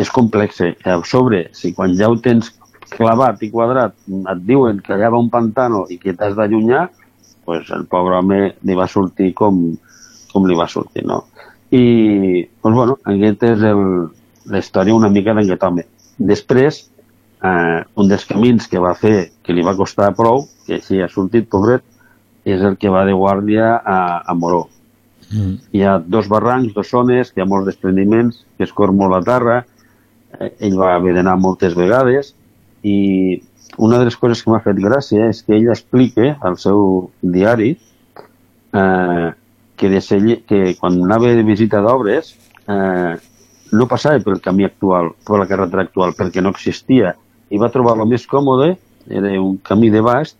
és 0.00 0.10
complex. 0.10 0.60
eh? 0.60 0.74
A 0.84 1.00
sobre, 1.04 1.48
si 1.56 1.72
quan 1.72 1.96
ja 1.96 2.08
ho 2.10 2.16
tens 2.20 2.52
clavat 2.90 3.40
i 3.46 3.50
quadrat 3.52 3.94
et 4.10 4.40
diuen 4.46 4.80
que 4.82 4.92
allà 4.96 5.10
va 5.14 5.18
un 5.22 5.28
pantano 5.30 5.84
i 5.88 5.96
que 6.02 6.12
t'has 6.18 6.34
d'allunyar, 6.34 6.88
pues 7.46 7.70
el 7.70 7.84
pobre 7.86 8.16
home 8.18 8.40
li 8.66 8.74
va 8.74 8.86
sortir 8.90 9.32
com, 9.34 9.60
com 10.32 10.46
li 10.46 10.56
va 10.58 10.66
sortir, 10.68 11.04
no? 11.06 11.24
I, 11.70 11.82
doncs, 12.62 12.76
bueno, 12.76 12.96
aquest 13.06 13.44
és 13.46 13.62
el, 13.70 13.82
la 14.50 14.62
història 14.62 14.96
una 14.96 15.10
mica 15.12 15.34
d'aquest 15.36 15.66
home. 15.66 15.84
Després, 16.30 16.82
eh, 17.46 17.80
un 17.96 18.10
dels 18.10 18.26
camins 18.26 18.66
que 18.68 18.82
va 18.82 18.96
fer, 18.98 19.30
que 19.44 19.54
li 19.54 19.64
va 19.66 19.76
costar 19.78 20.10
prou, 20.18 20.44
que 20.66 20.80
així 20.80 21.00
ha 21.00 21.08
sortit, 21.12 21.48
pobret, 21.50 21.84
és 22.44 22.62
el 22.64 22.76
que 22.80 22.90
va 22.92 23.04
de 23.06 23.14
guàrdia 23.14 23.74
a, 23.78 23.98
a 24.26 24.34
Moró. 24.34 24.64
Mm. 25.30 25.58
Hi 25.76 25.84
ha 25.84 25.98
dos 26.00 26.28
barrancs, 26.28 26.74
dos 26.74 26.90
zones, 26.90 27.30
que 27.30 27.40
hi 27.40 27.44
ha 27.44 27.50
molts 27.50 27.68
desprendiments, 27.68 28.42
que 28.56 28.66
es 28.66 28.74
cor 28.74 28.92
molt 28.96 29.14
la 29.14 29.22
terra, 29.26 29.60
eh, 30.38 30.50
ell 30.66 30.78
va 30.80 30.94
haver 30.96 31.14
d'anar 31.16 31.36
moltes 31.38 31.76
vegades, 31.78 32.34
i 32.82 33.42
una 33.78 34.00
de 34.00 34.08
les 34.08 34.16
coses 34.16 34.42
que 34.42 34.50
m'ha 34.50 34.62
fet 34.64 34.80
gràcia 34.80 35.28
és 35.30 35.42
que 35.44 35.54
ell 35.56 35.68
explica 35.70 36.34
al 36.40 36.56
seu 36.58 37.10
diari 37.22 37.74
eh, 37.76 39.28
que, 39.80 39.88
de 39.88 40.02
Selle, 40.04 40.42
que 40.44 40.76
quan 40.76 40.98
anava 41.00 41.32
de 41.32 41.44
visita 41.46 41.80
d'obres 41.80 42.34
eh, 42.68 43.16
no 43.72 43.86
passava 43.88 44.20
pel 44.20 44.42
camí 44.44 44.66
actual, 44.68 45.14
per 45.24 45.40
la 45.40 45.48
carretera 45.48 45.86
actual, 45.86 46.12
perquè 46.18 46.42
no 46.44 46.52
existia, 46.52 47.14
i 47.48 47.58
va 47.58 47.70
trobar 47.72 47.96
el 47.96 48.08
més 48.10 48.26
còmode, 48.28 48.74
era 49.08 49.32
un 49.40 49.56
camí 49.64 49.88
de 49.90 50.02
bast, 50.04 50.36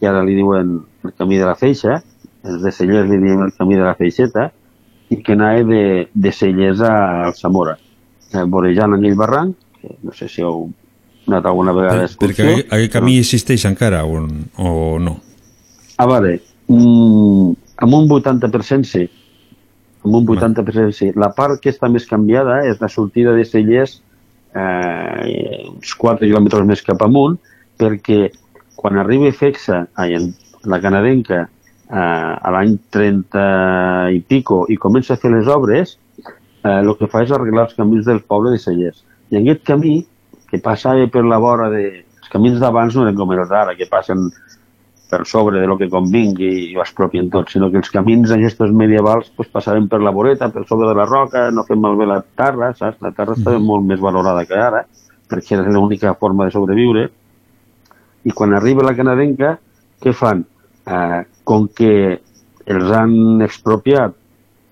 que 0.00 0.08
ara 0.08 0.24
li 0.24 0.38
diuen 0.38 0.78
el 1.04 1.14
camí 1.18 1.36
de 1.36 1.44
la 1.44 1.58
feixa, 1.60 2.00
els 2.46 2.62
de 2.64 2.72
Cellers 2.72 3.10
li 3.10 3.20
diuen 3.20 3.44
el 3.50 3.54
camí 3.58 3.76
de 3.76 3.84
la 3.84 3.96
feixeta, 3.98 4.48
i 5.10 5.18
que 5.20 5.36
anava 5.36 5.66
de, 5.68 5.84
de 6.14 6.32
Cellers 6.32 6.80
a 6.86 6.94
Alsamora, 7.28 7.76
eh, 8.32 8.46
vorejant 8.46 8.96
aquell 8.96 9.18
barranc, 9.18 9.58
que 9.80 9.96
no 10.06 10.14
sé 10.16 10.28
si 10.30 10.44
heu 10.44 10.70
anat 11.28 11.46
alguna 11.46 11.74
vegada 11.76 12.06
Per, 12.08 12.30
perquè 12.30 12.46
aquest, 12.62 12.92
camí 12.94 13.18
existeix 13.20 13.66
encara 13.68 14.04
o, 14.08 14.22
o 14.56 14.72
no? 15.02 15.18
A 16.00 16.06
veure, 16.08 16.38
mm, 16.70 17.29
amb 17.80 17.96
un 17.96 18.08
80% 18.08 18.88
sí. 18.88 19.06
Amb 20.04 20.14
un 20.16 20.28
80% 20.28 20.96
sí. 20.96 21.10
La 21.16 21.32
part 21.36 21.60
que 21.60 21.72
està 21.72 21.88
més 21.92 22.06
canviada 22.08 22.62
és 22.68 22.80
la 22.80 22.88
sortida 22.92 23.34
de 23.36 23.44
Cellers 23.48 23.98
eh, 24.54 25.68
uns 25.68 25.94
4 25.94 26.26
quilòmetres 26.26 26.66
més 26.66 26.82
cap 26.86 27.02
amunt, 27.06 27.38
perquè 27.80 28.28
quan 28.80 28.98
arriba 28.98 29.30
Fexa, 29.36 29.84
ai, 30.00 30.16
la 30.64 30.80
canadenca, 30.82 31.44
eh, 31.46 31.96
a 31.96 32.52
l'any 32.54 32.76
30 32.90 33.44
i 34.16 34.22
pico, 34.26 34.64
i 34.68 34.78
comença 34.80 35.14
a 35.14 35.20
fer 35.20 35.32
les 35.34 35.48
obres, 35.48 35.96
eh, 36.18 36.78
el 36.80 36.94
que 36.98 37.08
fa 37.10 37.24
és 37.24 37.32
arreglar 37.32 37.68
els 37.68 37.76
camins 37.78 38.06
del 38.06 38.22
poble 38.22 38.54
de 38.54 38.62
Cellers. 38.62 39.04
I 39.30 39.38
en 39.38 39.44
aquest 39.44 39.66
camí, 39.72 39.98
que 40.50 40.58
passava 40.58 41.06
per 41.12 41.24
la 41.24 41.38
vora 41.38 41.70
de... 41.70 41.84
Els 42.20 42.32
camins 42.32 42.58
d'abans 42.62 42.94
no 42.94 43.04
eren 43.06 43.16
com 43.18 43.30
els 43.34 43.48
d'ara, 43.50 43.76
que 43.78 43.88
passen 43.90 44.28
per 45.10 45.26
sobre 45.26 45.60
de 45.60 45.66
lo 45.66 45.76
que 45.76 45.90
convingui 45.90 46.50
i 46.70 46.76
ho 46.76 46.84
expropien 46.84 47.28
tot, 47.32 47.50
sinó 47.50 47.68
que 47.70 47.80
els 47.80 47.90
camins 47.90 48.30
aquests 48.34 48.70
medievals 48.70 49.32
pues, 49.36 49.50
passaven 49.50 49.88
per 49.90 50.00
la 50.04 50.12
voreta, 50.14 50.48
per 50.54 50.62
sobre 50.68 50.88
de 50.88 50.94
la 50.96 51.06
roca, 51.08 51.48
no 51.50 51.66
fem 51.66 51.82
malbé 51.82 52.06
la 52.06 52.20
terra, 52.22 52.70
saps? 52.78 53.00
La 53.02 53.12
terra 53.16 53.34
estava 53.36 53.58
molt 53.58 53.86
més 53.88 54.00
valorada 54.00 54.46
que 54.46 54.56
ara, 54.56 54.84
perquè 55.30 55.58
era 55.58 55.74
l'única 55.74 56.14
forma 56.14 56.46
de 56.46 56.54
sobreviure. 56.54 57.08
I 58.24 58.32
quan 58.36 58.54
arriba 58.54 58.86
la 58.86 58.94
canadenca, 58.94 59.56
què 60.00 60.14
fan? 60.16 60.44
Eh, 60.86 61.20
com 61.44 61.66
que 61.74 61.92
els 62.70 62.90
han 62.94 63.42
expropiat 63.42 64.14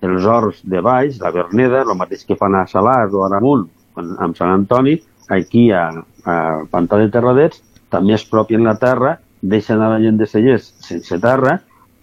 els 0.07 0.25
horts 0.25 0.61
de 0.63 0.81
baix, 0.81 1.19
la 1.19 1.31
Verneda, 1.35 1.83
el 1.83 1.97
mateix 1.99 2.23
que 2.25 2.37
fan 2.39 2.55
a 2.55 2.65
Salàs 2.71 3.11
o 3.11 3.23
a 3.23 3.27
Aramunt, 3.27 3.67
amb 3.99 4.37
Sant 4.37 4.53
Antoni, 4.53 4.95
aquí 5.29 5.69
a, 5.75 5.89
a 6.23 6.35
Pantà 6.71 6.99
de 7.01 7.09
Terradets, 7.11 7.59
també 7.91 8.15
expropien 8.15 8.63
la 8.63 8.77
terra, 8.79 9.17
deixen 9.41 9.81
a 9.81 9.89
la 9.93 9.99
gent 10.03 10.17
de 10.19 10.27
Cellers 10.27 10.73
sense 10.83 11.19
terra, 11.21 11.59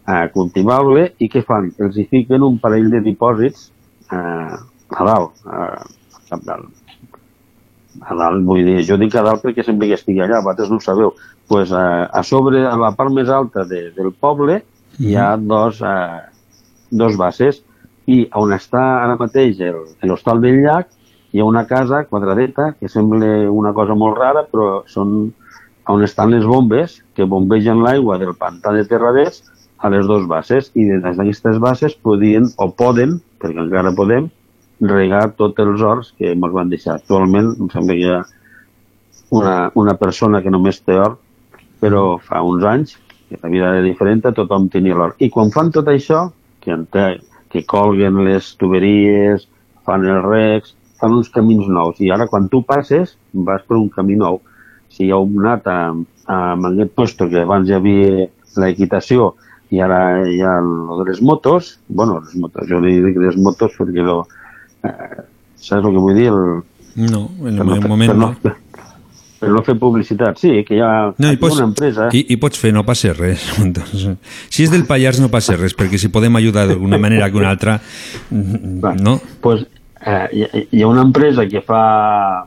eh, 0.06 0.26
cultivable, 0.34 1.10
i 1.18 1.28
què 1.32 1.42
fan? 1.44 1.70
Els 1.82 1.98
hi 1.98 2.06
fiquen 2.10 2.44
un 2.46 2.58
parell 2.62 2.88
de 2.92 3.02
dipòsits 3.04 3.68
eh, 4.12 4.56
a 4.96 5.06
dalt, 5.10 5.44
eh, 5.44 6.16
a 6.16 6.22
cap 6.30 6.44
dalt. 6.46 6.72
A 8.06 8.14
dalt, 8.14 8.44
vull 8.44 8.64
dir, 8.64 8.80
jo 8.88 8.98
dic 9.00 9.16
a 9.16 9.24
dalt 9.26 9.44
perquè 9.44 9.64
sempre 9.64 9.88
que 9.90 9.98
estigui 9.98 10.22
allà, 10.24 10.42
vosaltres 10.44 10.72
no 10.72 10.80
ho 10.80 10.84
sabeu. 10.84 11.14
Pues, 11.48 11.70
eh, 11.72 12.06
a 12.06 12.22
sobre, 12.22 12.64
a 12.66 12.76
la 12.80 12.92
part 12.96 13.12
més 13.14 13.30
alta 13.32 13.64
de, 13.68 13.90
del 13.96 14.12
poble, 14.12 14.62
hi 14.98 15.16
ha 15.16 15.34
dos, 15.36 15.80
eh, 15.84 16.20
dos 16.90 17.16
bases, 17.20 17.62
i 18.06 18.22
on 18.38 18.52
està 18.54 18.82
ara 19.02 19.16
mateix 19.18 19.58
l'hostal 20.06 20.40
del 20.42 20.60
llac, 20.62 20.92
hi 21.34 21.42
ha 21.42 21.46
una 21.46 21.66
casa 21.66 22.04
quadradeta 22.06 22.70
que 22.78 22.88
sembla 22.88 23.50
una 23.50 23.72
cosa 23.74 23.96
molt 23.98 24.16
rara, 24.16 24.44
però 24.46 24.84
són 24.88 25.32
on 25.88 26.02
estan 26.02 26.32
les 26.34 26.44
bombes 26.44 27.02
que 27.14 27.24
bombegen 27.24 27.82
l'aigua 27.84 28.18
del 28.18 28.34
pantà 28.34 28.72
de 28.74 28.84
Terraders 28.88 29.42
a 29.78 29.90
les 29.92 30.06
dues 30.08 30.26
bases 30.26 30.70
i 30.74 30.86
des 30.88 31.02
d'aquestes 31.04 31.58
bases 31.62 31.94
podien 31.94 32.48
o 32.58 32.70
poden, 32.72 33.20
perquè 33.42 33.60
encara 33.62 33.92
podem, 33.94 34.30
regar 34.80 35.30
tots 35.36 35.58
els 35.62 35.80
horts 35.82 36.12
que 36.18 36.32
ens 36.32 36.52
van 36.52 36.68
deixar. 36.72 36.96
Actualment 36.98 37.54
em 37.60 37.70
sembla 37.72 37.94
que 37.94 38.00
hi 38.02 38.10
ha 38.10 38.22
una, 39.30 39.70
una 39.74 39.94
persona 40.00 40.42
que 40.42 40.50
només 40.52 40.80
té 40.84 40.96
hort, 40.98 41.20
però 41.80 42.16
fa 42.22 42.42
uns 42.42 42.64
anys, 42.64 42.96
que 43.28 43.38
la 43.42 43.50
vida 43.50 43.70
era 43.74 43.84
diferent, 43.84 44.22
tothom 44.34 44.68
tenia 44.72 44.96
l'hort. 44.96 45.16
I 45.22 45.30
quan 45.30 45.50
fan 45.54 45.72
tot 45.74 45.88
això, 45.92 46.26
que, 46.62 46.72
ente- 46.74 47.20
que 47.52 47.64
colguen 47.66 48.22
les 48.26 48.52
tuberies, 48.60 49.46
fan 49.86 50.06
els 50.06 50.24
recs, 50.24 50.74
fan 51.00 51.16
uns 51.18 51.30
camins 51.32 51.66
nous. 51.68 51.98
I 52.00 52.10
ara 52.14 52.28
quan 52.30 52.48
tu 52.48 52.62
passes, 52.66 53.16
vas 53.32 53.64
per 53.66 53.76
un 53.78 53.88
camí 53.92 54.16
nou. 54.16 54.40
Si 54.97 55.10
heu 55.12 55.27
anat 55.43 55.66
a, 55.68 55.78
a, 56.27 56.36
amb 56.55 56.70
aquest 56.73 56.94
posto 56.97 57.28
que 57.28 57.43
abans 57.44 57.68
hi 57.68 57.74
havia 57.77 58.27
l'equitació 58.56 59.35
i 59.74 59.81
ara 59.82 60.23
hi 60.24 60.39
ha 60.40 60.55
lo 60.64 61.01
de 61.02 61.10
les 61.10 61.20
motos, 61.20 61.74
bueno, 61.89 62.20
les 62.24 62.36
motos, 62.40 62.68
jo 62.70 62.78
li 62.81 62.94
dic 63.05 63.16
les 63.20 63.36
motos 63.36 63.77
perquè 63.78 64.05
lo, 64.06 64.23
Eh, 64.86 65.23
saps 65.59 65.82
el 65.89 65.94
que 65.97 65.98
vull 65.98 66.14
dir? 66.14 66.28
El, 66.31 66.62
No, 67.10 67.24
en 67.48 67.59
el 67.59 67.70
fer- 67.81 67.89
moment 67.90 68.10
per 68.12 68.16
no. 68.20 68.28
per 69.40 69.48
no 69.51 69.62
fer 69.66 69.74
publicitat. 69.81 70.39
Sí, 70.39 70.62
que 70.64 70.77
hi 70.77 70.81
ha, 70.85 71.12
No, 71.18 71.31
hi 71.32 71.35
ha 71.35 71.40
pots, 71.40 71.56
una 71.59 71.66
empresa... 71.73 72.06
i, 72.14 72.23
i 72.32 72.36
pots 72.40 72.60
fer, 72.60 72.70
no 72.77 72.85
passa 72.86 73.10
res. 73.16 73.43
Si 74.52 74.62
és 74.64 74.70
del 74.70 74.86
Pallars 74.86 75.18
no 75.20 75.28
passa 75.32 75.56
res, 75.59 75.74
perquè 75.77 75.98
si 75.98 76.09
podem 76.14 76.39
ajudar 76.39 76.68
d'alguna 76.70 77.01
manera 77.02 77.28
que 77.32 77.36
una 77.40 77.51
altra, 77.51 77.81
no? 78.31 79.18
pues, 79.43 79.66
eh, 80.06 80.28
hi, 80.32 80.68
hi 80.70 80.82
ha 80.82 80.89
una 80.89 81.02
empresa 81.02 81.48
que 81.51 81.60
fa 81.66 82.47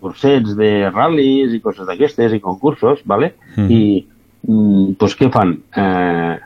cursets 0.00 0.56
de 0.58 0.90
ral·lis 0.90 1.54
i 1.56 1.62
coses 1.64 1.86
d'aquestes 1.88 2.34
i 2.36 2.42
concursos, 2.42 3.00
¿vale? 3.04 3.34
Mhm. 3.56 3.70
i 3.70 4.06
mm, 4.48 4.92
pues, 4.98 5.16
què 5.18 5.30
fan? 5.32 5.56
Eh, 5.76 6.38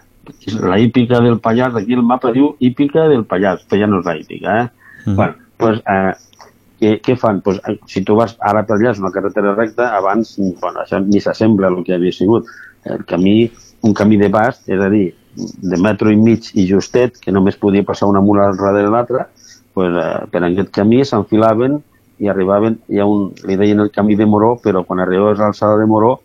la 0.63 0.79
hípica 0.79 1.21
del 1.21 1.41
Pallars, 1.41 1.77
aquí 1.77 1.95
el 1.95 2.03
mapa 2.03 2.33
diu 2.33 2.55
hípica 2.59 3.09
del 3.09 3.25
Pallars, 3.25 3.67
però 3.69 3.83
ja 3.83 3.87
no 3.91 4.01
és 4.01 4.07
la 4.07 4.17
hípica, 4.17 4.59
eh? 4.63 4.69
Mhm. 5.07 5.17
Bueno, 5.17 5.35
pues, 5.57 5.83
eh, 5.87 6.13
què, 6.81 7.01
què 7.05 7.17
fan? 7.19 7.41
Pues, 7.41 7.61
eh, 7.69 7.79
si 7.87 8.03
tu 8.05 8.17
vas 8.17 8.37
ara 8.41 8.65
per 8.67 8.77
allà, 8.79 8.93
és 8.95 9.01
una 9.03 9.13
carretera 9.13 9.55
recta, 9.55 9.91
abans, 9.97 10.37
bueno, 10.39 10.81
això 10.81 11.01
ni 11.05 11.21
s'assembla 11.21 11.69
al 11.69 11.83
que 11.85 11.95
havia 11.95 12.13
sigut. 12.13 12.47
El 12.85 13.05
camí, 13.05 13.51
un 13.83 13.95
camí 13.95 14.17
de 14.17 14.29
bast, 14.29 14.69
és 14.69 14.81
a 14.81 14.89
dir, 14.89 15.11
de 15.35 15.77
metro 15.79 16.11
i 16.11 16.17
mig 16.17 16.51
i 16.55 16.67
justet, 16.69 17.19
que 17.21 17.33
només 17.33 17.59
podia 17.61 17.85
passar 17.87 18.09
una 18.09 18.23
mula 18.25 18.49
al 18.49 18.57
darrere 18.59 18.91
l'altra, 18.91 19.29
pues, 19.75 19.93
eh, 19.95 20.27
per 20.31 20.43
aquest 20.45 20.73
camí 20.75 21.05
s'enfilaven 21.05 21.83
i 22.21 22.29
arribaven, 22.29 22.79
hi 22.93 23.01
ha 23.01 23.07
un, 23.09 23.31
li 23.49 23.57
deien 23.57 23.81
el 23.81 23.91
camí 23.95 24.17
de 24.17 24.27
Moró, 24.29 24.55
però 24.63 24.85
quan 24.85 25.01
arribaves 25.01 25.41
a 25.41 25.49
l'alçada 25.49 25.79
de 25.81 25.87
Moró 25.89 26.19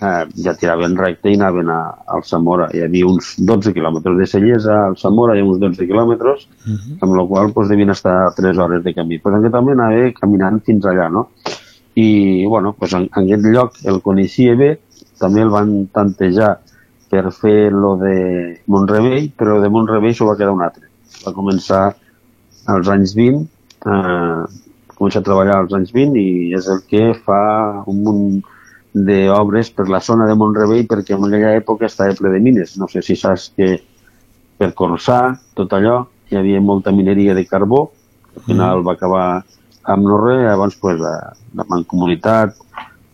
eh, 0.00 0.26
ja 0.44 0.54
tiraven 0.54 0.96
recte 0.96 1.30
i 1.30 1.36
anaven 1.38 1.70
a, 1.72 1.80
al 2.06 2.24
Zamora. 2.24 2.68
Hi 2.74 2.84
havia 2.84 3.08
uns 3.08 3.34
12 3.38 3.72
quilòmetres 3.76 4.18
de 4.20 4.28
Cellesa, 4.30 4.76
al 4.86 4.96
Zamora 5.00 5.36
hi 5.36 5.42
ha 5.42 5.48
uns 5.48 5.60
12 5.62 5.88
quilòmetres, 5.88 6.46
amb 7.00 7.16
la 7.16 7.26
qual 7.26 7.52
pues, 7.56 7.70
devien 7.72 7.90
estar 7.94 8.16
3 8.36 8.58
hores 8.62 8.84
de 8.84 8.94
camí. 8.94 9.18
Però 9.22 9.38
aquest 9.38 9.56
també 9.56 9.76
anava 9.76 10.10
caminant 10.20 10.60
fins 10.66 10.86
allà, 10.86 11.08
no? 11.12 11.28
I, 11.96 12.44
bueno, 12.44 12.74
pues, 12.78 12.92
en, 12.92 13.08
en 13.08 13.24
aquest 13.24 13.46
lloc 13.54 13.80
el 13.88 14.02
coneixia 14.04 14.56
bé, 14.56 14.74
també 15.20 15.42
el 15.42 15.50
van 15.50 15.86
tantejar 15.96 16.58
per 17.08 17.30
fer 17.32 17.70
lo 17.72 17.94
de 17.96 18.16
Montrebell, 18.66 19.30
però 19.38 19.60
de 19.62 19.70
Montrebell 19.72 20.14
s'ho 20.14 20.28
va 20.28 20.36
quedar 20.36 20.52
un 20.52 20.64
altre. 20.66 20.90
Va 21.24 21.32
començar 21.32 21.86
als 22.68 22.88
anys 22.92 23.14
20, 23.16 23.46
eh, 23.86 24.65
començar 24.96 25.22
a 25.22 25.28
treballar 25.28 25.60
als 25.60 25.74
anys 25.76 25.92
20 25.94 26.20
i 26.20 26.54
és 26.56 26.68
el 26.72 26.82
que 26.90 27.10
fa 27.26 27.40
un 27.86 28.02
munt 28.06 28.26
d'obres 28.96 29.68
per 29.76 29.90
la 29.92 30.00
zona 30.00 30.26
de 30.28 30.34
Montrebell 30.38 30.86
perquè 30.88 31.16
en 31.16 31.26
aquella 31.28 31.56
època 31.60 31.86
estava 31.86 32.16
ple 32.16 32.32
de 32.32 32.40
mines. 32.40 32.76
No 32.80 32.88
sé 32.88 33.02
si 33.04 33.16
saps 33.16 33.50
que 33.56 33.76
per 34.56 34.72
Corçà, 34.72 35.36
tot 35.54 35.72
allò, 35.76 36.06
hi 36.30 36.38
havia 36.40 36.62
molta 36.64 36.94
mineria 36.96 37.34
de 37.36 37.44
carbó, 37.44 37.90
al 38.36 38.44
final 38.48 38.84
va 38.86 38.96
acabar 38.96 39.26
amb 39.84 40.06
no 40.08 40.18
res, 40.22 40.42
llavors 40.46 40.76
pues, 40.80 40.98
la, 41.00 41.14
la 41.54 41.66
mancomunitat 41.68 42.56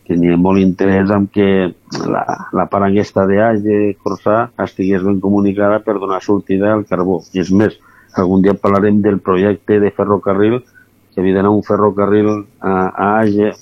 tenia 0.09 0.37
molt 0.37 0.61
interès 0.63 1.11
en 1.15 1.27
que 1.31 1.73
la, 2.11 2.23
la 2.55 2.67
part 2.71 2.87
aquesta 2.87 3.25
d'Age, 3.29 3.97
Corçà, 4.03 4.49
estigués 4.65 5.05
ben 5.07 5.21
comunicada 5.23 5.81
per 5.85 5.99
donar 6.01 6.23
sortida 6.25 6.73
al 6.73 6.87
carbó. 6.89 7.21
I 7.35 7.43
és 7.43 7.53
més, 7.55 7.79
algun 8.19 8.43
dia 8.45 8.55
parlarem 8.59 9.01
del 9.05 9.21
projecte 9.25 9.79
de 9.83 9.93
ferrocarril, 9.95 10.61
que 11.15 11.21
havia 11.21 11.35
d'anar 11.39 11.51
un 11.51 11.63
ferrocarril 11.63 12.29
a, 12.61 12.89
a 12.89 13.19
Age, 13.21 13.53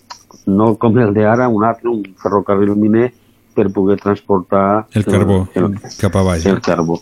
no 0.47 0.77
com 0.79 0.99
el 0.99 1.15
d'ara, 1.15 1.49
un 1.49 1.65
altre, 1.65 1.89
un 1.91 2.03
ferrocarril 2.23 2.75
miner, 2.77 3.13
per 3.55 3.69
poder 3.75 3.97
transportar 3.99 4.87
El 4.95 5.05
carbó, 5.05 5.49
cap 5.99 6.15
a 6.17 6.23
baix. 6.23 6.47
el 6.47 6.61
carbó. 6.63 7.01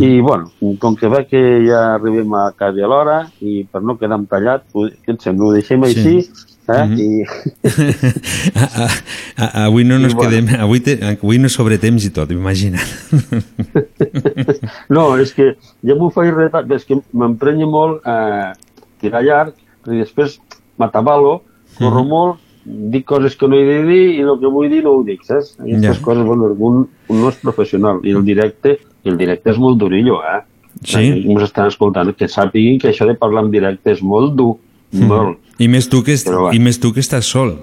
I, 0.00 0.20
bueno, 0.20 0.50
com 0.80 0.96
que 0.96 1.08
ve 1.12 1.26
que 1.28 1.40
ja 1.66 1.94
arribem 1.94 2.32
a 2.34 2.50
quasi 2.56 2.80
a 2.82 2.86
l'hora 2.88 3.30
i 3.44 3.64
per 3.70 3.82
no 3.84 3.96
quedar 4.00 4.18
tallat, 4.30 4.62
què 4.72 5.12
et 5.14 5.20
sembla? 5.22 5.46
Ho 5.46 5.52
deixem 5.52 5.84
Sí. 5.84 5.88
així 5.92 6.30
eh? 6.68 6.86
Mhm. 6.86 6.98
i 6.98 7.24
A, 8.56 8.88
a, 9.36 9.64
avui 9.66 9.84
no 9.84 9.96
I 10.00 10.08
bueno. 10.14 10.20
quedem, 10.20 10.48
avui, 10.60 10.80
te, 10.80 10.98
avui 11.04 11.38
no 11.38 11.48
sobre 11.52 11.76
temps 11.78 12.04
i 12.04 12.10
tot, 12.10 12.30
imagina't. 12.32 12.82
No, 14.88 15.16
és 15.20 15.32
que 15.36 15.52
ja 15.84 15.94
m'ho 15.98 16.08
faig 16.14 16.32
retat, 16.34 16.70
és 16.72 16.84
que 16.88 16.94
m'emprenya 17.12 17.66
molt 17.68 18.00
eh, 18.06 18.52
tirar 19.00 19.22
llarg, 19.22 19.54
i 19.86 19.98
després 20.02 20.40
m'atabalo, 20.78 21.42
corro 21.78 22.02
Mhm. 22.02 22.08
molt, 22.08 22.36
dic 22.64 23.04
coses 23.06 23.36
que 23.36 23.46
no 23.46 23.54
he 23.56 23.64
de 23.64 23.82
dir 23.86 24.16
i 24.16 24.20
el 24.22 24.38
que 24.40 24.46
vull 24.50 24.68
dir 24.68 24.82
no 24.82 24.90
ho 24.96 25.02
dic, 25.04 25.22
saps? 25.24 25.56
Aquestes 25.60 25.98
Ja. 25.98 26.02
coses, 26.02 26.24
bueno, 26.26 26.46
un, 26.58 26.88
un 27.08 27.20
no 27.20 27.28
és 27.28 27.36
professional 27.36 28.00
i 28.02 28.10
el 28.10 28.24
directe, 28.24 28.78
el 29.04 29.16
directe 29.16 29.50
és 29.50 29.58
molt 29.58 29.78
durillo, 29.78 30.20
eh? 30.22 30.42
Sí. 30.82 31.24
Ens 31.30 31.42
estan 31.42 31.68
escoltant, 31.68 32.12
que 32.16 32.26
sàpiguin 32.26 32.80
que 32.80 32.88
això 32.88 33.06
de 33.06 33.14
parlar 33.14 33.44
en 33.44 33.50
directe 33.50 33.92
és 33.92 34.02
molt 34.02 34.34
dur, 34.34 34.56
molt. 34.92 35.38
I 35.58 35.68
més 35.68 35.88
tu 35.88 36.02
que, 36.02 36.12
est, 36.12 36.26
Però 36.26 36.52
i 36.52 36.58
més 36.58 36.78
tu 36.78 36.92
que 36.92 37.00
estàs 37.00 37.22
sol. 37.24 37.58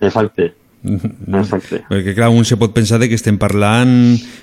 Exacte. 0.00 0.52
Exacte. 0.84 1.80
Perquè, 1.88 2.12
clar, 2.16 2.28
un 2.34 2.44
se 2.44 2.58
pot 2.60 2.74
pensar 2.76 2.98
de 3.00 3.08
que 3.08 3.16
estem 3.16 3.38
parlant 3.40 3.92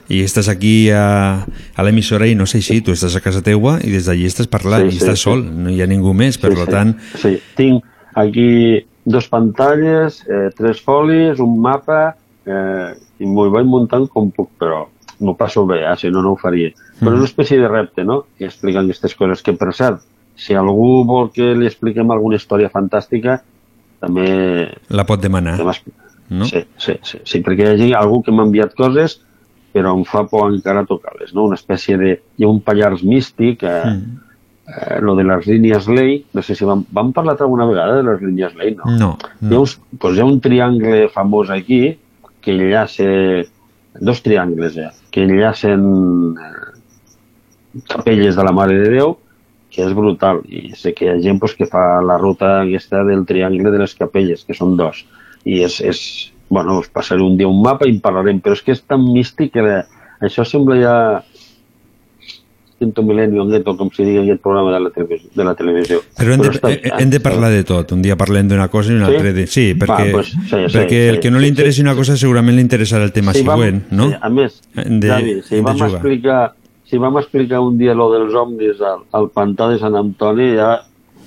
i 0.10 0.22
estàs 0.26 0.50
aquí 0.50 0.90
a, 0.90 1.46
a 1.46 1.86
l'emissora 1.86 2.28
i 2.28 2.36
no 2.36 2.48
sé 2.50 2.60
així, 2.62 2.80
tu 2.82 2.96
estàs 2.96 3.16
a 3.16 3.22
casa 3.22 3.44
teua 3.46 3.78
i 3.86 3.92
des 3.94 4.08
d'allí 4.10 4.26
estàs 4.30 4.50
parlant 4.50 4.88
Sí, 4.90 4.96
i 4.96 4.98
sí, 4.98 5.04
estàs 5.04 5.20
sí. 5.22 5.28
sol, 5.30 5.44
no 5.46 5.70
hi 5.70 5.82
ha 5.84 5.90
ningú 5.90 6.16
més, 6.18 6.40
per 6.42 6.54
Sí, 6.56 6.58
sí. 6.64 6.72
tant... 6.72 6.96
Sí, 7.22 7.36
tinc 7.60 7.86
aquí 8.18 8.86
dos 9.06 9.28
pantalles, 9.30 10.24
eh, 10.30 10.50
tres 10.58 10.82
folis, 10.82 11.40
un 11.42 11.60
mapa, 11.62 12.16
eh, 12.46 12.90
i 13.22 13.30
m'ho 13.30 13.48
vaig 13.54 13.66
muntant 13.70 14.08
com 14.10 14.32
puc, 14.34 14.50
però 14.62 14.88
m'ho 15.22 15.36
passo 15.38 15.66
bé, 15.70 15.84
eh, 15.86 15.96
si 15.98 16.10
no, 16.10 16.22
no 16.26 16.34
ho 16.34 16.40
faria. 16.42 16.74
Però 17.02 17.14
és 17.14 17.22
una 17.22 17.30
espècie 17.30 17.58
de 17.62 17.70
repte, 17.70 18.04
no?, 18.06 18.24
i 18.42 18.46
explicant 18.46 18.86
aquestes 18.86 19.16
coses, 19.18 19.42
que 19.46 19.54
per 19.58 19.72
cert, 19.78 20.02
si 20.38 20.54
algú 20.58 21.04
vol 21.06 21.32
que 21.34 21.54
li 21.58 21.68
expliquem 21.70 22.10
alguna 22.14 22.38
història 22.38 22.70
fantàstica, 22.74 23.40
també... 24.02 24.70
La 24.90 25.06
pot 25.06 25.22
demanar. 25.22 25.58
No? 26.32 26.48
Sí, 26.48 26.64
sí, 26.80 26.95
sí, 27.03 27.20
sí, 27.28 27.41
perquè 27.44 27.74
hi 27.76 27.91
ha 27.91 27.99
algú 27.99 28.22
que 28.24 28.32
m'ha 28.32 28.45
enviat 28.48 28.74
coses, 28.78 29.18
però 29.76 29.94
em 29.98 30.03
fa 30.08 30.24
por 30.32 30.49
encara 30.52 30.86
tocar-les, 30.88 31.34
no? 31.36 31.45
Una 31.49 31.58
espècie 31.60 31.98
de... 31.99 32.14
Hi 32.40 32.45
ha 32.48 32.52
un 32.52 32.62
Pallars 32.64 33.03
místic, 33.03 33.64
eh, 33.68 33.82
Mm. 33.91 34.20
eh, 34.72 34.99
lo 35.03 35.16
de 35.16 35.26
les 35.28 35.48
línies 35.48 35.88
Ley, 35.91 36.26
no 36.34 36.41
sé 36.41 36.56
si 36.56 36.64
vam, 36.68 36.86
vam 36.91 37.12
parlar 37.12 37.36
alguna 37.40 37.66
vegada 37.68 37.98
de 37.98 38.03
les 38.08 38.22
línies 38.22 38.56
Ley, 38.56 38.76
no? 38.76 38.91
No, 38.99 39.10
Hi, 39.41 39.53
ha 39.56 39.60
uns, 39.60 39.80
pues 39.99 40.16
hi 40.16 40.22
ha 40.24 40.28
un 40.30 40.40
triangle 40.40 41.10
famós 41.12 41.49
aquí 41.52 41.98
que 42.40 42.52
enllaça 42.56 43.10
dos 43.99 44.22
triangles 44.24 44.76
ja, 44.76 44.91
que 45.12 45.24
enllacen 45.28 45.84
eh, 46.40 47.82
capelles 47.88 48.36
de 48.36 48.44
la 48.44 48.52
Mare 48.56 48.78
de 48.80 48.90
Déu 48.95 49.18
que 49.72 49.84
és 49.86 49.94
brutal 49.95 50.41
i 50.52 50.74
sé 50.76 50.91
que 50.95 51.06
hi 51.06 51.10
ha 51.12 51.20
gent 51.24 51.40
pues, 51.40 51.53
que 51.56 51.68
fa 51.68 52.02
la 52.03 52.18
ruta 52.20 52.62
aquesta 52.62 53.06
del 53.08 53.26
triangle 53.26 53.72
de 53.72 53.80
les 53.80 53.94
capelles, 53.95 54.44
que 54.44 54.56
són 54.56 54.76
dos 54.80 55.06
i 55.46 55.62
és, 55.66 55.80
és 55.82 56.00
bueno, 56.50 56.80
us 56.80 56.90
passaré 56.92 57.22
un 57.24 57.38
dia 57.38 57.48
un 57.48 57.62
mapa 57.64 57.88
i 57.88 57.94
en 57.96 58.02
parlarem, 58.04 58.42
però 58.44 58.54
és 58.58 58.62
que 58.62 58.74
és 58.76 58.82
tan 58.84 59.02
místic 59.14 59.54
que 59.54 59.64
eh, 59.64 59.84
això 60.22 60.44
sembla 60.46 60.76
ja 60.82 60.96
Quinto 62.82 63.04
Milenio, 63.06 63.46
Gueto, 63.46 63.76
com 63.78 63.92
si 63.94 64.02
digui 64.02 64.24
aquest 64.24 64.42
programa 64.42 64.72
de 64.74 64.80
la, 64.82 64.90
televisió, 64.90 65.30
de 65.38 65.44
la 65.46 65.52
televisió. 65.54 66.00
Però 66.18 66.34
hem 66.34 66.42
de, 66.42 66.50
està- 66.50 66.72
eh, 66.74 66.92
hem 66.98 67.12
de 67.14 67.20
parlar 67.22 67.52
de 67.54 67.60
tot. 67.64 67.92
Un 67.94 68.02
dia 68.02 68.16
parlem 68.18 68.48
d'una 68.50 68.66
cosa 68.74 68.90
i 68.90 68.96
un 68.96 69.04
Sí? 69.06 69.10
altre 69.12 69.34
de... 69.38 69.44
Sí, 69.46 69.66
perquè, 69.78 70.08
Va, 70.08 70.16
pues, 70.16 70.32
sí, 70.34 70.42
sí, 70.50 70.72
perquè 70.80 71.02
el 71.12 71.20
sí, 71.20 71.22
que 71.22 71.30
no 71.30 71.38
sí, 71.38 71.44
li 71.46 71.52
interessi 71.54 71.84
una 71.86 71.94
cosa 71.94 72.16
segurament 72.18 72.58
li 72.58 72.64
interessarà 72.66 73.06
el 73.06 73.14
tema 73.14 73.36
Si 73.38 73.44
vam- 73.46 73.54
següent, 73.62 73.84
no? 73.94 74.08
Sí, 74.10 74.18
a 74.20 74.30
més, 74.34 74.58
de, 74.74 75.12
Javi, 75.14 75.36
si 75.46 75.62
vam, 75.62 75.78
jugar. 75.78 75.92
explicar, 76.00 76.40
si 76.90 76.98
vam 76.98 77.18
explicar 77.22 77.60
un 77.62 77.78
dia 77.78 77.94
lo 77.94 78.10
dels 78.16 78.34
omnis 78.34 78.82
al, 78.82 79.06
al 79.14 79.30
pantà 79.30 79.70
de 79.70 79.78
Sant 79.78 79.96
Antoni, 80.02 80.56
ja 80.58 80.72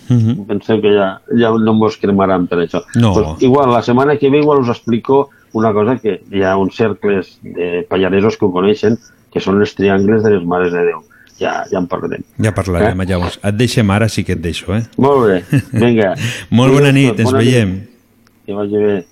Mhm. 0.08 0.46
penseu 0.46 0.80
que 0.80 0.92
ja, 0.94 1.20
ja 1.38 1.50
no 1.58 1.72
mos 1.74 1.96
cremaran 1.96 2.46
per 2.46 2.58
això. 2.58 2.82
No. 2.96 3.12
Pues, 3.14 3.42
igual, 3.42 3.70
la 3.72 3.82
setmana 3.82 4.16
que 4.18 4.30
ve 4.30 4.38
igual 4.40 4.60
us 4.60 4.68
explico 4.68 5.30
una 5.52 5.72
cosa 5.72 5.96
que 5.98 6.22
hi 6.32 6.42
ha 6.42 6.56
uns 6.56 6.74
cercles 6.76 7.38
de 7.42 7.86
pallaresos 7.88 8.36
que 8.36 8.44
ho 8.44 8.52
coneixen, 8.52 8.98
que 9.32 9.40
són 9.40 9.60
els 9.60 9.74
triangles 9.74 10.22
de 10.22 10.30
les 10.36 10.44
Mares 10.44 10.72
de 10.72 10.84
Déu. 10.84 11.02
Ja, 11.38 11.64
ja 11.70 11.78
en 11.78 11.86
parlarem. 11.88 12.22
Ja 12.38 12.52
parlarem, 12.54 13.00
Eh? 13.00 13.06
llavors. 13.06 13.40
Et 13.42 13.54
deixem 13.56 13.90
ara, 13.90 14.08
sí 14.08 14.22
que 14.24 14.32
et 14.32 14.40
deixo, 14.40 14.74
eh? 14.74 14.82
Molt 14.98 15.26
bé, 15.26 15.42
vinga. 15.72 16.14
Molt 16.50 16.72
bona 16.74 16.92
nit, 16.92 17.08
tot, 17.10 17.20
ens 17.20 17.30
bona 17.32 17.38
veiem. 17.42 17.72
nit. 17.74 17.90
Que 18.46 18.52
vagi 18.54 18.76
bé. 18.78 19.04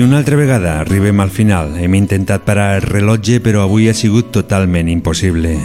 Una 0.00 0.18
altra 0.18 0.36
vegada 0.36 0.78
arribem 0.80 1.18
al 1.20 1.30
final. 1.30 1.72
Hem 1.76 1.94
intentat 1.98 2.44
parar 2.46 2.76
el 2.76 2.84
rellotge, 2.86 3.40
però 3.42 3.64
avui 3.64 3.88
ha 3.88 3.94
sigut 3.94 4.30
totalment 4.30 4.88
impossible. 4.88 5.56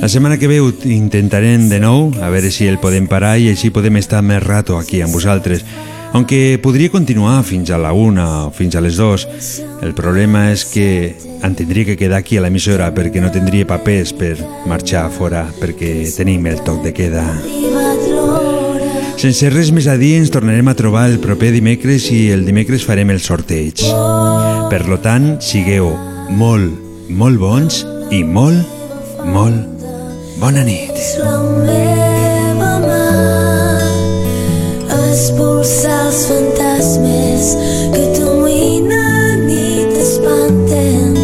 La 0.00 0.08
setmana 0.08 0.38
que 0.38 0.48
ve 0.48 0.58
ho 0.58 0.72
intentarem 0.90 1.68
de 1.68 1.78
nou, 1.78 2.08
a 2.18 2.30
veure 2.32 2.50
si 2.50 2.66
el 2.66 2.80
podem 2.82 3.06
parar 3.06 3.36
i 3.38 3.50
així 3.52 3.70
podem 3.70 4.00
estar 4.00 4.22
més 4.26 4.42
rato 4.42 4.78
aquí 4.78 5.02
amb 5.04 5.14
vosaltres. 5.14 5.62
Aunque 6.12 6.58
podria 6.62 6.90
continuar 6.90 7.44
fins 7.44 7.70
a 7.70 7.78
la 7.78 7.92
una 7.92 8.46
o 8.46 8.50
fins 8.50 8.74
a 8.74 8.82
les 8.82 8.96
dues. 8.96 9.28
El 9.82 9.94
problema 9.94 10.50
és 10.50 10.64
que 10.68 11.14
em 11.42 11.54
tindria 11.54 11.92
que 11.92 11.98
quedar 12.00 12.18
aquí 12.18 12.36
a 12.38 12.42
l'emissora 12.42 12.90
perquè 12.94 13.22
no 13.22 13.30
tindria 13.30 13.68
papers 13.68 14.12
per 14.16 14.34
marxar 14.66 15.08
fora 15.10 15.46
perquè 15.60 15.94
tenim 16.16 16.50
el 16.50 16.64
toc 16.66 16.82
de 16.82 16.96
queda. 16.96 17.26
Sense 19.22 19.46
res 19.54 19.68
més 19.70 19.86
a 19.86 19.92
dir, 19.94 20.16
ens 20.18 20.32
tornarem 20.34 20.66
a 20.66 20.72
trobar 20.74 21.04
el 21.06 21.20
proper 21.22 21.52
dimecres 21.54 22.08
i 22.10 22.32
el 22.34 22.40
dimecres 22.42 22.82
farem 22.82 23.12
el 23.14 23.20
sorteig. 23.22 23.84
Per 24.72 24.80
lo 24.88 24.96
tant, 25.04 25.36
sigueu 25.38 25.92
molt, 26.40 26.72
molt 27.06 27.38
bons 27.38 27.84
i 28.10 28.24
molt, 28.26 28.66
molt 29.22 29.86
bona 30.42 30.64
nit. 30.66 30.98
La 31.22 31.36
meva 31.38 32.72
mà 32.82 33.04
expulsar 34.96 36.00
els 36.08 36.24
fantasmes 36.32 37.52
que 37.94 38.02
t'ominen 38.16 39.46
i 39.46 39.86
t'espanten. 39.92 41.14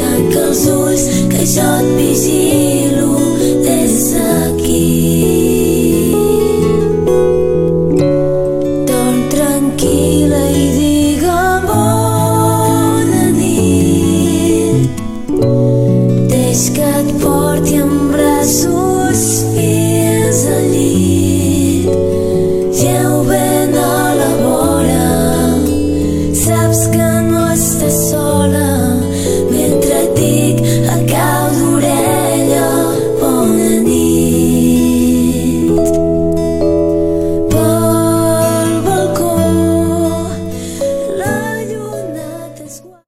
Tanca 0.00 0.42
els 0.48 0.66
ulls 0.74 1.06
que 1.30 1.46
jo 1.54 1.70
et 1.70 1.94
vigilo 2.02 3.14
des 3.62 4.10
d'aquí. 4.10 5.33